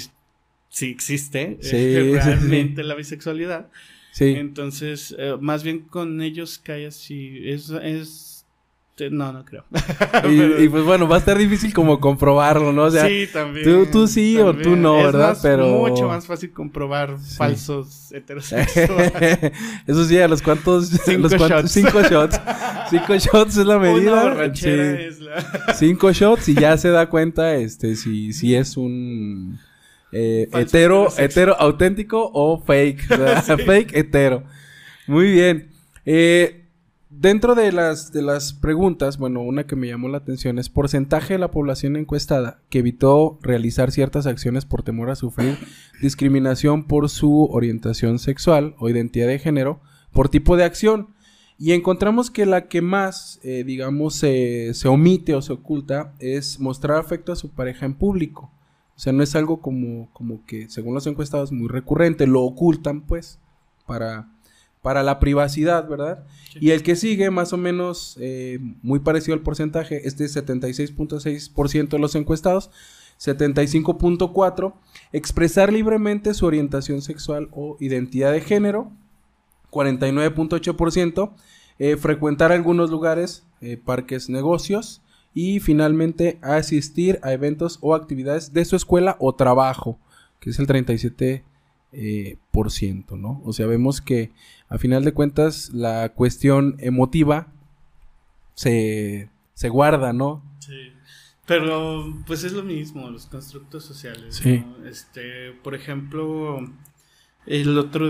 sí 0.68 0.86
existe 0.90 1.58
Sí, 1.60 1.76
eh, 1.76 2.12
sí, 2.14 2.20
sí. 2.22 2.26
realmente 2.28 2.82
la 2.84 2.94
bisexualidad. 2.94 3.70
Sí. 4.12 4.26
Entonces, 4.36 5.14
eh, 5.18 5.36
más 5.40 5.62
bien 5.64 5.80
con 5.80 6.20
ellos 6.20 6.58
cae 6.62 6.86
así. 6.86 7.38
Es. 7.44 7.70
es 7.70 8.39
no, 9.10 9.32
no 9.32 9.44
creo. 9.46 9.64
Y, 10.28 10.64
y, 10.64 10.68
pues 10.68 10.84
bueno, 10.84 11.08
va 11.08 11.16
a 11.16 11.18
estar 11.20 11.38
difícil 11.38 11.72
como 11.72 12.00
comprobarlo, 12.00 12.72
¿no? 12.72 12.82
O 12.84 12.90
sea, 12.90 13.06
sí, 13.08 13.26
también. 13.32 13.64
tú- 13.64 13.86
tú 13.90 14.06
sí 14.06 14.36
o 14.38 14.54
tú 14.54 14.76
no, 14.76 14.98
Es 14.98 15.04
¿verdad? 15.06 15.28
más- 15.30 15.40
Pero- 15.40 15.66
Mucho 15.68 16.06
más 16.08 16.26
fácil 16.26 16.52
comprobar 16.52 17.16
Sí. 17.18 17.36
falsos 17.36 18.12
heterosexuales. 18.12 19.52
Eso 19.86 20.04
sí, 20.04 20.18
a 20.18 20.28
los 20.28 20.42
cuantos, 20.42 20.88
Cinco 20.88 21.20
los 21.22 21.34
cuantos- 21.34 21.62
shots. 21.62 21.72
cinco 21.72 22.02
shots. 22.02 22.40
Cinco 22.90 23.16
shots 23.16 23.56
es 23.56 23.66
la 23.66 23.78
medida. 23.78 24.22
borrachera 24.22 24.96
Sí. 24.98 25.02
es 25.04 25.20
la. 25.20 25.74
Cinco 25.74 26.12
shots 26.12 26.48
y 26.50 26.54
ya 26.54 26.76
se 26.76 26.90
da 26.90 27.08
cuenta 27.08 27.54
este 27.56 27.96
si, 27.96 28.32
si 28.34 28.54
es 28.54 28.76
un 28.76 29.58
eh, 30.12 30.48
hetero, 30.52 31.08
hetero 31.16 31.56
auténtico 31.58 32.30
o 32.34 32.60
fake. 32.62 33.06
Fake 33.64 33.96
hetero. 33.96 34.44
Muy 35.06 35.30
bien. 35.32 35.70
Eh, 36.04 36.59
dentro 37.20 37.54
de 37.54 37.70
las, 37.70 38.12
de 38.12 38.22
las 38.22 38.54
preguntas, 38.54 39.18
bueno, 39.18 39.42
una 39.42 39.66
que 39.66 39.76
me 39.76 39.88
llamó 39.88 40.08
la 40.08 40.18
atención 40.18 40.58
es 40.58 40.70
porcentaje 40.70 41.34
de 41.34 41.38
la 41.38 41.50
población 41.50 41.96
encuestada 41.96 42.62
que 42.70 42.78
evitó 42.78 43.38
realizar 43.42 43.92
ciertas 43.92 44.26
acciones 44.26 44.64
por 44.64 44.82
temor 44.82 45.10
a 45.10 45.16
sufrir 45.16 45.58
discriminación 46.00 46.84
por 46.84 47.10
su 47.10 47.44
orientación 47.52 48.18
sexual 48.18 48.74
o 48.78 48.88
identidad 48.88 49.26
de 49.26 49.38
género 49.38 49.80
por 50.12 50.30
tipo 50.30 50.56
de 50.56 50.64
acción. 50.64 51.08
Y 51.58 51.72
encontramos 51.72 52.30
que 52.30 52.46
la 52.46 52.68
que 52.68 52.80
más, 52.80 53.38
eh, 53.42 53.64
digamos, 53.64 54.14
se, 54.14 54.72
omite 54.86 55.34
o 55.34 55.42
se 55.42 55.52
oculta 55.52 56.14
es 56.18 56.58
mostrar 56.58 56.96
afecto 56.96 57.32
a 57.32 57.36
su 57.36 57.50
pareja 57.50 57.84
en 57.84 57.92
público. 57.92 58.50
O 58.96 58.98
sea, 58.98 59.12
no 59.12 59.22
es 59.22 59.36
algo 59.36 59.60
como, 59.60 60.10
como 60.14 60.46
que, 60.46 60.70
según 60.70 60.94
los 60.94 61.06
encuestados, 61.06 61.52
muy 61.52 61.68
recurrente. 61.68 62.26
Lo 62.26 62.40
ocultan, 62.40 63.02
pues, 63.02 63.38
para, 63.86 64.30
para 64.82 65.02
la 65.02 65.18
privacidad, 65.18 65.86
¿verdad? 65.88 66.24
Y 66.54 66.70
el 66.70 66.82
que 66.82 66.96
sigue, 66.96 67.30
más 67.30 67.52
o 67.52 67.56
menos, 67.56 68.16
eh, 68.20 68.58
muy 68.82 69.00
parecido 69.00 69.34
al 69.34 69.42
porcentaje, 69.42 70.06
este 70.06 70.24
es 70.24 70.36
76.6% 70.36 71.88
de 71.88 71.98
los 71.98 72.14
encuestados, 72.14 72.70
75.4%, 73.18 74.74
expresar 75.12 75.72
libremente 75.72 76.32
su 76.32 76.46
orientación 76.46 77.02
sexual 77.02 77.48
o 77.52 77.76
identidad 77.78 78.32
de 78.32 78.40
género, 78.40 78.90
49.8%, 79.70 81.34
eh, 81.78 81.96
frecuentar 81.96 82.50
algunos 82.50 82.90
lugares, 82.90 83.44
eh, 83.60 83.76
parques, 83.76 84.30
negocios 84.30 85.02
y 85.34 85.60
finalmente 85.60 86.38
asistir 86.42 87.20
a 87.22 87.32
eventos 87.32 87.78
o 87.82 87.94
actividades 87.94 88.52
de 88.54 88.64
su 88.64 88.76
escuela 88.76 89.16
o 89.20 89.34
trabajo, 89.34 89.98
que 90.40 90.50
es 90.50 90.58
el 90.58 90.66
37%, 90.66 91.42
eh, 91.92 92.36
por 92.50 92.70
ciento, 92.70 93.16
¿no? 93.16 93.40
O 93.44 93.52
sea, 93.52 93.66
vemos 93.66 94.00
que 94.00 94.30
a 94.68 94.78
final 94.78 95.04
de 95.04 95.12
cuentas 95.12 95.70
la 95.74 96.10
cuestión 96.10 96.76
emotiva 96.78 97.48
se, 98.54 99.30
se 99.54 99.68
guarda, 99.68 100.12
¿no? 100.12 100.42
Sí. 100.60 100.92
Pero, 101.46 102.16
pues 102.26 102.44
es 102.44 102.52
lo 102.52 102.62
mismo, 102.62 103.10
los 103.10 103.26
constructos 103.26 103.84
sociales. 103.84 104.36
Sí. 104.36 104.58
¿no? 104.64 104.86
Este, 104.86 105.52
por 105.64 105.74
ejemplo, 105.74 106.60
el 107.46 107.76
otro, 107.78 108.08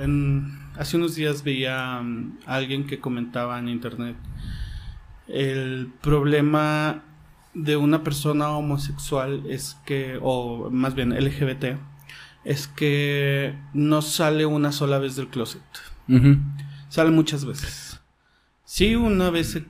en- 0.00 0.56
hace 0.76 0.96
unos 0.96 1.16
días 1.16 1.42
veía 1.42 1.98
um, 2.00 2.36
a 2.46 2.54
alguien 2.56 2.86
que 2.86 3.00
comentaba 3.00 3.58
en 3.58 3.68
internet 3.68 4.16
el 5.28 5.90
problema 6.02 7.02
de 7.54 7.76
una 7.76 8.04
persona 8.04 8.50
homosexual 8.50 9.42
es 9.48 9.76
que, 9.84 10.18
o 10.22 10.70
más 10.70 10.94
bien 10.94 11.10
LGBT, 11.12 11.78
es 12.46 12.68
que 12.68 13.54
no 13.74 14.00
sale 14.02 14.46
una 14.46 14.70
sola 14.72 14.98
vez 14.98 15.16
del 15.16 15.28
closet. 15.28 15.62
Sale 16.88 17.10
muchas 17.10 17.44
veces. 17.44 18.00
Sí, 18.64 18.94
una 18.94 19.30
vez 19.30 19.60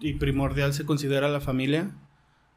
y 0.00 0.14
primordial 0.14 0.72
se 0.72 0.86
considera 0.86 1.28
la 1.28 1.40
familia, 1.40 1.90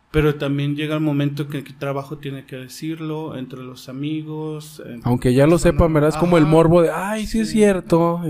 pero 0.10 0.36
también 0.36 0.76
llega 0.78 0.96
el 0.96 1.02
momento 1.02 1.50
que 1.50 1.58
el 1.60 1.78
trabajo 1.78 2.18
tiene 2.18 2.46
que 2.46 2.56
decirlo, 2.56 3.38
entre 3.38 3.60
los 3.62 3.90
amigos. 3.90 4.82
entre 4.86 5.02
Aunque 5.04 5.34
ya 5.34 5.48
lo 5.48 5.58
sepan, 5.58 5.94
¿verdad? 5.94 6.12
Es 6.12 6.18
como 6.18 6.38
el 6.38 6.46
morbo 6.46 6.82
de, 6.82 6.92
ay, 6.92 7.28
sí, 7.28 7.42
es 7.42 7.50
cierto. 7.52 8.22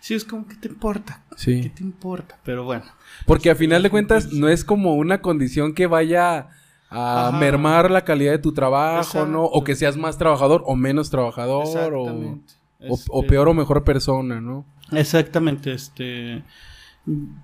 Sí, 0.00 0.14
es 0.14 0.24
como, 0.24 0.46
¿qué 0.48 0.54
te 0.56 0.68
importa? 0.68 1.24
¿Qué 1.30 1.36
Sí. 1.36 1.72
te 1.74 1.82
importa? 1.82 2.38
Pero 2.44 2.64
bueno. 2.64 2.84
Porque 3.26 3.50
a 3.50 3.54
final 3.54 3.82
de 3.82 3.90
cuentas 3.90 4.32
no 4.32 4.48
es 4.48 4.64
como 4.64 4.94
una 4.94 5.20
condición 5.20 5.74
que 5.74 5.86
vaya 5.86 6.48
a 6.90 7.28
Ajá. 7.28 7.38
mermar 7.38 7.90
la 7.90 8.04
calidad 8.04 8.32
de 8.32 8.38
tu 8.38 8.52
trabajo, 8.52 9.26
¿no? 9.26 9.44
O 9.44 9.64
que 9.64 9.74
seas 9.74 9.96
más 9.96 10.18
trabajador 10.18 10.62
o 10.66 10.76
menos 10.76 11.10
trabajador 11.10 11.94
o, 11.94 12.02
o- 12.04 12.38
Este, 12.78 13.22
peor 13.28 13.48
o 13.48 13.54
mejor 13.54 13.82
persona, 13.84 14.40
¿no? 14.40 14.64
Exactamente, 14.92 15.72
este. 15.72 16.42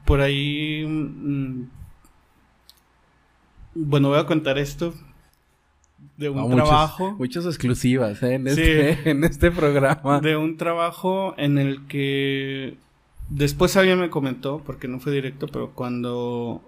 Por 0.04 0.20
ahí. 0.20 0.84
mm, 0.86 1.62
bueno, 3.74 4.08
voy 4.10 4.18
a 4.18 4.26
contar 4.26 4.58
esto. 4.58 4.94
De 6.16 6.28
un 6.28 6.38
Ah, 6.52 6.54
trabajo. 6.56 7.12
Muchas 7.18 7.46
exclusivas 7.46 8.22
¿eh? 8.22 8.34
en, 8.34 8.48
Sí. 8.54 8.60
este, 8.60 9.10
en 9.10 9.24
este 9.24 9.50
programa. 9.50 10.20
De 10.20 10.36
un 10.36 10.56
trabajo 10.56 11.34
en 11.38 11.58
el 11.58 11.86
que. 11.86 12.76
Después 13.28 13.76
alguien 13.76 13.98
me 13.98 14.10
comentó, 14.10 14.60
porque 14.64 14.88
no 14.88 15.00
fue 15.00 15.12
directo, 15.12 15.46
pero 15.46 15.70
cuando 15.72 16.60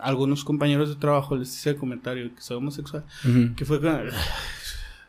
a 0.00 0.04
algunos 0.06 0.44
compañeros 0.44 0.88
de 0.88 0.96
trabajo 0.96 1.36
les 1.36 1.48
hice 1.54 1.70
el 1.70 1.76
comentario 1.76 2.34
que 2.34 2.40
soy 2.40 2.56
homosexual, 2.56 3.04
que 3.56 3.64
fue 3.64 3.80
con- 3.80 4.10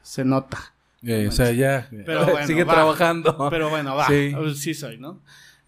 se 0.01 0.23
nota. 0.25 0.57
Eh, 1.03 1.27
o 1.27 1.31
sea, 1.31 1.51
ya. 1.51 1.87
Pero 2.05 2.25
bueno, 2.31 2.47
Sigue 2.47 2.63
va. 2.63 2.73
trabajando. 2.73 3.47
Pero 3.49 3.69
bueno, 3.69 3.95
va. 3.95 4.07
Sí. 4.07 4.33
Sí. 4.55 4.73
soy, 4.73 4.97
¿no? 4.97 5.21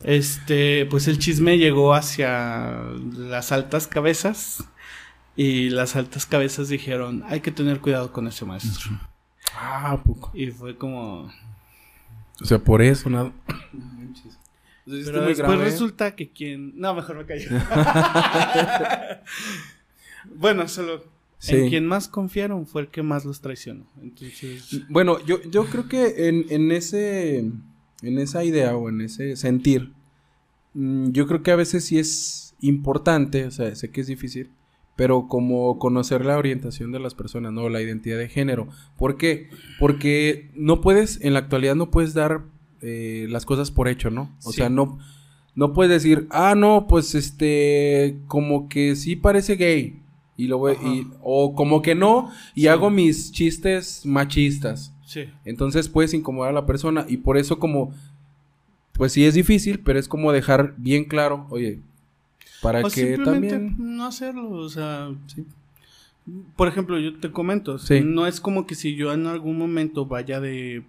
Este, 0.03 0.85
pues 0.89 1.07
el 1.07 1.19
chisme 1.19 1.57
llegó 1.57 1.93
hacia 1.93 2.81
las 3.17 3.51
altas 3.51 3.87
cabezas. 3.87 4.63
Y 5.35 5.69
las 5.69 5.95
altas 5.95 6.25
cabezas 6.25 6.67
dijeron, 6.67 7.23
hay 7.27 7.39
que 7.39 7.51
tener 7.51 7.79
cuidado 7.79 8.11
con 8.11 8.27
ese 8.27 8.43
maestro. 8.43 8.91
Ah, 9.55 9.91
¿a 9.91 10.03
poco. 10.03 10.31
Y 10.33 10.47
fue 10.51 10.75
como... 10.77 11.31
O 12.41 12.45
sea, 12.45 12.59
por 12.59 12.81
eso 12.81 13.09
nada. 13.09 13.31
Entonces, 14.89 15.11
Pero 15.11 15.19
muy 15.21 15.29
después 15.29 15.49
grave, 15.51 15.65
resulta 15.65 16.15
que 16.15 16.31
quien... 16.31 16.73
No, 16.79 16.95
mejor 16.95 17.17
me 17.17 17.25
callo. 17.25 17.47
bueno, 20.35 20.67
solo... 20.67 21.03
Sí. 21.37 21.55
En 21.55 21.69
quien 21.69 21.85
más 21.85 22.09
confiaron 22.09 22.65
fue 22.67 22.81
el 22.81 22.87
que 22.89 23.01
más 23.01 23.23
los 23.23 23.39
traicionó. 23.39 23.85
Entonces... 24.01 24.81
Bueno, 24.89 25.23
yo, 25.25 25.41
yo 25.43 25.65
creo 25.67 25.87
que 25.87 26.27
en, 26.27 26.45
en 26.49 26.71
ese. 26.73 27.37
En 28.01 28.17
esa 28.17 28.43
idea 28.43 28.75
o 28.75 28.89
en 28.89 28.99
ese 28.99 29.37
sentir. 29.37 29.93
mm, 30.73 31.11
Yo 31.11 31.27
creo 31.27 31.41
que 31.41 31.51
a 31.51 31.55
veces 31.55 31.85
sí 31.85 31.97
es 31.97 32.55
importante. 32.59 33.45
O 33.45 33.51
sea, 33.51 33.73
sé 33.75 33.89
que 33.89 34.01
es 34.01 34.07
difícil. 34.07 34.49
Pero 34.97 35.29
como 35.29 35.79
conocer 35.79 36.25
la 36.25 36.37
orientación 36.37 36.91
de 36.91 36.99
las 36.99 37.15
personas, 37.15 37.53
¿no? 37.53 37.69
La 37.69 37.81
identidad 37.81 38.17
de 38.17 38.27
género. 38.27 38.67
¿Por 38.97 39.15
qué? 39.15 39.49
Porque 39.79 40.51
no 40.55 40.81
puedes, 40.81 41.21
en 41.21 41.31
la 41.31 41.39
actualidad 41.39 41.75
no 41.75 41.89
puedes 41.89 42.13
dar 42.13 42.43
eh, 42.81 43.27
las 43.29 43.45
cosas 43.45 43.71
por 43.71 43.87
hecho, 43.87 44.09
¿no? 44.09 44.35
O 44.43 44.51
Sí. 44.51 44.57
sea, 44.57 44.69
no, 44.69 44.99
no 45.55 45.73
puedes 45.73 45.91
decir, 46.03 46.27
ah, 46.31 46.55
no, 46.55 46.87
pues 46.87 47.15
este, 47.15 48.17
como 48.27 48.69
que 48.69 48.95
sí 48.95 49.15
parece 49.15 49.55
gay. 49.55 50.01
Y 50.37 50.47
lo 50.47 50.57
voy, 50.57 50.75
y- 50.81 51.07
o 51.21 51.53
como 51.53 51.81
que 51.81 51.95
no, 51.95 52.31
y 52.55 52.61
Sí. 52.61 52.67
hago 52.67 52.89
mis 52.89 53.31
chistes 53.33 54.05
machistas. 54.05 54.93
Sí. 55.05 55.25
Entonces 55.43 55.89
puedes 55.89 56.13
incomodar 56.13 56.51
a 56.51 56.53
la 56.53 56.65
persona 56.65 57.05
y 57.09 57.17
por 57.17 57.37
eso 57.37 57.59
como, 57.59 57.91
pues 58.93 59.11
sí 59.13 59.25
es 59.25 59.33
difícil, 59.33 59.79
pero 59.79 59.99
es 59.99 60.07
como 60.07 60.31
dejar 60.31 60.75
bien 60.77 61.03
claro, 61.05 61.45
oye, 61.49 61.81
para 62.61 62.79
O 62.81 62.83
que 62.83 62.89
simplemente 63.15 63.49
también... 63.49 63.75
no 63.97 64.05
hacerlo, 64.05 64.49
o 64.51 64.69
sea, 64.69 65.09
por 66.55 66.67
ejemplo, 66.67 66.99
yo 66.99 67.17
te 67.19 67.31
comento, 67.31 67.79
Sí. 67.79 68.01
no 68.05 68.27
es 68.27 68.39
como 68.39 68.67
que 68.67 68.75
si 68.75 68.95
yo 68.95 69.11
en 69.13 69.25
algún 69.25 69.57
momento 69.57 70.05
vaya 70.05 70.39
de, 70.39 70.83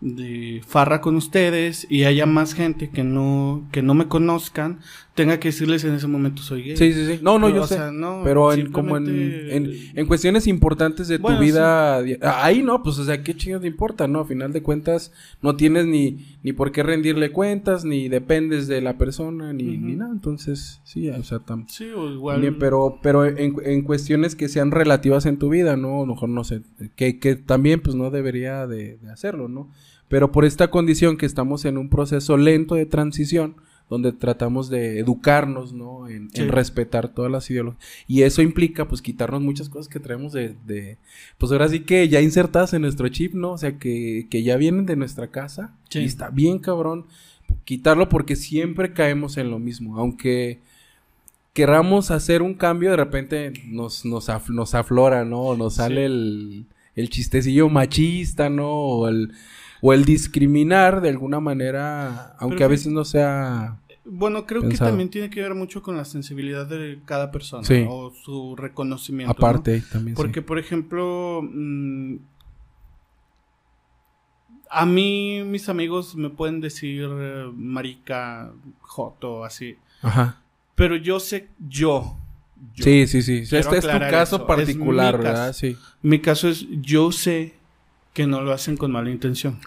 de 0.00 0.62
farra 0.66 1.00
con 1.00 1.16
ustedes 1.16 1.86
y 1.90 2.04
haya 2.04 2.26
más 2.26 2.54
gente 2.54 2.90
que 2.90 3.02
no 3.02 3.66
que 3.72 3.82
no 3.82 3.94
me 3.94 4.08
conozcan, 4.08 4.80
tenga 5.22 5.38
que 5.40 5.48
decirles 5.48 5.84
en 5.84 5.94
ese 5.94 6.06
momento 6.06 6.40
soy 6.42 6.62
gay. 6.62 6.76
Sí, 6.76 6.92
sí, 6.92 7.06
sí. 7.06 7.18
No, 7.22 7.38
no, 7.38 7.46
Pero, 7.48 7.58
yo 7.58 7.66
sé. 7.66 7.74
sea, 7.74 7.90
no, 7.92 8.22
pero 8.24 8.52
en, 8.52 8.70
como 8.72 8.96
en, 8.96 9.06
en, 9.08 9.72
en 9.94 10.06
cuestiones 10.06 10.46
importantes 10.46 11.08
de 11.08 11.18
Bueno, 11.18 11.38
tu 11.38 11.44
vida. 11.44 11.98
ah, 11.98 12.44
Ahí 12.44 12.62
no, 12.62 12.82
pues, 12.82 12.98
o 12.98 13.04
sea, 13.04 13.22
¿qué 13.22 13.34
chingados 13.36 13.62
te 13.62 13.68
importa, 13.68 14.06
no? 14.08 14.20
A 14.20 14.24
final 14.24 14.52
de 14.52 14.62
cuentas, 14.62 15.12
no 15.42 15.56
tienes 15.56 15.86
ni, 15.86 16.38
ni 16.42 16.52
por 16.52 16.72
qué 16.72 16.82
rendirle 16.82 17.32
cuentas, 17.32 17.84
ni 17.84 18.08
dependes 18.08 18.66
de 18.68 18.80
la 18.80 18.96
persona, 18.96 19.52
ni, 19.52 19.76
ni 19.76 19.96
nada. 19.96 20.12
Entonces, 20.12 20.80
sí, 20.84 21.10
o 21.10 21.22
sea, 21.22 21.40
tam- 21.40 21.66
Sí, 21.68 21.84
o 21.94 22.10
igual. 22.10 22.56
Pero, 22.58 22.98
pero 23.02 23.26
en, 23.26 23.56
en 23.64 23.82
cuestiones 23.82 24.34
que 24.36 24.48
sean 24.48 24.70
relativas 24.70 25.26
en 25.26 25.38
tu 25.38 25.48
vida, 25.50 25.76
¿no? 25.76 25.96
A 26.02 26.06
lo 26.06 26.14
mejor 26.14 26.28
no 26.28 26.44
sé, 26.44 26.62
que, 26.96 27.18
que 27.18 27.36
también 27.36 27.80
pues 27.80 27.94
no 27.96 28.10
debería 28.10 28.66
de, 28.66 28.98
de 28.98 29.10
hacerlo, 29.10 29.48
¿no? 29.48 29.70
Pero 30.08 30.32
por 30.32 30.44
esta 30.46 30.70
condición 30.70 31.16
que 31.18 31.26
estamos 31.26 31.64
en 31.66 31.76
un 31.76 31.90
proceso 31.90 32.36
lento 32.38 32.76
de 32.76 32.86
transición, 32.86 33.56
donde 33.90 34.12
tratamos 34.12 34.68
de 34.68 34.98
educarnos, 34.98 35.72
¿no? 35.72 36.08
En, 36.08 36.28
en 36.34 36.48
respetar 36.48 37.08
todas 37.08 37.30
las 37.32 37.50
ideologías. 37.50 37.82
Y 38.06 38.22
eso 38.22 38.42
implica, 38.42 38.86
pues, 38.86 39.00
quitarnos 39.02 39.40
muchas 39.40 39.68
cosas 39.68 39.88
que 39.88 39.98
traemos 40.00 40.32
de, 40.32 40.54
de- 40.66 40.98
pues 41.38 41.50
ahora 41.52 41.68
sí 41.68 41.80
que 41.80 42.08
ya 42.08 42.20
insertadas 42.20 42.74
en 42.74 42.82
nuestro 42.82 43.08
chip, 43.08 43.34
¿no? 43.34 43.52
O 43.52 43.58
sea, 43.58 43.78
que, 43.78 44.26
que 44.30 44.42
ya 44.42 44.56
vienen 44.56 44.84
de 44.86 44.96
nuestra 44.96 45.28
casa. 45.28 45.74
Sí. 45.88 46.00
Y 46.00 46.04
está 46.04 46.30
bien, 46.30 46.58
cabrón, 46.58 47.06
quitarlo 47.64 48.08
porque 48.08 48.36
siempre 48.36 48.92
caemos 48.92 49.36
en 49.38 49.50
lo 49.50 49.58
mismo. 49.58 49.98
Aunque 49.98 50.58
querramos 51.52 52.10
hacer 52.10 52.42
un 52.42 52.54
cambio, 52.54 52.90
de 52.90 52.96
repente 52.96 53.52
nos, 53.66 54.04
nos, 54.04 54.28
af- 54.28 54.48
nos 54.50 54.74
aflora, 54.74 55.24
¿no? 55.24 55.56
Nos 55.56 55.74
sale 55.74 56.00
Sí. 56.02 56.04
el, 56.04 56.66
el 56.94 57.10
chistecillo 57.10 57.68
machista, 57.68 58.48
¿no? 58.50 58.70
O 58.70 59.08
el, 59.08 59.32
o 59.80 59.92
el 59.92 60.04
discriminar 60.04 61.00
de 61.00 61.08
alguna 61.10 61.40
manera, 61.40 62.34
aunque 62.38 62.56
Pero 62.58 62.66
a 62.66 62.68
veces 62.68 62.92
no 62.92 63.04
sea... 63.04 63.78
Bueno, 64.10 64.46
creo 64.46 64.62
pensado. 64.62 64.86
que 64.86 64.90
también 64.92 65.10
tiene 65.10 65.28
que 65.28 65.42
ver 65.42 65.54
mucho 65.54 65.82
con 65.82 65.96
la 65.96 66.04
sensibilidad 66.06 66.66
de 66.66 66.98
cada 67.04 67.30
persona 67.30 67.62
Sí. 67.64 67.84
o 67.86 68.10
su 68.10 68.56
reconocimiento. 68.56 69.32
¿no? 69.32 69.36
Aparte, 69.46 69.82
también. 69.92 70.16
sí. 70.16 70.22
Porque, 70.22 70.40
por 70.40 70.58
ejemplo, 70.58 71.42
mm, 71.42 72.16
a 74.70 74.86
mí 74.86 75.42
mis 75.44 75.68
amigos 75.68 76.14
me 76.16 76.30
pueden 76.30 76.60
decir 76.60 77.06
eh, 77.10 77.50
marica, 77.54 78.50
joto, 78.80 79.44
así. 79.44 79.76
Ajá. 80.02 80.42
Pero 80.74 80.96
yo 80.96 81.20
sé, 81.20 81.48
yo. 81.68 82.16
yo- 82.74 82.84
Sí, 82.84 83.06
sí, 83.06 83.22
sí. 83.22 83.38
Este 83.42 83.58
es 83.58 83.66
tu 83.86 83.88
caso 83.98 84.36
eso. 84.36 84.46
particular, 84.46 85.18
¿verdad? 85.18 85.52
Sí. 85.52 85.76
Mi 86.02 86.18
caso 86.20 86.48
es, 86.48 86.66
yo 86.80 87.12
sé 87.12 87.57
que 88.12 88.26
no 88.26 88.40
lo 88.42 88.52
hacen 88.52 88.76
con 88.76 88.90
mala 88.92 89.10
intención. 89.10 89.58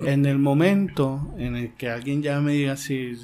En 0.00 0.26
el 0.26 0.38
momento 0.38 1.34
en 1.38 1.56
el 1.56 1.74
que 1.74 1.90
alguien 1.90 2.22
ya 2.22 2.40
me 2.40 2.52
diga 2.52 2.72
así, 2.72 3.16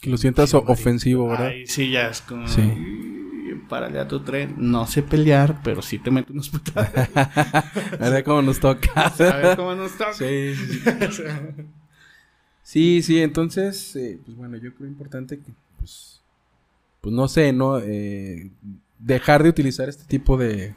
Que 0.00 0.10
lo 0.10 0.16
sientas 0.16 0.52
ofensivo, 0.54 1.28
¿verdad? 1.28 1.48
Ay, 1.48 1.66
sí, 1.66 1.90
ya 1.90 2.08
es 2.08 2.20
como. 2.20 2.48
Sí. 2.48 2.60
"Ay, 2.62 3.16
Párale 3.68 4.00
a 4.00 4.08
tu 4.08 4.20
tren. 4.20 4.54
No 4.58 4.86
sé 4.88 5.02
pelear, 5.02 5.60
pero 5.62 5.80
sí 5.82 5.98
te 6.00 6.10
meto 6.10 6.32
unos 6.32 6.48
putadas. 6.48 6.92
¿Verdad 8.00 8.24
cómo 8.24 8.42
nos 8.42 8.58
toca? 8.58 8.90
A 9.06 9.36
ver 9.36 9.56
cómo 9.56 9.74
nos 9.76 9.92
toca. 9.92 10.12
Sí, 10.14 10.54
sí, 10.56 10.80
sí. 10.80 10.88
O 11.08 11.12
sea, 11.12 11.54
Sí, 12.62 13.02
sí, 13.02 13.20
entonces, 13.20 13.94
eh, 13.96 14.18
pues 14.24 14.36
bueno, 14.36 14.56
yo 14.56 14.74
creo 14.74 14.88
importante 14.88 15.38
que, 15.38 15.52
pues, 15.78 16.20
pues 17.00 17.12
no 17.14 17.26
sé, 17.28 17.52
¿no? 17.52 17.78
Eh, 17.78 18.50
dejar 18.98 19.42
de 19.42 19.48
utilizar 19.48 19.88
este 19.88 20.04
tipo 20.04 20.36
de, 20.36 20.74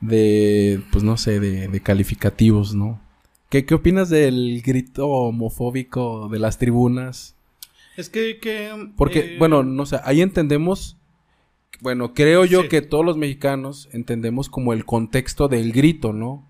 de, 0.00 0.82
pues 0.92 1.04
no 1.04 1.16
sé, 1.16 1.40
de, 1.40 1.68
de 1.68 1.80
calificativos, 1.80 2.74
¿no? 2.74 3.00
¿Qué, 3.48 3.64
¿Qué 3.64 3.74
opinas 3.74 4.08
del 4.10 4.60
grito 4.62 5.06
homofóbico 5.08 6.28
de 6.28 6.38
las 6.38 6.58
tribunas? 6.58 7.34
es 7.96 8.10
que. 8.10 8.38
que 8.40 8.90
Porque, 8.96 9.20
eh, 9.20 9.36
bueno, 9.38 9.62
no 9.62 9.86
sé, 9.86 9.98
ahí 10.04 10.20
entendemos, 10.20 10.96
bueno, 11.80 12.12
creo 12.12 12.44
yo 12.44 12.62
Sí. 12.62 12.68
que 12.68 12.82
todos 12.82 13.04
los 13.04 13.16
mexicanos 13.16 13.88
entendemos 13.92 14.48
como 14.50 14.72
el 14.72 14.84
contexto 14.84 15.48
del 15.48 15.72
grito, 15.72 16.12
¿no? 16.12 16.44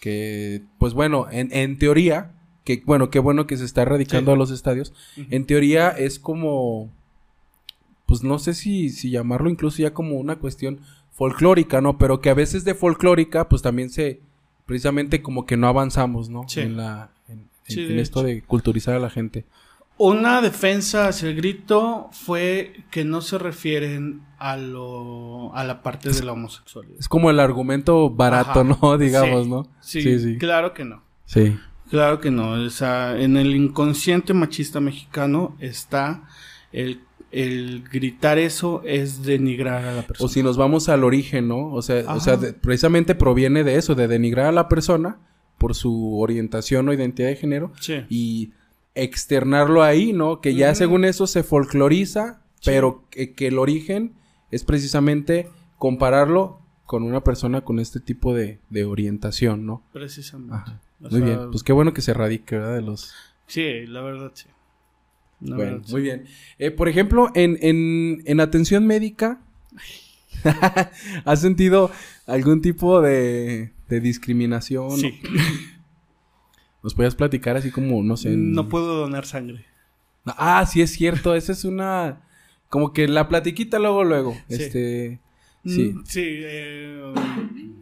que 0.00 0.62
pues 0.78 0.94
bueno, 0.94 1.26
en, 1.30 1.50
en 1.52 1.76
teoría, 1.78 2.32
que 2.64 2.82
bueno, 2.86 3.10
qué 3.10 3.18
bueno 3.18 3.46
que 3.46 3.56
se 3.56 3.64
está 3.64 3.82
erradicando 3.82 4.30
Sí. 4.30 4.34
a 4.34 4.38
los 4.38 4.50
estadios, 4.50 4.92
en 5.16 5.44
teoría 5.46 5.90
es 5.90 6.18
como, 6.18 6.90
pues 8.06 8.22
no 8.22 8.38
sé 8.38 8.54
si, 8.54 8.88
si 8.90 9.10
llamarlo 9.10 9.50
incluso 9.50 9.82
ya 9.82 9.92
como 9.92 10.16
una 10.16 10.36
cuestión 10.36 10.80
folclórica, 11.20 11.82
¿no? 11.82 11.98
Pero 11.98 12.22
que 12.22 12.30
a 12.30 12.34
veces 12.34 12.64
de 12.64 12.74
folclórica, 12.74 13.46
pues 13.50 13.60
también 13.60 13.90
se, 13.90 14.22
precisamente 14.64 15.20
como 15.20 15.44
que 15.44 15.58
no 15.58 15.68
avanzamos, 15.68 16.30
¿no? 16.30 16.48
Sí. 16.48 16.60
En 16.60 16.78
la, 16.78 17.10
en, 17.28 17.40
en- 17.40 17.50
Sí, 17.64 17.80
en 17.82 17.88
de 17.88 18.00
esto 18.00 18.22
de 18.22 18.40
culturizar 18.40 18.94
a 18.94 18.98
la 18.98 19.10
gente. 19.10 19.44
Una 19.98 20.40
defensa 20.40 21.08
hacia 21.08 21.28
el 21.28 21.36
grito 21.36 22.08
fue 22.12 22.72
que 22.90 23.04
no 23.04 23.20
se 23.20 23.36
refieren 23.36 24.22
a 24.38 24.56
lo 24.56 25.54
a 25.54 25.62
la 25.64 25.82
parte 25.82 26.08
de 26.10 26.22
la 26.24 26.32
homosexualidad. 26.32 26.96
Es 26.98 27.06
como 27.06 27.28
el 27.28 27.38
argumento 27.38 28.08
barato, 28.08 28.60
Ajá. 28.60 28.78
¿no? 28.80 28.96
Digamos, 29.06 29.44
Sí, 29.44 29.50
¿no? 29.50 29.62
Sí, 29.80 30.00
Sí, 30.02 30.18
sí. 30.18 30.38
claro 30.38 30.72
que 30.72 30.86
no. 30.86 31.02
Sí. 31.26 31.54
Claro 31.90 32.18
que 32.18 32.30
no. 32.30 32.52
O 32.52 32.70
sea, 32.70 33.20
en 33.20 33.36
el 33.36 33.54
inconsciente 33.54 34.32
machista 34.32 34.80
mexicano 34.80 35.54
está 35.60 36.22
el, 36.72 37.02
el 37.32 37.84
gritar 37.90 38.38
eso 38.38 38.82
es 38.84 39.22
denigrar 39.22 39.84
a 39.84 39.92
la 39.94 40.02
persona. 40.06 40.26
O 40.26 40.28
si 40.28 40.42
nos 40.42 40.56
vamos 40.56 40.88
al 40.88 41.04
origen, 41.04 41.48
¿no? 41.48 41.72
O 41.72 41.82
sea, 41.82 42.04
o 42.12 42.20
sea 42.20 42.36
de- 42.36 42.52
precisamente 42.52 43.14
proviene 43.14 43.62
de 43.64 43.76
eso, 43.76 43.94
de 43.94 44.08
denigrar 44.08 44.46
a 44.46 44.52
la 44.52 44.68
persona 44.68 45.18
por 45.58 45.74
su 45.74 46.18
orientación 46.18 46.88
o 46.88 46.92
identidad 46.92 47.28
de 47.28 47.36
género 47.36 47.72
Sí. 47.80 48.02
y 48.08 48.52
externarlo 48.94 49.82
ahí, 49.82 50.12
¿no? 50.12 50.40
Que 50.40 50.54
ya 50.54 50.74
según 50.74 51.04
eso 51.04 51.26
se 51.26 51.42
folcloriza, 51.42 52.42
Sí. 52.60 52.70
pero 52.70 53.04
que, 53.10 53.32
que 53.34 53.46
el 53.46 53.58
origen 53.58 54.12
es 54.50 54.64
precisamente 54.64 55.48
compararlo 55.78 56.58
con 56.86 57.04
una 57.04 57.22
persona 57.22 57.60
con 57.60 57.78
este 57.78 58.00
tipo 58.00 58.34
de, 58.34 58.58
de 58.68 58.84
orientación, 58.84 59.64
¿no? 59.64 59.82
Precisamente. 59.92 60.54
Ajá. 60.54 60.80
Muy 60.98 61.10
sea, 61.10 61.20
bien, 61.20 61.50
pues 61.50 61.62
qué 61.62 61.72
bueno 61.72 61.94
que 61.94 62.02
se 62.02 62.12
radique, 62.12 62.56
¿verdad? 62.56 62.74
De 62.74 62.82
los... 62.82 63.12
Sí, 63.46 63.86
la 63.86 64.02
verdad 64.02 64.32
sí. 64.34 64.46
Bueno, 65.40 65.56
verdad, 65.56 65.80
sí. 65.86 65.92
muy 65.92 66.02
bien. 66.02 66.24
Eh, 66.58 66.70
por 66.70 66.88
ejemplo, 66.88 67.30
en, 67.34 67.58
en, 67.62 68.22
en 68.26 68.40
atención 68.40 68.86
médica, 68.86 69.40
¿has 71.24 71.40
sentido 71.40 71.90
algún 72.26 72.60
tipo 72.62 73.00
de, 73.00 73.72
de 73.88 74.00
discriminación? 74.00 74.96
Sí. 74.98 75.20
¿Nos 76.82 76.94
podías 76.94 77.14
platicar 77.14 77.56
así 77.56 77.70
como, 77.70 78.02
no 78.02 78.16
sé? 78.16 78.32
en- 78.32 78.52
No 78.52 78.68
puedo 78.68 78.94
donar 79.00 79.26
sangre. 79.26 79.64
Ah, 80.24 80.64
sí 80.66 80.80
es 80.82 80.90
cierto, 80.92 81.34
esa 81.34 81.52
es 81.52 81.64
una... 81.64 82.22
Como 82.68 82.92
que 82.92 83.08
la 83.08 83.28
platiquita 83.28 83.78
luego, 83.78 84.04
luego. 84.04 84.32
Sí. 84.48 84.54
Este... 84.62 85.20
Sí. 85.64 85.92
Mm, 85.94 86.04
Sí, 86.06 86.22
eh, 86.24 87.12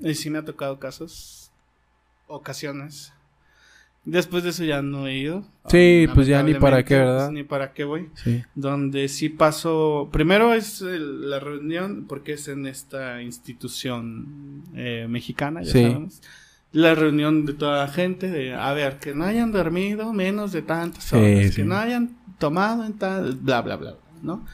y 0.02 0.14
sí 0.14 0.30
me 0.30 0.38
ha 0.38 0.44
tocado 0.44 0.80
casos, 0.80 1.52
ocasiones. 2.26 3.12
Después 4.10 4.42
de 4.42 4.50
eso 4.50 4.64
ya 4.64 4.80
no 4.80 5.06
he 5.06 5.18
ido. 5.18 5.44
Sí, 5.68 6.06
pues 6.14 6.26
ya 6.26 6.42
ni 6.42 6.54
para 6.54 6.82
qué, 6.82 6.96
¿verdad? 6.96 7.30
ni 7.30 7.42
para 7.42 7.74
qué 7.74 7.84
voy. 7.84 8.08
Sí. 8.14 8.42
Donde 8.54 9.06
sí 9.08 9.28
paso. 9.28 10.08
Primero 10.10 10.54
es 10.54 10.80
el- 10.80 11.28
la 11.28 11.38
reunión, 11.40 12.06
porque 12.08 12.32
es 12.32 12.48
en 12.48 12.66
esta 12.66 13.20
institución 13.20 14.62
eh, 14.74 15.06
mexicana, 15.10 15.62
ya 15.62 15.72
Sí. 15.72 15.82
sabemos. 15.82 16.22
La 16.72 16.94
reunión 16.94 17.44
de 17.44 17.52
toda 17.52 17.84
la 17.84 17.88
gente, 17.92 18.30
de 18.30 18.54
a 18.54 18.72
ver, 18.72 18.98
que 18.98 19.14
no 19.14 19.24
hayan 19.24 19.52
dormido 19.52 20.12
menos 20.14 20.52
de 20.52 20.62
tantas 20.62 21.04
Sí, 21.04 21.16
horas, 21.16 21.50
sí. 21.50 21.56
que 21.56 21.64
no 21.64 21.76
hayan 21.76 22.16
tomado 22.38 22.84
en 22.86 22.94
tal. 22.94 23.34
bla, 23.34 23.60
bla, 23.60 23.76
bla, 23.76 23.94
¿no? 24.22 24.46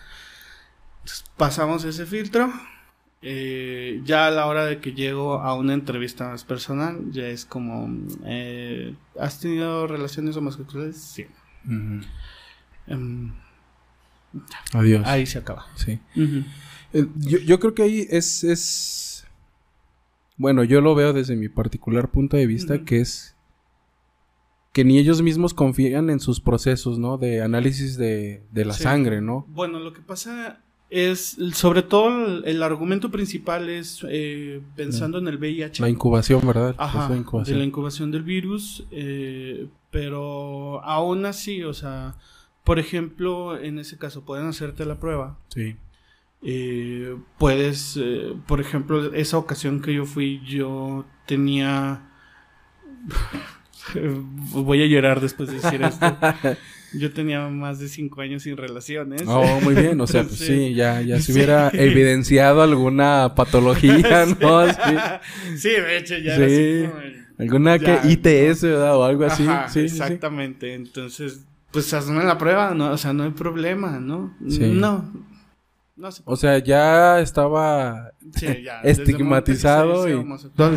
Entonces, 1.02 1.24
pasamos 1.36 1.84
ese 1.84 2.06
filtro. 2.06 2.52
Eh, 3.26 4.02
ya 4.04 4.26
a 4.26 4.30
la 4.30 4.46
hora 4.46 4.66
de 4.66 4.80
que 4.80 4.92
llego 4.92 5.40
a 5.40 5.54
una 5.54 5.72
entrevista 5.72 6.28
más 6.28 6.44
personal, 6.44 7.10
ya 7.10 7.26
es 7.26 7.44
como: 7.46 7.88
eh, 8.26 8.94
¿Has 9.18 9.40
tenido 9.40 9.86
relaciones 9.86 10.36
homosexuales? 10.36 10.96
Sí. 11.00 11.26
Ujú. 11.64 12.04
Em, 12.86 13.32
Adiós. 14.72 15.06
ahí 15.06 15.24
se 15.26 15.38
acaba. 15.38 15.64
Sí. 15.74 15.98
Eh, 16.92 17.06
yo, 17.16 17.38
yo 17.38 17.58
creo 17.60 17.74
que 17.74 17.82
ahí 17.82 18.06
es, 18.10 18.44
es... 18.44 19.26
Bueno, 20.36 20.64
yo 20.64 20.80
lo 20.80 20.94
veo 20.94 21.12
desde 21.12 21.34
mi 21.36 21.48
particular 21.48 22.10
punto 22.10 22.36
de 22.36 22.46
vista, 22.46 22.84
que 22.84 23.00
es 23.00 23.34
que 24.72 24.84
ni 24.84 24.98
ellos 24.98 25.22
mismos 25.22 25.54
confían 25.54 26.10
en 26.10 26.18
sus 26.18 26.40
procesos, 26.40 26.98
¿no? 26.98 27.16
De 27.16 27.40
análisis 27.42 27.96
de, 27.96 28.42
de 28.50 28.64
la 28.64 28.74
Sí. 28.74 28.82
sangre, 28.82 29.20
¿no? 29.20 29.46
Bueno, 29.48 29.78
lo 29.78 29.92
que 29.92 30.00
pasa 30.02 30.60
es, 30.94 31.36
sobre 31.54 31.82
todo, 31.82 32.08
el, 32.08 32.44
el 32.46 32.62
argumento 32.62 33.10
principal 33.10 33.68
es 33.68 34.06
eh, 34.08 34.60
pensando 34.76 35.18
en 35.18 35.26
el 35.26 35.38
VIH. 35.38 35.82
La 35.82 35.88
incubación, 35.88 36.46
¿verdad? 36.46 36.76
Ajá, 36.78 37.08
de 37.08 37.54
la 37.56 37.64
incubación 37.64 38.12
del 38.12 38.22
virus, 38.22 38.86
eh, 38.92 39.66
pero 39.90 40.80
aún 40.84 41.26
así, 41.26 41.64
o 41.64 41.74
sea, 41.74 42.14
por 42.62 42.78
ejemplo, 42.78 43.58
en 43.58 43.80
ese 43.80 43.98
caso 43.98 44.24
pueden 44.24 44.46
hacerte 44.46 44.84
la 44.86 45.00
prueba. 45.00 45.36
Sí. 45.48 45.74
Eh, 46.42 47.16
puedes, 47.38 47.98
eh, 48.00 48.32
por 48.46 48.60
ejemplo, 48.60 49.12
esa 49.14 49.36
ocasión 49.36 49.82
que 49.82 49.94
yo 49.94 50.04
fui, 50.06 50.42
yo 50.46 51.04
tenía... 51.26 52.08
Voy 54.52 54.80
a 54.80 54.86
llorar 54.86 55.20
después 55.20 55.48
de 55.48 55.56
decir 55.56 55.82
esto. 55.82 56.06
Yo 56.98 57.12
tenía 57.12 57.48
más 57.48 57.78
de 57.78 57.88
cinco 57.88 58.20
años 58.20 58.42
sin 58.44 58.56
relaciones. 58.56 59.22
Oh, 59.26 59.60
muy 59.62 59.74
bien. 59.74 60.00
O 60.00 60.06
sea, 60.06 60.22
pues 60.24 60.38
sí, 60.38 60.74
ya, 60.74 61.00
ya 61.00 61.16
se 61.16 61.22
sí. 61.24 61.32
hubiera 61.32 61.70
evidenciado 61.72 62.62
alguna 62.62 63.34
patología, 63.34 64.26
¿no? 64.40 64.66
Sí. 64.68 65.56
Sí, 65.56 65.68
de 65.70 65.98
hecho, 65.98 66.16
ya 66.18 66.36
Sí. 66.36 66.42
era 66.42 66.46
así 66.46 66.86
como 66.90 67.24
Alguna 67.36 67.76
Ya, 67.76 68.00
que 68.02 68.08
ITS, 68.12 68.62
¿verdad? 68.62 68.96
O 68.96 69.04
algo 69.04 69.24
así. 69.24 69.42
Ajá, 69.42 69.68
sí, 69.68 69.80
exactamente. 69.80 70.74
Entonces, 70.74 71.44
pues 71.72 71.92
hazme 71.92 72.22
la 72.22 72.38
prueba, 72.38 72.72
¿no? 72.74 72.92
O 72.92 72.96
sea, 72.96 73.12
no 73.12 73.24
hay 73.24 73.30
problema, 73.30 73.98
¿no? 73.98 74.32
Sí. 74.48 74.70
No. 74.72 75.12
No 75.96 76.10
se 76.12 76.22
O 76.26 76.36
sea, 76.36 76.58
ya 76.58 77.20
estaba... 77.20 78.12
Ya, 78.40 78.80
estigmatizado 78.82 80.08
y- 80.08 80.24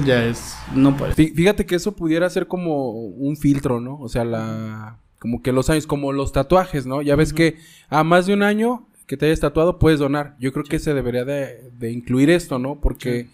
ya 0.05 0.25
es. 0.25 0.55
No 0.75 0.95
puede. 0.97 1.13
Fí- 1.13 1.33
Fíjate 1.35 1.65
que 1.65 1.75
eso 1.75 1.95
pudiera 1.95 2.29
ser 2.29 2.47
como 2.47 2.91
un 2.91 3.35
filtro, 3.37 3.79
¿no? 3.79 3.99
O 3.99 4.09
sea, 4.09 4.23
la... 4.23 4.99
Como 5.27 5.41
que 5.41 5.51
los 5.51 5.69
años, 5.69 5.87
como 5.87 6.13
los 6.13 6.31
tatuajes, 6.31 6.85
¿no? 6.85 7.01
Ya 7.01 7.15
ves 7.17 7.33
que 7.33 7.57
a 7.89 8.03
más 8.03 8.25
de 8.27 8.33
un 8.33 8.43
año 8.43 8.87
que 9.07 9.17
te 9.17 9.25
hayas 9.25 9.41
tatuado 9.41 9.77
puedes 9.77 9.99
donar. 9.99 10.35
Yo 10.39 10.53
creo 10.53 10.63
que 10.65 10.79
se 10.79 10.93
debería 10.93 11.25
de, 11.25 11.69
de 11.77 11.91
incluir 11.91 12.29
esto, 12.29 12.59
¿no? 12.59 12.79
Porque, 12.79 13.23
Sí. 13.25 13.29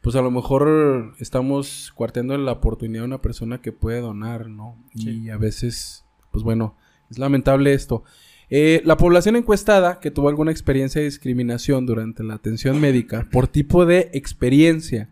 pues 0.00 0.16
a 0.16 0.22
lo 0.22 0.30
mejor 0.30 1.14
estamos 1.18 1.92
cuarteando 1.94 2.36
la 2.38 2.52
oportunidad 2.52 3.02
de 3.02 3.06
una 3.06 3.20
persona 3.20 3.60
que 3.60 3.70
puede 3.72 4.00
donar, 4.00 4.48
¿no? 4.48 4.76
Sí. 4.94 5.24
Y 5.24 5.30
a 5.30 5.36
veces, 5.36 6.04
pues 6.32 6.42
bueno, 6.42 6.74
es 7.10 7.18
lamentable 7.18 7.74
esto. 7.74 8.02
Eh, 8.48 8.80
la 8.84 8.96
población 8.96 9.36
encuestada 9.36 10.00
que 10.00 10.10
tuvo 10.10 10.28
alguna 10.30 10.50
experiencia 10.50 11.00
de 11.00 11.04
discriminación 11.06 11.86
durante 11.86 12.22
la 12.24 12.34
atención 12.34 12.80
médica 12.80 13.28
por 13.30 13.46
tipo 13.46 13.84
de 13.86 14.10
experiencia 14.14 15.08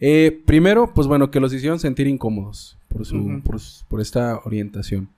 eh, 0.00 0.42
primero, 0.46 0.92
pues 0.94 1.06
bueno, 1.06 1.30
que 1.30 1.38
los 1.38 1.52
hicieron 1.54 1.78
sentir 1.78 2.08
incómodos 2.08 2.76
por, 2.88 3.06
su, 3.06 3.40
por, 3.44 3.60
su- 3.60 3.84
por 3.86 4.00
esta 4.00 4.40
orientación. 4.44 5.08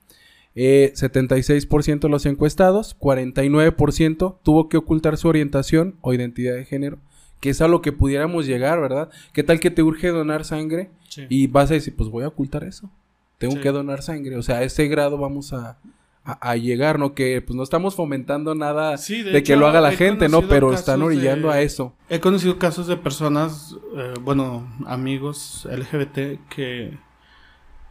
Eh, 0.58 0.92
76% 0.94 2.00
de 2.00 2.08
los 2.08 2.24
encuestados, 2.26 2.96
49% 2.98 4.38
tuvo 4.42 4.68
que 4.68 4.76
ocultar 4.76 5.16
su 5.16 5.28
orientación 5.28 5.96
o 6.00 6.14
identidad 6.14 6.54
de 6.54 6.64
género, 6.64 6.98
que 7.40 7.50
es 7.50 7.60
a 7.60 7.68
lo 7.68 7.82
que 7.82 7.92
pudiéramos 7.92 8.46
llegar, 8.46 8.80
¿verdad? 8.80 9.10
¿Qué 9.32 9.42
tal 9.42 9.60
que 9.60 9.70
te 9.70 9.82
urge 9.82 10.08
donar 10.08 10.44
sangre 10.44 10.90
Sí. 11.08 11.26
y 11.28 11.46
vas 11.46 11.70
a 11.70 11.74
decir, 11.74 11.94
pues 11.96 12.08
voy 12.10 12.24
a 12.24 12.28
ocultar 12.28 12.64
eso? 12.64 12.90
Tengo 13.38 13.54
Sí. 13.56 13.60
que 13.60 13.70
donar 13.70 14.02
sangre, 14.02 14.36
o 14.36 14.42
sea, 14.42 14.56
a 14.58 14.62
ese 14.62 14.88
grado 14.88 15.18
vamos 15.18 15.52
a, 15.52 15.78
a- 16.24 16.50
a 16.50 16.56
llegar, 16.56 16.98
¿no? 16.98 17.14
Que 17.14 17.40
pues 17.42 17.54
no 17.54 17.62
estamos 17.62 17.94
fomentando 17.94 18.54
nada 18.54 18.96
Sí, 18.96 19.22
de, 19.22 19.30
de 19.32 19.42
que 19.42 19.56
lo 19.56 19.66
haga 19.66 19.80
la 19.80 19.92
gente, 19.92 20.28
¿no? 20.28 20.48
Pero 20.48 20.72
están 20.72 21.02
orillando 21.02 21.48
de- 21.48 21.54
a 21.54 21.60
eso. 21.60 21.94
He 22.08 22.18
conocido 22.20 22.58
casos 22.58 22.86
de 22.86 22.96
personas, 22.96 23.76
eh, 23.96 24.14
bueno, 24.22 24.66
amigos 24.86 25.68
LGBT 25.70 26.40
que 26.48 26.98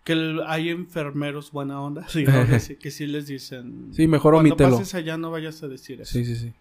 que 0.05 0.37
hay 0.47 0.69
enfermeros 0.69 1.51
buena 1.51 1.81
onda, 1.81 2.07
sí, 2.07 2.23
¿no? 2.23 2.47
que, 2.47 2.59
sí, 2.61 2.77
que 2.77 2.89
sí 2.91 3.05
les 3.07 3.27
dicen. 3.27 3.89
Sí, 3.91 4.07
mejor 4.07 4.35
Cuando 4.35 4.53
omítelo. 4.53 4.77
pases 4.77 4.95
allá 4.95 5.17
no 5.17 5.31
vayas 5.31 5.61
a 5.63 5.67
decir 5.67 5.99
eso. 5.99 6.13
Sí, 6.13 6.23
sí, 6.23 6.37
sí. 6.37 6.53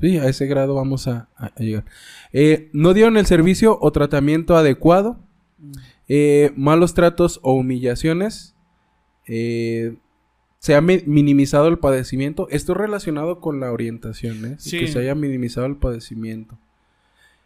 Sí, 0.00 0.18
a 0.18 0.26
ese 0.26 0.46
grado 0.46 0.74
vamos 0.74 1.08
a, 1.08 1.28
llegar. 1.58 1.84
Eh, 2.32 2.68
no 2.74 2.92
dieron 2.94 3.16
el 3.16 3.26
servicio 3.26 3.78
o 3.80 3.90
tratamiento 3.92 4.56
adecuado. 4.56 5.18
Mm. 5.58 5.72
eh, 6.08 6.52
malos 6.56 6.92
tratos 6.94 7.38
o 7.42 7.52
humillaciones. 7.54 8.54
eh, 9.26 9.96
se 10.58 10.74
ha 10.74 10.80
mi- 10.82 11.02
minimizado 11.06 11.68
el 11.68 11.78
padecimiento. 11.78 12.46
Esto 12.50 12.72
es 12.72 12.78
relacionado 12.78 13.40
con 13.40 13.60
la 13.60 13.72
orientación, 13.72 14.44
¿eh? 14.44 14.56
Sí. 14.58 14.78
Que 14.78 14.88
se 14.88 14.98
haya 14.98 15.14
minimizado 15.14 15.66
el 15.66 15.76
padecimiento. 15.76 16.58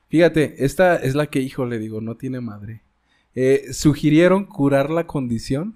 Fíjate, 0.09 0.65
esta 0.65 0.97
es 0.97 1.15
la 1.15 1.27
que, 1.27 1.41
hijo, 1.41 1.65
le 1.67 1.79
digo, 1.79 2.01
no 2.01 2.17
tiene 2.17 2.41
madre. 2.41 2.83
Eh, 3.35 3.73
sugirieron 3.73 4.45
curar 4.45 4.91
la 4.91 5.07
condición. 5.07 5.75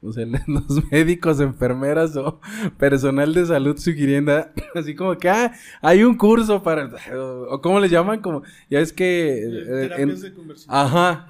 O 0.00 0.12
sea, 0.12 0.24
los 0.46 0.90
médicos, 0.92 1.40
enfermeras 1.40 2.16
o 2.16 2.40
personal 2.78 3.34
de 3.34 3.46
salud 3.46 3.76
sugiriendo, 3.78 4.32
así 4.74 4.94
como 4.94 5.16
que, 5.18 5.28
ah, 5.28 5.52
hay 5.82 6.04
un 6.04 6.16
curso 6.16 6.62
para, 6.62 6.88
o, 7.16 7.54
o 7.54 7.60
¿cómo 7.60 7.80
le 7.80 7.88
llaman? 7.88 8.20
Como, 8.20 8.42
ya 8.70 8.78
es 8.78 8.92
que... 8.92 9.38
Eh, 9.38 9.42
eh, 9.44 9.64
terapias 9.88 9.98
en- 10.00 10.20
de 10.22 10.34
conversión. 10.34 10.74
Ajá. 10.74 11.26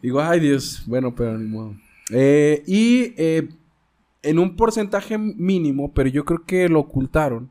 Digo, 0.00 0.20
ay 0.20 0.38
Dios, 0.40 0.84
bueno, 0.86 1.14
pero 1.14 1.36
ni 1.36 1.48
modo. 1.48 1.74
Eh, 2.10 2.62
y 2.66 3.12
eh, 3.16 3.48
en 4.22 4.38
un 4.38 4.54
porcentaje 4.54 5.18
mínimo, 5.18 5.92
pero 5.92 6.08
yo 6.08 6.24
creo 6.24 6.44
que 6.44 6.68
lo 6.68 6.78
ocultaron, 6.80 7.50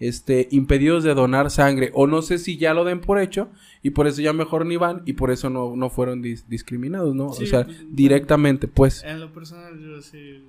este, 0.00 0.48
impedidos 0.50 1.02
de 1.04 1.14
donar 1.14 1.50
sangre, 1.50 1.90
o 1.94 2.06
no 2.06 2.22
sé 2.22 2.38
si 2.38 2.56
ya 2.56 2.74
lo 2.74 2.84
den 2.84 3.00
por 3.00 3.18
hecho, 3.20 3.48
y 3.82 3.90
por 3.90 4.06
eso 4.06 4.20
ya 4.22 4.32
mejor 4.32 4.64
ni 4.66 4.76
van, 4.76 5.02
y 5.06 5.14
por 5.14 5.30
eso 5.30 5.50
no, 5.50 5.74
no 5.76 5.90
fueron 5.90 6.22
dis- 6.22 6.44
discriminados, 6.48 7.14
¿no? 7.14 7.32
Sí, 7.32 7.44
o 7.44 7.46
sea, 7.46 7.64
pues, 7.64 7.78
directamente, 7.90 8.68
pues, 8.68 9.02
En 9.04 9.20
lo 9.20 9.32
personal, 9.32 9.78
yo 9.80 10.00
sí. 10.00 10.44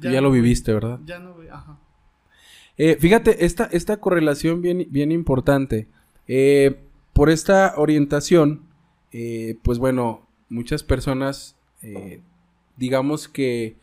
ya, 0.00 0.20
lo 0.20 0.30
viviste, 0.30 0.72
¿verdad? 0.72 1.00
Ya 1.04 1.18
no 1.18 1.34
ajá. 1.50 1.78
Eh, 2.78 2.96
fíjate, 2.98 3.44
esta, 3.44 3.64
esta 3.72 3.98
correlación 3.98 4.62
bien, 4.62 4.86
bien 4.90 5.12
importante. 5.12 5.88
Eh, 6.26 6.80
por 7.12 7.28
esta 7.28 7.74
orientación, 7.76 8.62
eh, 9.12 9.56
pues 9.62 9.78
bueno, 9.78 10.26
muchas 10.48 10.82
personas, 10.82 11.54
eh, 11.82 12.20
digamos 12.76 13.28
que 13.28 13.76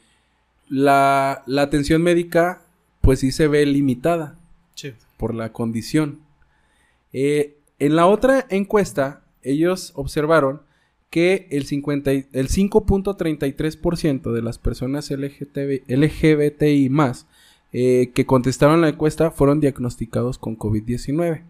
la, 0.70 1.44
la 1.46 1.62
atención 1.64 2.02
médica, 2.02 2.64
pues 3.02 3.20
sí 3.20 3.32
se 3.32 3.48
ve 3.48 3.66
limitada 3.66 4.38
Sí. 4.76 4.94
Por 5.20 5.36
la 5.36 5.52
condición. 5.52 6.22
Eh, 7.14 7.58
en 7.78 7.96
la 7.96 8.08
otra 8.08 8.48
encuesta, 8.50 9.22
ellos 9.44 9.92
observaron 9.96 10.62
que 11.10 11.48
el, 11.52 11.66
50 11.66 12.14
y- 12.14 12.26
el 12.34 12.48
5.33% 12.50 14.32
de 14.32 14.42
las 14.42 14.58
personas 14.58 15.12
LGBTI 15.12 16.90
más 16.90 17.28
eh, 17.74 18.12
que 18.16 18.26
contestaron 18.26 18.82
la 18.82 18.90
encuesta 18.90 19.30
fueron 19.32 19.60
diagnosticados 19.60 20.38
con 20.40 20.58
COVID-19. 20.58 21.44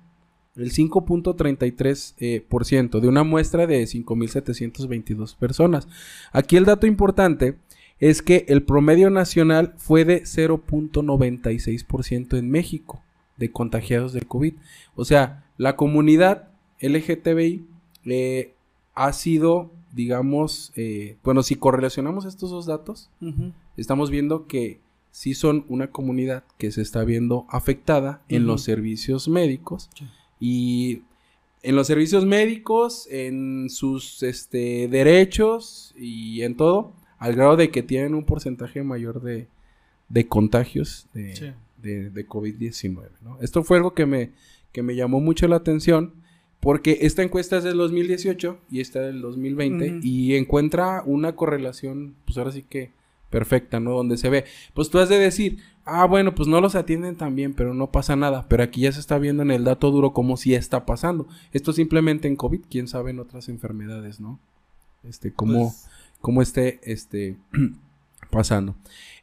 El 0.56 0.72
5.33% 0.72 2.98
eh, 2.98 3.02
de 3.02 3.08
una 3.08 3.24
muestra 3.24 3.68
de 3.68 3.84
5.722 3.84 5.36
personas. 5.38 5.88
Aquí 6.34 6.58
el 6.58 6.66
dato 6.66 6.88
importante 6.88 7.56
es 8.00 8.22
que 8.22 8.46
el 8.48 8.64
promedio 8.64 9.10
nacional 9.10 9.74
fue 9.78 10.06
de 10.06 10.24
0.96% 10.24 12.38
en 12.38 12.50
México 12.50 13.04
de 13.40 13.52
contagiados 13.52 14.14
de 14.14 14.22
COVID. 14.22 14.54
O 14.96 15.06
sea, 15.06 15.46
la 15.58 15.76
comunidad 15.76 16.50
LGTBI 16.82 17.66
eh, 18.06 18.54
ha 18.94 19.14
sido, 19.14 19.72
digamos, 19.94 20.72
eh, 20.76 21.18
bueno, 21.24 21.42
si 21.44 21.56
correlacionamos 21.56 22.26
estos 22.26 22.50
dos 22.52 22.66
datos, 22.66 23.10
estamos 23.78 24.10
viendo 24.12 24.46
que 24.48 24.80
sí 25.12 25.34
son 25.34 25.66
una 25.70 25.88
comunidad 25.90 26.44
que 26.58 26.72
se 26.72 26.82
está 26.82 27.04
viendo 27.04 27.46
afectada 27.50 28.22
en 28.30 28.46
los 28.46 28.62
servicios 28.62 29.28
médicos 29.28 29.90
Sí. 29.96 30.06
y 30.40 31.02
en 31.64 31.76
los 31.76 31.88
servicios 31.88 32.26
médicos, 32.26 33.08
en 33.10 33.70
sus 33.70 34.24
este, 34.24 34.88
derechos 34.88 35.94
y 35.98 36.44
en 36.44 36.56
todo, 36.56 36.94
al 37.18 37.36
grado 37.36 37.58
de 37.58 37.70
que 37.70 37.84
tienen 37.84 38.16
un 38.16 38.24
porcentaje 38.24 38.82
mayor 38.84 39.22
de, 39.22 39.48
de 40.08 40.28
contagios 40.28 41.08
de, 41.14 41.36
Sí. 41.36 41.52
De- 41.82 42.10
de 42.10 42.28
COVID-19. 42.28 43.10
¿no? 43.24 43.38
Esto 43.42 43.64
fue 43.64 43.78
algo 43.78 43.94
que 43.94 44.06
me, 44.06 44.32
que 44.72 44.84
me 44.84 44.96
llamó 44.96 45.20
mucho 45.20 45.48
la 45.48 45.58
atención 45.58 46.14
porque 46.60 47.00
esta 47.02 47.24
encuesta 47.24 47.58
es 47.58 47.64
del 47.64 47.78
2018 47.78 48.58
y 48.70 48.82
esta 48.82 49.00
del 49.02 49.22
2020 49.22 49.86
Ujú. 49.92 50.00
y 50.04 50.36
encuentra 50.36 51.04
una 51.06 51.36
correlación, 51.36 52.16
pues 52.26 52.38
ahora 52.38 52.52
sí 52.52 52.64
que 52.70 52.92
perfecta, 53.30 53.80
¿no? 53.80 53.92
Donde 53.92 54.18
se 54.18 54.30
ve, 54.30 54.46
pues 54.74 54.90
tú 54.90 54.98
has 55.00 55.08
de 55.08 55.20
decir, 55.20 55.60
ah, 55.86 56.06
bueno, 56.06 56.34
pues 56.36 56.48
no 56.50 56.60
los 56.62 56.74
atienden 56.76 57.16
tan 57.16 57.36
bien, 57.36 57.54
pero 57.54 57.74
no 57.76 57.92
pasa 57.92 58.16
nada, 58.16 58.48
pero 58.50 58.64
aquí 58.64 58.82
ya 58.82 58.92
se 58.92 59.00
está 59.00 59.20
viendo 59.20 59.44
en 59.44 59.52
el 59.52 59.64
dato 59.64 59.92
duro 59.92 60.14
como 60.14 60.36
si 60.36 60.56
está 60.56 60.86
pasando. 60.86 61.28
Esto 61.54 61.72
simplemente 61.72 62.28
en 62.28 62.36
COVID, 62.36 62.62
quién 62.70 62.88
sabe 62.88 63.12
en 63.12 63.20
otras 63.20 63.48
enfermedades, 63.48 64.20
¿no? 64.20 64.40
Este, 65.04 65.32
cómo, 65.32 65.70
Pues, 65.70 65.88
cómo 66.22 66.42
esté, 66.42 66.80
este, 66.84 67.38
pasando. 68.30 68.76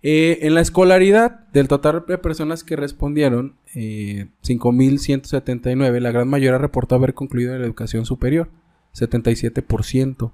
Eh, 0.02 0.38
en 0.42 0.54
la 0.54 0.60
escolaridad, 0.60 1.48
del 1.52 1.68
total 1.68 2.04
de 2.06 2.18
personas 2.18 2.62
que 2.64 2.76
respondieron, 2.76 3.56
eh, 3.74 4.26
5.179, 4.42 6.00
la 6.00 6.12
gran 6.12 6.28
mayoría 6.28 6.58
reportó 6.58 6.94
haber 6.94 7.14
concluido 7.14 7.58
la 7.58 7.64
educación 7.64 8.04
superior, 8.06 8.50
77%. 8.94 10.32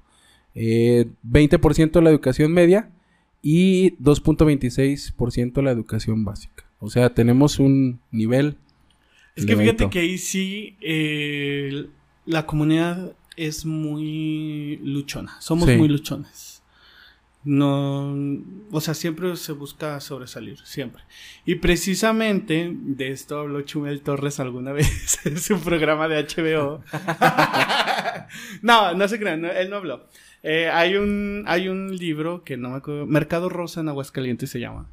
eh, 0.54 1.06
20% 1.22 2.02
la 2.02 2.10
educación 2.10 2.52
media 2.52 2.90
y 3.40 3.92
2.26% 3.96 5.62
la 5.62 5.70
educación 5.70 6.24
básica. 6.24 6.64
O 6.78 6.90
sea, 6.90 7.14
tenemos 7.14 7.58
un 7.58 8.00
nivel... 8.10 8.56
Es 9.34 9.46
que 9.46 9.56
fíjate 9.56 9.88
que 9.88 10.00
ahí 10.00 10.18
sí 10.18 10.76
eh, 10.82 11.86
la 12.26 12.44
comunidad 12.44 13.12
es 13.36 13.64
muy 13.64 14.78
luchona. 14.84 15.40
Somos 15.40 15.70
Sí. 15.70 15.76
muy 15.76 15.88
luchones. 15.88 16.51
No, 17.44 18.14
o 18.70 18.80
sea, 18.80 18.94
siempre 18.94 19.34
se 19.36 19.52
busca 19.52 19.98
sobresalir, 20.00 20.58
siempre. 20.64 21.02
Y 21.44 21.56
precisamente 21.56 22.70
de 22.72 23.08
esto 23.10 23.40
habló 23.40 23.62
Chumel 23.62 24.00
Torres 24.02 24.38
alguna 24.40 24.72
vez 24.78 25.18
en 25.26 25.38
su 25.38 25.58
programa 25.60 26.06
de 26.08 26.22
HBO. 26.24 26.82
no, 28.62 28.94
no 28.94 29.08
se 29.08 29.18
crean, 29.18 29.40
no, 29.42 29.50
él 29.50 29.70
no 29.70 29.76
habló. 29.76 30.06
Eh, 30.44 30.68
hay 30.72 30.96
un 30.96 31.44
hay 31.46 31.68
un 31.68 31.96
libro 31.96 32.42
que 32.44 32.56
no 32.56 32.70
me 32.70 32.76
acuerdo, 32.76 33.06
Mercado 33.06 33.48
Rosa 33.48 33.80
en 33.80 33.88
Aguascalientes 33.88 34.50
se 34.50 34.60
llama. 34.60 34.88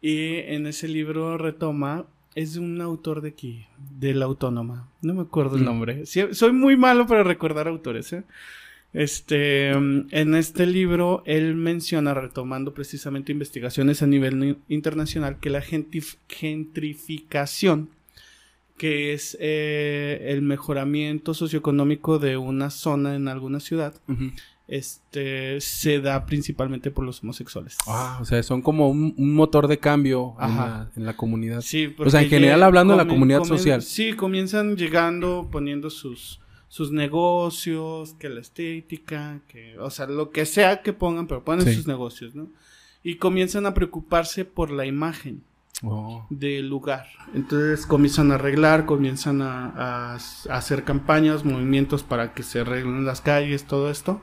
Y 0.00 0.36
en 0.36 0.66
ese 0.66 0.88
libro 0.88 1.36
retoma, 1.38 2.06
es 2.34 2.54
de 2.54 2.60
un 2.60 2.80
autor 2.80 3.20
de 3.20 3.28
aquí, 3.30 3.66
de 3.98 4.14
la 4.14 4.24
Autónoma. 4.24 4.88
No 5.02 5.14
me 5.14 5.22
acuerdo 5.22 5.56
el 5.56 5.62
Mm. 5.62 5.66
nombre. 5.66 6.06
Sí, 6.06 6.22
soy 6.32 6.52
muy 6.52 6.76
malo 6.76 7.06
para 7.06 7.22
recordar 7.22 7.68
autores, 7.68 8.12
¿eh? 8.12 8.24
Este, 8.92 9.72
mm, 9.74 10.06
en 10.10 10.34
este 10.34 10.66
libro 10.66 11.22
él 11.24 11.54
menciona, 11.54 12.12
retomando 12.12 12.74
precisamente 12.74 13.30
investigaciones 13.32 14.02
a 14.02 14.06
nivel 14.06 14.38
ni- 14.38 14.56
internacional, 14.68 15.38
que 15.38 15.48
la 15.50 15.62
gentif- 15.62 16.16
gentrificación, 16.28 17.90
que 18.76 19.12
es 19.12 19.36
eh, 19.40 20.26
el 20.30 20.42
mejoramiento 20.42 21.34
socioeconómico 21.34 22.18
de 22.18 22.36
una 22.36 22.70
zona 22.70 23.14
en 23.14 23.28
alguna 23.28 23.60
ciudad, 23.60 23.94
este, 24.68 25.60
se 25.60 26.00
da 26.00 26.24
principalmente 26.26 26.90
por 26.90 27.04
los 27.04 27.22
homosexuales. 27.22 27.76
Ah, 27.86 28.18
o 28.20 28.24
sea, 28.24 28.42
son 28.42 28.62
como 28.62 28.88
un, 28.88 29.14
un 29.16 29.34
motor 29.34 29.66
de 29.68 29.78
cambio 29.78 30.34
en 30.40 30.56
la, 30.56 30.90
en 30.96 31.04
la 31.06 31.16
comunidad. 31.16 31.60
Sí, 31.60 31.94
O 31.98 32.08
sea, 32.08 32.22
en 32.22 32.28
general 32.30 32.62
hablando 32.62 32.94
de 32.94 32.98
la 33.04 33.08
comunidad 33.08 33.44
social. 33.44 33.82
Sí, 33.82 34.14
comienzan 34.14 34.76
llegando, 34.76 35.48
poniendo 35.50 35.90
sus, 35.90 36.40
sus 36.72 36.92
negocios, 36.92 38.14
que 38.14 38.28
la 38.28 38.40
estética, 38.40 39.40
que, 39.48 39.76
o 39.80 39.90
sea, 39.90 40.06
lo 40.06 40.30
que 40.30 40.46
sea 40.46 40.82
que 40.82 40.92
pongan, 40.92 41.26
pero 41.26 41.42
ponen 41.44 41.66
Sí. 41.66 41.74
sus 41.74 41.88
negocios, 41.88 42.36
¿no? 42.36 42.46
Y 43.02 43.16
comienzan 43.16 43.66
a 43.66 43.74
preocuparse 43.74 44.44
por 44.44 44.70
la 44.70 44.86
imagen 44.86 45.42
Oh. 45.82 46.26
del 46.30 46.68
lugar. 46.68 47.06
Entonces 47.34 47.86
comienzan 47.86 48.30
a 48.30 48.36
arreglar, 48.36 48.86
comienzan 48.86 49.42
a, 49.42 49.66
a- 49.70 50.14
a 50.14 50.56
hacer 50.56 50.84
campañas, 50.84 51.44
movimientos 51.44 52.04
para 52.04 52.34
que 52.34 52.44
se 52.44 52.60
arreglen 52.60 53.04
las 53.04 53.20
calles, 53.20 53.64
todo 53.64 53.90
esto. 53.90 54.20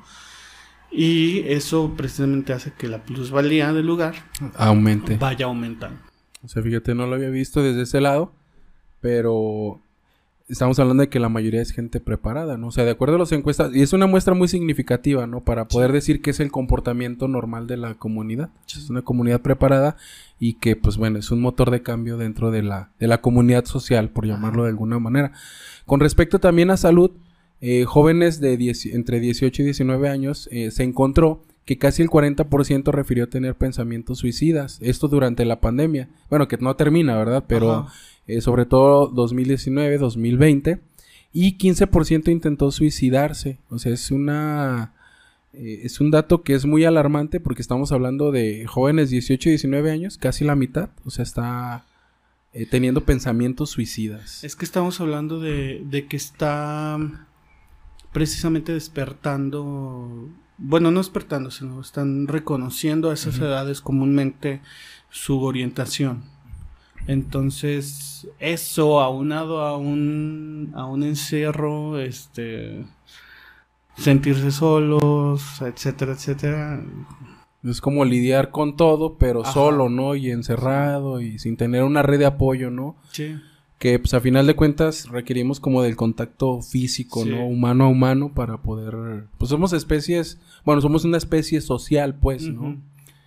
Y 0.90 1.40
eso 1.49 1.95
precisamente 1.98 2.53
hace 2.53 2.72
que 2.72 2.88
la 2.88 3.03
plusvalía 3.03 3.74
del 3.74 3.86
lugar 3.88 4.15
Aumente. 4.56 5.18
vaya 5.18 5.48
aumentando. 5.48 5.99
O 6.44 6.48
sea, 6.48 6.64
fíjate, 6.64 6.95
no 6.95 7.07
lo 7.07 7.15
había 7.15 7.30
visto 7.30 7.61
desde 7.61 7.82
ese 7.82 7.99
lado, 7.99 8.32
pero 9.02 9.82
estamos 10.48 10.80
hablando 10.80 11.02
de 11.02 11.10
que 11.10 11.19
la 11.19 11.30
mayoría 11.30 11.61
es 11.61 11.72
gente 11.72 11.99
preparada, 11.99 12.57
¿no? 12.57 12.68
O 12.68 12.72
sea, 12.72 12.86
de 12.86 12.91
acuerdo 12.91 13.15
a 13.15 13.19
las 13.19 13.32
encuestas, 13.32 13.76
y 13.76 13.82
es 13.82 13.91
una 13.94 14.07
muestra 14.07 14.34
muy 14.34 14.48
significativa, 14.48 15.28
¿no? 15.28 15.44
Para 15.44 15.68
poder 15.68 15.91
decir 15.91 16.22
que 16.22 16.32
es 16.32 16.40
el 16.40 16.52
comportamiento 16.52 17.28
normal 17.28 17.68
de 17.68 17.78
la 17.78 17.95
comunidad. 17.95 18.49
Es 18.68 18.90
una 18.90 19.02
comunidad 19.02 19.41
preparada 19.41 19.98
y 20.40 20.53
que, 20.53 20.76
pues 20.76 20.98
bueno, 20.98 21.19
es 21.19 21.32
un 21.32 21.41
motor 21.41 21.69
de 21.69 21.82
cambio 21.82 22.18
dentro 22.18 22.52
de 22.52 22.64
la, 22.64 22.91
de 22.99 23.07
la 23.07 23.22
comunidad 23.22 23.65
social, 23.65 24.10
por 24.10 24.26
llamarlo 24.26 24.64
de 24.64 24.69
alguna 24.69 24.99
manera. 24.99 25.34
Con 25.86 25.99
respecto 25.99 26.40
también 26.40 26.69
a 26.69 26.78
salud, 26.78 27.11
eh, 27.60 27.84
jóvenes 27.86 28.40
de 28.40 28.56
10 28.56 28.88
entre 28.88 29.19
18 29.19 29.61
y 29.61 29.65
19 29.65 30.10
años, 30.10 30.48
eh, 30.52 30.72
se 30.72 30.84
encontró 30.84 31.44
que 31.65 31.78
casi 31.78 32.02
el 32.02 32.10
40% 32.10 32.94
refirió 32.94 33.28
tener 33.28 33.56
pensamientos 33.56 34.19
suicidas. 34.19 34.80
Esto 34.82 35.10
durante 35.10 35.44
la 35.44 35.60
pandemia. 35.60 36.07
Bueno, 36.30 36.48
que 36.48 36.56
no 36.57 36.74
termina, 36.78 37.18
¿verdad? 37.18 37.44
Pero 37.45 37.72
Ajá. 37.74 37.94
Eh, 38.28 38.41
sobre 38.41 38.66
todo 38.66 39.08
2019, 39.08 39.98
2020. 39.98 40.80
Y 41.34 41.58
15% 41.58 42.32
intentó 42.32 42.72
suicidarse. 42.72 43.60
O 43.70 43.80
sea, 43.80 43.94
es 43.94 44.12
una... 44.12 44.94
eh, 45.54 45.82
es 45.84 45.99
un 45.99 46.10
dato 46.12 46.41
que 46.44 46.54
es 46.54 46.66
muy 46.66 46.86
alarmante 46.86 47.40
porque 47.40 47.62
estamos 47.62 47.91
hablando 47.91 48.32
de 48.32 48.66
jóvenes 48.68 49.10
18 49.10 49.49
y 49.49 49.52
19 49.52 49.91
años, 49.91 50.18
casi 50.18 50.45
la 50.45 50.56
mitad. 50.56 50.90
O 51.06 51.10
sea, 51.12 51.24
está 51.24 51.86
eh, 52.54 52.66
teniendo 52.66 53.02
pensamientos 53.02 53.70
suicidas. 53.70 54.44
Es 54.44 54.56
que 54.56 54.66
estamos 54.66 54.99
hablando 55.02 55.40
de, 55.40 55.84
de 55.86 56.08
que 56.08 56.18
está 56.18 56.98
precisamente 58.14 58.74
despertando, 58.74 60.30
bueno, 60.58 60.90
no 60.90 60.99
despertando, 60.99 61.52
sino 61.52 61.82
están 61.82 62.28
reconociendo 62.28 63.12
a 63.12 63.14
esas 63.14 63.38
edades 63.38 63.82
comúnmente 63.82 64.62
su 65.12 65.44
orientación. 65.44 66.24
Entonces, 67.08 68.28
eso 68.40 69.00
aunado 69.00 69.62
a 69.62 69.78
un, 69.78 70.72
a 70.76 70.86
un 70.86 71.04
encierro, 71.04 72.00
este, 72.00 72.86
sentirse 73.98 74.52
solos, 74.52 75.62
etcétera, 75.62 76.14
etcétera. 76.14 76.84
Es 77.64 77.82
como 77.82 78.06
lidiar 78.06 78.52
con 78.52 78.76
todo, 78.76 79.18
pero 79.18 79.42
Ajá. 79.44 79.52
solo, 79.54 79.90
¿no? 79.90 80.16
Y 80.16 80.32
encerrado 80.32 81.22
y 81.22 81.40
sin 81.40 81.58
tener 81.58 81.84
una 81.84 82.02
red 82.02 82.20
de 82.20 82.26
apoyo, 82.26 82.70
¿no? 82.70 82.96
Sí. 83.12 83.36
Que 83.80 84.00
pues 84.00 84.14
a 84.14 84.20
final 84.20 84.48
de 84.48 84.56
cuentas 84.56 85.08
requerimos 85.10 85.60
como 85.60 85.82
del 85.84 85.96
contacto 85.96 86.62
físico, 86.62 87.24
Sí. 87.24 87.30
¿no? 87.30 87.46
Humano 87.48 87.86
a 87.86 87.88
humano 87.88 88.32
para 88.34 88.58
poder... 88.58 89.26
Pues 89.38 89.50
somos 89.50 89.72
especies, 89.74 90.40
bueno, 90.66 90.82
somos 90.82 91.06
una 91.06 91.18
especie 91.18 91.62
social, 91.62 92.16
pues, 92.16 92.48
¿no? 92.48 92.78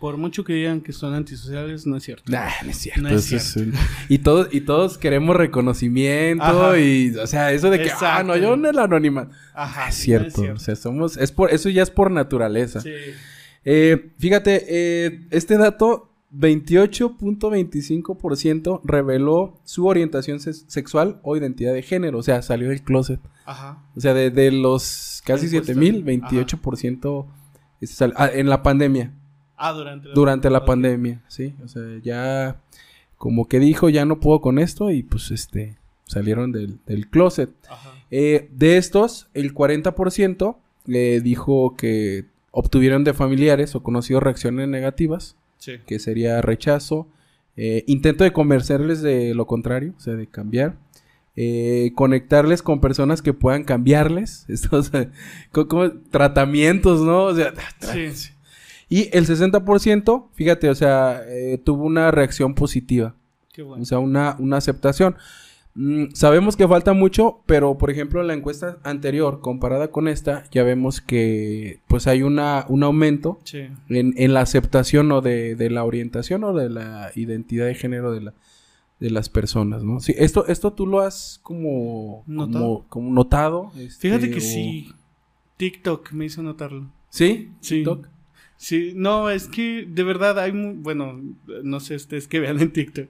Por 0.00 0.16
mucho 0.16 0.42
que 0.44 0.54
digan 0.54 0.80
que 0.80 0.92
son 0.94 1.12
antisociales, 1.14 1.86
no 1.86 1.96
es 1.98 2.02
cierto. 2.04 2.32
Nah, 2.32 2.48
no 2.64 2.70
es 2.70 2.76
cierto. 2.78 3.02
No 3.02 3.08
es 3.10 3.56
un- 3.56 3.74
y 4.08 4.18
todos 4.18 4.48
y 4.50 4.62
todos 4.62 4.96
queremos 4.98 5.36
reconocimiento 5.36 6.42
Ajá. 6.42 6.78
y 6.78 7.14
o 7.16 7.26
sea, 7.26 7.52
eso 7.52 7.68
de 7.70 7.76
que 7.78 7.90
ah, 7.90 7.92
Exacto. 7.92 8.24
no, 8.24 8.36
yo 8.36 8.54
en 8.54 8.64
el 8.66 8.78
anonimato. 8.78 9.30
Ajá, 9.54 9.88
es 9.90 9.94
cierto, 9.96 10.42
no 10.42 10.54
o 10.54 10.58
sea, 10.58 10.74
somos 10.74 11.16
es 11.18 11.30
por 11.32 11.50
eso 11.52 11.68
ya 11.68 11.82
es 11.82 11.90
por 11.90 12.10
naturaleza. 12.10 12.80
Sí. 12.80 12.90
Eh, 13.64 14.10
fíjate, 14.18 14.64
eh, 14.68 15.20
este 15.30 15.58
dato 15.58 16.06
28.25% 16.32 18.80
reveló 18.84 19.60
su 19.64 19.86
orientación 19.86 20.40
se- 20.40 20.54
sexual 20.54 21.20
o 21.22 21.36
identidad 21.36 21.72
de 21.74 21.82
género, 21.82 22.18
o 22.18 22.22
sea, 22.22 22.40
salió 22.42 22.68
del 22.70 22.82
closet. 22.82 23.20
Ajá. 23.44 23.82
O 23.96 24.00
sea, 24.00 24.14
de, 24.14 24.30
de 24.30 24.50
los 24.52 25.22
casi 25.24 25.46
Encuesta. 25.46 25.74
7000, 25.74 26.04
28% 26.04 27.26
este, 27.80 27.96
sal- 27.96 28.14
ah, 28.16 28.30
en 28.32 28.48
la 28.48 28.62
pandemia 28.62 29.12
Ah, 29.62 29.72
durante 29.72 30.08
la, 30.08 30.14
durante 30.14 30.50
la 30.50 30.64
pandemia, 30.64 31.22
sí, 31.28 31.54
o 31.62 31.68
sea, 31.68 31.82
ya 32.02 32.60
como 33.18 33.46
que 33.46 33.58
dijo, 33.58 33.88
ya 33.90 34.04
no 34.06 34.18
puedo 34.20 34.40
con 34.40 34.58
esto 34.58 34.90
y 34.90 35.02
pues 35.02 35.30
este 35.30 35.76
salieron 36.06 36.50
del, 36.52 36.78
del 36.86 37.08
closet. 37.08 37.50
Ajá. 37.68 37.90
Eh, 38.10 38.48
de 38.52 38.78
estos, 38.78 39.28
el 39.34 39.54
40% 39.54 40.56
le 40.86 41.20
dijo 41.20 41.76
que 41.76 42.24
obtuvieron 42.50 43.04
de 43.04 43.12
familiares 43.14 43.74
o 43.74 43.82
conocidos 43.82 44.22
reacciones 44.22 44.66
negativas, 44.68 45.36
Sí. 45.58 45.72
que 45.86 45.98
sería 45.98 46.40
rechazo, 46.40 47.06
eh, 47.56 47.84
intento 47.86 48.24
de 48.24 48.32
convencerles 48.32 49.02
de 49.02 49.34
lo 49.34 49.46
contrario, 49.46 49.92
o 49.96 50.00
sea, 50.00 50.14
de 50.14 50.26
cambiar. 50.26 50.76
eh, 51.36 51.92
conectarles 51.94 52.60
con 52.62 52.80
personas 52.80 53.22
que 53.22 53.32
puedan 53.32 53.62
cambiarles, 53.64 54.44
estos 54.48 54.92
eh, 54.94 55.10
co- 55.52 55.68
como 55.68 55.90
tratamientos, 56.10 57.02
¿no? 57.02 57.24
O 57.26 57.34
sea, 57.34 57.52
Sí. 57.80 58.32
Y 58.90 59.08
el 59.16 59.24
60%, 59.26 60.28
fíjate, 60.34 60.68
o 60.68 60.74
sea, 60.74 61.22
eh, 61.26 61.56
tuvo 61.64 61.84
una 61.84 62.10
reacción 62.10 62.54
positiva. 62.54 63.14
Qué 63.52 63.62
bueno. 63.62 63.82
O 63.82 63.86
sea, 63.86 63.98
una, 64.00 64.36
una 64.38 64.58
aceptación. 64.58 65.16
Mm, 65.74 66.06
sabemos 66.14 66.56
que 66.56 66.66
falta 66.68 66.92
mucho, 66.92 67.40
pero 67.46 67.78
por 67.78 67.90
ejemplo, 67.90 68.20
en 68.20 68.26
la 68.26 68.34
encuesta 68.34 68.78
anterior, 68.82 69.40
comparada 69.40 69.92
con 69.92 70.08
esta, 70.08 70.42
ya 70.50 70.64
vemos 70.64 71.00
que 71.00 71.78
pues 71.86 72.06
hay 72.08 72.22
una, 72.24 72.66
un 72.68 72.82
aumento 72.82 73.38
Sí. 73.44 73.68
en, 73.88 74.12
en 74.16 74.34
la 74.34 74.40
aceptación 74.40 75.10
o 75.12 75.20
de, 75.20 75.54
de 75.54 75.70
la 75.70 75.84
orientación 75.84 76.42
o 76.44 76.52
de 76.52 76.68
la 76.68 77.12
identidad 77.14 77.66
de 77.66 77.74
género 77.76 78.12
de 78.12 78.20
la 78.20 78.34
de 78.98 79.08
las 79.08 79.30
personas, 79.30 79.82
¿no? 79.82 79.98
Sí, 80.00 80.14
esto, 80.18 80.46
esto 80.46 80.74
tú 80.74 80.86
lo 80.86 81.00
has 81.00 81.40
como 81.42 82.22
¿Notado? 82.26 82.64
como, 82.64 82.88
como 82.90 83.10
notado. 83.14 83.72
este, 83.78 84.08
Fíjate 84.08 84.30
que 84.30 84.36
o- 84.36 84.40
sí. 84.42 84.92
TikTok 85.56 86.12
me 86.12 86.26
hizo 86.26 86.42
notarlo. 86.42 86.86
¿Sí? 87.08 87.50
Sí. 87.60 87.76
TikTok. 87.76 88.08
Sí, 88.62 88.92
no, 88.94 89.30
es 89.30 89.48
que 89.48 89.86
de 89.88 90.02
verdad 90.02 90.38
hay, 90.38 90.50
bueno, 90.52 91.18
no 91.64 91.80
sé 91.80 91.94
ustedes 91.94 92.28
que 92.28 92.40
vean 92.40 92.60
en 92.60 92.70
TikTok, 92.70 93.08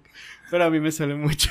pero 0.49 0.63
a 0.65 0.71
mí 0.71 0.79
me 0.79 0.93
sale 0.93 1.17
mucho, 1.17 1.51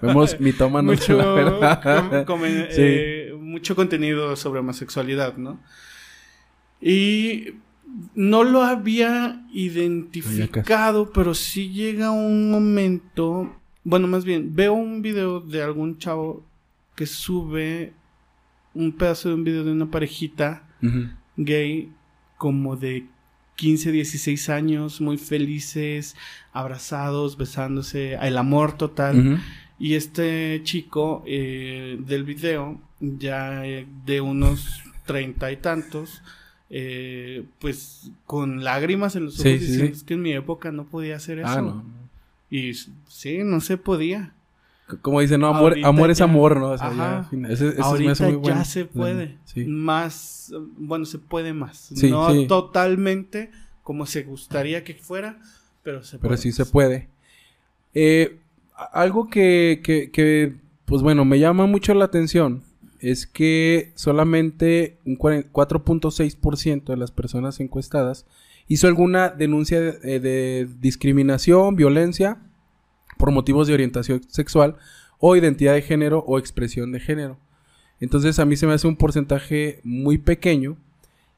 Vemos 0.00 0.40
mitómanos, 0.40 0.98
mucho, 0.98 1.14
la 1.18 1.26
verdad. 1.34 2.24
com- 2.24 2.24
come- 2.24 2.68
Sí. 2.70 2.80
eh, 2.80 3.34
mucho 3.38 3.76
contenido 3.76 4.34
sobre 4.36 4.60
homosexualidad, 4.60 5.36
¿no? 5.36 5.60
Y 6.80 7.48
no 8.14 8.44
lo 8.44 8.62
había 8.62 9.44
identificado, 9.52 11.12
pero 11.12 11.34
sí 11.34 11.68
llega 11.70 12.10
un 12.12 12.50
momento, 12.50 13.54
bueno, 13.84 14.06
más 14.06 14.24
bien, 14.24 14.54
veo 14.54 14.72
un 14.72 15.02
video 15.02 15.40
de 15.40 15.62
algún 15.62 15.98
chavo 15.98 16.46
que 16.96 17.04
sube 17.04 17.92
un 18.72 18.90
pedazo 18.92 19.28
de 19.28 19.34
un 19.34 19.44
video 19.44 19.64
de 19.64 19.72
una 19.72 19.90
parejita 19.90 20.66
gay 21.36 21.92
como 22.38 22.76
de 22.76 23.06
15, 23.56 23.92
16 23.92 24.48
años, 24.48 25.00
muy 25.00 25.16
felices, 25.18 26.16
abrazados, 26.52 27.36
besándose, 27.36 28.14
el 28.14 28.36
amor 28.38 28.76
total. 28.76 29.40
Y 29.78 29.94
este 29.94 30.60
chico 30.64 31.22
eh, 31.26 31.96
del 32.06 32.24
video, 32.24 32.80
ya 33.00 33.66
eh, 33.66 33.86
de 34.06 34.20
unos 34.20 34.82
treinta 35.06 35.50
y 35.52 35.56
tantos, 35.56 36.22
eh, 36.70 37.44
pues 37.60 38.10
con 38.26 38.64
lágrimas 38.64 39.16
en 39.16 39.24
los 39.26 39.34
ojos 39.34 39.42
Sí, 39.52 39.58
diciendo 39.58 39.86
sí. 39.86 39.92
"Es 39.92 40.02
que 40.02 40.14
en 40.14 40.22
mi 40.22 40.32
época 40.32 40.72
no 40.72 40.84
podía 40.84 41.16
hacer 41.16 41.38
eso. 41.40 41.48
Ah, 41.48 41.60
no. 41.60 41.84
Y 42.50 42.72
sí, 43.08 43.38
no 43.44 43.60
se 43.60 43.76
podía. 43.76 44.32
Como 45.00 45.20
dicen, 45.20 45.40
no, 45.40 45.46
amor, 45.48 45.76
amor 45.82 46.10
es 46.10 46.20
amor, 46.20 46.58
¿no? 46.58 46.70
O 46.72 46.78
sea, 46.78 46.88
Ajá. 46.88 47.28
ya, 47.32 47.48
ese, 47.48 47.68
ese 47.68 47.80
Ahorita 47.82 48.12
hace 48.12 48.24
muy 48.26 48.36
bueno. 48.36 48.56
ya 48.58 48.64
se 48.64 48.84
puede. 48.84 49.38
Sí. 49.46 49.64
Más, 49.64 50.52
eh, 50.54 50.58
bueno, 50.76 51.06
se 51.06 51.18
puede 51.18 51.52
más. 51.54 51.90
Sí, 51.94 52.10
no 52.10 52.30
sí. 52.32 52.46
totalmente 52.46 53.50
como 53.82 54.04
se 54.06 54.22
gustaría 54.24 54.84
que 54.84 54.94
fuera, 54.94 55.38
pero 55.82 56.02
se 56.04 56.18
Pero 56.18 56.30
puede. 56.30 56.36
sí 56.42 56.52
se 56.52 56.66
puede. 56.66 57.08
Eh, 57.94 58.38
algo 58.92 59.28
que, 59.28 59.80
que, 59.82 60.10
que, 60.10 60.54
pues 60.84 61.00
bueno, 61.00 61.24
me 61.24 61.38
llama 61.38 61.66
mucho 61.66 61.94
la 61.94 62.04
atención 62.06 62.62
es 63.00 63.26
que 63.26 63.92
solamente 63.94 64.98
un 65.06 65.16
cuaren- 65.18 65.46
4.6% 65.52 66.84
de 66.84 66.96
las 66.96 67.10
personas 67.10 67.60
encuestadas 67.60 68.26
hizo 68.68 68.86
alguna 68.86 69.28
denuncia 69.28 69.80
de, 69.80 70.20
de 70.20 70.68
discriminación, 70.80 71.76
violencia 71.76 72.38
por 73.16 73.30
motivos 73.30 73.66
de 73.68 73.74
orientación 73.74 74.22
sexual 74.28 74.76
o 75.18 75.36
identidad 75.36 75.74
de 75.74 75.82
género 75.82 76.24
o 76.26 76.38
expresión 76.38 76.92
de 76.92 77.00
género. 77.00 77.38
Entonces 78.00 78.38
a 78.38 78.44
mí 78.44 78.56
se 78.56 78.66
me 78.66 78.72
hace 78.74 78.86
un 78.86 78.96
porcentaje 78.96 79.80
muy 79.84 80.18
pequeño 80.18 80.76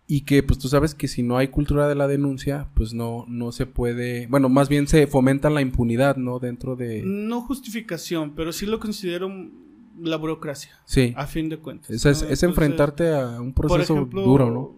y 0.09 0.23
que 0.23 0.43
pues 0.43 0.59
tú 0.59 0.69
sabes 0.69 0.95
que 0.95 1.09
si 1.09 1.23
no 1.23 1.37
hay 1.37 1.49
cultura 1.49 1.89
de 1.89 1.95
la 1.97 2.07
denuncia, 2.07 2.69
pues 2.75 2.95
no, 2.95 3.25
no 3.29 3.51
se 3.53 3.67
puede, 3.67 4.27
bueno, 4.29 4.49
más 4.49 4.69
bien 4.69 4.87
se 4.87 5.07
fomenta 5.07 5.51
la 5.51 5.61
impunidad, 5.61 6.17
¿no? 6.17 6.39
Dentro 6.39 6.77
de... 6.77 7.03
No 7.05 7.41
justificación, 7.43 8.33
pero 8.37 8.53
sí 8.53 8.67
lo 8.67 8.79
considero 8.79 9.31
la 10.01 10.17
burocracia, 10.17 10.73
Sí. 10.85 11.13
a 11.17 11.27
fin 11.27 11.49
de 11.49 11.59
cuentas. 11.59 11.91
Es, 11.91 11.97
es- 11.97 12.05
¿no? 12.05 12.11
es 12.11 12.23
Entonces, 12.23 12.43
enfrentarte 12.45 13.15
a 13.15 13.41
un 13.41 13.53
proceso 13.53 13.95
ejemplo, 13.95 14.23
duro, 14.23 14.51
¿no? 14.51 14.75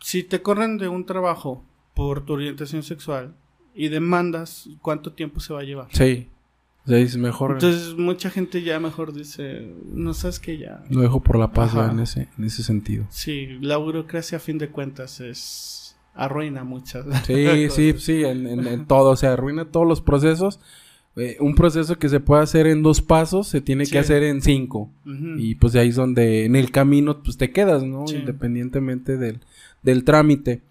Si 0.00 0.22
te 0.22 0.42
corren 0.42 0.78
de 0.78 0.88
un 0.88 1.06
trabajo 1.06 1.62
por 1.94 2.24
tu 2.24 2.32
orientación 2.34 2.82
sexual 2.82 3.34
y 3.74 3.88
demandas, 3.88 4.68
¿cuánto 4.80 5.12
tiempo 5.12 5.40
se 5.40 5.52
va 5.52 5.60
a 5.60 5.64
llevar? 5.64 5.88
Sí. 5.92 6.28
Es 6.86 7.16
mejor 7.16 7.52
Entonces 7.52 7.94
mucha 7.96 8.28
gente 8.28 8.60
ya 8.62 8.80
mejor 8.80 9.12
dice, 9.12 9.72
no 9.92 10.14
sabes 10.14 10.40
que 10.40 10.58
ya. 10.58 10.82
lo 10.90 11.00
dejo 11.02 11.20
por 11.22 11.38
la 11.38 11.52
paz 11.52 11.74
en 11.76 12.00
ese, 12.00 12.26
en 12.36 12.44
ese 12.44 12.64
sentido. 12.64 13.04
Sí, 13.08 13.46
la 13.60 13.76
burocracia 13.76 14.38
a 14.38 14.40
fin 14.40 14.58
de 14.58 14.68
cuentas 14.68 15.20
es 15.20 15.96
arruina 16.14 16.64
muchas. 16.64 17.06
Sí, 17.26 17.70
sí, 17.70 17.94
sí, 17.98 18.24
en, 18.24 18.48
en- 18.48 18.66
en 18.66 18.86
todo, 18.86 19.10
o 19.10 19.16
sea, 19.16 19.34
arruina 19.34 19.66
todos 19.66 19.86
los 19.86 20.00
procesos. 20.00 20.58
Eh, 21.14 21.36
un 21.40 21.54
proceso 21.54 21.98
que 21.98 22.08
se 22.08 22.18
puede 22.20 22.42
hacer 22.42 22.66
en 22.66 22.82
dos 22.82 23.00
pasos 23.02 23.46
se 23.46 23.60
tiene 23.60 23.84
Sí. 23.86 23.92
que 23.92 23.98
hacer 23.98 24.22
en 24.24 24.42
cinco. 24.42 24.90
Y 25.04 25.54
pues 25.56 25.74
de 25.74 25.80
ahí 25.80 25.90
es 25.90 25.96
donde 25.96 26.46
en 26.46 26.56
el 26.56 26.72
camino 26.72 27.22
pues 27.22 27.36
te 27.36 27.52
quedas, 27.52 27.84
¿no? 27.84 28.08
Sí. 28.08 28.16
Independientemente 28.16 29.16
del, 29.18 29.38
del 29.84 30.02
trámite. 30.02 30.62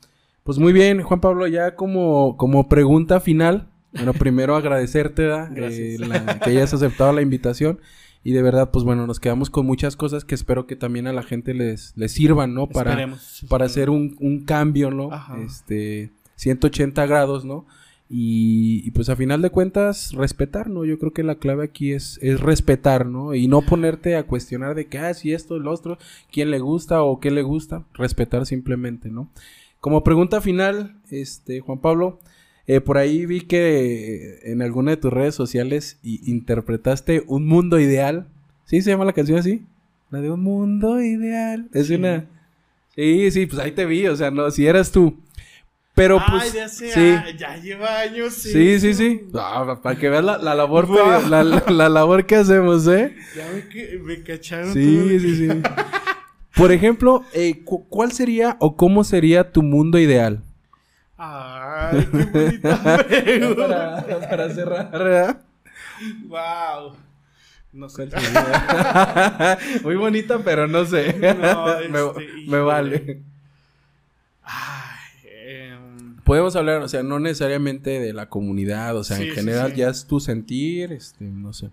Pues 0.43 0.57
muy 0.57 0.73
bien, 0.73 1.01
Juan 1.01 1.21
Pablo, 1.21 1.47
ya 1.47 1.75
como, 1.75 2.35
como 2.37 2.67
pregunta 2.67 3.19
final, 3.19 3.67
bueno, 3.93 4.13
primero 4.13 4.55
agradecerte. 4.55 5.29
Eh, 5.55 5.97
la- 5.99 6.39
que 6.39 6.49
hayas 6.51 6.73
aceptado 6.73 7.13
la 7.13 7.21
invitación. 7.21 7.79
Y 8.23 8.33
de 8.33 8.41
verdad, 8.43 8.69
pues 8.71 8.85
bueno, 8.85 9.07
nos 9.07 9.19
quedamos 9.19 9.49
con 9.49 9.65
muchas 9.65 9.95
cosas 9.95 10.25
que 10.25 10.35
espero 10.35 10.67
que 10.67 10.75
también 10.75 11.07
a 11.07 11.13
la 11.13 11.23
gente 11.23 11.55
les, 11.55 11.93
les 11.97 12.11
sirvan, 12.11 12.53
¿no? 12.53 12.67
Para, 12.69 12.91
Esperemos. 12.91 13.45
para 13.49 13.65
hacer 13.65 13.89
un, 13.89 14.15
un 14.19 14.45
cambio, 14.45 14.91
¿no? 14.91 15.11
Ajá. 15.11 15.39
Este, 15.39 16.11
180 16.35 17.05
grados, 17.07 17.45
¿no? 17.45 17.65
Y, 18.13 18.81
y, 18.85 18.91
pues 18.91 19.09
a 19.09 19.15
final 19.15 19.41
de 19.41 19.49
cuentas, 19.51 20.11
respetar, 20.13 20.69
¿no? 20.69 20.85
Yo 20.85 20.99
creo 20.99 21.13
que 21.13 21.23
la 21.23 21.35
clave 21.35 21.63
aquí 21.63 21.93
es, 21.93 22.19
es 22.21 22.41
respetar, 22.41 23.05
¿no? 23.07 23.33
Y 23.33 23.47
no 23.47 23.61
ponerte 23.61 24.15
a 24.17 24.23
cuestionar 24.23 24.75
de 24.75 24.85
que, 24.87 24.99
ah, 24.99 25.13
si 25.13 25.33
esto, 25.33 25.55
el 25.55 25.65
otro, 25.65 25.97
quién 26.31 26.51
le 26.51 26.59
gusta 26.59 27.01
o 27.03 27.19
qué 27.21 27.31
le 27.31 27.41
gusta. 27.41 27.85
Respetar 27.93 28.45
simplemente, 28.45 29.09
¿no? 29.09 29.29
Como 29.81 30.03
pregunta 30.03 30.39
final, 30.41 30.95
este, 31.09 31.59
Juan 31.59 31.79
Pablo, 31.81 32.19
eh, 32.67 32.79
por 32.81 32.97
ahí 32.97 33.25
vi 33.25 33.41
que 33.41 34.39
en 34.43 34.61
alguna 34.61 34.91
de 34.91 34.97
tus 34.97 35.11
redes 35.11 35.35
sociales 35.35 35.99
interpretaste 36.03 37.23
un 37.27 37.45
mundo 37.47 37.79
ideal. 37.79 38.27
¿Sí 38.65 38.81
se 38.81 38.91
llama 38.91 39.05
la 39.05 39.13
canción 39.13 39.39
así? 39.39 39.65
La 40.11 40.21
de 40.21 40.29
un 40.31 40.41
mundo 40.41 41.01
ideal. 41.01 41.67
Es 41.73 41.87
Sí. 41.87 41.95
una... 41.95 42.25
Sí, 42.95 43.31
sí, 43.31 43.45
pues 43.47 43.59
ahí 43.61 43.71
te 43.71 43.85
vi, 43.85 44.05
o 44.07 44.15
sea, 44.15 44.31
no, 44.31 44.51
si 44.51 44.67
eras 44.67 44.91
tú. 44.91 45.17
Pero 45.95 46.21
pues... 46.29 46.43
Ay, 46.43 46.49
ya 46.53 46.69
sé, 46.69 46.91
sí. 46.91 46.99
ah, 47.17 47.25
ya 47.37 47.57
lleva 47.57 47.99
años. 48.01 48.33
Sí, 48.33 48.79
sí, 48.79 48.93
sí. 48.93 49.21
Ah, 49.33 49.79
para 49.81 49.97
que 49.97 50.09
veas 50.09 50.23
la, 50.23 50.37
la 50.37 50.55
labor 50.55 50.89
la, 51.27 51.43
la- 51.43 51.63
la 51.67 51.89
labor 51.89 52.25
que 52.25 52.35
hacemos, 52.35 52.87
¿eh? 52.87 53.15
Ya 53.35 53.45
me, 53.51 53.97
me 53.99 54.23
cacharon. 54.23 54.67
todo 54.67 54.73
Sí, 54.75 54.95
lo 55.09 55.19
sí, 55.19 55.35
sí. 55.35 55.47
Por 56.61 56.71
ejemplo, 56.71 57.23
eh, 57.33 57.63
cu- 57.65 57.87
¿cuál 57.89 58.11
sería 58.11 58.55
o 58.59 58.75
cómo 58.75 59.03
sería 59.03 59.51
tu 59.51 59.63
mundo 59.63 59.97
ideal? 59.97 60.43
Ay, 61.17 62.07
qué 62.11 62.27
bonita 62.27 63.05
pregunta. 63.07 64.03
para, 64.07 64.29
para 64.29 64.49
cerrar, 64.53 64.91
¿verdad? 64.91 65.41
Wow. 66.27 66.95
No 67.73 67.89
sé. 67.89 68.09
Muy 69.83 69.95
bonita, 69.95 70.39
pero 70.43 70.67
no 70.67 70.85
sé. 70.85 71.13
No, 71.13 71.65
me, 71.89 71.99
este, 71.99 72.19
me 72.19 72.41
híjole. 72.41 72.61
vale. 72.61 73.21
Ay, 74.43 75.29
em, 75.33 76.17
Podemos 76.23 76.55
hablar, 76.55 76.81
o 76.81 76.87
sea, 76.87 77.01
no 77.03 77.19
necesariamente 77.19 77.99
de 77.99 78.13
la 78.13 78.27
comunidad, 78.29 78.95
o 78.97 79.03
sea, 79.03 79.17
Sí, 79.17 79.23
en 79.23 79.29
sí, 79.29 79.35
general 79.35 79.71
sí. 79.71 79.77
ya 79.77 79.89
es 79.89 80.05
tu 80.05 80.19
sentir, 80.19 80.91
este, 80.91 81.23
no 81.25 81.53
sé. 81.53 81.69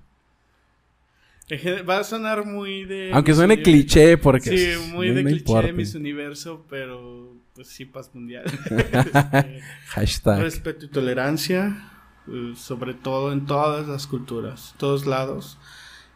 Va 1.88 1.98
a 1.98 2.04
sonar 2.04 2.44
muy 2.44 2.84
de. 2.84 3.10
Aunque 3.12 3.34
suene 3.34 3.54
Universo. 3.54 3.70
cliché, 3.70 4.18
porque 4.18 4.56
Sí, 4.76 4.92
muy 4.92 5.08
de 5.10 5.22
cliché 5.22 5.38
importa. 5.38 5.66
de 5.68 5.72
Miss 5.72 5.94
Universo, 5.94 6.66
pero 6.68 7.34
pues 7.54 7.68
sí, 7.68 7.84
paz 7.86 8.10
mundial. 8.14 8.44
Este, 8.70 9.62
Hashtag. 9.88 10.40
respeto 10.42 10.84
y 10.86 10.88
tolerancia, 10.88 11.90
eh, 12.28 12.52
sobre 12.56 12.94
todo 12.94 13.32
en 13.32 13.46
todas 13.46 13.88
las 13.88 14.06
culturas, 14.06 14.74
todos 14.78 15.06
lados. 15.06 15.58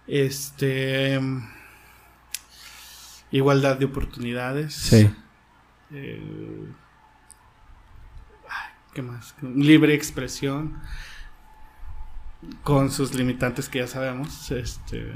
Este. 0.06 1.14
em, 1.14 1.42
Igualdad 3.30 3.78
de 3.78 3.86
oportunidades. 3.86 4.74
Sí. 4.74 5.08
Eh, 5.90 6.20
¿Qué 8.92 9.00
más? 9.00 9.34
Libre 9.40 9.94
expresión. 9.94 10.78
Con 12.62 12.90
sus 12.90 13.14
limitantes 13.14 13.68
que 13.68 13.80
ya 13.80 13.86
sabemos. 13.86 14.50
Este. 14.50 15.12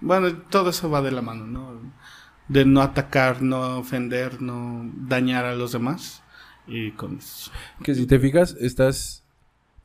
Bueno, 0.00 0.34
todo 0.50 0.70
eso 0.70 0.90
va 0.90 1.02
de 1.02 1.12
la 1.12 1.22
mano, 1.22 1.46
¿no? 1.46 1.80
De 2.48 2.64
no 2.64 2.82
atacar, 2.82 3.42
no 3.42 3.78
ofender, 3.78 4.42
no 4.42 4.90
dañar 4.94 5.44
a 5.44 5.54
los 5.54 5.72
demás. 5.72 6.22
Y 6.66 6.92
con 6.92 7.18
eso. 7.18 7.50
Que 7.82 7.94
si 7.94 8.06
te 8.06 8.18
fijas, 8.18 8.56
estás 8.60 9.24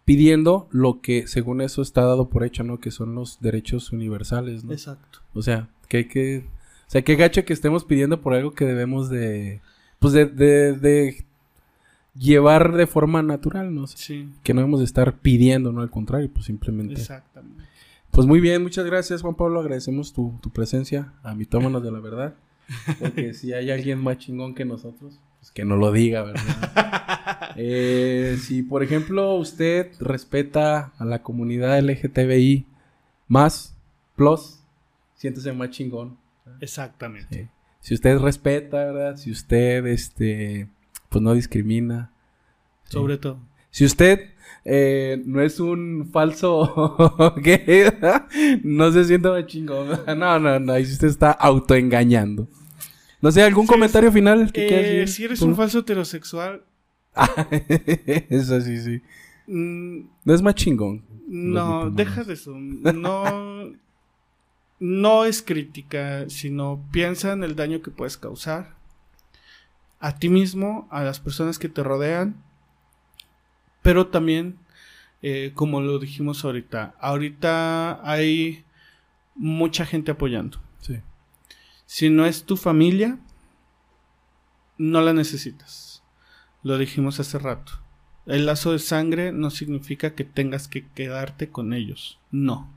pidiendo 0.06 0.68
lo 0.72 1.02
que 1.02 1.28
según 1.28 1.62
eso 1.62 1.82
está 1.82 2.02
dado 2.02 2.30
por 2.30 2.44
hecho, 2.44 2.64
¿no? 2.64 2.80
Que 2.80 2.92
son 2.92 3.16
los 3.16 3.40
derechos 3.42 3.92
universales, 3.92 4.64
¿no? 4.64 4.72
Exacto. 4.72 5.20
O 5.34 5.42
sea, 5.42 5.70
que 5.88 6.08
que... 6.08 6.48
O 6.88 6.92
sea, 6.92 7.04
qué 7.04 7.16
gacho 7.16 7.46
que 7.46 7.54
estemos 7.54 7.86
pidiendo 7.86 8.20
por 8.22 8.34
algo 8.34 8.54
que 8.54 8.66
debemos 8.66 9.10
de... 9.10 9.62
Pues 10.00 10.14
de, 10.14 10.26
de, 10.26 10.74
de 10.74 11.26
llevar 12.16 12.74
de 12.76 12.88
forma 12.88 13.22
natural, 13.22 13.74
¿no? 13.74 13.88
Sí, 13.88 14.30
Que 14.44 14.54
no 14.54 14.62
debemos 14.62 14.80
de 14.80 14.86
estar 14.86 15.20
pidiendo, 15.20 15.72
¿no? 15.72 15.82
Al 15.82 15.90
contrario, 15.90 16.30
pues 16.32 16.46
simplemente... 16.46 16.94
exactamente. 16.94 17.64
Pues 18.12 18.26
muy 18.26 18.40
bien, 18.40 18.64
muchas 18.64 18.86
gracias 18.86 19.22
Juan 19.22 19.36
Pablo, 19.36 19.60
agradecemos 19.60 20.14
tu, 20.14 20.38
tu 20.42 20.50
presencia 20.50 21.14
a 21.22 21.36
mitómanos 21.36 21.84
de 21.84 21.92
la 21.92 22.00
verdad. 22.00 22.36
Porque 23.00 23.34
si 23.34 23.54
hay 23.54 23.72
alguien 23.72 24.00
más 24.00 24.18
chingón 24.18 24.56
que 24.56 24.66
nosotros, 24.66 25.20
pues 25.40 25.52
que 25.52 25.66
no 25.66 25.76
lo 25.76 25.92
diga, 25.92 26.24
¿verdad? 26.24 27.06
Eh, 27.56 28.38
si 28.42 28.62
por 28.64 28.84
ejemplo 28.84 29.34
usted 29.34 29.92
respeta 30.00 30.94
a 30.98 31.04
la 31.04 31.24
comunidad 31.24 31.80
LGTBI 31.82 32.66
más, 33.28 33.76
plus, 34.16 34.60
siéntese 35.16 35.52
más 35.52 35.72
chingón. 35.72 36.18
Exactamente. 36.62 37.44
Sí. 37.44 37.50
Si 37.82 37.94
usted 37.96 38.18
respeta, 38.20 38.78
¿verdad? 38.78 39.18
Si 39.18 39.32
usted, 39.32 39.86
este, 39.88 40.70
pues 41.10 41.22
no 41.22 41.34
discrimina. 41.34 42.12
Sí. 42.86 42.94
Sobre 42.94 43.18
todo. 43.18 43.40
Si 43.72 43.86
usted 43.86 44.32
eh, 44.66 45.22
no 45.26 45.42
es 45.42 45.60
un 45.60 46.10
falso 46.12 47.34
gay, 47.38 47.86
no 48.64 48.92
se 48.92 49.06
sienta 49.06 49.32
más 49.32 49.46
chingón. 49.46 49.90
No, 50.18 50.40
no, 50.40 50.60
no. 50.60 50.74
Ahí 50.74 50.84
usted 50.84 51.08
está 51.08 51.32
autoengañando. 51.32 52.48
No 53.22 53.32
sé, 53.32 53.44
¿algún 53.44 53.68
comentario 53.68 54.12
final 54.12 54.52
que 54.52 54.66
Eh, 54.66 54.68
quieras 54.68 54.86
decir? 54.86 55.08
si 55.10 55.24
eres 55.26 55.40
¿Tú? 55.40 55.46
un 55.46 55.56
falso 55.56 55.80
heterosexual, 55.80 56.64
Eso 58.30 58.62
sí, 58.62 58.78
sí. 58.82 59.02
mm, 59.48 60.00
No 60.26 60.34
es 60.34 60.42
más 60.42 60.56
chingón. 60.56 61.04
No, 61.28 61.86
Los 61.86 61.96
deja 61.96 62.24
de 62.24 62.34
eso. 62.34 62.54
No, 62.58 63.72
no 64.80 65.26
es 65.26 65.42
crítica, 65.42 66.30
sino 66.30 66.84
piensa 66.92 67.34
en 67.34 67.44
el 67.44 67.56
daño 67.56 67.82
que 67.82 67.92
puedes 67.92 68.18
causar. 68.18 68.76
A 70.00 70.18
ti 70.18 70.30
mismo, 70.30 70.88
a 70.92 71.04
las 71.04 71.20
personas 71.20 71.60
que 71.60 71.70
te 71.70 71.84
rodean, 71.84 72.42
pero 73.82 74.08
también, 74.08 74.58
eh, 75.22 75.52
como 75.54 75.82
lo 75.82 76.00
dijimos 76.00 76.44
ahorita, 76.44 76.96
ahorita 77.00 78.00
hay 78.10 78.64
mucha 79.36 79.86
gente 79.86 80.12
apoyando. 80.12 80.60
Sí. 80.82 81.00
Si 81.86 82.10
no 82.10 82.26
es 82.26 82.44
tu 82.44 82.58
familia, 82.58 83.20
no 84.78 85.02
la 85.02 85.14
necesitas. 85.14 86.04
Lo 86.64 86.78
dijimos 86.78 87.20
hace 87.20 87.40
rato. 87.40 87.74
El 88.26 88.46
lazo 88.46 88.74
de 88.74 88.80
sangre 88.80 89.32
no 89.32 89.50
significa 89.50 90.14
que 90.14 90.24
tengas 90.24 90.68
que 90.68 90.88
quedarte 90.88 91.50
con 91.50 91.74
ellos. 91.74 92.20
No. 92.32 92.72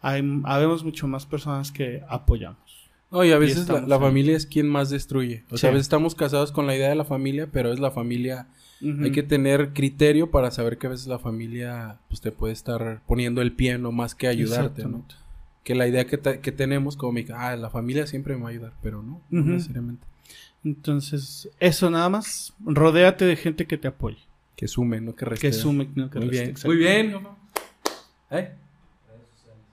Hay, 0.00 0.22
habemos 0.44 0.84
mucho 0.84 1.08
más 1.08 1.26
personas 1.26 1.72
que 1.72 2.04
apoyamos. 2.08 2.67
No, 3.10 3.24
y 3.24 3.30
a 3.32 3.38
veces 3.38 3.66
la, 3.88 3.98
familia 3.98 4.36
es 4.36 4.44
quien 4.46 4.68
más 4.68 4.90
destruye. 4.90 5.44
O 5.50 5.56
sea, 5.56 5.70
a 5.70 5.72
veces 5.72 5.86
estamos 5.86 6.14
casados 6.14 6.52
con 6.52 6.66
la 6.66 6.76
idea 6.76 6.88
de 6.90 6.94
la 6.94 7.04
familia, 7.06 7.48
pero 7.50 7.72
es 7.72 7.80
la 7.80 7.90
familia. 7.90 8.46
Hay 9.02 9.10
que 9.12 9.22
tener 9.22 9.72
criterio 9.72 10.30
para 10.30 10.50
saber 10.50 10.78
que 10.78 10.86
a 10.86 10.90
veces 10.90 11.06
la 11.08 11.18
familia 11.18 11.98
pues, 12.08 12.20
te 12.20 12.30
puede 12.32 12.52
estar 12.52 13.00
poniendo 13.08 13.40
el 13.42 13.52
pie 13.52 13.76
no 13.78 13.90
más 13.92 14.14
que 14.14 14.28
ayudarte, 14.28 14.82
¿no? 14.84 15.04
Que 15.64 15.74
la 15.74 15.88
idea 15.88 16.06
que, 16.06 16.16
te- 16.18 16.40
que 16.40 16.52
tenemos 16.52 16.96
como, 16.96 17.12
mi- 17.12 17.26
ah, 17.34 17.56
la 17.56 17.70
familia 17.70 18.06
siempre 18.06 18.36
me 18.36 18.42
va 18.42 18.48
a 18.48 18.52
ayudar, 18.52 18.72
pero 18.82 19.02
no, 19.02 19.20
no 19.30 19.42
necesariamente. 19.52 20.06
Entonces, 20.64 21.48
eso 21.60 21.90
nada 21.90 22.08
más. 22.08 22.52
Rodéate 22.64 23.24
de 23.24 23.36
gente 23.36 23.66
que 23.66 23.78
te 23.78 23.88
apoye. 23.88 24.18
Que 24.56 24.68
sume, 24.68 25.00
no 25.00 25.14
que 25.14 25.24
reste. 25.24 25.48
Que 25.48 25.52
sume, 25.52 25.88
no 25.94 26.10
que 26.10 26.18
Muy 26.18 26.28
reste, 26.28 26.44
bien. 26.44 26.56
Muy 26.64 26.76
bien. 26.76 27.26
¿Eh? 28.30 28.52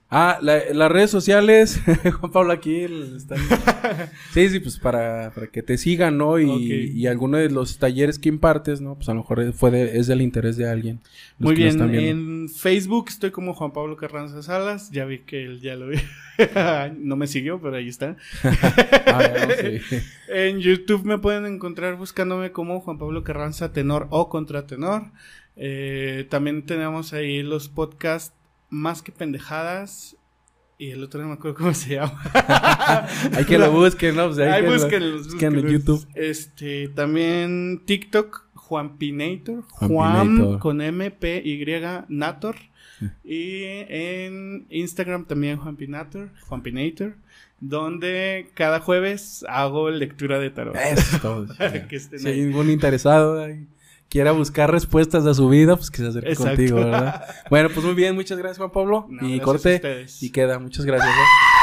Ah, 0.10 0.38
la- 0.41 0.61
las 0.72 0.91
redes 0.91 1.10
sociales, 1.10 1.82
Juan 2.19 2.32
Pablo 2.32 2.53
aquí 2.53 2.82
están... 3.18 3.40
Sí, 4.34 4.49
sí, 4.49 4.60
pues 4.60 4.77
para, 4.77 5.32
para 5.34 5.48
que 5.48 5.64
te 5.64 5.77
sigan, 5.77 6.18
¿no? 6.18 6.38
Y, 6.40 6.45
Ok. 6.49 6.94
y 6.95 7.07
alguno 7.07 7.38
de 7.38 7.49
los 7.49 7.77
talleres 7.80 8.19
que 8.19 8.30
impartes, 8.30 8.82
¿no? 8.82 8.95
Pues 8.95 9.07
a 9.10 9.14
lo 9.14 9.22
mejor 9.22 9.53
fue 9.53 9.72
de- 9.72 9.98
es 9.98 10.07
del 10.07 10.22
interés 10.22 10.57
de 10.57 10.69
alguien. 10.69 10.99
Muy 11.40 11.56
bien, 11.56 11.80
en 11.95 12.49
Facebook 12.49 13.06
estoy 13.10 13.32
como 13.32 13.53
Juan 13.53 13.72
Pablo 13.73 13.95
Carranza 13.98 14.41
Salas. 14.44 14.91
Ya 14.91 15.06
vi 15.06 15.19
que 15.19 15.44
él 15.44 15.61
ya 15.61 15.76
lo 15.76 15.88
vi. 15.88 15.98
no 16.99 17.15
me 17.15 17.27
siguió, 17.27 17.60
pero 17.61 17.77
ahí 17.77 17.88
está. 17.88 18.15
Ah, 19.07 19.48
sí. 19.60 19.98
En 20.30 20.60
YouTube 20.60 21.03
me 21.06 21.18
pueden 21.18 21.45
encontrar 21.45 21.95
buscándome 21.95 22.52
como 22.52 22.80
Juan 22.82 22.98
Pablo 22.98 23.23
Carranza 23.23 23.72
Tenor 23.73 24.07
o 24.11 24.30
Contratenor. 24.30 25.03
Eh, 25.56 26.26
también 26.30 26.65
tenemos 26.65 27.14
ahí 27.14 27.41
los 27.44 27.69
podcasts 27.69 28.34
Más 28.76 29.02
que 29.02 29.12
Pendejadas. 29.12 30.18
Y 30.78 30.92
el 30.92 31.02
otro 31.04 31.22
no 31.22 31.30
me 31.30 31.34
acuerdo 31.36 31.56
cómo 31.58 31.74
se 31.74 31.96
llama. 31.96 32.22
Hay 33.34 33.46
que 33.46 33.58
lo 33.58 33.72
busquen, 33.72 34.14
¿no? 34.16 34.26
Pues 34.28 34.40
hay 34.40 34.48
Ahí 34.50 34.62
que 34.64 34.68
lo- 34.68 34.74
búsquenlos, 34.74 35.28
busquen 35.28 35.56
en. 35.60 35.68
YouTube. 35.70 36.06
Este, 36.16 36.90
también 36.90 37.84
TikTok, 37.86 38.44
Juan 38.56 38.98
Pinator. 38.98 39.64
Juan 39.70 40.60
con 40.60 40.82
M, 40.82 41.12
P, 41.12 41.42
Y, 41.46 41.64
Nator. 42.10 42.58
Y 43.24 43.64
en 43.88 44.66
Instagram 44.70 45.24
también 45.26 45.58
Juan 45.58 45.78
Pinator, 45.78 46.32
Juan 46.48 46.62
Pinator. 46.62 47.16
Donde 47.62 48.50
cada 48.54 48.82
jueves 48.82 49.46
hago 49.48 49.90
lectura 49.90 50.40
de 50.40 50.50
tarot. 50.50 50.76
Eso 50.76 51.16
es 51.16 51.22
todo. 51.22 51.48
Que 51.90 51.96
estén 51.96 52.28
hay 52.28 52.34
ahí. 52.34 52.42
ningún 52.42 52.70
interesado 52.70 53.42
ahí, 53.42 53.66
quiera 54.10 54.32
buscar 54.32 54.72
respuestas 54.72 55.26
a 55.26 55.34
su 55.34 55.49
vida, 55.49 55.76
pues 55.76 55.91
que 55.91 55.98
se 55.98 56.07
acerque 56.07 56.30
Exacto. 56.30 56.56
contigo, 56.56 56.77
¿verdad? 56.77 57.23
Bueno, 57.49 57.69
pues 57.73 57.86
muy 57.86 57.95
bien, 57.95 58.15
muchas 58.15 58.38
gracias 58.38 58.57
Juan 58.57 58.72
Pablo. 58.72 59.07
No, 59.10 59.27
y 59.27 59.40
corte 59.40 60.06
y 60.22 60.32
queda. 60.32 60.60
Muchas 60.60 60.86
gracias. 60.86 61.10
¿eh? 61.10 61.55